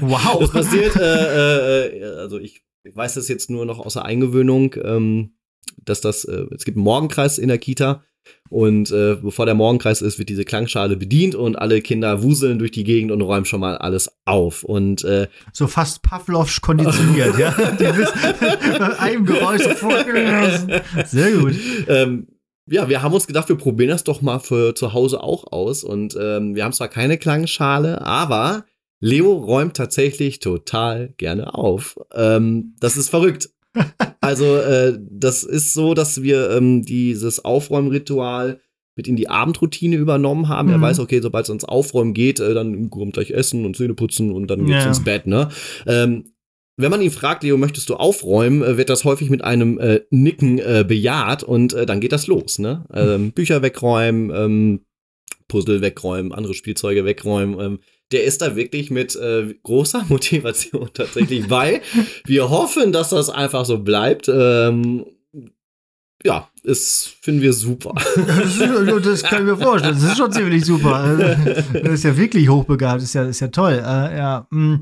wow. 0.00 0.38
Das 0.40 0.52
passiert, 0.52 0.94
äh, 0.96 1.86
äh, 1.86 2.04
also 2.16 2.38
ich, 2.38 2.62
ich 2.84 2.94
weiß 2.94 3.14
das 3.14 3.26
jetzt 3.28 3.50
nur 3.50 3.66
noch 3.66 3.80
außer 3.80 4.04
Eingewöhnung. 4.04 4.76
Ähm, 4.84 5.34
dass 5.84 6.00
das, 6.00 6.24
äh, 6.24 6.46
es 6.54 6.64
gibt 6.64 6.76
einen 6.76 6.84
Morgenkreis 6.84 7.38
in 7.38 7.48
der 7.48 7.58
Kita 7.58 8.02
und 8.48 8.90
äh, 8.90 9.16
bevor 9.22 9.46
der 9.46 9.54
Morgenkreis 9.54 10.02
ist, 10.02 10.18
wird 10.18 10.28
diese 10.28 10.44
Klangschale 10.44 10.96
bedient 10.96 11.36
und 11.36 11.56
alle 11.56 11.80
Kinder 11.80 12.22
wuseln 12.22 12.58
durch 12.58 12.72
die 12.72 12.82
Gegend 12.82 13.12
und 13.12 13.20
räumen 13.20 13.44
schon 13.44 13.60
mal 13.60 13.78
alles 13.78 14.10
auf. 14.24 14.64
Und 14.64 15.04
äh, 15.04 15.28
so 15.52 15.68
fast 15.68 16.02
Pavlovsch 16.02 16.60
konditioniert, 16.60 17.38
ja. 17.38 17.50
Die 17.78 17.86
einem 18.98 19.24
Geräusch 19.24 19.62
sofort. 19.62 20.04
Sehr 21.06 21.32
gut. 21.32 21.54
Ähm, 21.86 22.26
ja, 22.66 22.88
wir 22.88 23.02
haben 23.02 23.14
uns 23.14 23.28
gedacht, 23.28 23.48
wir 23.48 23.56
probieren 23.56 23.90
das 23.90 24.04
doch 24.04 24.20
mal 24.20 24.40
für 24.40 24.74
zu 24.74 24.92
Hause 24.92 25.22
auch 25.22 25.52
aus. 25.52 25.84
Und 25.84 26.16
ähm, 26.20 26.56
wir 26.56 26.64
haben 26.64 26.72
zwar 26.72 26.88
keine 26.88 27.18
Klangschale, 27.18 28.04
aber 28.04 28.64
Leo 28.98 29.32
räumt 29.32 29.76
tatsächlich 29.76 30.40
total 30.40 31.14
gerne 31.16 31.54
auf. 31.54 31.96
Ähm, 32.12 32.74
das 32.80 32.96
ist 32.96 33.10
verrückt 33.10 33.50
also 34.20 34.56
äh, 34.56 34.98
das 35.10 35.44
ist 35.44 35.74
so, 35.74 35.94
dass 35.94 36.22
wir 36.22 36.50
ähm, 36.50 36.82
dieses 36.82 37.44
Aufräumritual 37.44 38.60
mit 38.96 39.08
in 39.08 39.16
die 39.16 39.28
Abendroutine 39.28 39.96
übernommen 39.96 40.48
haben. 40.48 40.68
Mhm. 40.68 40.74
Er 40.74 40.80
weiß, 40.80 40.98
okay, 40.98 41.20
sobald 41.20 41.44
es 41.44 41.50
ans 41.50 41.64
Aufräumen 41.64 42.14
geht, 42.14 42.40
äh, 42.40 42.54
dann 42.54 42.90
kommt 42.90 43.14
gleich 43.14 43.30
Essen 43.30 43.64
und 43.64 43.76
Zähne 43.76 43.94
putzen 43.94 44.32
und 44.32 44.48
dann 44.48 44.66
geht's 44.66 44.84
ja. 44.84 44.88
ins 44.88 45.04
Bett, 45.04 45.26
ne? 45.26 45.48
Ähm, 45.86 46.32
wenn 46.76 46.90
man 46.90 47.02
ihn 47.02 47.10
fragt, 47.10 47.42
Leo, 47.42 47.58
möchtest 47.58 47.90
du 47.90 47.94
aufräumen, 47.96 48.62
äh, 48.62 48.76
wird 48.76 48.90
das 48.90 49.04
häufig 49.04 49.30
mit 49.30 49.44
einem 49.44 49.78
äh, 49.78 50.00
Nicken 50.10 50.58
äh, 50.58 50.84
bejaht 50.86 51.42
und 51.42 51.74
äh, 51.74 51.86
dann 51.86 52.00
geht 52.00 52.12
das 52.12 52.26
los, 52.26 52.58
ne? 52.58 52.86
Ähm, 52.92 53.32
Bücher 53.32 53.62
wegräumen, 53.62 54.30
ähm, 54.34 54.80
Puzzle 55.48 55.82
wegräumen, 55.82 56.32
andere 56.32 56.54
Spielzeuge 56.54 57.04
wegräumen. 57.04 57.60
Ähm, 57.60 57.78
der 58.12 58.24
ist 58.24 58.42
da 58.42 58.56
wirklich 58.56 58.90
mit 58.90 59.16
äh, 59.16 59.54
großer 59.62 60.04
Motivation 60.08 60.90
tatsächlich 60.92 61.48
bei. 61.48 61.82
Wir 62.24 62.50
hoffen, 62.50 62.92
dass 62.92 63.10
das 63.10 63.30
einfach 63.30 63.64
so 63.64 63.78
bleibt. 63.78 64.28
Ähm, 64.28 65.06
ja, 66.22 66.48
das 66.64 67.14
finden 67.22 67.40
wir 67.40 67.52
super. 67.52 67.94
Das, 67.94 68.56
ist, 68.56 69.06
das 69.06 69.22
kann 69.22 69.40
ich 69.40 69.52
mir 69.52 69.56
vorstellen. 69.56 69.94
Das 69.94 70.04
ist 70.04 70.18
schon 70.18 70.32
ziemlich 70.32 70.64
super. 70.64 71.16
Das 71.72 71.92
ist 71.92 72.04
ja 72.04 72.16
wirklich 72.16 72.48
hochbegabt. 72.48 72.96
Das 72.96 73.04
ist 73.04 73.14
ja, 73.14 73.24
ist 73.24 73.40
ja 73.40 73.48
toll. 73.48 73.72
Äh, 73.72 74.18
ja, 74.18 74.46
mm. 74.50 74.74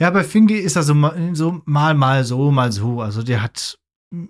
ja, 0.00 0.10
bei 0.10 0.24
Fingi 0.24 0.54
ist 0.54 0.76
das 0.76 0.86
so, 0.86 0.94
so 1.34 1.60
mal, 1.66 1.94
mal 1.94 2.24
so, 2.24 2.50
mal 2.50 2.72
so. 2.72 3.02
Also 3.02 3.22
der 3.22 3.42
hat 3.42 3.78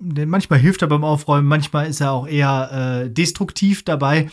manchmal 0.00 0.58
hilft 0.58 0.82
er 0.82 0.88
beim 0.88 1.04
Aufräumen, 1.04 1.46
manchmal 1.46 1.86
ist 1.86 2.00
er 2.00 2.12
auch 2.12 2.26
eher 2.26 3.04
äh, 3.04 3.10
destruktiv 3.10 3.84
dabei. 3.84 4.28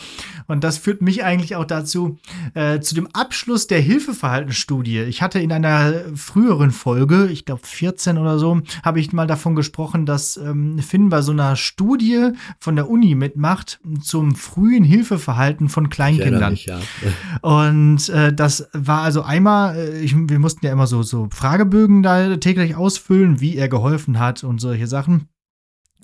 Und 0.46 0.64
das 0.64 0.78
führt 0.78 1.02
mich 1.02 1.24
eigentlich 1.24 1.56
auch 1.56 1.64
dazu, 1.64 2.18
äh, 2.54 2.80
zu 2.80 2.94
dem 2.94 3.08
Abschluss 3.12 3.66
der 3.66 3.80
Hilfeverhaltensstudie. 3.80 5.00
Ich 5.00 5.22
hatte 5.22 5.38
in 5.38 5.52
einer 5.52 5.94
früheren 6.14 6.70
Folge, 6.70 7.26
ich 7.26 7.44
glaube 7.44 7.62
14 7.64 8.18
oder 8.18 8.38
so, 8.38 8.60
habe 8.82 9.00
ich 9.00 9.12
mal 9.12 9.26
davon 9.26 9.54
gesprochen, 9.54 10.06
dass 10.06 10.36
ähm, 10.36 10.78
Finn 10.78 11.08
bei 11.08 11.22
so 11.22 11.32
einer 11.32 11.56
Studie 11.56 12.30
von 12.58 12.76
der 12.76 12.90
Uni 12.90 13.14
mitmacht 13.14 13.80
zum 14.00 14.34
frühen 14.34 14.84
Hilfeverhalten 14.84 15.68
von 15.68 15.88
Kleinkindern. 15.88 16.52
Mich, 16.52 16.66
ja. 16.66 16.80
Und 17.42 18.08
äh, 18.08 18.32
das 18.32 18.68
war 18.72 19.02
also 19.02 19.22
einmal, 19.22 19.76
äh, 19.76 20.00
ich, 20.00 20.14
wir 20.16 20.38
mussten 20.38 20.66
ja 20.66 20.72
immer 20.72 20.86
so, 20.86 21.02
so 21.02 21.28
Fragebögen 21.30 22.02
da 22.02 22.36
täglich 22.36 22.76
ausfüllen, 22.76 23.40
wie 23.40 23.56
er 23.56 23.68
geholfen 23.68 24.18
hat 24.18 24.44
und 24.44 24.60
solche 24.60 24.86
Sachen. 24.86 25.28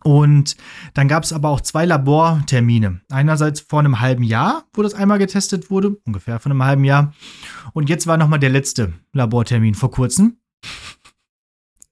Und 0.02 0.56
dann 0.94 1.08
gab 1.08 1.24
es 1.24 1.32
aber 1.32 1.50
auch 1.50 1.60
zwei 1.60 1.84
Labortermine. 1.84 3.00
Einerseits 3.10 3.60
vor 3.60 3.80
einem 3.80 4.00
halben 4.00 4.22
Jahr, 4.22 4.64
wo 4.72 4.82
das 4.82 4.94
einmal 4.94 5.18
getestet 5.18 5.70
wurde, 5.70 5.96
ungefähr 6.06 6.38
vor 6.38 6.50
einem 6.50 6.62
halben 6.62 6.84
Jahr. 6.84 7.12
Und 7.72 7.88
jetzt 7.88 8.06
war 8.06 8.16
nochmal 8.16 8.38
der 8.38 8.50
letzte 8.50 8.94
Labortermin 9.12 9.74
vor 9.74 9.90
kurzem. 9.90 10.38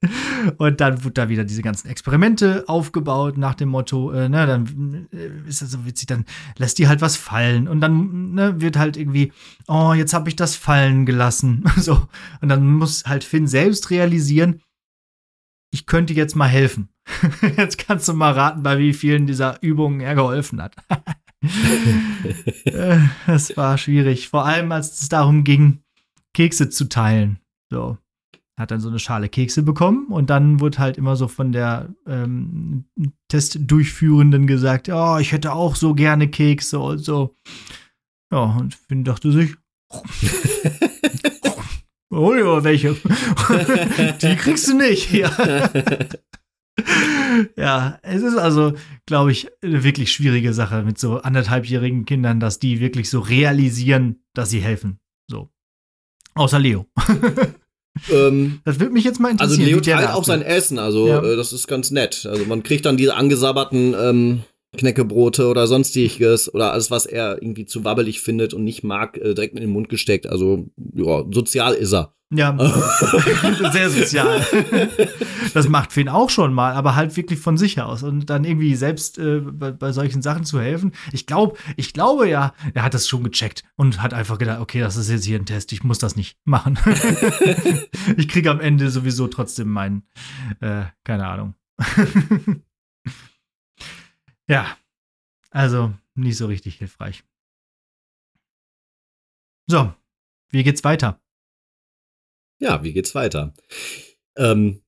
Und 0.59 0.80
dann 0.80 1.02
wurde 1.02 1.14
da 1.14 1.28
wieder 1.28 1.44
diese 1.44 1.62
ganzen 1.62 1.89
Experimente 1.89 2.64
aufgebaut 2.68 3.36
nach 3.36 3.55
dem 3.55 3.68
Motto, 3.68 4.12
äh, 4.12 4.28
ne, 4.28 4.47
dann 4.47 5.09
äh, 5.12 5.48
ist 5.48 5.62
das 5.62 5.72
so 5.72 5.85
witzig, 5.86 6.06
dann 6.06 6.24
lässt 6.56 6.78
die 6.78 6.86
halt 6.86 7.01
was 7.01 7.16
fallen 7.16 7.66
und 7.66 7.80
dann 7.80 8.32
ne, 8.32 8.60
wird 8.60 8.78
halt 8.78 8.97
irgendwie, 8.97 9.32
oh, 9.66 9.93
jetzt 9.94 10.14
habe 10.14 10.28
ich 10.28 10.36
das 10.36 10.55
fallen 10.55 11.05
gelassen. 11.05 11.64
so. 11.76 12.06
Und 12.40 12.48
dann 12.48 12.64
muss 12.74 13.05
halt 13.06 13.24
Finn 13.24 13.48
selbst 13.48 13.90
realisieren, 13.90 14.60
ich 15.70 15.86
könnte 15.86 16.14
jetzt 16.14 16.36
mal 16.36 16.47
helfen. 16.47 16.89
Jetzt 17.56 17.78
kannst 17.78 18.09
du 18.09 18.14
mal 18.14 18.32
raten, 18.32 18.62
bei 18.62 18.78
wie 18.78 18.93
vielen 18.93 19.26
dieser 19.26 19.62
Übungen 19.62 20.01
er 20.01 20.14
geholfen 20.14 20.62
hat. 20.62 20.76
Es 23.28 23.56
war 23.56 23.78
schwierig. 23.78 24.28
Vor 24.28 24.44
allem, 24.44 24.72
als 24.72 25.01
es 25.01 25.09
darum 25.09 25.44
ging, 25.44 25.85
Kekse 26.35 26.68
zu 26.68 26.89
teilen. 26.89 27.39
So. 27.70 27.97
Hat 28.59 28.72
dann 28.72 28.80
so 28.80 28.89
eine 28.89 28.98
Schale 28.98 29.28
Kekse 29.28 29.62
bekommen 29.62 30.06
und 30.09 30.30
dann 30.30 30.59
wurde 30.59 30.78
halt 30.78 30.98
immer 30.98 31.14
so 31.14 31.28
von 31.28 31.52
der 31.52 31.94
ähm, 32.09 32.86
Testdurchführenden 33.28 34.48
gesagt, 34.48 34.89
ja, 34.89 35.14
oh, 35.14 35.18
ich 35.18 35.30
hätte 35.30 35.52
auch 35.52 35.76
so 35.76 35.94
gerne 35.94 36.26
Kekse 36.28 36.80
und 36.80 36.98
so. 36.98 37.36
Ja, 38.32 38.56
und 38.59 38.74
Finn 38.74 39.05
dachte 39.05 39.30
sich, 39.30 39.55
hol 42.12 42.36
dir 42.36 42.64
welche. 42.64 42.97
Die 44.22 44.36
kriegst 44.36 44.66
du 44.66 44.76
nicht. 44.76 45.12
Ja. 45.12 45.30
ja, 47.56 47.98
es 48.02 48.22
ist 48.22 48.36
also, 48.36 48.74
glaube 49.06 49.32
ich, 49.32 49.48
eine 49.62 49.84
wirklich 49.84 50.12
schwierige 50.12 50.52
Sache 50.55 50.82
mit 50.82 50.98
so 50.98 51.18
anderthalbjährigen 51.18 52.05
Kindern, 52.05 52.40
dass 52.40 52.59
die 52.59 52.80
wirklich 52.80 53.10
so 53.10 53.20
realisieren, 53.20 54.22
dass 54.34 54.50
sie 54.50 54.60
helfen. 54.60 54.98
So. 55.28 55.50
Außer 56.34 56.59
Leo. 56.59 56.86
Ähm, 58.12 58.60
das 58.64 58.78
würde 58.78 58.92
mich 58.92 59.02
jetzt 59.02 59.18
mal 59.18 59.32
also 59.32 59.55
interessieren. 59.55 59.74
Also 59.74 59.90
Leo 59.90 59.96
teilt 59.96 60.10
auch 60.10 60.22
sein 60.22 60.42
Essen, 60.42 60.78
also 60.78 61.09
ja. 61.09 61.20
äh, 61.20 61.36
das 61.36 61.52
ist 61.52 61.66
ganz 61.66 61.90
nett. 61.90 62.26
Also 62.30 62.44
man 62.44 62.62
kriegt 62.62 62.86
dann 62.86 62.96
diese 62.96 63.16
angesabberten 63.16 63.94
ähm, 63.98 64.42
Knäckebrote 64.77 65.47
oder 65.49 65.66
sonstiges 65.66 66.53
oder 66.53 66.73
alles, 66.73 66.90
was 66.90 67.07
er 67.07 67.43
irgendwie 67.43 67.65
zu 67.65 67.85
wabbelig 67.85 68.20
findet 68.20 68.53
und 68.53 68.65
nicht 68.65 68.85
mag, 68.85 69.16
äh, 69.16 69.35
direkt 69.35 69.55
in 69.55 69.62
den 69.62 69.70
Mund 69.70 69.89
gesteckt. 69.89 70.27
Also, 70.27 70.69
ja, 70.95 71.24
sozial 71.31 71.74
ist 71.74 71.93
er. 71.93 72.15
Ja, 72.31 72.55
sehr 73.73 73.89
sozial. 73.89 74.47
Das 75.55 75.66
macht 75.69 75.95
Finn 75.95 76.11
auch 76.11 76.28
schon 76.28 76.53
mal, 76.53 76.74
aber 76.74 76.95
halt 76.95 77.16
wirklich 77.16 77.40
von 77.40 77.57
sich 77.57 77.81
aus 77.81 78.03
und 78.03 78.28
dann 78.28 78.45
irgendwie 78.45 78.74
selbst 78.74 79.16
äh, 79.16 79.40
bei, 79.40 79.70
bei, 79.70 79.93
solchen 79.93 80.20
Sachen 80.20 80.45
zu 80.45 80.61
helfen. 80.61 80.93
Ich 81.12 81.24
glaube, 81.24 81.57
ich 81.77 81.95
glaube 81.95 82.28
ja, 82.28 82.53
er 82.74 82.82
hat 82.82 82.93
das 82.93 83.09
schon 83.09 83.24
gecheckt 83.24 83.65
und 83.77 84.03
hat 84.03 84.12
einfach 84.12 84.36
gedacht, 84.36 84.61
okay, 84.61 84.81
das 84.81 84.97
ist 84.97 85.09
jetzt 85.09 85.24
hier 85.24 85.39
ein 85.39 85.47
Test, 85.47 85.73
ich 85.73 85.85
muss 85.85 85.99
das 85.99 86.16
nicht 86.16 86.36
machen. 86.45 86.78
ich 88.19 88.28
kriege 88.28 88.51
am 88.51 88.61
Ende 88.61 88.90
sowieso 88.90 89.27
trotzdem 89.28 89.69
meinen, 89.69 90.03
äh, 90.61 90.82
keine 91.05 91.27
Ahnung. 91.27 91.55
ja, 94.49 94.77
also 95.51 95.95
nicht 96.15 96.37
so 96.37 96.47
richtig 96.47 96.77
hilfreich. 96.77 97.25
So, 99.70 99.93
wie 100.51 100.65
geht's 100.65 100.83
weiter? 100.83 101.20
Ja, 102.59 102.83
wie 102.83 102.93
geht's 102.93 103.15
weiter? 103.15 103.55
Ähm, 104.37 104.83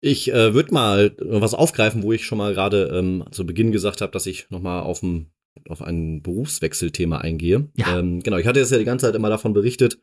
ich 0.00 0.32
äh, 0.32 0.54
würde 0.54 0.72
mal 0.72 1.14
was 1.18 1.54
aufgreifen, 1.54 2.02
wo 2.02 2.12
ich 2.12 2.24
schon 2.24 2.38
mal 2.38 2.54
gerade 2.54 2.86
ähm, 2.94 3.24
zu 3.32 3.44
Beginn 3.44 3.72
gesagt 3.72 4.00
habe, 4.00 4.12
dass 4.12 4.26
ich 4.26 4.48
noch 4.50 4.60
mal 4.60 4.80
auf 4.80 5.02
ein, 5.02 5.30
auf 5.68 5.82
ein 5.82 6.22
Berufswechselthema 6.22 7.18
eingehe. 7.18 7.68
Ja. 7.76 7.98
Ähm, 7.98 8.22
genau, 8.22 8.38
ich 8.38 8.46
hatte 8.46 8.60
jetzt 8.60 8.72
ja 8.72 8.78
die 8.78 8.84
ganze 8.84 9.06
Zeit 9.06 9.14
immer 9.14 9.28
davon 9.28 9.52
berichtet, 9.52 10.00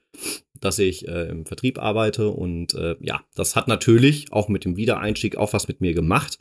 dass 0.60 0.78
ich 0.78 1.08
äh, 1.08 1.30
im 1.30 1.46
Vertrieb 1.46 1.80
arbeite 1.80 2.30
und 2.30 2.76
äh, 2.76 2.96
ja, 3.00 3.22
das 3.34 3.56
hat 3.56 3.68
natürlich 3.68 4.32
auch 4.32 4.50
mit 4.50 4.66
dem 4.66 4.76
Wiedereinstieg 4.76 5.38
auch 5.38 5.54
was 5.54 5.68
mit 5.68 5.82
mir 5.82 5.94
gemacht. 5.94 6.38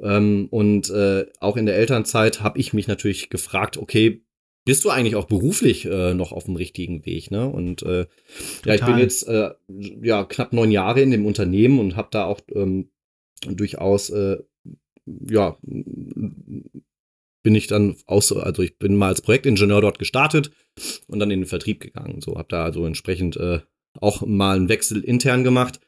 Ähm, 0.00 0.48
und 0.50 0.90
äh, 0.90 1.26
auch 1.40 1.56
in 1.56 1.66
der 1.66 1.76
Elternzeit 1.76 2.40
habe 2.40 2.58
ich 2.58 2.72
mich 2.72 2.88
natürlich 2.88 3.30
gefragt, 3.30 3.76
okay, 3.76 4.24
bist 4.64 4.84
du 4.84 4.90
eigentlich 4.90 5.16
auch 5.16 5.26
beruflich 5.26 5.86
äh, 5.86 6.14
noch 6.14 6.32
auf 6.32 6.44
dem 6.44 6.56
richtigen 6.56 7.04
Weg, 7.04 7.30
ne? 7.30 7.48
Und 7.48 7.82
äh, 7.82 8.06
ja, 8.64 8.74
ich 8.74 8.84
bin 8.84 8.98
jetzt 8.98 9.26
äh, 9.26 9.50
ja 9.68 10.24
knapp 10.24 10.52
neun 10.52 10.70
Jahre 10.70 11.00
in 11.02 11.10
dem 11.10 11.26
Unternehmen 11.26 11.80
und 11.80 11.96
habe 11.96 12.08
da 12.12 12.24
auch 12.26 12.40
ähm, 12.54 12.90
durchaus 13.44 14.10
äh, 14.10 14.38
ja 15.04 15.58
bin 17.42 17.54
ich 17.54 17.66
dann 17.66 17.96
aus, 18.06 18.32
also 18.32 18.62
ich 18.62 18.78
bin 18.78 18.96
mal 18.96 19.08
als 19.08 19.20
Projektingenieur 19.20 19.80
dort 19.80 19.98
gestartet 19.98 20.52
und 21.08 21.18
dann 21.18 21.30
in 21.30 21.40
den 21.40 21.48
Vertrieb 21.48 21.80
gegangen. 21.80 22.20
So 22.20 22.36
habe 22.36 22.48
da 22.48 22.64
also 22.64 22.86
entsprechend 22.86 23.36
äh, 23.36 23.60
auch 24.00 24.22
mal 24.22 24.56
einen 24.56 24.68
Wechsel 24.68 25.02
intern 25.02 25.44
gemacht. 25.44 25.80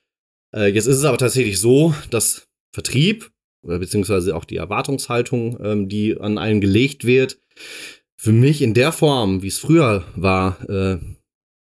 Äh, 0.54 0.72
jetzt 0.72 0.86
ist 0.86 0.98
es 0.98 1.04
aber 1.04 1.18
tatsächlich 1.18 1.60
so, 1.60 1.94
dass 2.10 2.48
Vertrieb 2.72 3.30
oder 3.64 3.78
beziehungsweise 3.78 4.36
auch 4.36 4.44
die 4.44 4.56
Erwartungshaltung, 4.56 5.58
ähm, 5.62 5.88
die 5.88 6.18
an 6.18 6.38
einen 6.38 6.60
gelegt 6.60 7.04
wird, 7.04 7.38
für 8.16 8.32
mich 8.32 8.62
in 8.62 8.74
der 8.74 8.92
Form, 8.92 9.42
wie 9.42 9.48
es 9.48 9.58
früher 9.58 10.04
war, 10.14 10.68
äh, 10.68 10.98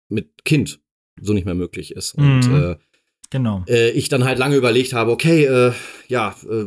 mit 0.09 0.45
Kind 0.45 0.81
so 1.21 1.33
nicht 1.33 1.45
mehr 1.45 1.55
möglich 1.55 1.95
ist. 1.95 2.15
Und 2.15 2.49
mhm. 2.49 2.55
äh, 2.55 2.77
genau. 3.31 3.65
Äh, 3.69 3.91
ich 3.91 4.09
dann 4.09 4.25
halt 4.25 4.39
lange 4.39 4.57
überlegt 4.57 4.93
habe, 4.93 5.11
okay, 5.11 5.45
äh, 5.45 5.73
ja, 6.07 6.35
äh, 6.49 6.67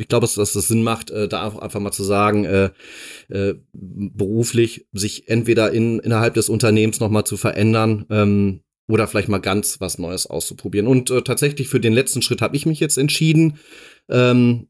ich 0.00 0.08
glaube, 0.08 0.24
dass, 0.24 0.34
dass 0.34 0.52
das 0.52 0.68
Sinn 0.68 0.82
macht, 0.82 1.10
äh, 1.10 1.28
da 1.28 1.48
einfach 1.48 1.80
mal 1.80 1.92
zu 1.92 2.04
sagen, 2.04 2.44
äh, 2.44 2.70
äh, 3.28 3.54
beruflich 3.72 4.86
sich 4.92 5.28
entweder 5.28 5.72
in, 5.72 5.98
innerhalb 5.98 6.34
des 6.34 6.48
Unternehmens 6.48 7.00
noch 7.00 7.10
mal 7.10 7.24
zu 7.24 7.36
verändern 7.36 8.06
ähm, 8.10 8.60
oder 8.88 9.06
vielleicht 9.06 9.28
mal 9.28 9.38
ganz 9.38 9.80
was 9.80 9.98
Neues 9.98 10.26
auszuprobieren. 10.26 10.86
Und 10.86 11.10
äh, 11.10 11.22
tatsächlich 11.22 11.68
für 11.68 11.80
den 11.80 11.92
letzten 11.92 12.22
Schritt 12.22 12.42
habe 12.42 12.56
ich 12.56 12.66
mich 12.66 12.80
jetzt 12.80 12.98
entschieden. 12.98 13.58
Ähm, 14.08 14.68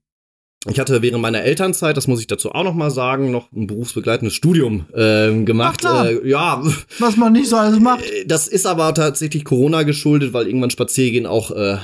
ich 0.66 0.80
hatte 0.80 1.02
während 1.02 1.22
meiner 1.22 1.42
Elternzeit, 1.42 1.96
das 1.96 2.08
muss 2.08 2.20
ich 2.20 2.26
dazu 2.26 2.50
auch 2.50 2.64
noch 2.64 2.74
mal 2.74 2.90
sagen, 2.90 3.30
noch 3.30 3.52
ein 3.52 3.68
berufsbegleitendes 3.68 4.34
Studium 4.34 4.86
äh, 4.92 5.32
gemacht. 5.44 5.82
Ach, 5.84 6.06
äh, 6.06 6.28
ja, 6.28 6.62
was 6.98 7.16
man 7.16 7.32
nicht 7.32 7.48
so 7.48 7.56
alles 7.56 7.78
macht. 7.78 8.04
Äh, 8.04 8.26
das 8.26 8.48
ist 8.48 8.66
aber 8.66 8.92
tatsächlich 8.92 9.44
Corona 9.44 9.84
geschuldet, 9.84 10.32
weil 10.32 10.48
irgendwann 10.48 10.70
Spaziergehen 10.70 11.26
auch 11.26 11.52
äh, 11.52 11.78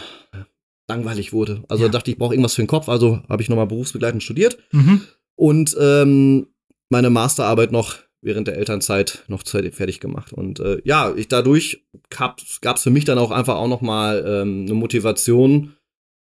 langweilig 0.89 1.33
wurde. 1.33 1.63
Also 1.69 1.85
ja. 1.85 1.89
dachte 1.89 2.11
ich, 2.11 2.19
brauche 2.19 2.35
irgendwas 2.35 2.55
für 2.55 2.63
den 2.63 2.69
Kopf. 2.69 2.89
Also 2.89 3.21
habe 3.29 3.43
ich 3.43 3.49
noch 3.49 3.57
mal 3.57 3.67
berufsbegleitend 3.67 4.25
studiert 4.25 4.59
mhm. 4.73 5.03
und 5.37 5.77
ähm, 5.81 6.49
meine 6.91 7.11
Masterarbeit 7.11 7.71
noch 7.71 7.97
während 8.25 8.49
der 8.49 8.57
Elternzeit 8.57 9.23
noch 9.29 9.47
fertig 9.47 10.01
gemacht. 10.01 10.33
Und 10.33 10.59
äh, 10.59 10.81
ja, 10.85 11.15
ich 11.15 11.29
dadurch 11.29 11.85
gab 12.09 12.41
es 12.41 12.83
für 12.83 12.91
mich 12.91 13.05
dann 13.05 13.19
auch 13.19 13.31
einfach 13.31 13.57
auch 13.57 13.69
noch 13.69 13.83
mal 13.83 14.25
ähm, 14.27 14.63
eine 14.65 14.75
Motivation 14.75 15.77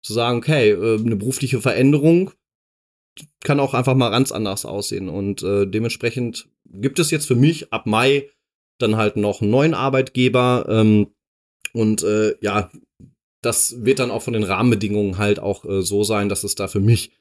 zu 0.03 0.13
sagen, 0.13 0.39
okay, 0.39 0.71
äh, 0.71 0.99
eine 0.99 1.15
berufliche 1.15 1.61
Veränderung 1.61 2.31
kann 3.43 3.61
auch 3.61 3.73
einfach 3.73 3.95
mal 3.95 4.09
ganz 4.09 4.33
anders 4.33 4.65
aussehen. 4.65 5.07
Und 5.07 5.41
äh, 5.41 5.65
dementsprechend 5.65 6.49
gibt 6.65 6.99
es 6.99 7.11
jetzt 7.11 7.27
für 7.27 7.35
mich 7.35 7.71
ab 7.71 7.85
Mai 7.85 8.29
dann 8.77 8.97
halt 8.97 9.15
noch 9.15 9.41
einen 9.41 9.51
neuen 9.51 9.73
Arbeitgeber. 9.73 10.65
Ähm, 10.67 11.07
und 11.71 12.03
äh, 12.03 12.35
ja, 12.41 12.69
das 13.41 13.85
wird 13.85 13.99
dann 13.99 14.11
auch 14.11 14.21
von 14.21 14.33
den 14.33 14.43
Rahmenbedingungen 14.43 15.17
halt 15.17 15.39
auch 15.39 15.63
äh, 15.63 15.81
so 15.81 16.03
sein, 16.03 16.27
dass 16.27 16.43
es 16.43 16.55
da 16.55 16.67
für 16.67 16.81
mich 16.81 17.11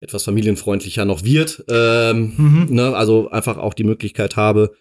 etwas 0.00 0.24
familienfreundlicher 0.24 1.04
noch 1.04 1.24
wird. 1.24 1.64
Ähm, 1.68 2.34
mhm. 2.36 2.66
ne, 2.70 2.94
also 2.94 3.30
einfach 3.30 3.56
auch 3.58 3.74
die 3.74 3.84
Möglichkeit 3.84 4.36
habe, 4.36 4.72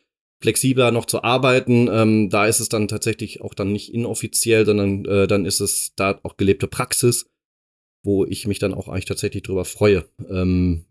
flexibler 0.41 0.91
noch 0.91 1.05
zu 1.05 1.23
arbeiten. 1.23 1.89
Ähm, 1.91 2.29
da 2.29 2.45
ist 2.45 2.59
es 2.59 2.69
dann 2.69 2.87
tatsächlich 2.87 3.41
auch 3.41 3.53
dann 3.53 3.71
nicht 3.71 3.93
inoffiziell, 3.93 4.65
sondern 4.65 5.05
äh, 5.05 5.27
dann 5.27 5.45
ist 5.45 5.61
es 5.61 5.93
da 5.95 6.19
auch 6.23 6.37
gelebte 6.37 6.67
Praxis 6.67 7.27
wo 8.05 8.25
ich 8.25 8.47
mich 8.47 8.59
dann 8.59 8.73
auch 8.73 8.87
eigentlich 8.87 9.05
tatsächlich 9.05 9.43
drüber 9.43 9.65
freue. 9.65 10.05
Ähm, 10.29 10.85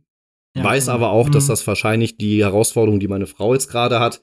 ja, 0.57 0.65
weiß 0.65 0.89
aber 0.89 1.11
auch, 1.11 1.29
dass 1.31 1.45
mhm. 1.45 1.49
das 1.49 1.67
wahrscheinlich 1.67 2.17
die 2.17 2.43
Herausforderung, 2.43 3.01
die 3.01 3.09
meine 3.09 3.27
Frau 3.27 3.55
jetzt 3.55 3.69
gerade 3.69 4.01
hat, 4.01 4.23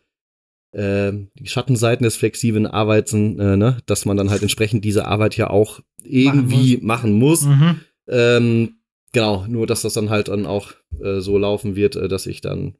äh, 0.73 1.11
die 1.35 1.47
Schattenseiten 1.47 2.03
des 2.03 2.15
flexiblen 2.15 2.67
Arbeiten, 2.67 3.39
äh, 3.39 3.57
ne, 3.57 3.77
dass 3.85 4.05
man 4.05 4.17
dann 4.17 4.29
halt 4.29 4.41
entsprechend 4.41 4.85
diese 4.85 5.07
Arbeit 5.07 5.35
ja 5.37 5.49
auch 5.49 5.79
irgendwie 6.03 6.77
machen 6.81 7.13
muss. 7.13 7.41
Machen 7.43 7.59
muss. 7.59 7.75
Mhm. 7.75 7.79
Ähm, 8.07 8.75
genau, 9.11 9.45
nur 9.47 9.67
dass 9.67 9.81
das 9.81 9.93
dann 9.93 10.09
halt 10.09 10.27
dann 10.27 10.45
auch 10.45 10.71
äh, 10.99 11.19
so 11.19 11.37
laufen 11.37 11.75
wird, 11.75 11.95
äh, 11.95 12.07
dass 12.07 12.27
ich 12.27 12.41
dann 12.41 12.75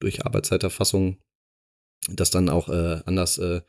durch 0.00 0.26
Arbeitszeiterfassung 0.26 1.18
das 2.08 2.30
dann 2.30 2.48
auch 2.48 2.68
äh, 2.68 3.00
anders 3.04 3.38
äh, 3.38 3.60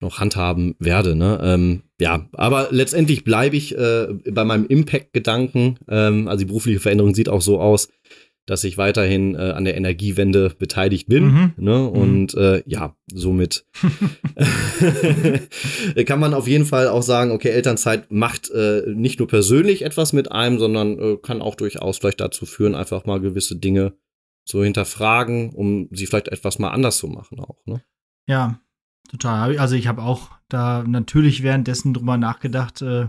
noch 0.00 0.20
handhaben 0.20 0.76
werde. 0.78 1.16
Ne? 1.16 1.40
Ähm, 1.42 1.82
ja, 2.00 2.28
aber 2.32 2.68
letztendlich 2.70 3.24
bleibe 3.24 3.56
ich 3.56 3.76
äh, 3.76 4.08
bei 4.30 4.44
meinem 4.44 4.66
Impact-Gedanken. 4.66 5.78
Ähm, 5.88 6.28
also 6.28 6.40
die 6.40 6.46
berufliche 6.46 6.80
Veränderung 6.80 7.14
sieht 7.14 7.28
auch 7.28 7.42
so 7.42 7.60
aus, 7.60 7.88
dass 8.48 8.64
ich 8.64 8.78
weiterhin 8.78 9.34
äh, 9.34 9.52
an 9.52 9.64
der 9.64 9.76
Energiewende 9.76 10.50
beteiligt 10.58 11.06
bin. 11.06 11.24
Mhm. 11.24 11.52
Ne? 11.58 11.78
Mhm. 11.78 11.88
Und 11.88 12.34
mhm. 12.34 12.40
äh, 12.40 12.62
ja, 12.66 12.96
somit 13.12 13.66
kann 16.06 16.18
man 16.18 16.32
auf 16.32 16.48
jeden 16.48 16.64
Fall 16.64 16.88
auch 16.88 17.02
sagen, 17.02 17.30
okay, 17.30 17.50
Elternzeit 17.50 18.10
macht 18.10 18.50
äh, 18.50 18.84
nicht 18.86 19.18
nur 19.18 19.28
persönlich 19.28 19.82
etwas 19.82 20.12
mit 20.12 20.32
einem, 20.32 20.58
sondern 20.58 20.98
äh, 20.98 21.16
kann 21.18 21.42
auch 21.42 21.56
durchaus 21.56 21.98
vielleicht 21.98 22.20
dazu 22.20 22.46
führen, 22.46 22.74
einfach 22.74 23.04
mal 23.04 23.20
gewisse 23.20 23.56
Dinge 23.56 23.92
zu 24.46 24.64
hinterfragen, 24.64 25.50
um 25.50 25.88
sie 25.92 26.06
vielleicht 26.06 26.28
etwas 26.28 26.58
mal 26.58 26.70
anders 26.70 26.96
zu 26.96 27.08
machen 27.08 27.38
auch. 27.40 27.58
Ne? 27.66 27.82
Ja, 28.26 28.60
Total. 29.08 29.58
Also 29.58 29.74
ich 29.74 29.86
habe 29.88 30.02
auch 30.02 30.30
da 30.48 30.84
natürlich 30.86 31.42
währenddessen 31.42 31.94
drüber 31.94 32.16
nachgedacht, 32.18 32.82
äh, 32.82 33.08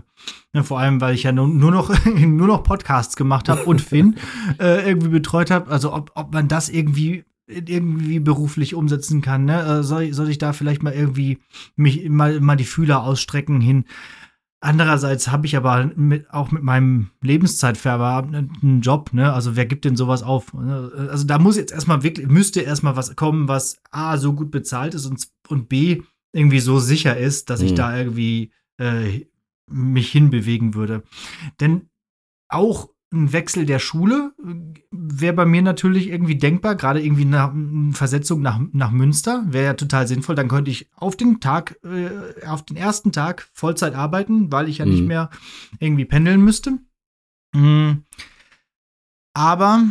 ne, 0.52 0.64
vor 0.64 0.78
allem, 0.78 1.00
weil 1.00 1.14
ich 1.14 1.24
ja 1.24 1.32
nur, 1.32 1.46
nur 1.46 1.70
noch 1.70 1.94
nur 2.04 2.46
noch 2.46 2.62
Podcasts 2.62 3.16
gemacht 3.16 3.48
habe 3.48 3.64
und 3.64 3.80
Finn 3.80 4.16
äh, 4.58 4.88
irgendwie 4.88 5.08
betreut 5.08 5.50
habe. 5.50 5.70
Also 5.70 5.92
ob, 5.92 6.10
ob 6.14 6.32
man 6.32 6.48
das 6.48 6.68
irgendwie 6.68 7.24
irgendwie 7.50 8.20
beruflich 8.20 8.74
umsetzen 8.74 9.22
kann. 9.22 9.44
Ne? 9.44 9.60
Äh, 9.60 9.82
soll, 9.82 10.12
soll 10.12 10.30
ich 10.30 10.38
da 10.38 10.52
vielleicht 10.52 10.82
mal 10.82 10.92
irgendwie 10.92 11.38
mich 11.76 12.08
mal, 12.08 12.40
mal 12.40 12.56
die 12.56 12.64
Fühler 12.64 13.02
ausstrecken 13.02 13.60
hin? 13.60 13.84
Andererseits 14.62 15.28
habe 15.28 15.46
ich 15.46 15.56
aber 15.56 15.90
mit, 15.96 16.30
auch 16.30 16.50
mit 16.50 16.62
meinem 16.62 17.10
Lebenszeitfärber 17.22 18.28
einen 18.28 18.80
Job, 18.82 19.14
ne? 19.14 19.32
Also 19.32 19.56
wer 19.56 19.64
gibt 19.64 19.86
denn 19.86 19.96
sowas 19.96 20.22
auf? 20.22 20.52
Ne? 20.52 21.08
Also 21.10 21.26
da 21.26 21.38
muss 21.38 21.56
jetzt 21.56 21.72
erstmal 21.72 22.02
wirklich, 22.02 22.26
müsste 22.26 22.60
erstmal 22.60 22.94
was 22.94 23.16
kommen, 23.16 23.48
was 23.48 23.80
A, 23.90 24.18
so 24.18 24.34
gut 24.34 24.50
bezahlt 24.50 24.94
ist 24.94 25.06
und, 25.06 25.26
und 25.48 25.70
B, 25.70 26.02
irgendwie 26.32 26.60
so 26.60 26.78
sicher 26.78 27.16
ist, 27.16 27.48
dass 27.48 27.60
mhm. 27.60 27.66
ich 27.66 27.74
da 27.74 27.96
irgendwie 27.96 28.52
äh, 28.78 29.26
mich 29.66 30.12
hinbewegen 30.12 30.74
würde. 30.74 31.04
Denn 31.60 31.88
auch 32.48 32.90
ein 33.12 33.32
Wechsel 33.32 33.66
der 33.66 33.80
Schule 33.80 34.32
wäre 34.90 35.34
bei 35.34 35.44
mir 35.44 35.62
natürlich 35.62 36.08
irgendwie 36.08 36.36
denkbar, 36.36 36.76
gerade 36.76 37.02
irgendwie 37.02 37.24
eine 37.24 37.92
Versetzung 37.92 38.40
nach, 38.40 38.60
nach 38.72 38.92
Münster 38.92 39.44
wäre 39.48 39.64
ja 39.64 39.74
total 39.74 40.06
sinnvoll. 40.06 40.36
Dann 40.36 40.48
könnte 40.48 40.70
ich 40.70 40.88
auf 40.94 41.16
den 41.16 41.40
Tag, 41.40 41.78
äh, 41.84 42.46
auf 42.46 42.64
den 42.64 42.76
ersten 42.76 43.10
Tag 43.10 43.48
Vollzeit 43.52 43.94
arbeiten, 43.94 44.52
weil 44.52 44.68
ich 44.68 44.78
ja 44.78 44.86
mhm. 44.86 44.92
nicht 44.92 45.06
mehr 45.06 45.30
irgendwie 45.80 46.04
pendeln 46.04 46.40
müsste. 46.40 46.78
Mhm. 47.52 48.04
Aber 49.34 49.84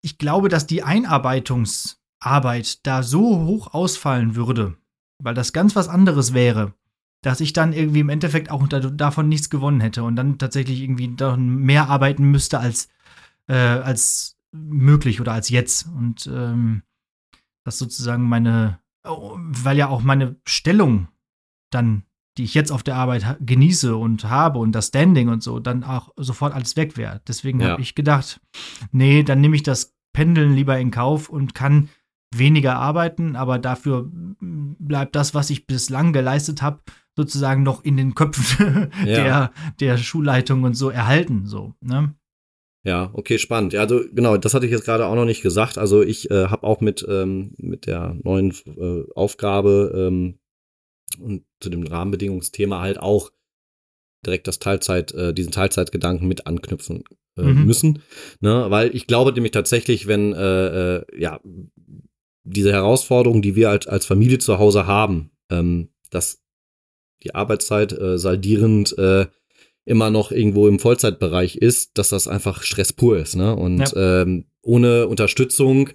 ich 0.00 0.18
glaube, 0.18 0.48
dass 0.48 0.66
die 0.66 0.82
Einarbeitungsarbeit 0.82 2.86
da 2.86 3.02
so 3.02 3.44
hoch 3.44 3.74
ausfallen 3.74 4.34
würde, 4.34 4.78
weil 5.22 5.34
das 5.34 5.52
ganz 5.52 5.76
was 5.76 5.88
anderes 5.88 6.32
wäre 6.32 6.72
dass 7.22 7.40
ich 7.40 7.52
dann 7.52 7.72
irgendwie 7.72 8.00
im 8.00 8.08
Endeffekt 8.08 8.50
auch 8.50 8.66
davon 8.68 9.28
nichts 9.28 9.50
gewonnen 9.50 9.80
hätte 9.80 10.04
und 10.04 10.16
dann 10.16 10.38
tatsächlich 10.38 10.80
irgendwie 10.80 11.08
mehr 11.36 11.88
arbeiten 11.88 12.30
müsste 12.30 12.60
als, 12.60 12.88
äh, 13.48 13.54
als 13.54 14.36
möglich 14.52 15.20
oder 15.20 15.32
als 15.32 15.48
jetzt. 15.48 15.86
Und 15.86 16.26
ähm, 16.32 16.82
das 17.64 17.78
sozusagen 17.78 18.28
meine, 18.28 18.78
oh, 19.04 19.36
weil 19.38 19.76
ja 19.76 19.88
auch 19.88 20.02
meine 20.02 20.36
Stellung 20.46 21.08
dann, 21.70 22.04
die 22.38 22.44
ich 22.44 22.54
jetzt 22.54 22.70
auf 22.70 22.82
der 22.82 22.96
Arbeit 22.96 23.38
genieße 23.40 23.96
und 23.96 24.24
habe 24.24 24.58
und 24.58 24.72
das 24.72 24.88
Standing 24.88 25.28
und 25.28 25.42
so, 25.42 25.58
dann 25.58 25.84
auch 25.84 26.10
sofort 26.16 26.54
alles 26.54 26.76
weg 26.76 26.96
wäre. 26.96 27.20
Deswegen 27.26 27.60
ja. 27.60 27.70
habe 27.70 27.82
ich 27.82 27.94
gedacht, 27.94 28.40
nee, 28.92 29.22
dann 29.22 29.40
nehme 29.40 29.56
ich 29.56 29.62
das 29.62 29.96
Pendeln 30.12 30.54
lieber 30.54 30.78
in 30.78 30.90
Kauf 30.90 31.28
und 31.28 31.54
kann 31.54 31.88
weniger 32.34 32.76
arbeiten, 32.76 33.36
aber 33.36 33.58
dafür 33.58 34.10
bleibt 34.40 35.16
das, 35.16 35.34
was 35.34 35.50
ich 35.50 35.66
bislang 35.66 36.12
geleistet 36.12 36.62
habe, 36.62 36.80
sozusagen 37.16 37.62
noch 37.62 37.82
in 37.82 37.96
den 37.96 38.14
Köpfen 38.14 38.92
ja. 39.04 39.04
der, 39.04 39.52
der 39.80 39.98
Schulleitung 39.98 40.62
und 40.64 40.74
so 40.74 40.90
erhalten. 40.90 41.46
So, 41.46 41.74
ne? 41.80 42.14
Ja, 42.84 43.10
okay, 43.14 43.38
spannend. 43.38 43.72
Ja, 43.72 43.80
also 43.80 44.02
genau, 44.12 44.36
das 44.36 44.54
hatte 44.54 44.66
ich 44.66 44.72
jetzt 44.72 44.84
gerade 44.84 45.06
auch 45.06 45.16
noch 45.16 45.24
nicht 45.24 45.42
gesagt. 45.42 45.76
Also 45.76 46.02
ich 46.02 46.30
äh, 46.30 46.46
habe 46.46 46.64
auch 46.64 46.80
mit, 46.80 47.04
ähm, 47.08 47.52
mit 47.56 47.86
der 47.86 48.16
neuen 48.22 48.54
äh, 48.66 49.02
Aufgabe 49.14 49.92
ähm, 49.96 50.38
und 51.18 51.44
zu 51.60 51.70
dem 51.70 51.84
Rahmenbedingungsthema 51.84 52.80
halt 52.80 53.00
auch 53.00 53.32
direkt 54.24 54.46
das 54.46 54.58
Teilzeit, 54.58 55.12
äh, 55.12 55.34
diesen 55.34 55.52
Teilzeitgedanken 55.52 56.28
mit 56.28 56.46
anknüpfen 56.46 57.02
äh, 57.36 57.42
mhm. 57.42 57.64
müssen. 57.64 58.02
Ne? 58.40 58.66
Weil 58.68 58.94
ich 58.94 59.06
glaube 59.06 59.32
nämlich 59.32 59.52
tatsächlich, 59.52 60.06
wenn 60.06 60.32
äh, 60.32 60.98
äh, 60.98 61.04
ja 61.18 61.40
diese 62.44 62.72
Herausforderungen, 62.72 63.42
die 63.42 63.56
wir 63.56 63.70
als, 63.70 63.88
als 63.88 64.06
Familie 64.06 64.38
zu 64.38 64.58
Hause 64.58 64.86
haben, 64.86 65.30
ähm, 65.50 65.88
dass 66.10 66.45
die 67.22 67.34
Arbeitszeit 67.34 67.92
äh, 67.92 68.18
saldierend 68.18 68.96
äh, 68.98 69.26
immer 69.84 70.10
noch 70.10 70.32
irgendwo 70.32 70.68
im 70.68 70.78
Vollzeitbereich 70.78 71.56
ist, 71.56 71.96
dass 71.96 72.08
das 72.08 72.28
einfach 72.28 72.62
Stress 72.62 72.92
pur 72.92 73.18
ist. 73.18 73.36
Ne? 73.36 73.54
Und 73.54 73.92
ja. 73.92 74.22
ähm, 74.22 74.46
ohne 74.62 75.06
Unterstützung 75.06 75.90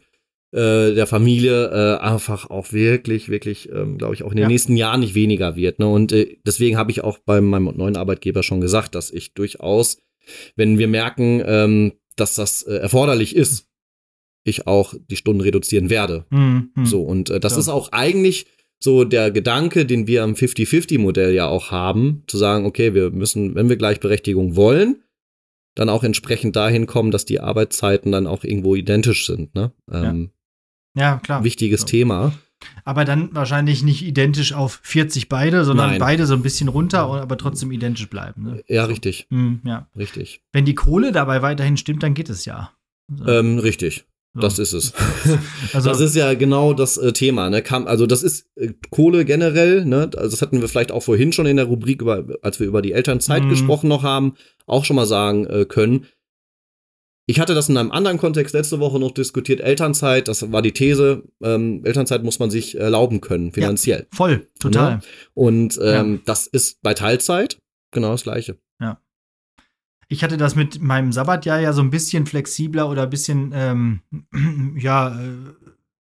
äh, 0.52 0.93
der 0.93 1.07
Familie 1.07 1.68
äh, 1.68 1.99
einfach 1.99 2.49
auch 2.49 2.72
wirklich, 2.72 3.30
wirklich, 3.30 3.69
ähm, 3.69 3.98
glaube 3.98 4.15
ich, 4.15 4.23
auch 4.23 4.31
in 4.31 4.38
den 4.38 4.43
ja. 4.43 4.48
nächsten 4.48 4.77
Jahren 4.77 5.02
nicht 5.02 5.15
weniger 5.15 5.56
wird. 5.56 5.80
Ne? 5.80 5.88
Und 5.88 6.14
äh, 6.14 6.38
deswegen 6.45 6.77
habe 6.77 6.91
ich 6.91 7.03
auch 7.03 7.19
bei 7.19 7.41
meinem 7.41 7.76
neuen 7.76 7.98
Arbeitgeber 7.98 8.43
schon 8.43 8.61
gesagt, 8.61 8.95
dass 8.95 9.11
ich 9.11 9.34
durchaus, 9.34 9.98
wenn 10.56 10.77
wir 10.77 10.88
merken, 10.88 11.41
ähm, 11.45 11.93
dass 12.15 12.35
das 12.35 12.64
äh, 12.64 12.76
erforderlich 12.76 13.35
ist, 13.35 13.68
ich 14.43 14.68
auch 14.68 14.93
die 15.10 15.15
Stunden 15.15 15.41
reduzieren 15.41 15.89
werde. 15.89 16.26
Mhm. 16.30 16.72
So, 16.84 17.03
und 17.03 17.30
äh, 17.30 17.39
das 17.39 17.53
ja. 17.53 17.60
ist 17.60 17.69
auch 17.69 17.91
eigentlich 17.91 18.48
so 18.84 19.03
der 19.03 19.32
Gedanke, 19.32 19.86
den 19.86 20.08
wir 20.08 20.24
am 20.24 20.34
50-50-Modell 20.34 21.34
ja 21.34 21.48
auch 21.48 21.72
haben, 21.72 22.24
zu 22.28 22.38
sagen, 22.38 22.66
okay, 22.66 22.94
wir 22.94 23.12
müssen, 23.12 23.56
wenn 23.56 23.70
wir 23.70 23.78
Gleichberechtigung 23.78 24.56
wollen, 24.56 25.03
dann 25.76 25.90
auch 25.90 26.03
entsprechend 26.03 26.56
dahin 26.56 26.88
kommen, 26.88 27.12
dass 27.12 27.26
die 27.26 27.40
Arbeitszeiten 27.40 28.12
dann 28.12 28.28
auch 28.28 28.44
irgendwo 28.44 28.76
identisch 28.76 29.26
sind. 29.26 29.56
Ne? 29.56 29.72
Ähm, 29.91 30.32
ja. 30.95 31.03
ja. 31.03 31.18
klar. 31.20 31.44
Wichtiges 31.44 31.82
so. 31.82 31.88
Thema. 31.88 32.34
Aber 32.84 33.06
dann 33.06 33.34
wahrscheinlich 33.34 33.84
nicht 33.84 34.03
identisch 34.03 34.53
auf 34.53 34.80
40 34.84 35.30
beide, 35.30 35.64
sondern 35.64 35.91
Nein. 35.91 35.99
beide 35.99 36.26
so 36.26 36.34
ein 36.34 36.44
bisschen 36.44 36.68
runter, 36.68 36.99
aber 37.02 37.38
trotzdem 37.38 37.72
identisch 37.72 38.10
bleiben. 38.10 38.44
Ne? 38.44 38.64
Ja, 38.68 38.86
richtig. 38.86 39.28
Mhm, 39.30 39.62
ja. 39.64 39.88
Richtig. 39.98 40.41
Wenn 40.52 40.66
die 40.66 40.76
Kohle 40.76 41.12
dabei 41.12 41.41
weiterhin 41.41 41.78
stimmt, 41.78 42.03
dann 42.03 42.14
geht 42.14 42.30
es 42.30 42.45
ja. 42.45 42.72
So. 43.14 43.26
Ähm, 43.28 43.58
richtig. 43.58 44.06
So. 44.34 44.41
Das 44.41 44.60
ist 44.60 44.74
es. 44.74 44.94
Also, 45.74 45.90
das 45.90 45.99
ist 46.02 46.16
ja 46.16 46.34
genau 46.34 46.74
das 46.74 46.98
äh, 46.98 47.14
Thema. 47.14 47.49
Ne? 47.49 47.62
Kam, 47.62 47.88
also 47.88 48.06
das 48.06 48.24
ist 48.24 48.45
äh, 48.56 48.74
Kohle 48.90 49.26
generell. 49.26 49.86
Ne? 49.86 50.10
Also 50.16 50.32
das 50.32 50.41
hatten 50.41 50.62
wir 50.62 50.68
vielleicht 50.68 50.91
auch 50.91 51.03
vorhin 51.03 51.32
schon 51.32 51.45
in 51.45 51.58
der 51.58 51.66
Rubrik, 51.66 52.02
über, 52.02 52.26
als 52.41 52.60
wir 52.60 52.68
über 52.68 52.82
die 52.82 52.91
Elternzeit 52.91 53.44
mhm. 53.44 53.49
gesprochen 53.49 53.88
noch 53.88 54.03
haben, 54.03 54.36
auch 54.66 54.84
schon 54.84 54.95
mal 54.95 55.06
sagen 55.06 55.45
äh, 55.48 55.66
können. 55.66 56.08
Ich 57.28 57.40
hatte 57.40 57.53
das 57.53 57.70
in 57.70 57.78
einem 57.78 57.91
anderen 57.91 58.18
Kontext 58.18 58.53
letzte 58.53 58.80
Woche 58.80 58.99
noch 58.99 59.12
diskutiert. 59.12 59.62
Elternzeit, 59.62 60.28
das 60.28 60.52
war 60.52 60.62
die 60.62 60.74
These. 60.74 61.24
Ähm, 61.41 61.82
Elternzeit 61.86 62.24
muss 62.24 62.40
man 62.40 62.49
sich 62.49 62.78
erlauben 62.78 63.22
können, 63.22 63.52
finanziell. 63.53 63.99
Ja, 64.12 64.18
voll, 64.18 64.48
total. 64.60 64.95
Ne? 64.95 65.02
Und 65.34 65.80
ähm, 65.82 66.16
ja. 66.16 66.22
das 66.26 66.48
ist 66.48 66.82
bei 66.82 66.94
Teilzeit 66.94 67.58
genau 67.91 68.12
das 68.12 68.24
Gleiche. 68.24 68.58
Ich 70.12 70.26
hatte 70.26 70.36
das 70.36 70.58
mit 70.58 70.82
meinem 70.82 71.14
Sabbatjahr 71.14 71.62
ja 71.62 71.72
so 71.72 71.82
ein 71.82 71.90
bisschen 71.90 72.26
flexibler 72.26 72.90
oder 72.90 73.04
ein 73.04 73.10
bisschen, 73.10 73.54
ähm, 73.56 74.02
ja, 74.76 75.08
ein 75.08 75.56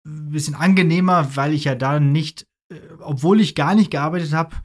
äh, 0.05 0.09
bisschen 0.31 0.53
angenehmer, 0.53 1.37
weil 1.37 1.53
ich 1.53 1.63
ja 1.63 1.75
da 1.75 2.01
nicht, 2.01 2.45
äh, 2.69 2.75
obwohl 2.99 3.39
ich 3.39 3.55
gar 3.55 3.73
nicht 3.73 3.89
gearbeitet 3.89 4.33
habe, 4.33 4.57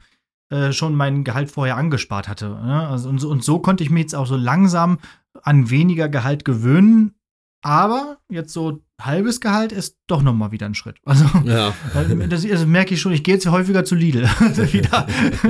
äh, 0.49 0.73
schon 0.73 0.95
mein 0.95 1.23
Gehalt 1.23 1.49
vorher 1.49 1.77
angespart 1.77 2.27
hatte. 2.27 2.49
Ne? 2.49 2.89
Also, 2.89 3.07
und, 3.07 3.19
so, 3.19 3.29
und 3.29 3.41
so 3.41 3.59
konnte 3.59 3.85
ich 3.85 3.89
mich 3.89 4.01
jetzt 4.01 4.15
auch 4.15 4.27
so 4.27 4.35
langsam 4.35 4.97
an 5.43 5.69
weniger 5.69 6.09
Gehalt 6.09 6.43
gewöhnen. 6.43 7.13
Aber 7.61 8.17
jetzt 8.29 8.53
so 8.53 8.81
halbes 8.99 9.41
Gehalt 9.41 9.71
ist 9.71 9.97
doch 10.07 10.23
noch 10.23 10.33
mal 10.33 10.51
wieder 10.51 10.65
ein 10.65 10.73
Schritt. 10.73 10.97
Also, 11.05 11.25
ja. 11.45 11.73
das, 12.29 12.47
das 12.47 12.65
merke 12.65 12.95
ich 12.95 13.01
schon, 13.01 13.11
ich 13.11 13.23
gehe 13.23 13.35
jetzt 13.35 13.45
häufiger 13.47 13.85
zu 13.85 13.93
Lidl. 13.93 14.23
wieder. 14.71 15.05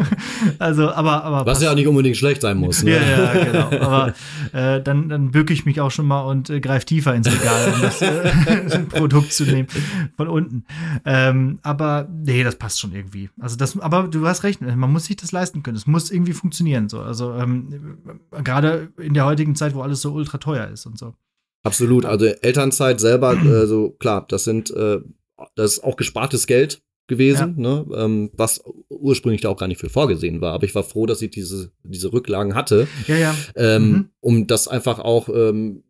also, 0.59 0.91
aber, 0.91 1.23
aber. 1.23 1.45
Was 1.45 1.61
ja 1.61 1.71
auch 1.71 1.75
nicht 1.75 1.87
unbedingt 1.87 2.17
schlecht 2.17 2.41
sein 2.41 2.57
muss. 2.57 2.83
Ne? 2.83 2.91
Ja, 2.91 3.33
ja, 3.33 3.43
genau. 3.43 3.85
Aber 3.85 4.13
äh, 4.51 4.81
dann, 4.81 5.07
dann 5.07 5.31
bücke 5.31 5.53
ich 5.53 5.65
mich 5.65 5.79
auch 5.79 5.91
schon 5.91 6.07
mal 6.07 6.21
und 6.21 6.49
äh, 6.49 6.59
greife 6.59 6.85
tiefer 6.85 7.15
ins 7.15 7.27
Regal, 7.27 7.73
um 7.73 7.81
das 7.81 8.01
äh, 8.01 8.79
Produkt 8.89 9.31
zu 9.31 9.45
nehmen 9.45 9.67
von 10.17 10.27
unten. 10.27 10.65
Ähm, 11.05 11.59
aber 11.63 12.09
nee, 12.11 12.43
das 12.43 12.57
passt 12.57 12.79
schon 12.81 12.93
irgendwie. 12.93 13.29
Also 13.39 13.55
das, 13.55 13.79
aber 13.79 14.07
du 14.07 14.27
hast 14.27 14.43
recht, 14.43 14.59
man 14.61 14.91
muss 14.91 15.05
sich 15.05 15.15
das 15.15 15.31
leisten 15.31 15.63
können. 15.63 15.77
Es 15.77 15.87
muss 15.87 16.11
irgendwie 16.11 16.33
funktionieren. 16.33 16.89
So. 16.89 16.99
Also 16.99 17.33
ähm, 17.33 17.97
gerade 18.43 18.89
in 18.97 19.13
der 19.13 19.25
heutigen 19.25 19.55
Zeit, 19.55 19.73
wo 19.73 19.81
alles 19.81 20.01
so 20.01 20.11
ultra 20.11 20.37
teuer 20.37 20.67
ist 20.67 20.85
und 20.85 20.97
so. 20.97 21.13
Absolut. 21.67 22.05
Also 22.05 22.25
Elternzeit 22.25 22.99
selber, 22.99 23.33
äh, 23.33 23.67
so 23.67 23.91
klar, 23.91 24.25
das 24.27 24.43
sind 24.43 24.71
äh, 24.71 24.99
das 25.55 25.73
ist 25.73 25.83
auch 25.83 25.97
gespartes 25.97 26.47
Geld 26.47 26.81
gewesen, 27.07 27.55
ja. 27.57 27.83
ne? 27.83 27.85
ähm, 27.95 28.29
was 28.33 28.61
ursprünglich 28.89 29.41
da 29.41 29.49
auch 29.49 29.57
gar 29.57 29.67
nicht 29.67 29.79
für 29.79 29.89
vorgesehen 29.89 30.41
war. 30.41 30.53
Aber 30.53 30.65
ich 30.65 30.75
war 30.75 30.83
froh, 30.83 31.05
dass 31.05 31.21
ich 31.21 31.31
diese, 31.31 31.71
diese 31.83 32.11
Rücklagen 32.11 32.53
hatte, 32.53 32.87
ja, 33.07 33.15
ja. 33.15 33.35
Ähm, 33.55 33.89
mhm. 33.89 34.09
um 34.19 34.47
das 34.47 34.67
einfach 34.67 34.99
auch 34.99 35.29
ähm, 35.29 35.83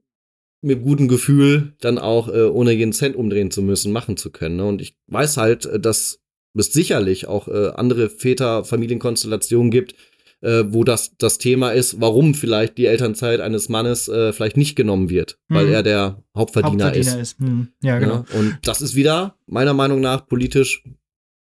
mit 0.62 0.84
gutem 0.84 1.08
Gefühl 1.08 1.74
dann 1.82 1.98
auch 1.98 2.28
äh, 2.28 2.44
ohne 2.44 2.72
jeden 2.72 2.94
Cent 2.94 3.16
umdrehen 3.16 3.52
zu 3.52 3.62
müssen, 3.62 3.92
machen 3.92 4.18
zu 4.18 4.32
können. 4.32 4.58
Ne? 4.58 4.66
Und 4.66 4.82
ich 4.82 4.96
weiß 5.08 5.38
halt, 5.38 5.66
äh, 5.66 5.80
dass 5.80 6.20
es 6.54 6.74
sicherlich 6.74 7.28
auch 7.28 7.48
äh, 7.48 7.70
andere 7.70 8.10
Väter-Familienkonstellationen 8.10 9.72
gibt, 9.72 9.96
äh, 10.42 10.66
wo 10.68 10.84
das 10.84 11.16
das 11.18 11.38
Thema 11.38 11.72
ist, 11.72 12.00
warum 12.00 12.34
vielleicht 12.34 12.78
die 12.78 12.86
Elternzeit 12.86 13.40
eines 13.40 13.70
Mannes 13.70 14.08
äh, 14.08 14.34
vielleicht 14.34 14.58
nicht 14.58 14.76
genommen 14.76 15.10
wird, 15.10 15.40
mhm. 15.48 15.56
weil 15.56 15.68
er 15.70 15.84
der 15.84 16.24
Hauptverdiener, 16.36 16.86
Hauptverdiener 16.86 17.20
ist. 17.20 17.34
ist. 17.34 17.40
Mhm. 17.40 17.70
Ja, 17.82 18.00
genau. 18.00 18.26
Ja, 18.32 18.40
und 18.40 18.60
das 18.64 18.82
ist 18.82 18.96
wieder 18.96 19.36
meiner 19.48 19.74
Meinung 19.74 20.00
nach 20.02 20.28
politisch 20.28 20.84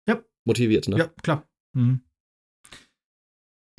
ja. 0.07 0.19
motiviert. 0.45 0.87
Ne? 0.87 0.97
Ja, 0.97 1.09
klar. 1.21 1.47
Mhm. 1.73 2.01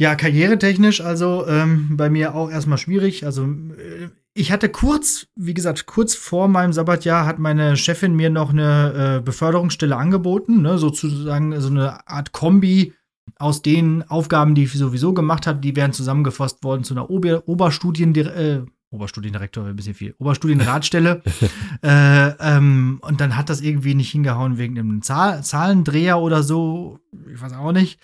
Ja, 0.00 0.14
karrieretechnisch 0.14 1.02
also 1.02 1.46
ähm, 1.46 1.96
bei 1.96 2.08
mir 2.08 2.34
auch 2.34 2.50
erstmal 2.50 2.78
schwierig. 2.78 3.26
Also 3.26 3.44
äh, 3.44 4.08
ich 4.32 4.52
hatte 4.52 4.68
kurz, 4.68 5.26
wie 5.34 5.52
gesagt, 5.52 5.86
kurz 5.86 6.14
vor 6.14 6.48
meinem 6.48 6.72
Sabbatjahr 6.72 7.26
hat 7.26 7.38
meine 7.38 7.76
Chefin 7.76 8.14
mir 8.14 8.30
noch 8.30 8.50
eine 8.50 9.18
äh, 9.18 9.22
Beförderungsstelle 9.22 9.96
angeboten, 9.96 10.62
ne, 10.62 10.78
sozusagen 10.78 11.60
so 11.60 11.68
eine 11.68 12.08
Art 12.08 12.32
Kombi 12.32 12.94
aus 13.38 13.62
den 13.62 14.08
Aufgaben, 14.08 14.54
die 14.54 14.64
ich 14.64 14.72
sowieso 14.72 15.14
gemacht 15.14 15.46
habe, 15.46 15.60
die 15.60 15.76
werden 15.76 15.92
zusammengefasst 15.92 16.62
worden 16.64 16.84
zu 16.84 16.94
einer 16.94 17.10
Ober 17.10 17.46
Oberstudiendirektor, 17.46 18.42
äh, 18.42 18.62
Oberstudiendirektor 18.90 19.66
ein 19.66 19.76
bisschen 19.76 19.94
viel, 19.94 20.14
Oberstudienratstelle. 20.18 21.22
äh, 21.82 22.28
ähm, 22.40 22.98
und 23.02 23.20
dann 23.20 23.36
hat 23.36 23.48
das 23.48 23.60
irgendwie 23.60 23.94
nicht 23.94 24.10
hingehauen 24.10 24.58
wegen 24.58 24.78
einem 24.78 25.02
Zahl 25.02 25.44
Zahlendreher 25.44 26.18
oder 26.18 26.42
so. 26.42 26.98
Ich 27.32 27.40
weiß 27.40 27.52
auch 27.52 27.72
nicht. 27.72 28.00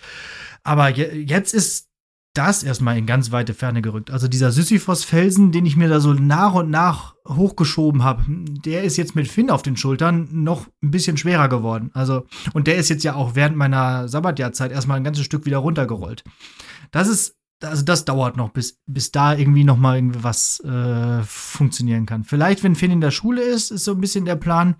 Aber 0.63 0.89
je 0.89 1.23
jetzt 1.25 1.53
ist 1.53 1.86
das 2.37 2.63
erstmal 2.63 2.97
in 2.97 3.05
ganz 3.05 3.31
weite 3.31 3.53
Ferne 3.53 3.81
gerückt. 3.81 4.11
Also 4.11 4.27
dieser 4.27 4.51
Sisyphos-Felsen, 4.51 5.51
den 5.51 5.65
ich 5.65 5.75
mir 5.75 5.89
da 5.89 5.99
so 5.99 6.13
nach 6.13 6.53
und 6.53 6.69
nach 6.69 7.15
hochgeschoben 7.27 8.03
habe, 8.03 8.23
der 8.27 8.83
ist 8.83 8.97
jetzt 8.97 9.15
mit 9.15 9.27
Finn 9.27 9.49
auf 9.49 9.63
den 9.63 9.75
Schultern 9.75 10.29
noch 10.31 10.67
ein 10.83 10.91
bisschen 10.91 11.17
schwerer 11.17 11.49
geworden. 11.49 11.89
Also, 11.93 12.25
und 12.53 12.67
der 12.67 12.77
ist 12.77 12.89
jetzt 12.89 13.03
ja 13.03 13.15
auch 13.15 13.35
während 13.35 13.57
meiner 13.57 14.07
Sabbatjahrzeit 14.07 14.71
erstmal 14.71 14.97
ein 14.97 15.03
ganzes 15.03 15.25
Stück 15.25 15.45
wieder 15.45 15.57
runtergerollt. 15.57 16.23
Das 16.91 17.07
ist 17.07 17.35
also 17.63 17.83
das 17.83 18.05
dauert 18.05 18.37
noch, 18.37 18.49
bis, 18.49 18.79
bis 18.85 19.11
da 19.11 19.33
irgendwie 19.33 19.63
noch 19.63 19.77
mal 19.77 19.97
irgendwie 19.97 20.23
was 20.23 20.59
äh, 20.59 21.23
funktionieren 21.23 22.05
kann. 22.05 22.23
Vielleicht, 22.23 22.63
wenn 22.63 22.75
Finn 22.75 22.91
in 22.91 23.01
der 23.01 23.11
Schule 23.11 23.41
ist, 23.41 23.71
ist 23.71 23.85
so 23.85 23.93
ein 23.93 24.01
bisschen 24.01 24.25
der 24.25 24.35
Plan, 24.35 24.75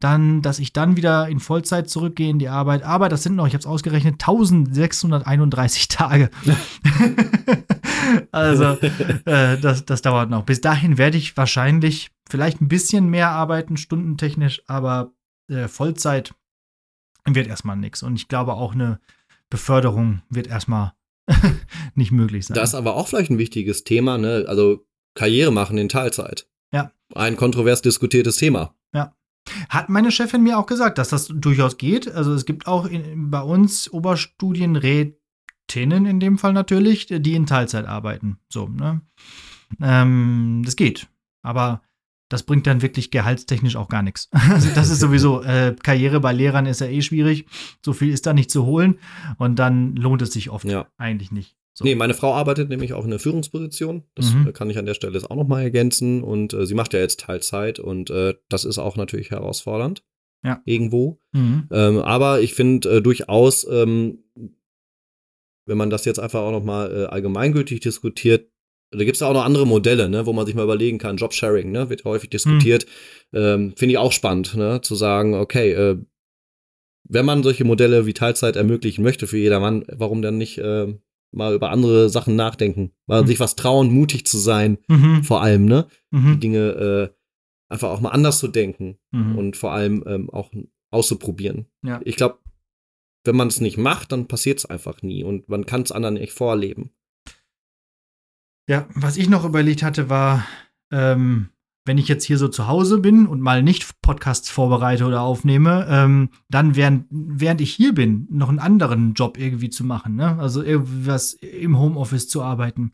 dann, 0.00 0.40
dass 0.40 0.58
ich 0.58 0.72
dann 0.72 0.96
wieder 0.96 1.28
in 1.28 1.40
Vollzeit 1.40 1.90
zurückgehe 1.90 2.30
in 2.30 2.38
die 2.38 2.48
Arbeit. 2.48 2.82
Aber 2.82 3.08
das 3.08 3.22
sind 3.22 3.36
noch, 3.36 3.46
ich 3.46 3.52
habe 3.52 3.60
es 3.60 3.66
ausgerechnet, 3.66 4.14
1631 4.14 5.88
Tage. 5.88 6.30
also 8.32 8.78
äh, 9.26 9.58
das, 9.58 9.84
das 9.84 10.02
dauert 10.02 10.30
noch. 10.30 10.44
Bis 10.44 10.60
dahin 10.60 10.96
werde 10.96 11.18
ich 11.18 11.36
wahrscheinlich 11.36 12.10
vielleicht 12.28 12.60
ein 12.62 12.68
bisschen 12.68 13.08
mehr 13.08 13.30
arbeiten, 13.30 13.76
stundentechnisch, 13.76 14.62
aber 14.66 15.12
äh, 15.48 15.68
Vollzeit 15.68 16.34
wird 17.26 17.48
erstmal 17.48 17.76
nichts. 17.76 18.02
Und 18.02 18.16
ich 18.16 18.28
glaube 18.28 18.54
auch 18.54 18.72
eine 18.72 18.98
Beförderung 19.50 20.22
wird 20.30 20.46
erstmal 20.46 20.94
nicht 21.94 22.12
möglich 22.12 22.46
sein. 22.46 22.54
Das 22.54 22.70
ist 22.70 22.74
aber 22.74 22.96
auch 22.96 23.08
vielleicht 23.08 23.30
ein 23.30 23.38
wichtiges 23.38 23.84
Thema, 23.84 24.18
ne? 24.18 24.44
Also 24.46 24.86
Karriere 25.14 25.52
machen 25.52 25.78
in 25.78 25.88
Teilzeit. 25.88 26.46
Ja. 26.72 26.92
Ein 27.14 27.36
kontrovers 27.36 27.82
diskutiertes 27.82 28.36
Thema. 28.36 28.74
Ja. 28.92 29.14
Hat 29.68 29.88
meine 29.88 30.10
Chefin 30.10 30.42
mir 30.42 30.58
auch 30.58 30.66
gesagt, 30.66 30.98
dass 30.98 31.10
das 31.10 31.28
durchaus 31.28 31.76
geht. 31.76 32.12
Also 32.12 32.34
es 32.34 32.46
gibt 32.46 32.66
auch 32.66 32.86
in, 32.86 33.30
bei 33.30 33.42
uns 33.42 33.92
Oberstudienrätinnen 33.92 36.06
in 36.06 36.20
dem 36.20 36.38
Fall 36.38 36.52
natürlich, 36.52 37.06
die 37.06 37.34
in 37.34 37.46
Teilzeit 37.46 37.86
arbeiten. 37.86 38.38
So, 38.48 38.68
ne? 38.68 39.02
Ähm, 39.80 40.62
das 40.64 40.76
geht. 40.76 41.08
Aber 41.42 41.82
das 42.34 42.42
bringt 42.42 42.66
dann 42.66 42.82
wirklich 42.82 43.12
gehaltstechnisch 43.12 43.76
auch 43.76 43.88
gar 43.88 44.02
nichts. 44.02 44.28
Also 44.50 44.68
das 44.74 44.90
ist 44.90 44.98
sowieso, 44.98 45.44
äh, 45.44 45.76
Karriere 45.80 46.18
bei 46.18 46.32
Lehrern 46.32 46.66
ist 46.66 46.80
ja 46.80 46.88
eh 46.88 47.00
schwierig. 47.00 47.46
So 47.84 47.92
viel 47.92 48.12
ist 48.12 48.26
da 48.26 48.34
nicht 48.34 48.50
zu 48.50 48.66
holen. 48.66 48.98
Und 49.38 49.60
dann 49.60 49.94
lohnt 49.94 50.20
es 50.20 50.32
sich 50.32 50.50
oft 50.50 50.64
ja. 50.64 50.88
eigentlich 50.98 51.30
nicht. 51.30 51.54
So. 51.74 51.84
Nee, 51.84 51.94
meine 51.94 52.12
Frau 52.12 52.34
arbeitet 52.34 52.70
nämlich 52.70 52.92
auch 52.92 53.04
in 53.04 53.10
der 53.10 53.20
Führungsposition. 53.20 54.02
Das 54.16 54.32
mhm. 54.32 54.52
kann 54.52 54.68
ich 54.68 54.78
an 54.78 54.84
der 54.86 54.94
Stelle 54.94 55.20
auch 55.30 55.36
nochmal 55.36 55.62
ergänzen. 55.62 56.24
Und 56.24 56.52
äh, 56.54 56.66
sie 56.66 56.74
macht 56.74 56.92
ja 56.92 56.98
jetzt 56.98 57.20
Teilzeit 57.20 57.78
und 57.78 58.10
äh, 58.10 58.34
das 58.48 58.64
ist 58.64 58.78
auch 58.78 58.96
natürlich 58.96 59.30
herausfordernd. 59.30 60.02
Ja. 60.42 60.60
Irgendwo. 60.64 61.20
Mhm. 61.30 61.68
Ähm, 61.70 61.98
aber 61.98 62.40
ich 62.40 62.54
finde 62.54 62.96
äh, 62.96 63.00
durchaus, 63.00 63.64
ähm, 63.70 64.24
wenn 65.66 65.78
man 65.78 65.90
das 65.90 66.04
jetzt 66.04 66.18
einfach 66.18 66.40
auch 66.40 66.50
nochmal 66.50 66.92
äh, 66.92 67.04
allgemeingültig 67.06 67.78
diskutiert, 67.78 68.50
da 68.96 69.04
gibt 69.04 69.16
es 69.16 69.22
auch 69.22 69.32
noch 69.32 69.44
andere 69.44 69.66
Modelle, 69.66 70.08
ne, 70.08 70.26
wo 70.26 70.32
man 70.32 70.46
sich 70.46 70.54
mal 70.54 70.64
überlegen 70.64 70.98
kann. 70.98 71.16
Jobsharing, 71.16 71.70
ne, 71.70 71.90
wird 71.90 72.04
häufig 72.04 72.30
diskutiert. 72.30 72.86
Mhm. 73.32 73.38
Ähm, 73.38 73.74
finde 73.76 73.92
ich 73.92 73.98
auch 73.98 74.12
spannend, 74.12 74.54
ne, 74.54 74.80
zu 74.80 74.94
sagen, 74.94 75.34
okay, 75.34 75.72
äh, 75.72 75.98
wenn 77.06 77.26
man 77.26 77.42
solche 77.42 77.64
Modelle 77.64 78.06
wie 78.06 78.14
Teilzeit 78.14 78.56
ermöglichen 78.56 79.02
möchte 79.02 79.26
für 79.26 79.38
jedermann, 79.38 79.84
warum 79.92 80.22
dann 80.22 80.38
nicht 80.38 80.58
äh, 80.58 80.94
mal 81.32 81.54
über 81.54 81.70
andere 81.70 82.08
Sachen 82.08 82.36
nachdenken, 82.36 82.92
mal 83.06 83.22
mhm. 83.22 83.26
sich 83.26 83.40
was 83.40 83.56
trauen, 83.56 83.92
mutig 83.92 84.26
zu 84.26 84.38
sein, 84.38 84.78
mhm. 84.88 85.22
vor 85.22 85.42
allem, 85.42 85.66
ne? 85.66 85.86
Mhm. 86.10 86.34
Die 86.34 86.40
Dinge 86.40 86.58
äh, 86.58 87.14
einfach 87.68 87.90
auch 87.90 88.00
mal 88.00 88.10
anders 88.10 88.38
zu 88.38 88.48
denken 88.48 88.98
mhm. 89.10 89.36
und 89.36 89.56
vor 89.56 89.72
allem 89.72 90.04
ähm, 90.06 90.30
auch 90.30 90.50
auszuprobieren. 90.90 91.66
Ja. 91.82 92.00
Ich 92.04 92.16
glaube, 92.16 92.38
wenn 93.24 93.36
man 93.36 93.48
es 93.48 93.60
nicht 93.60 93.78
macht, 93.78 94.12
dann 94.12 94.28
passiert 94.28 94.58
es 94.58 94.66
einfach 94.66 95.02
nie 95.02 95.24
und 95.24 95.48
man 95.48 95.66
kann 95.66 95.82
es 95.82 95.92
anderen 95.92 96.14
nicht 96.14 96.32
vorleben. 96.32 96.90
Ja, 98.66 98.86
was 98.94 99.16
ich 99.16 99.28
noch 99.28 99.44
überlegt 99.44 99.82
hatte, 99.82 100.08
war, 100.08 100.46
ähm, 100.90 101.50
wenn 101.86 101.98
ich 101.98 102.08
jetzt 102.08 102.24
hier 102.24 102.38
so 102.38 102.48
zu 102.48 102.66
Hause 102.66 102.98
bin 102.98 103.26
und 103.26 103.42
mal 103.42 103.62
nicht 103.62 104.00
Podcasts 104.00 104.48
vorbereite 104.48 105.04
oder 105.04 105.20
aufnehme, 105.20 105.86
ähm, 105.90 106.30
dann 106.48 106.76
während, 106.76 107.06
während 107.10 107.60
ich 107.60 107.74
hier 107.74 107.94
bin, 107.94 108.26
noch 108.30 108.48
einen 108.48 108.58
anderen 108.58 109.12
Job 109.12 109.38
irgendwie 109.38 109.68
zu 109.68 109.84
machen, 109.84 110.16
ne? 110.16 110.38
Also 110.38 110.62
irgendwas 110.62 111.34
im 111.34 111.78
Homeoffice 111.78 112.28
zu 112.28 112.42
arbeiten. 112.42 112.92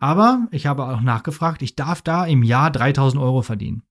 Aber 0.00 0.48
ich 0.50 0.66
habe 0.66 0.86
auch 0.86 1.02
nachgefragt, 1.02 1.60
ich 1.60 1.76
darf 1.76 2.00
da 2.00 2.24
im 2.24 2.42
Jahr 2.42 2.70
3000 2.70 3.22
Euro 3.22 3.42
verdienen. 3.42 3.82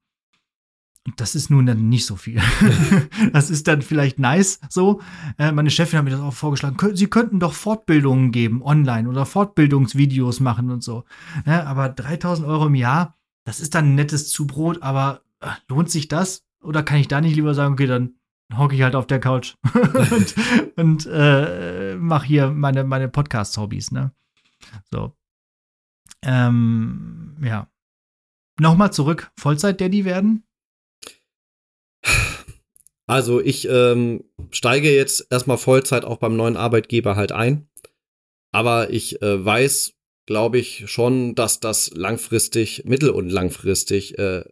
Und 1.07 1.19
das 1.19 1.33
ist 1.33 1.49
nun 1.49 1.65
dann 1.65 1.89
nicht 1.89 2.05
so 2.05 2.15
viel. 2.15 2.39
das 3.33 3.49
ist 3.49 3.67
dann 3.67 3.81
vielleicht 3.81 4.19
nice 4.19 4.59
so. 4.69 5.01
Äh, 5.39 5.51
meine 5.51 5.71
Chefin 5.71 5.97
hat 5.97 6.05
mir 6.05 6.11
das 6.11 6.19
auch 6.19 6.33
vorgeschlagen. 6.33 6.77
Sie 6.95 7.07
könnten 7.07 7.39
doch 7.39 7.53
Fortbildungen 7.53 8.31
geben 8.31 8.61
online 8.61 9.09
oder 9.09 9.25
Fortbildungsvideos 9.25 10.39
machen 10.41 10.69
und 10.69 10.83
so. 10.83 11.05
Ja, 11.47 11.63
aber 11.63 11.89
3000 11.89 12.47
Euro 12.47 12.67
im 12.67 12.75
Jahr, 12.75 13.17
das 13.45 13.59
ist 13.59 13.73
dann 13.73 13.85
ein 13.85 13.95
nettes 13.95 14.29
Zubrot, 14.29 14.83
aber 14.83 15.21
äh, 15.39 15.47
lohnt 15.67 15.89
sich 15.89 16.07
das? 16.07 16.45
Oder 16.61 16.83
kann 16.83 16.99
ich 16.99 17.07
da 17.07 17.19
nicht 17.19 17.35
lieber 17.35 17.55
sagen, 17.55 17.73
okay, 17.73 17.87
dann 17.87 18.13
hocke 18.55 18.75
ich 18.75 18.83
halt 18.83 18.95
auf 18.95 19.07
der 19.07 19.19
Couch 19.19 19.55
und, 19.73 20.35
und 20.75 21.05
äh, 21.11 21.95
mache 21.95 22.27
hier 22.27 22.51
meine, 22.51 22.83
meine 22.83 23.07
Podcast-Hobbys, 23.07 23.91
ne? 23.91 24.11
So. 24.91 25.15
Ähm, 26.21 27.37
ja. 27.41 27.67
Nochmal 28.59 28.93
zurück, 28.93 29.31
Vollzeit-Daddy 29.37 30.05
werden? 30.05 30.43
Also 33.11 33.41
ich 33.41 33.67
ähm, 33.67 34.23
steige 34.51 34.89
jetzt 34.89 35.27
erstmal 35.29 35.57
Vollzeit 35.57 36.05
auch 36.05 36.15
beim 36.15 36.37
neuen 36.37 36.55
Arbeitgeber 36.55 37.17
halt 37.17 37.33
ein. 37.33 37.67
Aber 38.53 38.89
ich 38.89 39.21
äh, 39.21 39.43
weiß 39.43 39.97
glaube 40.25 40.59
ich 40.59 40.89
schon, 40.89 41.35
dass 41.35 41.59
das 41.59 41.91
langfristig, 41.93 42.85
mittel- 42.85 43.09
und 43.09 43.29
langfristig 43.29 44.17
äh, 44.17 44.45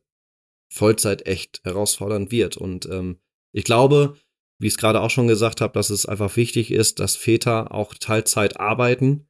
Vollzeit 0.70 1.26
echt 1.26 1.62
herausfordernd 1.64 2.34
wird. 2.34 2.58
Und 2.58 2.86
ähm, 2.88 3.22
ich 3.54 3.64
glaube, 3.64 4.18
wie 4.60 4.68
ich 4.68 4.74
es 4.74 4.78
gerade 4.78 5.00
auch 5.00 5.10
schon 5.10 5.30
gesagt 5.30 5.62
habe, 5.62 5.72
dass 5.72 5.90
es 5.90 6.06
einfach 6.06 6.36
wichtig 6.36 6.72
ist, 6.72 7.00
dass 7.00 7.16
Väter 7.16 7.74
auch 7.74 7.94
Teilzeit 7.94 8.60
arbeiten. 8.60 9.30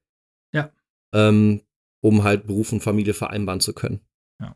Ja. 0.56 0.74
Ähm, 1.14 1.62
um 2.02 2.24
halt 2.24 2.48
Beruf 2.48 2.72
und 2.72 2.82
Familie 2.82 3.14
vereinbaren 3.14 3.60
zu 3.60 3.74
können. 3.74 4.02
Ja. 4.42 4.56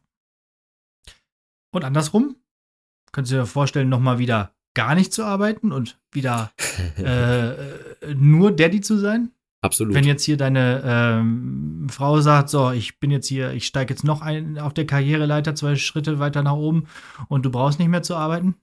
Und 1.72 1.84
andersrum? 1.84 2.38
Könnt 3.12 3.30
ihr 3.30 3.44
euch 3.44 3.50
vorstellen, 3.50 3.90
nochmal 3.90 4.18
wieder 4.18 4.56
gar 4.74 4.96
nicht 4.96 5.14
zu 5.14 5.24
arbeiten 5.24 5.72
und 5.72 6.00
wieder 6.12 6.52
äh, 6.98 7.50
äh, 7.50 7.56
nur 8.16 8.52
Daddy 8.52 8.82
zu 8.82 8.98
sein? 8.98 9.32
Absolut. 9.62 9.94
Wenn 9.94 10.04
jetzt 10.04 10.24
hier 10.24 10.36
deine 10.36 10.84
ähm, 10.86 11.88
Frau 11.90 12.20
sagt, 12.20 12.50
so, 12.50 12.72
ich 12.72 13.00
bin 13.00 13.12
jetzt 13.12 13.28
hier, 13.28 13.54
ich 13.54 13.66
steige 13.66 13.94
jetzt 13.94 14.04
noch 14.04 14.22
ein, 14.22 14.60
auf 14.60 14.74
der 14.74 14.86
Karriereleiter 14.86 15.56
zwei 15.56 15.78
Schritte 15.78 16.20
weiter 16.20 16.44
nach 16.44 16.56
oben 16.56 16.88
und 17.30 17.46
du 17.46 17.50
brauchst 17.50 17.80
nicht 17.80 17.88
mehr 17.88 18.04
zu 18.04 18.16
arbeiten? 18.16 18.56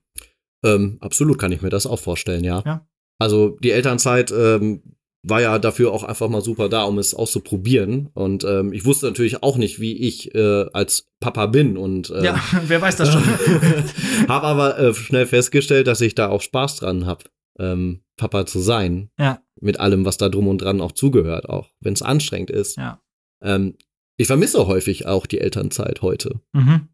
Ähm, 0.63 0.97
absolut 1.01 1.39
kann 1.39 1.51
ich 1.51 1.63
mir 1.63 1.69
das 1.71 1.87
auch 1.87 1.99
vorstellen, 1.99 2.43
ja. 2.43 2.61
ja. 2.65 2.85
Also 3.17 3.57
die 3.61 3.71
Elternzeit 3.71 4.31
ähm, 4.31 4.83
war 5.23 5.41
ja 5.41 5.59
dafür 5.59 5.91
auch 5.91 6.03
einfach 6.03 6.29
mal 6.29 6.41
super 6.41 6.67
da, 6.67 6.83
um 6.83 6.97
es 6.97 7.13
auszuprobieren. 7.13 8.09
Und 8.13 8.43
ähm, 8.43 8.73
ich 8.73 8.85
wusste 8.85 9.05
natürlich 9.05 9.43
auch 9.43 9.57
nicht, 9.57 9.79
wie 9.79 9.93
ich 9.93 10.33
äh, 10.33 10.65
als 10.73 11.09
Papa 11.19 11.45
bin. 11.45 11.77
Und 11.77 12.09
äh, 12.09 12.25
ja, 12.25 12.39
wer 12.65 12.81
weiß 12.81 12.95
das 12.95 13.11
schon. 13.11 13.23
habe 14.27 14.47
aber 14.47 14.79
äh, 14.79 14.93
schnell 14.93 15.27
festgestellt, 15.27 15.87
dass 15.87 16.01
ich 16.01 16.15
da 16.15 16.29
auch 16.29 16.41
Spaß 16.41 16.77
dran 16.77 17.05
habe 17.05 17.25
ähm, 17.59 18.01
Papa 18.17 18.45
zu 18.45 18.59
sein. 18.59 19.09
Ja. 19.19 19.41
Mit 19.59 19.79
allem, 19.79 20.05
was 20.05 20.17
da 20.17 20.29
drum 20.29 20.47
und 20.47 20.61
dran 20.61 20.81
auch 20.81 20.91
zugehört, 20.91 21.47
auch 21.47 21.69
wenn 21.79 21.93
es 21.93 22.01
anstrengend 22.01 22.49
ist. 22.49 22.77
Ja. 22.77 23.01
Ähm, 23.43 23.75
ich 24.17 24.27
vermisse 24.27 24.65
häufig 24.67 25.05
auch 25.05 25.25
die 25.25 25.39
Elternzeit 25.39 26.01
heute. 26.01 26.41
Mhm. 26.53 26.89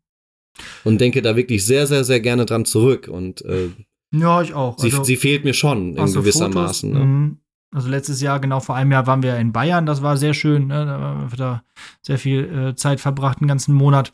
Und 0.83 0.99
denke 0.99 1.21
da 1.21 1.35
wirklich 1.35 1.65
sehr, 1.65 1.87
sehr, 1.87 2.03
sehr 2.03 2.19
gerne 2.19 2.45
dran 2.45 2.65
zurück. 2.65 3.07
Und 3.07 3.43
äh, 3.45 3.69
ja, 4.11 4.41
ich 4.41 4.53
auch. 4.53 4.77
Sie, 4.79 4.91
also, 4.91 5.03
sie 5.03 5.17
fehlt 5.17 5.43
mir 5.43 5.53
schon 5.53 5.95
in 5.95 6.13
gewissermaßen. 6.13 6.91
Ne? 6.91 7.37
Also 7.73 7.89
letztes 7.89 8.21
Jahr, 8.21 8.39
genau 8.39 8.59
vor 8.59 8.75
einem 8.75 8.91
Jahr, 8.91 9.07
waren 9.07 9.23
wir 9.23 9.37
in 9.37 9.51
Bayern. 9.51 9.85
Das 9.85 10.01
war 10.01 10.17
sehr 10.17 10.33
schön. 10.33 10.67
Ne? 10.67 10.85
Da 10.85 10.99
haben 10.99 11.31
wir 11.31 11.37
da 11.37 11.63
sehr 12.01 12.17
viel 12.17 12.45
äh, 12.45 12.75
Zeit 12.75 13.01
verbracht, 13.01 13.39
einen 13.39 13.47
ganzen 13.47 13.73
Monat. 13.73 14.13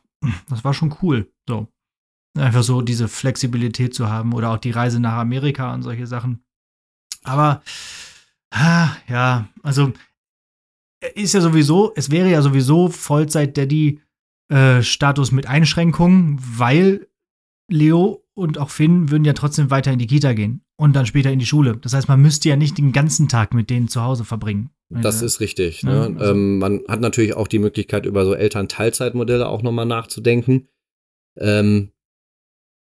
Das 0.50 0.64
war 0.64 0.74
schon 0.74 0.96
cool. 1.02 1.32
So. 1.48 1.68
Einfach 2.38 2.64
so 2.64 2.82
diese 2.82 3.08
Flexibilität 3.08 3.94
zu 3.94 4.10
haben 4.10 4.34
oder 4.34 4.52
auch 4.52 4.58
die 4.58 4.72
Reise 4.72 5.00
nach 5.00 5.14
Amerika 5.14 5.74
und 5.74 5.84
solche 5.84 6.08
Sachen. 6.08 6.44
Aber 7.24 7.62
ja, 9.08 9.48
also 9.62 9.94
ist 11.16 11.34
ja 11.34 11.42
sowieso, 11.42 11.92
es 11.96 12.12
wäre 12.12 12.30
ja 12.30 12.42
sowieso 12.42 12.88
Vollzeit-Daddy-Status 12.90 15.32
äh, 15.32 15.36
mit 15.36 15.48
Einschränkungen, 15.48 16.38
weil 16.40 17.08
Leo 17.70 18.24
und 18.34 18.58
auch 18.58 18.70
Finn 18.70 19.12
würden 19.12 19.26
ja 19.26 19.34
trotzdem 19.34 19.70
weiter 19.70 19.92
in 19.92 20.00
die 20.00 20.08
Kita 20.08 20.32
gehen 20.34 20.64
und 20.76 20.96
dann 20.96 21.06
später 21.06 21.32
in 21.32 21.40
die 21.40 21.46
Schule. 21.46 21.78
Das 21.78 21.94
heißt, 21.94 22.08
man 22.08 22.22
müsste 22.22 22.50
ja 22.50 22.56
nicht 22.56 22.78
den 22.78 22.92
ganzen 22.92 23.28
Tag 23.28 23.54
mit 23.54 23.70
denen 23.70 23.88
zu 23.88 24.02
Hause 24.02 24.26
verbringen. 24.26 24.70
Das 24.90 25.22
ist 25.22 25.40
richtig. 25.40 25.84
Ne? 25.84 25.92
Ja, 25.92 26.02
also. 26.04 26.32
ähm, 26.32 26.60
man 26.60 26.82
hat 26.88 27.00
natürlich 27.00 27.36
auch 27.36 27.48
die 27.48 27.60
Möglichkeit, 27.60 28.06
über 28.06 28.26
so 28.26 28.34
Eltern-Teilzeitmodelle 28.34 29.48
auch 29.48 29.64
nochmal 29.64 29.86
nachzudenken. 29.86 30.68
Ähm, 31.38 31.92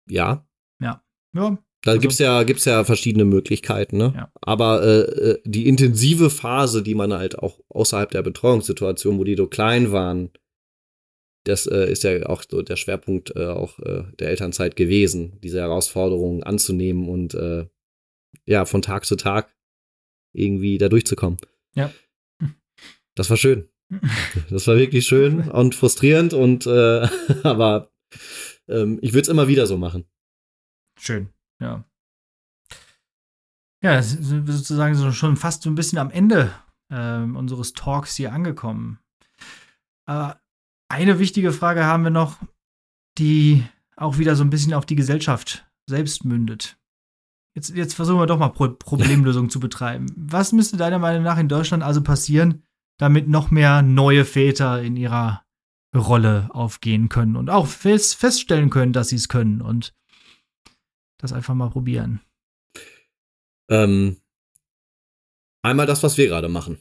ja. 0.08 0.46
Ja. 0.80 1.02
Ja. 1.34 1.58
Da 1.82 1.92
also, 1.92 2.00
gibt's 2.00 2.18
ja, 2.18 2.42
gibt's 2.42 2.64
ja 2.64 2.82
verschiedene 2.84 3.24
Möglichkeiten, 3.24 3.98
ne? 3.98 4.12
Ja. 4.16 4.32
Aber 4.40 4.82
äh, 4.82 5.00
äh, 5.00 5.42
die 5.44 5.68
intensive 5.68 6.30
Phase, 6.30 6.82
die 6.82 6.94
man 6.94 7.12
halt 7.12 7.38
auch 7.38 7.60
außerhalb 7.68 8.10
der 8.10 8.22
Betreuungssituation, 8.22 9.18
wo 9.18 9.24
die 9.24 9.36
so 9.36 9.46
klein 9.46 9.92
waren, 9.92 10.30
das 11.44 11.66
äh, 11.66 11.90
ist 11.90 12.02
ja 12.04 12.26
auch 12.26 12.42
so 12.48 12.62
der 12.62 12.76
Schwerpunkt 12.76 13.34
äh, 13.36 13.46
auch 13.46 13.78
äh, 13.78 14.04
der 14.18 14.28
Elternzeit 14.28 14.76
gewesen, 14.76 15.38
diese 15.42 15.60
Herausforderungen 15.60 16.42
anzunehmen 16.42 17.08
und 17.08 17.34
äh, 17.34 17.66
ja, 18.48 18.64
von 18.64 18.80
Tag 18.80 19.04
zu 19.04 19.16
Tag 19.16 19.54
irgendwie 20.34 20.78
da 20.78 20.88
durchzukommen. 20.88 21.38
Ja. 21.74 21.92
Das 23.14 23.30
war 23.30 23.36
schön. 23.36 23.68
Das 24.50 24.66
war 24.66 24.76
wirklich 24.76 25.06
schön 25.06 25.48
und 25.50 25.74
frustrierend 25.74 26.32
und 26.34 26.66
äh, 26.66 27.08
aber 27.42 27.90
ähm, 28.68 28.98
ich 29.02 29.12
würde 29.12 29.22
es 29.22 29.28
immer 29.28 29.48
wieder 29.48 29.66
so 29.66 29.76
machen. 29.76 30.04
Schön, 30.98 31.28
ja. 31.60 31.84
Ja, 33.82 34.02
sind 34.02 34.46
wir 34.46 34.54
sozusagen 34.54 34.94
so 34.94 35.12
schon 35.12 35.36
fast 35.36 35.62
so 35.62 35.70
ein 35.70 35.74
bisschen 35.74 35.98
am 35.98 36.10
Ende 36.10 36.52
äh, 36.90 37.18
unseres 37.18 37.72
Talks 37.72 38.16
hier 38.16 38.32
angekommen. 38.32 38.98
Äh, 40.06 40.34
eine 40.90 41.18
wichtige 41.18 41.52
Frage 41.52 41.84
haben 41.84 42.04
wir 42.04 42.10
noch, 42.10 42.38
die 43.18 43.64
auch 43.96 44.18
wieder 44.18 44.36
so 44.36 44.44
ein 44.44 44.50
bisschen 44.50 44.74
auf 44.74 44.86
die 44.86 44.96
Gesellschaft 44.96 45.66
selbst 45.88 46.24
mündet. 46.24 46.78
Jetzt, 47.58 47.74
jetzt 47.74 47.94
versuchen 47.94 48.20
wir 48.20 48.26
doch 48.26 48.38
mal 48.38 48.50
Pro 48.50 48.68
Problemlösung 48.68 49.50
zu 49.50 49.58
betreiben. 49.58 50.06
Was 50.14 50.52
müsste 50.52 50.76
deiner 50.76 51.00
Meinung 51.00 51.24
nach 51.24 51.38
in 51.38 51.48
Deutschland 51.48 51.82
also 51.82 52.04
passieren, 52.04 52.62
damit 52.98 53.26
noch 53.26 53.50
mehr 53.50 53.82
neue 53.82 54.24
Väter 54.24 54.80
in 54.80 54.94
ihrer 54.94 55.42
Rolle 55.92 56.50
aufgehen 56.52 57.08
können 57.08 57.34
und 57.34 57.50
auch 57.50 57.66
fest, 57.66 58.14
feststellen 58.14 58.70
können, 58.70 58.92
dass 58.92 59.08
sie 59.08 59.16
es 59.16 59.28
können 59.28 59.60
und 59.60 59.92
das 61.20 61.32
einfach 61.32 61.54
mal 61.56 61.68
probieren. 61.68 62.20
Ähm, 63.68 64.18
einmal 65.62 65.86
das, 65.86 66.04
was 66.04 66.16
wir 66.16 66.28
gerade 66.28 66.48
machen. 66.48 66.78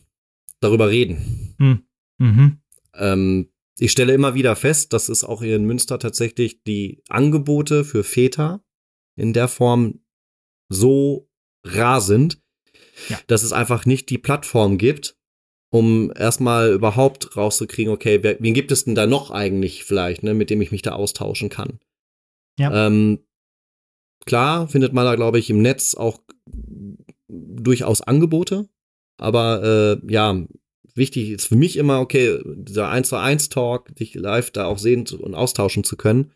Darüber 0.60 0.90
reden. 0.90 1.56
Hm. 1.58 1.88
Mhm. 2.20 2.62
Ähm, 2.94 3.49
ich 3.80 3.91
stelle 3.91 4.14
immer 4.14 4.36
wieder 4.36 4.56
fest, 4.56 4.94
dass 4.94 5.10
es 5.10 5.24
auch 5.24 5.41
hier 5.41 5.56
in 5.56 5.66
Münster 5.66 5.98
tatsächlich 5.98 6.62
die 6.62 7.02
Angebote 7.10 7.84
für 7.84 8.04
Väter 8.04 8.64
in 9.16 9.34
der 9.34 9.48
Form 9.48 10.02
so 10.69 11.30
rar 11.64 12.02
sind, 12.02 12.41
ja. 13.10 13.19
dass 13.27 13.44
es 13.44 13.53
einfach 13.53 13.85
nicht 13.85 14.10
die 14.10 14.18
Plattform 14.18 14.77
gibt, 14.77 15.18
um 15.69 16.11
erstmal 16.15 16.72
überhaupt 16.72 17.35
rauszukriegen, 17.35 17.91
okay, 17.91 18.19
wer, 18.23 18.38
wen 18.39 18.53
gibt 18.53 18.72
es 18.72 18.85
denn 18.85 18.95
da 18.95 19.06
noch 19.06 19.31
eigentlich 19.31 19.84
vielleicht, 19.84 20.23
ne, 20.23 20.34
mit 20.34 20.49
dem 20.49 20.61
ich 20.61 20.72
mich 20.72 20.81
da 20.81 20.94
austauschen 20.94 21.49
kann. 21.49 21.80
Ja. 22.57 22.88
Ähm, 22.88 23.19
klar 24.26 24.68
findet 24.68 24.94
man 24.94 25.06
da, 25.06 25.15
glaube 25.15 25.39
ich, 25.39 25.49
im 25.49 25.61
Netz 25.61 25.95
auch 25.95 26.19
durchaus 27.27 28.02
Angebote, 28.02 28.69
aber 29.18 29.99
äh, 30.03 30.11
ja, 30.11 30.48
wichtig 30.95 31.30
ist 31.30 31.48
für 31.48 31.56
mich 31.56 31.77
immer, 31.77 31.99
okay, 31.99 32.39
dieser 32.45 32.89
1 32.89 33.10
zu 33.10 33.18
1 33.18 33.49
Talk, 33.49 33.94
dich 33.95 34.15
live 34.15 34.52
da 34.52 34.65
auch 34.65 34.80
sehen 34.80 35.06
und 35.19 35.35
austauschen 35.35 35.84
zu 35.84 35.95
können. 35.98 36.31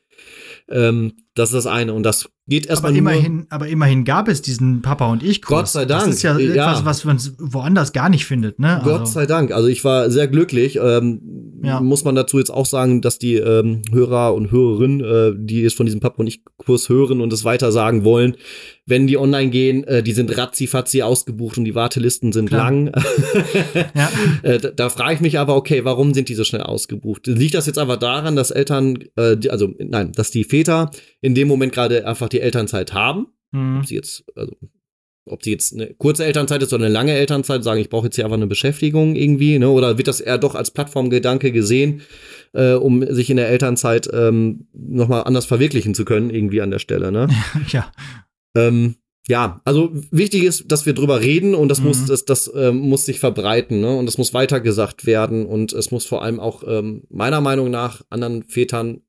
Ähm, 0.69 1.13
das 1.33 1.49
ist 1.49 1.65
das 1.65 1.67
eine. 1.67 1.93
Und 1.93 2.03
das 2.03 2.29
geht 2.47 2.65
erstmal. 2.65 2.91
Aber 2.91 2.97
immerhin, 2.97 3.47
aber 3.49 3.67
immerhin 3.67 4.03
gab 4.03 4.27
es 4.27 4.41
diesen 4.41 4.81
Papa 4.81 5.09
und 5.11 5.23
ich 5.23 5.41
Kurs. 5.41 5.59
Gott 5.59 5.67
sei 5.69 5.85
Dank. 5.85 6.05
Das 6.05 6.15
ist 6.15 6.23
ja, 6.23 6.37
ja. 6.37 6.51
etwas, 6.51 6.85
was 6.85 7.05
man 7.05 7.19
woanders 7.39 7.93
gar 7.93 8.09
nicht 8.09 8.25
findet, 8.25 8.59
ne? 8.59 8.81
Gott 8.83 9.01
also. 9.01 9.13
sei 9.13 9.25
Dank. 9.25 9.51
Also 9.51 9.67
ich 9.67 9.83
war 9.83 10.11
sehr 10.11 10.27
glücklich. 10.27 10.77
Ähm, 10.81 11.61
ja. 11.63 11.79
Muss 11.79 12.03
man 12.03 12.15
dazu 12.15 12.39
jetzt 12.39 12.49
auch 12.49 12.65
sagen, 12.65 13.01
dass 13.01 13.19
die 13.19 13.35
ähm, 13.35 13.83
Hörer 13.91 14.33
und 14.33 14.51
Hörerinnen, 14.51 15.01
äh, 15.01 15.33
die 15.37 15.61
jetzt 15.61 15.77
von 15.77 15.85
diesem 15.85 16.01
Papa 16.01 16.17
und 16.17 16.27
ich 16.27 16.43
Kurs 16.57 16.89
hören 16.89 17.21
und 17.21 17.31
es 17.31 17.45
weiter 17.45 17.71
sagen 17.71 18.03
wollen, 18.03 18.35
wenn 18.85 19.07
die 19.07 19.17
online 19.17 19.51
gehen, 19.51 19.83
äh, 19.83 20.01
die 20.01 20.11
sind 20.11 20.35
ratzi-fatzi 20.35 21.03
ausgebucht 21.03 21.57
und 21.57 21.65
die 21.65 21.75
Wartelisten 21.75 22.31
sind 22.31 22.49
Klar. 22.49 22.71
lang. 22.71 22.91
ja. 23.95 24.09
äh, 24.41 24.59
da, 24.59 24.69
da 24.71 24.89
frage 24.89 25.15
ich 25.15 25.21
mich 25.21 25.39
aber, 25.39 25.55
okay, 25.55 25.85
warum 25.85 26.13
sind 26.13 26.29
die 26.29 26.35
so 26.35 26.43
schnell 26.43 26.63
ausgebucht? 26.63 27.27
Liegt 27.27 27.53
das 27.53 27.67
jetzt 27.67 27.77
aber 27.79 27.97
daran, 27.97 28.35
dass 28.35 28.51
Eltern, 28.51 28.99
äh, 29.15 29.37
also 29.49 29.69
nein, 29.79 30.11
dass 30.13 30.31
die 30.31 30.43
Väter 30.43 30.91
in 31.21 31.35
dem 31.35 31.47
Moment 31.47 31.73
gerade 31.73 32.05
einfach 32.05 32.29
die 32.29 32.41
Elternzeit 32.41 32.93
haben? 32.93 33.27
Mhm. 33.51 33.79
Ob 33.79 33.85
sie 33.85 33.95
jetzt, 33.95 34.23
also 34.35 34.55
ob 35.25 35.43
sie 35.43 35.51
jetzt 35.51 35.73
eine 35.73 35.93
kurze 35.93 36.25
Elternzeit 36.25 36.63
ist 36.63 36.73
oder 36.73 36.85
eine 36.85 36.93
lange 36.93 37.13
Elternzeit, 37.13 37.63
sagen, 37.63 37.79
ich 37.79 37.89
brauche 37.89 38.07
jetzt 38.07 38.15
hier 38.15 38.25
einfach 38.25 38.37
eine 38.37 38.47
Beschäftigung 38.47 39.15
irgendwie, 39.15 39.59
ne? 39.59 39.69
Oder 39.69 39.97
wird 39.97 40.07
das 40.07 40.19
eher 40.19 40.37
doch 40.37 40.55
als 40.55 40.71
Plattformgedanke 40.71 41.51
gesehen, 41.51 42.01
äh, 42.53 42.73
um 42.73 43.05
sich 43.13 43.29
in 43.29 43.37
der 43.37 43.49
Elternzeit 43.49 44.09
ähm, 44.11 44.67
nochmal 44.73 45.23
anders 45.23 45.45
verwirklichen 45.45 45.93
zu 45.93 46.05
können, 46.05 46.31
irgendwie 46.31 46.61
an 46.61 46.71
der 46.71 46.79
Stelle, 46.79 47.11
ne? 47.11 47.27
ja. 47.67 47.91
Ähm, 48.55 48.95
ja, 49.27 49.61
also 49.65 49.91
wichtig 50.09 50.43
ist, 50.43 50.71
dass 50.71 50.87
wir 50.87 50.93
drüber 50.93 51.21
reden 51.21 51.53
und 51.53 51.69
das 51.69 51.79
mhm. 51.79 51.87
muss, 51.87 52.05
das, 52.05 52.25
das 52.25 52.47
äh, 52.47 52.71
muss 52.71 53.05
sich 53.05 53.19
verbreiten, 53.19 53.79
ne? 53.79 53.95
Und 53.95 54.07
das 54.07 54.17
muss 54.17 54.33
weitergesagt 54.33 55.05
werden 55.05 55.45
und 55.45 55.71
es 55.73 55.91
muss 55.91 56.05
vor 56.05 56.23
allem 56.23 56.39
auch 56.39 56.63
ähm, 56.65 57.03
meiner 57.09 57.41
Meinung 57.41 57.69
nach 57.69 58.01
anderen 58.09 58.43
Vätern 58.43 59.01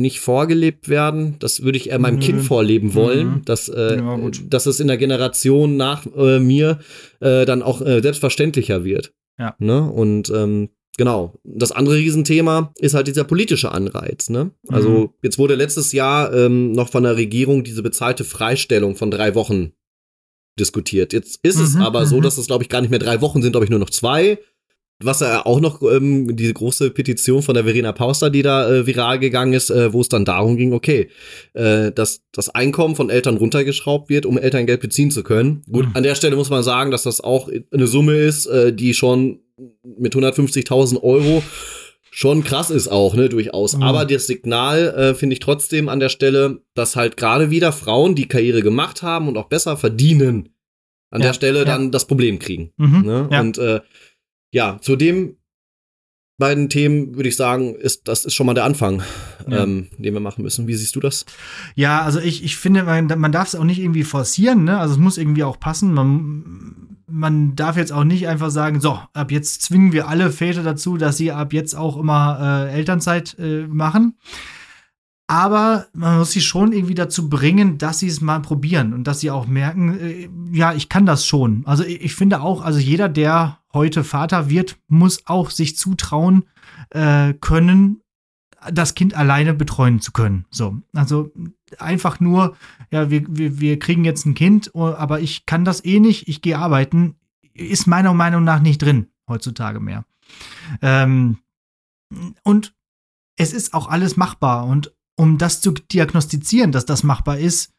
nicht 0.00 0.20
vorgelebt 0.20 0.88
werden. 0.88 1.36
Das 1.38 1.62
würde 1.62 1.78
ich 1.78 1.90
eher 1.90 1.98
meinem 1.98 2.16
mhm. 2.16 2.20
Kind 2.20 2.42
vorleben 2.42 2.94
wollen, 2.94 3.26
mhm. 3.26 3.44
dass, 3.44 3.68
äh, 3.68 3.96
ja, 3.96 4.18
dass 4.48 4.66
es 4.66 4.80
in 4.80 4.88
der 4.88 4.96
Generation 4.96 5.76
nach 5.76 6.06
äh, 6.16 6.38
mir 6.38 6.80
äh, 7.20 7.44
dann 7.44 7.62
auch 7.62 7.80
äh, 7.80 8.00
selbstverständlicher 8.00 8.84
wird. 8.84 9.12
Ja. 9.38 9.54
Ne? 9.58 9.90
Und 9.90 10.30
ähm, 10.30 10.68
Genau. 10.96 11.34
Das 11.42 11.72
andere 11.72 11.96
Riesenthema 11.96 12.72
ist 12.78 12.94
halt 12.94 13.08
dieser 13.08 13.24
politische 13.24 13.72
Anreiz. 13.72 14.30
Ne? 14.30 14.52
Also 14.68 14.88
mhm. 14.88 15.10
jetzt 15.22 15.38
wurde 15.38 15.56
letztes 15.56 15.92
Jahr 15.92 16.32
ähm, 16.32 16.72
noch 16.72 16.88
von 16.88 17.02
der 17.02 17.16
Regierung 17.16 17.64
diese 17.64 17.82
bezahlte 17.82 18.24
Freistellung 18.24 18.94
von 18.94 19.10
drei 19.10 19.34
Wochen 19.34 19.72
diskutiert. 20.58 21.12
Jetzt 21.12 21.40
ist 21.42 21.58
mhm, 21.58 21.64
es 21.64 21.76
aber 21.76 22.06
so, 22.06 22.18
mhm. 22.18 22.22
dass 22.22 22.38
es, 22.38 22.46
glaube 22.46 22.62
ich, 22.62 22.68
gar 22.68 22.80
nicht 22.80 22.90
mehr 22.90 23.00
drei 23.00 23.20
Wochen 23.20 23.42
sind, 23.42 23.52
glaube 23.52 23.64
ich, 23.64 23.70
nur 23.70 23.80
noch 23.80 23.90
zwei. 23.90 24.38
Was 25.04 25.20
ja 25.20 25.44
auch 25.46 25.60
noch 25.60 25.82
ähm, 25.82 26.36
diese 26.36 26.54
große 26.54 26.90
Petition 26.90 27.42
von 27.42 27.54
der 27.54 27.64
Verena 27.64 27.92
Pauster, 27.92 28.30
die 28.30 28.42
da 28.42 28.68
äh, 28.68 28.86
viral 28.86 29.18
gegangen 29.18 29.52
ist, 29.52 29.70
äh, 29.70 29.92
wo 29.92 30.00
es 30.00 30.08
dann 30.08 30.24
darum 30.24 30.56
ging, 30.56 30.72
okay, 30.72 31.08
äh, 31.52 31.92
dass 31.92 32.22
das 32.32 32.48
Einkommen 32.50 32.96
von 32.96 33.10
Eltern 33.10 33.36
runtergeschraubt 33.36 34.08
wird, 34.08 34.26
um 34.26 34.38
Elterngeld 34.38 34.80
beziehen 34.80 35.10
zu 35.10 35.22
können. 35.22 35.62
Gut, 35.70 35.86
mhm. 35.86 35.92
an 35.94 36.02
der 36.02 36.14
Stelle 36.14 36.36
muss 36.36 36.50
man 36.50 36.62
sagen, 36.62 36.90
dass 36.90 37.02
das 37.02 37.20
auch 37.20 37.48
eine 37.70 37.86
Summe 37.86 38.16
ist, 38.16 38.46
äh, 38.46 38.72
die 38.72 38.94
schon 38.94 39.40
mit 39.82 40.14
150.000 40.14 41.02
Euro 41.02 41.42
schon 42.10 42.44
krass 42.44 42.70
ist 42.70 42.88
auch, 42.88 43.14
ne, 43.14 43.28
durchaus. 43.28 43.76
Mhm. 43.76 43.82
Aber 43.82 44.04
das 44.04 44.28
Signal 44.28 44.94
äh, 44.96 45.14
finde 45.14 45.34
ich 45.34 45.40
trotzdem 45.40 45.88
an 45.88 45.98
der 45.98 46.08
Stelle, 46.08 46.60
dass 46.74 46.94
halt 46.94 47.16
gerade 47.16 47.50
wieder 47.50 47.72
Frauen, 47.72 48.14
die 48.14 48.28
Karriere 48.28 48.62
gemacht 48.62 49.02
haben 49.02 49.26
und 49.26 49.36
auch 49.36 49.48
besser 49.48 49.76
verdienen, 49.76 50.50
an 51.10 51.20
ja, 51.20 51.28
der 51.28 51.34
Stelle 51.34 51.60
ja. 51.60 51.64
dann 51.64 51.90
das 51.90 52.06
Problem 52.06 52.38
kriegen. 52.38 52.72
Mhm, 52.76 53.02
ne? 53.02 53.28
ja. 53.30 53.40
Und 53.40 53.58
äh, 53.58 53.80
ja, 54.54 54.78
zu 54.80 54.94
dem 54.94 55.36
beiden 56.38 56.68
Themen 56.68 57.16
würde 57.16 57.28
ich 57.28 57.34
sagen, 57.36 57.74
ist 57.74 58.06
das 58.06 58.24
ist 58.24 58.34
schon 58.34 58.46
mal 58.46 58.54
der 58.54 58.64
Anfang, 58.64 59.02
ja. 59.48 59.64
ähm, 59.64 59.88
den 59.98 60.14
wir 60.14 60.20
machen 60.20 60.42
müssen. 60.42 60.68
Wie 60.68 60.74
siehst 60.74 60.94
du 60.94 61.00
das? 61.00 61.26
Ja, 61.74 62.02
also 62.02 62.20
ich, 62.20 62.44
ich 62.44 62.56
finde, 62.56 62.84
man, 62.84 63.06
man 63.18 63.32
darf 63.32 63.48
es 63.48 63.56
auch 63.56 63.64
nicht 63.64 63.80
irgendwie 63.80 64.04
forcieren, 64.04 64.62
ne? 64.62 64.78
Also 64.78 64.94
es 64.94 65.00
muss 65.00 65.18
irgendwie 65.18 65.42
auch 65.42 65.58
passen. 65.58 65.92
Man, 65.92 66.98
man 67.08 67.56
darf 67.56 67.76
jetzt 67.76 67.92
auch 67.92 68.04
nicht 68.04 68.28
einfach 68.28 68.50
sagen, 68.50 68.80
so, 68.80 69.00
ab 69.12 69.32
jetzt 69.32 69.62
zwingen 69.62 69.92
wir 69.92 70.06
alle 70.06 70.30
Väter 70.30 70.62
dazu, 70.62 70.96
dass 70.96 71.16
sie 71.16 71.32
ab 71.32 71.52
jetzt 71.52 71.74
auch 71.74 71.96
immer 71.96 72.68
äh, 72.70 72.74
Elternzeit 72.74 73.36
äh, 73.40 73.66
machen. 73.66 74.16
Aber 75.26 75.86
man 75.94 76.18
muss 76.18 76.32
sie 76.32 76.42
schon 76.42 76.72
irgendwie 76.72 76.94
dazu 76.94 77.30
bringen, 77.30 77.78
dass 77.78 78.00
sie 78.00 78.08
es 78.08 78.20
mal 78.20 78.40
probieren 78.40 78.92
und 78.92 79.04
dass 79.04 79.20
sie 79.20 79.30
auch 79.30 79.46
merken, 79.46 79.98
äh, 79.98 80.28
ja, 80.52 80.74
ich 80.74 80.88
kann 80.88 81.06
das 81.06 81.26
schon. 81.26 81.62
Also 81.66 81.82
ich, 81.82 82.02
ich, 82.02 82.14
finde 82.14 82.42
auch, 82.42 82.62
also 82.62 82.78
jeder, 82.78 83.08
der 83.08 83.58
heute 83.72 84.04
Vater 84.04 84.50
wird, 84.50 84.76
muss 84.86 85.22
auch 85.26 85.50
sich 85.50 85.76
zutrauen 85.78 86.44
äh, 86.90 87.32
können, 87.34 88.02
das 88.70 88.94
Kind 88.94 89.14
alleine 89.14 89.54
betreuen 89.54 90.00
zu 90.00 90.12
können. 90.12 90.44
So, 90.50 90.80
also 90.94 91.30
einfach 91.78 92.20
nur, 92.20 92.56
ja, 92.90 93.10
wir, 93.10 93.24
wir, 93.28 93.60
wir 93.60 93.78
kriegen 93.78 94.04
jetzt 94.04 94.26
ein 94.26 94.34
Kind, 94.34 94.70
oh, 94.74 94.86
aber 94.86 95.20
ich 95.20 95.46
kann 95.46 95.64
das 95.64 95.84
eh 95.84 96.00
nicht, 96.00 96.28
ich 96.28 96.42
gehe 96.42 96.58
arbeiten, 96.58 97.16
ist 97.54 97.86
meiner 97.86 98.14
Meinung 98.14 98.44
nach 98.44 98.60
nicht 98.60 98.82
drin 98.82 99.08
heutzutage 99.28 99.80
mehr. 99.80 100.04
Ähm, 100.82 101.38
und 102.42 102.74
es 103.36 103.52
ist 103.52 103.74
auch 103.74 103.88
alles 103.88 104.16
machbar 104.16 104.66
und 104.66 104.94
um 105.16 105.38
das 105.38 105.60
zu 105.60 105.72
diagnostizieren, 105.72 106.72
dass 106.72 106.86
das 106.86 107.02
machbar 107.02 107.38
ist, 107.38 107.70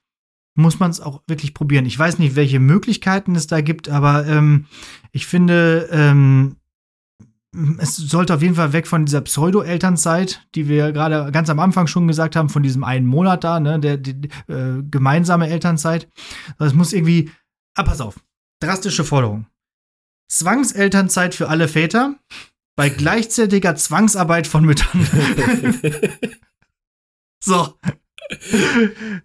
muss 0.56 0.80
man 0.80 0.90
es 0.90 1.02
auch 1.02 1.22
wirklich 1.28 1.53
probieren. 1.53 1.86
Ich 1.86 1.99
weiß 1.99 2.18
nicht, 2.18 2.36
welche 2.36 2.60
Möglichkeiten 2.60 3.36
es 3.36 3.48
da 3.48 3.62
gibt, 3.62 3.90
aber 3.90 4.26
ähm, 4.26 4.66
ich 5.12 5.28
finde, 5.28 5.90
ähm, 5.91 6.56
es 7.78 7.95
sollte 7.95 8.34
auf 8.34 8.41
jeden 8.41 8.56
Fall 8.56 8.74
weg 8.74 8.88
von 8.88 9.06
dieser 9.06 9.22
Pseudo-Elternzeit, 9.22 10.45
die 10.56 10.68
wir 10.68 10.91
gerade 10.91 11.32
ganz 11.32 11.49
am 11.49 11.60
Anfang 11.60 11.88
schon 11.88 12.07
gesagt 12.07 12.36
haben, 12.36 12.49
von 12.49 12.64
diesem 12.64 12.84
einen 12.84 13.06
Monat 13.06 13.44
da, 13.44 13.60
ne, 13.60 13.80
der, 13.80 13.98
die, 13.98 14.30
äh, 14.48 14.82
gemeinsame 14.90 15.49
Elternzeit. 15.49 16.10
Das 16.57 16.74
muss 16.74 16.94
irgendwie. 16.94 17.32
Ah, 17.76 17.84
pass 17.84 18.02
auf. 18.02 18.20
Drastische 18.62 19.03
Forderung. 19.03 19.48
Zwangselternzeit 20.30 21.36
für 21.36 21.49
alle 21.49 21.68
Väter 21.68 22.16
bei 22.76 22.90
gleichzeitiger 22.90 23.76
Zwangsarbeit 23.76 24.48
von 24.48 24.66
Müttern. 24.66 25.07
So. 27.46 27.76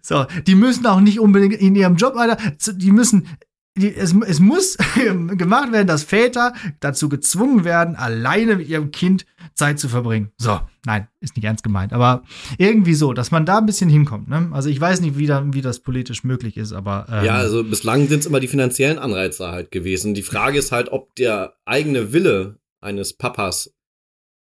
So, 0.01 0.25
die 0.45 0.55
müssen 0.55 0.85
auch 0.85 0.99
nicht 0.99 1.19
unbedingt 1.19 1.55
in 1.55 1.75
ihrem 1.75 1.95
Job, 1.95 2.15
Alter, 2.15 2.37
die 2.75 2.91
müssen, 2.91 3.27
die, 3.75 3.93
es, 3.95 4.13
es 4.27 4.39
muss 4.39 4.77
gemacht 4.95 5.71
werden, 5.71 5.87
dass 5.87 6.03
Väter 6.03 6.53
dazu 6.81 7.09
gezwungen 7.09 7.63
werden, 7.63 7.95
alleine 7.95 8.57
mit 8.57 8.67
ihrem 8.67 8.91
Kind 8.91 9.25
Zeit 9.55 9.79
zu 9.79 9.89
verbringen. 9.89 10.31
So, 10.37 10.59
nein, 10.85 11.07
ist 11.19 11.35
nicht 11.35 11.45
ernst 11.45 11.63
gemeint, 11.63 11.93
aber 11.93 12.23
irgendwie 12.57 12.93
so, 12.93 13.13
dass 13.13 13.31
man 13.31 13.45
da 13.45 13.57
ein 13.57 13.65
bisschen 13.65 13.89
hinkommt. 13.89 14.27
Ne? 14.27 14.49
Also 14.51 14.69
ich 14.69 14.79
weiß 14.79 15.01
nicht, 15.01 15.17
wie, 15.17 15.25
da, 15.25 15.43
wie 15.51 15.61
das 15.61 15.79
politisch 15.79 16.23
möglich 16.23 16.57
ist, 16.57 16.73
aber. 16.73 17.07
Ähm, 17.09 17.25
ja, 17.25 17.35
also 17.35 17.63
bislang 17.63 18.07
sind 18.07 18.19
es 18.19 18.25
immer 18.25 18.39
die 18.39 18.47
finanziellen 18.47 18.99
Anreize 18.99 19.47
halt 19.47 19.71
gewesen. 19.71 20.13
Die 20.13 20.21
Frage 20.21 20.59
ist 20.59 20.71
halt, 20.71 20.91
ob 20.91 21.15
der 21.15 21.55
eigene 21.65 22.13
Wille 22.13 22.59
eines 22.81 23.13
Papas 23.13 23.73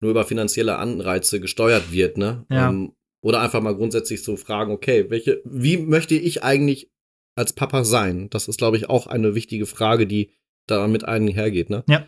nur 0.00 0.12
über 0.12 0.24
finanzielle 0.24 0.76
Anreize 0.78 1.40
gesteuert 1.40 1.90
wird, 1.92 2.18
ne? 2.18 2.46
Ja. 2.50 2.68
Um, 2.68 2.94
oder 3.20 3.40
einfach 3.40 3.60
mal 3.60 3.74
grundsätzlich 3.74 4.22
so 4.22 4.36
fragen, 4.36 4.72
okay, 4.72 5.10
welche, 5.10 5.40
wie 5.44 5.76
möchte 5.78 6.14
ich 6.14 6.42
eigentlich 6.42 6.90
als 7.34 7.52
Papa 7.52 7.84
sein? 7.84 8.30
Das 8.30 8.48
ist, 8.48 8.58
glaube 8.58 8.76
ich, 8.76 8.88
auch 8.88 9.06
eine 9.06 9.34
wichtige 9.34 9.66
Frage, 9.66 10.06
die 10.06 10.32
da 10.66 10.86
mit 10.86 11.04
einhergeht, 11.04 11.70
ne? 11.70 11.84
Ja. 11.88 12.06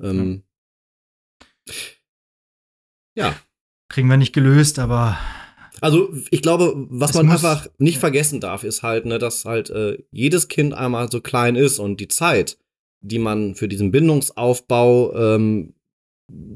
Ähm, 0.00 0.42
ja. 3.16 3.34
Kriegen 3.88 4.08
wir 4.08 4.16
nicht 4.16 4.32
gelöst, 4.32 4.78
aber. 4.78 5.18
Also, 5.80 6.12
ich 6.30 6.42
glaube, 6.42 6.74
was 6.88 7.14
man 7.14 7.30
einfach 7.30 7.66
nicht 7.78 7.98
vergessen 7.98 8.40
darf, 8.40 8.64
ist 8.64 8.82
halt, 8.82 9.04
ne, 9.04 9.18
dass 9.18 9.44
halt 9.44 9.70
äh, 9.70 10.02
jedes 10.10 10.48
Kind 10.48 10.74
einmal 10.74 11.10
so 11.10 11.20
klein 11.20 11.54
ist 11.54 11.78
und 11.78 12.00
die 12.00 12.08
Zeit, 12.08 12.58
die 13.00 13.18
man 13.18 13.54
für 13.54 13.68
diesen 13.68 13.90
Bindungsaufbau 13.90 15.14
ähm, 15.14 15.74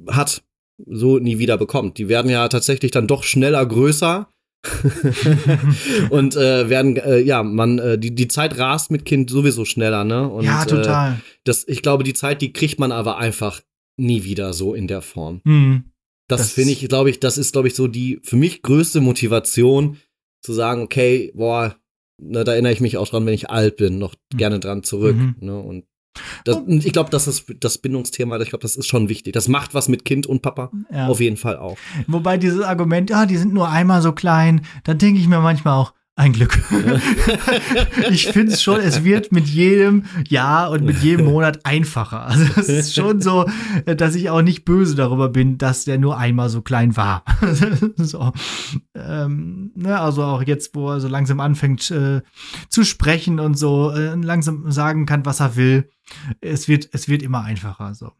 hat, 0.08 0.42
so 0.86 1.18
nie 1.18 1.38
wieder 1.38 1.58
bekommt. 1.58 1.98
Die 1.98 2.08
werden 2.08 2.30
ja 2.30 2.48
tatsächlich 2.48 2.90
dann 2.90 3.06
doch 3.06 3.22
schneller 3.22 3.64
größer. 3.64 4.28
und 6.10 6.36
äh, 6.36 6.68
werden 6.68 6.98
äh, 6.98 7.18
ja 7.18 7.42
man 7.42 7.78
äh, 7.78 7.98
die 7.98 8.14
die 8.14 8.28
Zeit 8.28 8.58
rast 8.58 8.90
mit 8.90 9.06
Kind 9.06 9.30
sowieso 9.30 9.64
schneller 9.64 10.04
ne 10.04 10.28
und, 10.28 10.44
ja 10.44 10.66
total 10.66 11.12
äh, 11.14 11.16
das 11.44 11.66
ich 11.66 11.80
glaube 11.80 12.04
die 12.04 12.12
Zeit 12.12 12.42
die 12.42 12.52
kriegt 12.52 12.78
man 12.78 12.92
aber 12.92 13.16
einfach 13.16 13.62
nie 13.96 14.22
wieder 14.24 14.52
so 14.52 14.74
in 14.74 14.86
der 14.86 15.00
Form 15.00 15.40
mhm. 15.44 15.84
das, 16.28 16.42
das 16.42 16.52
finde 16.52 16.72
ich 16.72 16.86
glaube 16.90 17.08
ich 17.08 17.20
das 17.20 17.38
ist 17.38 17.52
glaube 17.52 17.68
ich 17.68 17.74
so 17.74 17.88
die 17.88 18.20
für 18.22 18.36
mich 18.36 18.60
größte 18.60 19.00
Motivation 19.00 19.96
zu 20.42 20.52
sagen 20.52 20.82
okay 20.82 21.32
boah 21.34 21.74
ne, 22.20 22.44
da 22.44 22.52
erinnere 22.52 22.74
ich 22.74 22.82
mich 22.82 22.98
auch 22.98 23.08
dran 23.08 23.24
wenn 23.24 23.32
ich 23.32 23.48
alt 23.48 23.78
bin 23.78 23.98
noch 23.98 24.14
mhm. 24.30 24.36
gerne 24.36 24.60
dran 24.60 24.82
zurück 24.82 25.16
mhm. 25.16 25.36
ne 25.40 25.58
und 25.58 25.86
das, 26.44 26.58
ich 26.66 26.92
glaube, 26.92 27.10
das 27.10 27.26
ist 27.26 27.44
das 27.60 27.78
Bindungsthema, 27.78 28.38
ich 28.40 28.50
glaube, 28.50 28.62
das 28.62 28.76
ist 28.76 28.86
schon 28.86 29.08
wichtig. 29.08 29.32
Das 29.32 29.48
macht 29.48 29.74
was 29.74 29.88
mit 29.88 30.04
Kind 30.04 30.26
und 30.26 30.42
Papa. 30.42 30.70
Ja. 30.92 31.08
Auf 31.08 31.20
jeden 31.20 31.36
Fall 31.36 31.56
auch. 31.56 31.76
Wobei 32.06 32.36
dieses 32.36 32.62
Argument, 32.62 33.10
ja, 33.10 33.26
die 33.26 33.36
sind 33.36 33.52
nur 33.52 33.68
einmal 33.68 34.02
so 34.02 34.12
klein, 34.12 34.62
dann 34.84 34.98
denke 34.98 35.20
ich 35.20 35.28
mir 35.28 35.40
manchmal 35.40 35.74
auch, 35.74 35.92
ein 36.20 36.34
Glück. 36.34 36.62
ich 38.10 38.26
finde 38.28 38.52
es 38.52 38.62
schon, 38.62 38.78
es 38.78 39.04
wird 39.04 39.32
mit 39.32 39.46
jedem 39.46 40.04
Jahr 40.28 40.70
und 40.70 40.84
mit 40.84 40.98
jedem 41.02 41.24
Monat 41.26 41.64
einfacher. 41.64 42.26
Also 42.26 42.44
es 42.56 42.68
ist 42.68 42.94
schon 42.94 43.22
so, 43.22 43.46
dass 43.86 44.14
ich 44.14 44.28
auch 44.28 44.42
nicht 44.42 44.66
böse 44.66 44.94
darüber 44.94 45.30
bin, 45.30 45.56
dass 45.56 45.86
der 45.86 45.98
nur 45.98 46.18
einmal 46.18 46.50
so 46.50 46.60
klein 46.60 46.94
war. 46.96 47.24
so. 47.96 48.32
Ähm, 48.94 49.72
ne, 49.74 49.98
also 49.98 50.22
auch 50.22 50.42
jetzt, 50.42 50.74
wo 50.74 50.90
er 50.90 51.00
so 51.00 51.08
langsam 51.08 51.40
anfängt 51.40 51.90
äh, 51.90 52.20
zu 52.68 52.84
sprechen 52.84 53.40
und 53.40 53.58
so 53.58 53.90
äh, 53.90 54.14
langsam 54.14 54.70
sagen 54.70 55.06
kann, 55.06 55.24
was 55.24 55.40
er 55.40 55.56
will. 55.56 55.88
Es 56.42 56.68
wird, 56.68 56.90
es 56.92 57.08
wird 57.08 57.22
immer 57.22 57.44
einfacher. 57.44 57.94
So. 57.94 58.12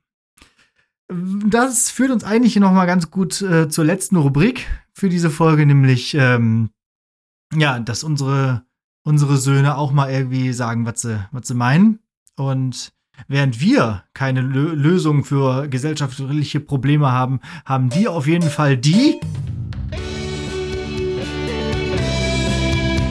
Das 1.47 1.91
führt 1.91 2.13
uns 2.13 2.25
eigentlich 2.25 2.57
noch 2.57 2.73
mal 2.73 2.87
ganz 2.87 3.11
gut 3.11 3.43
äh, 3.43 3.69
zur 3.69 3.85
letzten 3.85 4.17
Rubrik 4.17 4.67
für 4.95 5.11
diese 5.11 5.29
Folge, 5.29 5.67
nämlich 5.67 6.15
ähm, 6.15 6.71
ja, 7.55 7.81
dass 7.81 8.05
unsere, 8.05 8.63
unsere 9.03 9.37
Söhne 9.37 9.77
auch 9.77 9.93
mal 9.93 10.11
irgendwie 10.11 10.53
sagen, 10.53 10.87
was 10.87 11.03
sie, 11.03 11.19
was 11.33 11.49
sie 11.49 11.55
meinen. 11.55 11.99
Und 12.37 12.93
während 13.29 13.61
wir 13.61 14.05
keine 14.15 14.41
Lö 14.41 14.73
Lösung 14.73 15.25
für 15.25 15.69
gesellschaftliche 15.69 16.61
Probleme 16.61 17.11
haben, 17.11 17.41
haben 17.65 17.91
die 17.91 18.09
auf 18.09 18.27
jeden 18.27 18.49
Fall 18.49 18.77
die. 18.77 19.21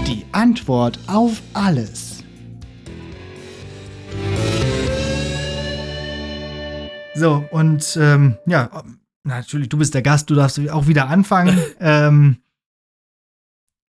Die 0.08 0.26
Antwort 0.32 1.00
auf 1.08 1.42
alles. 1.54 2.24
So, 7.14 7.44
und 7.52 7.98
ähm, 8.02 8.38
ja, 8.46 8.70
natürlich, 9.26 9.68
du 9.68 9.78
bist 9.78 9.94
der 9.94 10.02
Gast, 10.02 10.30
du 10.30 10.36
darfst 10.36 10.58
auch 10.70 10.88
wieder 10.88 11.10
anfangen. 11.10 11.60
ähm, 11.82 12.38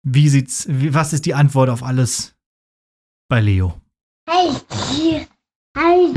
wie 0.03 0.29
sieht's, 0.29 0.67
wie, 0.69 0.95
was 0.95 1.13
ist 1.13 1.27
die 1.27 1.35
Antwort 1.35 1.71
auf 1.71 1.83
alles 1.83 2.35
bei 3.29 3.41
Leo? 3.41 3.81
Heiß. 4.29 4.65
Heiß. 5.77 6.15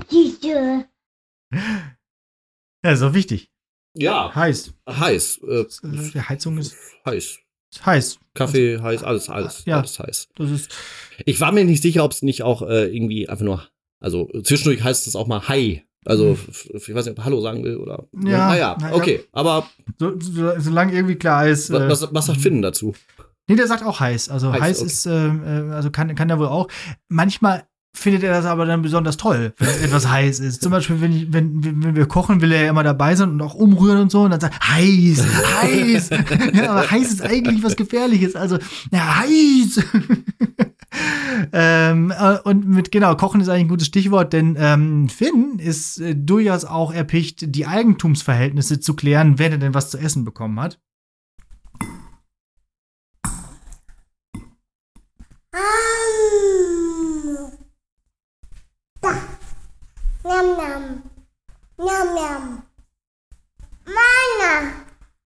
Ja, 2.83 2.91
ist 2.91 3.01
auch 3.01 3.13
wichtig. 3.13 3.49
Ja. 3.95 4.33
Heiß. 4.33 4.73
Heiß. 4.89 5.39
Äh, 5.47 5.65
die 5.83 6.21
Heizung 6.21 6.57
ist 6.57 6.75
heiß. 7.05 7.39
Heiß. 7.85 8.19
Kaffee 8.33 8.79
heiß, 8.79 9.03
alles, 9.03 9.29
alles, 9.29 9.65
ja, 9.65 9.79
alles 9.79 9.99
heiß. 9.99 10.29
Das 10.35 10.49
ist 10.49 10.71
ich 11.25 11.39
war 11.39 11.51
mir 11.51 11.65
nicht 11.65 11.81
sicher, 11.81 12.03
ob 12.03 12.11
es 12.11 12.21
nicht 12.21 12.43
auch 12.43 12.61
äh, 12.61 12.95
irgendwie 12.95 13.29
einfach 13.29 13.45
nur, 13.45 13.67
also 13.99 14.29
zwischendurch 14.43 14.83
heißt 14.83 15.07
es 15.07 15.15
auch 15.15 15.27
mal 15.27 15.47
Hi. 15.47 15.83
Also, 16.05 16.35
hm. 16.35 16.37
ich 16.75 16.93
weiß 16.93 17.05
nicht, 17.05 17.17
ob 17.17 17.23
Hallo 17.23 17.39
sagen 17.39 17.63
will 17.63 17.77
oder. 17.77 18.07
Ja, 18.13 18.49
naja, 18.49 18.77
na 18.79 18.89
ja. 18.89 18.95
okay, 18.95 19.23
aber. 19.31 19.69
So, 19.97 20.19
so, 20.19 20.59
solange 20.59 20.93
irgendwie 20.93 21.15
klar 21.15 21.47
ist. 21.47 21.71
Was, 21.71 22.01
was, 22.01 22.13
was 22.13 22.25
sagt 22.25 22.41
Finn 22.41 22.61
dazu? 22.61 22.93
Nee, 23.47 23.55
der 23.55 23.67
sagt 23.67 23.83
auch 23.83 23.99
heiß. 23.99 24.29
Also 24.29 24.53
heiß, 24.53 24.61
heiß 24.61 24.77
okay. 24.79 24.87
ist, 24.87 25.05
äh, 25.05 25.27
äh, 25.27 25.71
also 25.71 25.91
kann, 25.91 26.13
kann 26.15 26.29
er 26.29 26.39
wohl 26.39 26.47
auch. 26.47 26.69
Manchmal 27.09 27.63
findet 27.95 28.23
er 28.23 28.31
das 28.31 28.45
aber 28.45 28.65
dann 28.65 28.81
besonders 28.81 29.17
toll, 29.17 29.53
wenn 29.57 29.67
etwas 29.83 30.09
heiß 30.09 30.39
ist. 30.39 30.61
Zum 30.61 30.71
Beispiel, 30.71 31.01
wenn, 31.01 31.11
ich, 31.11 31.33
wenn, 31.33 31.63
wenn 31.83 31.95
wir 31.95 32.05
kochen, 32.05 32.41
will 32.41 32.51
er 32.51 32.63
ja 32.63 32.69
immer 32.69 32.83
dabei 32.83 33.15
sein 33.15 33.29
und 33.29 33.41
auch 33.41 33.53
umrühren 33.53 33.99
und 33.99 34.11
so. 34.11 34.21
Und 34.21 34.31
dann 34.31 34.39
sagt 34.39 34.59
heiß, 34.67 35.25
heiß. 35.61 36.09
ja, 36.53 36.71
aber 36.71 36.89
heiß 36.89 37.13
ist 37.13 37.21
eigentlich 37.21 37.63
was 37.63 37.75
Gefährliches. 37.75 38.35
Also, 38.35 38.57
ja, 38.91 39.19
heiß. 39.19 39.83
ähm, 41.53 42.11
äh, 42.17 42.37
und 42.43 42.67
mit, 42.67 42.91
genau, 42.91 43.15
Kochen 43.15 43.41
ist 43.41 43.49
eigentlich 43.49 43.65
ein 43.65 43.69
gutes 43.69 43.87
Stichwort, 43.87 44.33
denn 44.33 44.55
ähm, 44.57 45.09
Finn 45.09 45.59
ist 45.59 45.99
äh, 45.99 46.15
durchaus 46.15 46.65
auch 46.65 46.93
erpicht, 46.93 47.55
die 47.55 47.67
Eigentumsverhältnisse 47.67 48.79
zu 48.79 48.95
klären, 48.95 49.37
wenn 49.37 49.51
er 49.51 49.57
denn 49.57 49.73
was 49.73 49.89
zu 49.89 49.97
essen 49.97 50.23
bekommen 50.23 50.59
hat. 50.59 50.79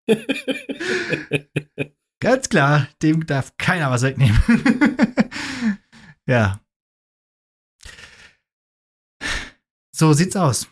Ganz 2.20 2.48
klar, 2.48 2.88
dem 3.02 3.26
darf 3.26 3.56
keiner 3.58 3.90
was 3.90 4.02
wegnehmen. 4.02 4.36
ja. 6.26 6.60
So 9.92 10.12
sieht's 10.12 10.36
aus. 10.36 10.68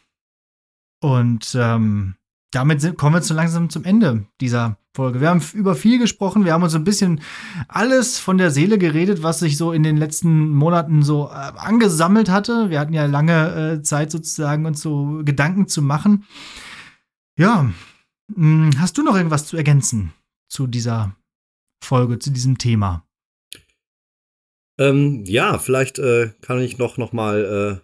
Und 1.00 1.54
ähm, 1.54 2.16
damit 2.50 2.80
sind, 2.80 2.98
kommen 2.98 3.16
wir 3.16 3.22
so 3.22 3.34
langsam 3.34 3.70
zum 3.70 3.84
Ende 3.84 4.26
dieser 4.40 4.78
Folge. 4.94 5.20
Wir 5.20 5.28
haben 5.28 5.42
über 5.54 5.74
viel 5.74 5.98
gesprochen, 5.98 6.44
wir 6.44 6.52
haben 6.52 6.62
uns 6.62 6.74
ein 6.76 6.84
bisschen 6.84 7.20
alles 7.66 8.20
von 8.20 8.38
der 8.38 8.52
Seele 8.52 8.78
geredet, 8.78 9.24
was 9.24 9.40
sich 9.40 9.56
so 9.56 9.72
in 9.72 9.82
den 9.82 9.96
letzten 9.96 10.50
Monaten 10.50 11.02
so 11.02 11.30
äh, 11.30 11.32
angesammelt 11.32 12.30
hatte. 12.30 12.70
Wir 12.70 12.78
hatten 12.78 12.92
ja 12.92 13.06
lange 13.06 13.78
äh, 13.78 13.82
Zeit 13.82 14.12
sozusagen 14.12 14.66
uns 14.66 14.80
so 14.80 15.22
Gedanken 15.24 15.66
zu 15.66 15.82
machen. 15.82 16.24
Ja, 17.36 17.72
hm, 18.32 18.70
hast 18.78 18.96
du 18.96 19.02
noch 19.02 19.16
irgendwas 19.16 19.46
zu 19.46 19.56
ergänzen 19.56 20.12
zu 20.48 20.68
dieser 20.68 21.16
Folge, 21.82 22.20
zu 22.20 22.30
diesem 22.30 22.58
Thema? 22.58 23.04
Ähm, 24.78 25.24
ja, 25.24 25.58
vielleicht 25.58 25.98
äh, 25.98 26.30
kann 26.40 26.60
ich 26.60 26.78
noch, 26.78 26.98
noch 26.98 27.12
mal 27.12 27.82
äh, 27.82 27.83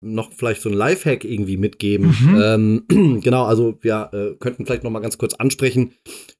noch 0.00 0.32
vielleicht 0.32 0.62
so 0.62 0.68
ein 0.68 0.74
Lifehack 0.74 1.24
irgendwie 1.24 1.56
mitgeben. 1.56 2.14
Mhm. 2.20 2.42
Ähm, 2.90 3.20
genau, 3.22 3.44
also 3.44 3.78
wir 3.80 4.10
äh, 4.12 4.36
könnten 4.38 4.66
vielleicht 4.66 4.84
noch 4.84 4.90
mal 4.90 5.00
ganz 5.00 5.18
kurz 5.18 5.34
ansprechen, 5.34 5.92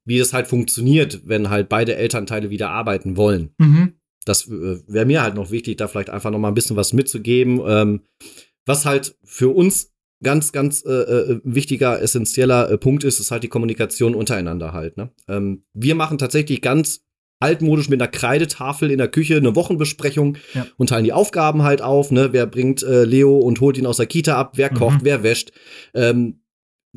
wie 0.04 0.18
das 0.18 0.32
halt 0.32 0.46
funktioniert, 0.46 1.22
wenn 1.24 1.50
halt 1.50 1.68
beide 1.68 1.96
Elternteile 1.96 2.50
wieder 2.50 2.70
arbeiten 2.70 3.16
wollen. 3.16 3.50
Mhm. 3.58 3.94
Das 4.24 4.48
äh, 4.48 4.80
wäre 4.86 5.06
mir 5.06 5.22
halt 5.22 5.34
noch 5.34 5.50
wichtig, 5.50 5.76
da 5.76 5.88
vielleicht 5.88 6.10
einfach 6.10 6.30
noch 6.30 6.38
mal 6.38 6.48
ein 6.48 6.54
bisschen 6.54 6.76
was 6.76 6.92
mitzugeben, 6.92 7.60
ähm, 7.66 8.00
was 8.66 8.84
halt 8.84 9.16
für 9.24 9.48
uns 9.48 9.92
ganz, 10.22 10.52
ganz 10.52 10.84
äh, 10.84 10.90
äh 10.90 11.40
wichtiger, 11.44 12.00
essentieller 12.00 12.70
äh, 12.70 12.78
Punkt 12.78 13.04
ist, 13.04 13.20
ist 13.20 13.30
halt 13.30 13.44
die 13.44 13.48
Kommunikation 13.48 14.14
untereinander 14.14 14.72
halt. 14.72 14.96
Ne? 14.96 15.10
Ähm, 15.28 15.64
wir 15.74 15.94
machen 15.94 16.18
tatsächlich 16.18 16.62
ganz 16.62 17.05
altmodisch 17.40 17.88
mit 17.88 18.00
einer 18.00 18.10
Kreidetafel 18.10 18.90
in 18.90 18.98
der 18.98 19.08
Küche 19.08 19.36
eine 19.36 19.54
Wochenbesprechung 19.54 20.38
ja. 20.54 20.66
und 20.76 20.88
teilen 20.88 21.04
die 21.04 21.12
Aufgaben 21.12 21.62
halt 21.62 21.82
auf. 21.82 22.10
Ne? 22.10 22.32
Wer 22.32 22.46
bringt 22.46 22.82
äh, 22.82 23.04
Leo 23.04 23.36
und 23.38 23.60
holt 23.60 23.76
ihn 23.76 23.86
aus 23.86 23.98
der 23.98 24.06
Kita 24.06 24.36
ab? 24.36 24.52
Wer 24.56 24.70
kocht? 24.70 25.00
Mhm. 25.00 25.04
Wer 25.04 25.22
wäscht? 25.22 25.52
Ähm, 25.94 26.40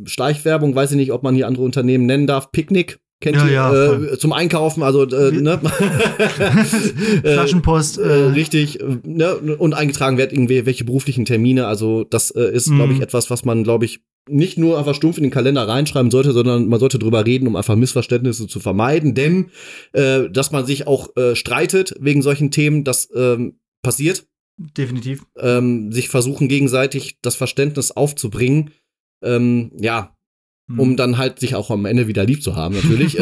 Schleichwerbung, 0.05 0.75
weiß 0.75 0.91
ich 0.91 0.97
nicht, 0.97 1.11
ob 1.11 1.23
man 1.23 1.35
hier 1.35 1.47
andere 1.47 1.65
Unternehmen 1.65 2.05
nennen 2.05 2.27
darf. 2.27 2.51
Picknick. 2.51 2.99
Kennt 3.21 3.35
ja, 3.35 3.45
ihr 3.45 3.51
ja, 3.51 3.93
äh, 3.93 4.17
zum 4.17 4.31
Einkaufen, 4.31 4.81
also 4.81 5.03
äh, 5.03 5.31
ne? 5.31 5.59
Flaschenpost. 7.21 7.97
Äh, 7.97 8.01
äh, 8.01 8.25
richtig, 8.27 8.79
ne? 9.03 9.35
Und 9.35 9.73
eingetragen 9.73 10.17
wird 10.17 10.31
irgendwie 10.31 10.65
welche 10.65 10.85
beruflichen 10.85 11.25
Termine. 11.25 11.67
Also 11.67 12.05
das 12.05 12.31
äh, 12.31 12.49
ist, 12.53 12.71
glaube 12.71 12.93
ich, 12.93 12.99
mhm. 12.99 13.03
etwas, 13.03 13.29
was 13.29 13.43
man, 13.43 13.63
glaube 13.63 13.83
ich, 13.83 14.01
nicht 14.29 14.57
nur 14.57 14.77
einfach 14.77 14.95
stumpf 14.95 15.17
in 15.17 15.23
den 15.23 15.31
Kalender 15.31 15.67
reinschreiben 15.67 16.11
sollte, 16.11 16.31
sondern 16.31 16.67
man 16.67 16.79
sollte 16.79 16.99
drüber 16.99 17.25
reden, 17.25 17.47
um 17.47 17.57
einfach 17.57 17.75
Missverständnisse 17.75 18.47
zu 18.47 18.61
vermeiden. 18.61 19.15
Denn 19.15 19.51
äh, 19.91 20.29
dass 20.29 20.51
man 20.51 20.65
sich 20.65 20.87
auch 20.87 21.15
äh, 21.17 21.35
streitet 21.35 21.95
wegen 21.99 22.21
solchen 22.21 22.51
Themen, 22.51 22.85
das 22.85 23.09
ähm, 23.13 23.59
passiert. 23.81 24.27
Definitiv. 24.57 25.25
Ähm, 25.37 25.91
sich 25.91 26.07
versuchen 26.09 26.47
gegenseitig 26.47 27.19
das 27.21 27.35
Verständnis 27.35 27.91
aufzubringen. 27.91 28.71
Ähm, 29.21 29.71
ja, 29.77 30.15
um 30.69 30.89
hm. 30.89 30.97
dann 30.97 31.17
halt 31.17 31.39
sich 31.39 31.55
auch 31.55 31.71
am 31.71 31.85
Ende 31.85 32.07
wieder 32.07 32.25
lieb 32.25 32.43
zu 32.43 32.55
haben, 32.55 32.75
natürlich. 32.75 33.13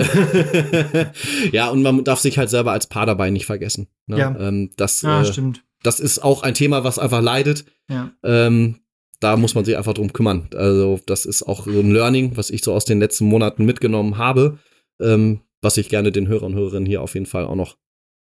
ja, 1.52 1.70
und 1.70 1.82
man 1.82 2.04
darf 2.04 2.20
sich 2.20 2.38
halt 2.38 2.50
selber 2.50 2.72
als 2.72 2.88
Paar 2.88 3.06
dabei 3.06 3.30
nicht 3.30 3.46
vergessen. 3.46 3.88
Ne? 4.08 4.20
Ja. 4.20 4.36
Ähm, 4.40 4.72
das, 4.76 5.02
ja, 5.02 5.22
äh, 5.22 5.26
stimmt. 5.26 5.64
Das 5.84 6.00
ist 6.00 6.20
auch 6.20 6.44
ein 6.44 6.54
Thema, 6.54 6.84
was 6.84 7.00
einfach 7.00 7.22
leidet. 7.22 7.66
Ja. 7.90 8.12
Ähm, 8.24 8.80
da 9.20 9.38
muss 9.38 9.56
man 9.56 9.66
sich 9.66 9.78
einfach 9.78 9.94
drum 9.94 10.14
kümmern. 10.14 10.50
Also, 10.56 11.00
das 11.06 11.26
ist 11.26 11.44
auch 11.44 11.66
so 11.66 11.80
ein 11.80 11.92
Learning, 11.92 12.38
was 12.38 12.50
ich 12.50 12.64
so 12.64 12.74
aus 12.74 12.86
den 12.86 13.00
letzten 13.00 13.26
Monaten 13.26 13.66
mitgenommen 13.66 14.18
habe, 14.18 14.60
ähm, 15.02 15.42
was 15.62 15.78
ich 15.78 15.90
gerne 15.90 16.12
den 16.12 16.28
Hörern 16.28 16.54
und 16.54 16.56
Hörerinnen 16.56 16.86
hier 16.86 17.02
auf 17.02 17.14
jeden 17.14 17.26
Fall 17.26 17.46
auch 17.46 17.56
noch 17.56 17.78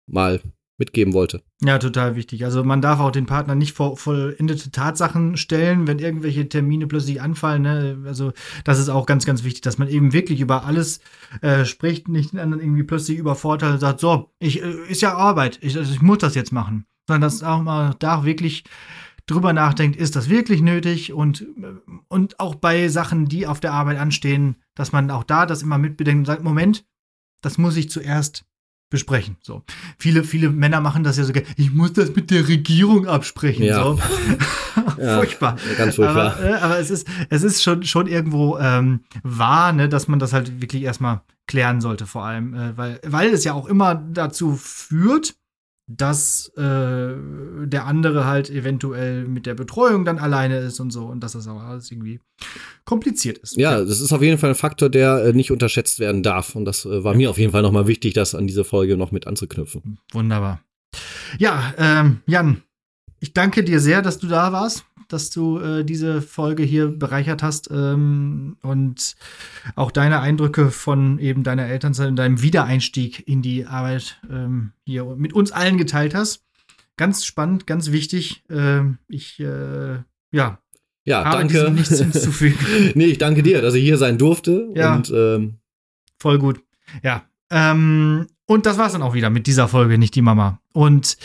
mal 0.06 0.40
mitgeben 0.81 1.12
wollte. 1.15 1.43
Ja, 1.62 1.78
total 1.78 2.16
wichtig. 2.16 2.44
Also 2.44 2.65
man 2.65 2.82
darf 2.82 2.98
auch 2.98 3.12
den 3.12 3.27
Partner 3.27 3.55
nicht 3.55 3.73
vor 3.73 3.97
vollendete 3.97 4.73
Tatsachen 4.73 5.36
stellen, 5.36 5.86
wenn 5.86 6.01
irgendwelche 6.01 6.48
Termine 6.48 6.89
plötzlich 6.89 7.23
anfallen. 7.23 7.62
Ne? 7.62 7.98
Also 8.05 8.32
das 8.65 8.81
ist 8.81 8.89
auch 8.89 9.07
ganz, 9.07 9.24
ganz 9.24 9.44
wichtig, 9.44 9.61
dass 9.61 9.78
man 9.78 9.89
eben 9.89 10.12
wirklich 10.12 10.40
über 10.40 10.65
alles 10.65 11.01
äh, 11.43 11.65
spricht, 11.65 12.09
nicht 12.09 12.32
den 12.32 12.40
anderen 12.40 12.62
irgendwie 12.62 12.82
plötzlich 12.82 13.19
übervorteilt 13.19 13.74
und 13.74 13.81
sagt, 13.81 14.01
so, 14.01 14.32
ich, 14.40 14.62
äh, 14.62 14.74
ist 14.89 15.02
ja 15.02 15.15
Arbeit, 15.15 15.59
ich, 15.62 15.77
also 15.77 15.93
ich 15.93 16.02
muss 16.02 16.19
das 16.19 16.35
jetzt 16.35 16.52
machen. 16.52 16.86
Sondern 17.07 17.23
dass 17.23 17.43
auch 17.43 17.62
mal 17.62 17.94
da 17.98 18.24
wirklich 18.24 18.65
drüber 19.27 19.52
nachdenkt, 19.52 19.97
ist 19.97 20.16
das 20.16 20.28
wirklich 20.28 20.61
nötig 20.61 21.12
und, 21.12 21.47
und 22.09 22.40
auch 22.40 22.57
bei 22.57 22.89
Sachen, 22.89 23.27
die 23.27 23.47
auf 23.47 23.61
der 23.61 23.73
Arbeit 23.73 23.98
anstehen, 23.98 24.57
dass 24.74 24.93
man 24.93 25.11
auch 25.11 25.24
da 25.24 25.47
das 25.47 25.62
immer 25.62 25.78
mitbedenkt 25.78 26.20
und 26.20 26.24
sagt, 26.24 26.43
Moment, 26.43 26.85
das 27.43 27.59
muss 27.59 27.77
ich 27.77 27.90
zuerst 27.90 28.44
besprechen. 28.91 29.37
So. 29.41 29.62
Viele, 29.97 30.25
viele 30.25 30.51
Männer 30.51 30.81
machen 30.81 31.05
das 31.05 31.17
ja 31.17 31.25
sogar, 31.25 31.45
ich 31.57 31.73
muss 31.73 31.93
das 31.93 32.15
mit 32.15 32.31
der 32.31 32.47
Regierung 32.49 33.07
absprechen. 33.07 33.65
Ja. 33.65 33.83
So. 33.83 33.99
ja, 34.99 35.17
furchtbar. 35.17 35.57
Ganz 35.79 35.95
furchtbar. 35.95 36.37
Aber, 36.37 36.45
äh, 36.45 36.55
aber, 36.55 36.79
es 36.79 36.91
ist, 36.91 37.07
es 37.29 37.43
ist 37.43 37.62
schon, 37.62 37.85
schon 37.85 38.07
irgendwo 38.07 38.59
ähm, 38.59 39.01
wahr, 39.23 39.73
ne, 39.73 39.89
dass 39.89 40.09
man 40.09 40.19
das 40.19 40.33
halt 40.33 40.61
wirklich 40.61 40.83
erstmal 40.83 41.23
klären 41.47 41.81
sollte, 41.81 42.07
vor 42.07 42.25
allem, 42.25 42.55
äh, 42.55 42.77
weil, 42.77 43.01
weil 43.05 43.31
es 43.31 43.45
ja 43.45 43.55
auch 43.55 43.67
immer 43.67 43.95
dazu 43.95 44.57
führt, 44.57 45.35
dass 45.97 46.53
äh, 46.57 47.15
der 47.67 47.87
andere 47.87 48.25
halt 48.25 48.49
eventuell 48.49 49.27
mit 49.27 49.47
der 49.47 49.55
Betreuung 49.55 50.05
dann 50.05 50.19
alleine 50.19 50.59
ist 50.59 50.79
und 50.79 50.93
so 50.93 51.07
und 51.07 51.21
dass 51.21 51.33
das 51.33 51.49
auch 51.49 51.61
alles 51.61 51.91
irgendwie 51.91 52.21
kompliziert 52.85 53.39
ist. 53.39 53.57
Ja, 53.57 53.81
das 53.81 54.01
ist 54.01 54.12
auf 54.12 54.23
jeden 54.23 54.39
Fall 54.39 54.51
ein 54.51 54.57
Faktor, 54.57 54.89
der 54.89 55.25
äh, 55.25 55.33
nicht 55.33 55.51
unterschätzt 55.51 55.99
werden 55.99 56.23
darf 56.23 56.55
und 56.55 56.65
das 56.65 56.85
äh, 56.85 57.03
war 57.03 57.15
mir 57.15 57.29
auf 57.29 57.39
jeden 57.39 57.51
Fall 57.51 57.62
nochmal 57.62 57.89
wichtig, 57.89 58.15
das 58.15 58.37
an 58.37 58.47
diese 58.47 58.62
Folge 58.62 58.97
noch 58.97 59.11
mit 59.11 59.27
anzuknüpfen. 59.27 59.99
Wunderbar. 60.12 60.61
Ja, 61.39 61.75
ähm, 61.77 62.21
Jan, 62.27 62.62
ich 63.19 63.33
danke 63.33 63.65
dir 63.65 63.81
sehr, 63.81 64.01
dass 64.01 64.19
du 64.19 64.29
da 64.29 64.53
warst 64.53 64.85
dass 65.12 65.31
du 65.31 65.59
äh, 65.59 65.85
diese 65.85 66.23
Folge 66.23 66.62
hier 66.62 66.89
bereichert 66.89 67.43
hast 67.43 67.70
ähm, 67.70 68.57
und 68.62 69.16
auch 69.74 69.91
deine 69.91 70.20
Eindrücke 70.20 70.70
von 70.70 71.19
eben 71.19 71.43
deiner 71.43 71.66
Elternzeit 71.66 72.09
und 72.09 72.16
deinem 72.16 72.43
Wiedereinstieg 72.43 73.27
in 73.28 73.43
die 73.43 73.66
Arbeit 73.66 74.20
ähm, 74.31 74.73
hier 74.85 75.05
mit 75.16 75.32
uns 75.32 75.53
allen 75.53 75.78
geteilt 75.78 76.15
hast. 76.15 76.45
Ganz 76.97 77.24
spannend, 77.24 77.66
ganz 77.66 77.93
wichtig. 77.93 78.45
Ähm, 78.51 78.99
ich, 79.09 79.41
äh, 79.41 79.99
ja. 80.32 80.59
Ja, 81.05 81.31
danke. 81.32 81.70
Nichts 81.70 81.99
hinzufügen. 81.99 82.59
nee, 82.95 83.07
ich 83.07 83.19
danke 83.19 83.43
dir, 83.43 83.62
dass 83.62 83.74
ich 83.74 83.82
hier 83.82 83.99
sein 83.99 84.19
durfte. 84.19 84.70
Ja. 84.74 84.95
Und, 84.95 85.11
ähm, 85.11 85.55
Voll 86.19 86.39
gut. 86.39 86.61
Ja. 87.03 87.24
Ähm, 87.51 88.27
und 88.47 88.66
das 88.66 88.78
war's 88.78 88.93
dann 88.93 89.03
auch 89.03 89.15
wieder 89.15 89.31
mit 89.31 89.47
dieser 89.47 89.69
Folge, 89.69 89.97
nicht 89.97 90.15
die 90.15 90.23
Mama. 90.23 90.61
Und 90.73 91.16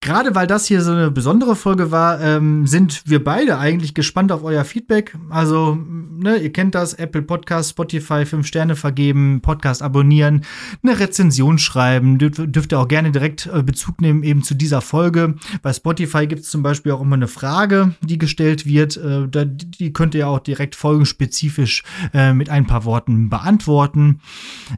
Gerade 0.00 0.34
weil 0.34 0.46
das 0.46 0.66
hier 0.66 0.82
so 0.82 0.92
eine 0.92 1.10
besondere 1.10 1.56
Folge 1.56 1.90
war, 1.90 2.20
ähm, 2.20 2.66
sind 2.66 3.02
wir 3.06 3.24
beide 3.24 3.58
eigentlich 3.58 3.94
gespannt 3.94 4.32
auf 4.32 4.44
euer 4.44 4.64
Feedback. 4.64 5.16
Also, 5.30 5.78
ne, 5.78 6.36
ihr 6.36 6.52
kennt 6.52 6.74
das, 6.74 6.92
Apple 6.92 7.22
Podcast, 7.22 7.70
Spotify, 7.70 8.26
fünf 8.26 8.46
Sterne 8.46 8.76
vergeben, 8.76 9.40
Podcast 9.40 9.82
abonnieren, 9.82 10.44
eine 10.82 11.00
Rezension 11.00 11.56
schreiben. 11.56 12.18
Dürft, 12.18 12.38
dürft 12.54 12.72
ihr 12.72 12.80
auch 12.80 12.88
gerne 12.88 13.12
direkt 13.12 13.46
äh, 13.46 13.62
Bezug 13.62 14.02
nehmen 14.02 14.22
eben 14.24 14.42
zu 14.42 14.54
dieser 14.54 14.82
Folge. 14.82 15.36
Bei 15.62 15.72
Spotify 15.72 16.26
gibt 16.26 16.42
es 16.42 16.50
zum 16.50 16.62
Beispiel 16.62 16.92
auch 16.92 17.00
immer 17.00 17.16
eine 17.16 17.28
Frage, 17.28 17.94
die 18.02 18.18
gestellt 18.18 18.66
wird. 18.66 18.98
Äh, 18.98 19.26
da, 19.30 19.46
die 19.46 19.94
könnt 19.94 20.14
ihr 20.14 20.28
auch 20.28 20.40
direkt 20.40 20.74
folgenspezifisch 20.74 21.82
äh, 22.12 22.34
mit 22.34 22.50
ein 22.50 22.66
paar 22.66 22.84
Worten 22.84 23.30
beantworten. 23.30 24.20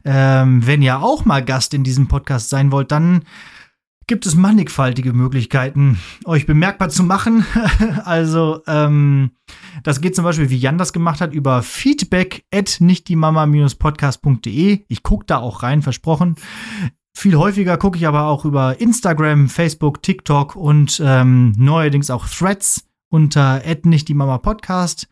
Ähm, 0.05 0.65
wenn 0.65 0.81
ihr 0.81 1.01
auch 1.01 1.25
mal 1.25 1.43
Gast 1.43 1.73
in 1.73 1.83
diesem 1.83 2.07
Podcast 2.07 2.49
sein 2.49 2.71
wollt, 2.71 2.93
dann 2.93 3.23
gibt 4.07 4.25
es 4.25 4.35
mannigfaltige 4.35 5.13
Möglichkeiten, 5.13 5.99
euch 6.25 6.45
bemerkbar 6.45 6.89
zu 6.89 7.03
machen. 7.03 7.45
also, 8.05 8.61
ähm, 8.65 9.31
das 9.83 10.01
geht 10.01 10.15
zum 10.15 10.23
Beispiel, 10.23 10.49
wie 10.49 10.57
Jan 10.57 10.77
das 10.77 10.93
gemacht 10.93 11.21
hat, 11.21 11.33
über 11.33 11.61
feedback 11.61 12.45
at 12.53 12.77
nichtdiemama-podcast.de. 12.79 14.85
Ich 14.87 15.03
gucke 15.03 15.25
da 15.25 15.37
auch 15.37 15.63
rein, 15.63 15.81
versprochen. 15.81 16.35
Viel 17.15 17.35
häufiger 17.35 17.77
gucke 17.77 17.97
ich 17.97 18.07
aber 18.07 18.27
auch 18.27 18.45
über 18.45 18.79
Instagram, 18.79 19.49
Facebook, 19.49 20.03
TikTok 20.03 20.55
und 20.55 21.01
ähm, 21.03 21.53
neuerdings 21.57 22.09
auch 22.09 22.27
Threads 22.27 22.85
unter 23.09 23.61
nicht 23.83 24.07
die 24.07 24.13
Mama 24.13 24.37
Podcast. 24.37 25.07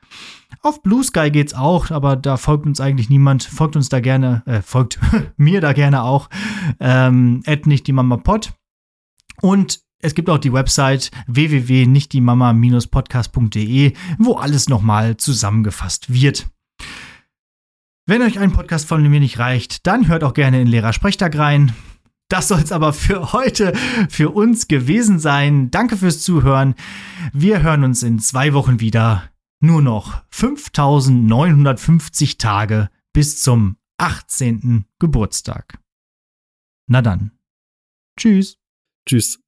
Auf 0.62 0.84
Blue 0.84 1.04
Sky 1.04 1.32
geht's 1.32 1.54
auch, 1.54 1.92
aber 1.92 2.16
da 2.16 2.38
folgt 2.38 2.66
uns 2.66 2.80
eigentlich 2.80 3.10
niemand. 3.10 3.44
Folgt 3.44 3.76
uns 3.76 3.90
da 3.90 4.00
gerne, 4.00 4.44
äh, 4.46 4.62
folgt 4.62 5.00
mir 5.38 5.62
da 5.62 5.74
gerne 5.74 6.04
auch. 6.04 6.30
Ähm, 6.80 7.44
nicht 7.66 7.88
die 7.88 7.94
Mama 7.94 8.18
Pod. 8.18 8.54
Und 9.42 9.82
es 10.00 10.14
gibt 10.14 10.30
auch 10.30 10.38
die 10.38 10.54
Website 10.54 11.12
www.nichtdiemama-podcast.de, 11.28 13.92
wo 14.18 14.36
alles 14.36 14.70
nochmal 14.70 15.18
zusammengefasst 15.18 16.14
wird. 16.14 16.48
Wenn 18.08 18.22
euch 18.22 18.38
ein 18.38 18.54
Podcast 18.54 18.88
von 18.88 19.02
mir 19.02 19.20
nicht 19.20 19.40
reicht, 19.40 19.88
dann 19.88 20.08
hört 20.08 20.24
auch 20.24 20.36
gerne 20.36 20.62
in 20.62 20.68
Lehrersprechtag 20.68 21.36
rein. 21.38 21.74
Das 22.30 22.48
soll 22.48 22.60
es 22.60 22.72
aber 22.72 22.94
für 22.94 23.34
heute 23.34 23.74
für 24.10 24.30
uns 24.32 24.68
gewesen 24.68 25.20
sein. 25.20 25.70
Danke 25.72 25.98
fürs 25.98 26.22
Zuhören. 26.22 26.76
Wir 27.34 27.64
hören 27.64 27.84
uns 27.84 28.04
in 28.04 28.20
zwei 28.20 28.54
Wochen 28.54 28.80
wieder. 28.80 29.32
Nur 29.60 29.82
noch 29.82 30.22
5950 30.30 32.38
Tage 32.38 32.92
bis 33.14 33.42
zum 33.42 33.78
18. 33.98 34.86
Geburtstag. 35.00 35.80
Na 36.88 37.02
dann. 37.02 37.32
Tschüss. 38.20 38.60
Tschüss. 39.06 39.45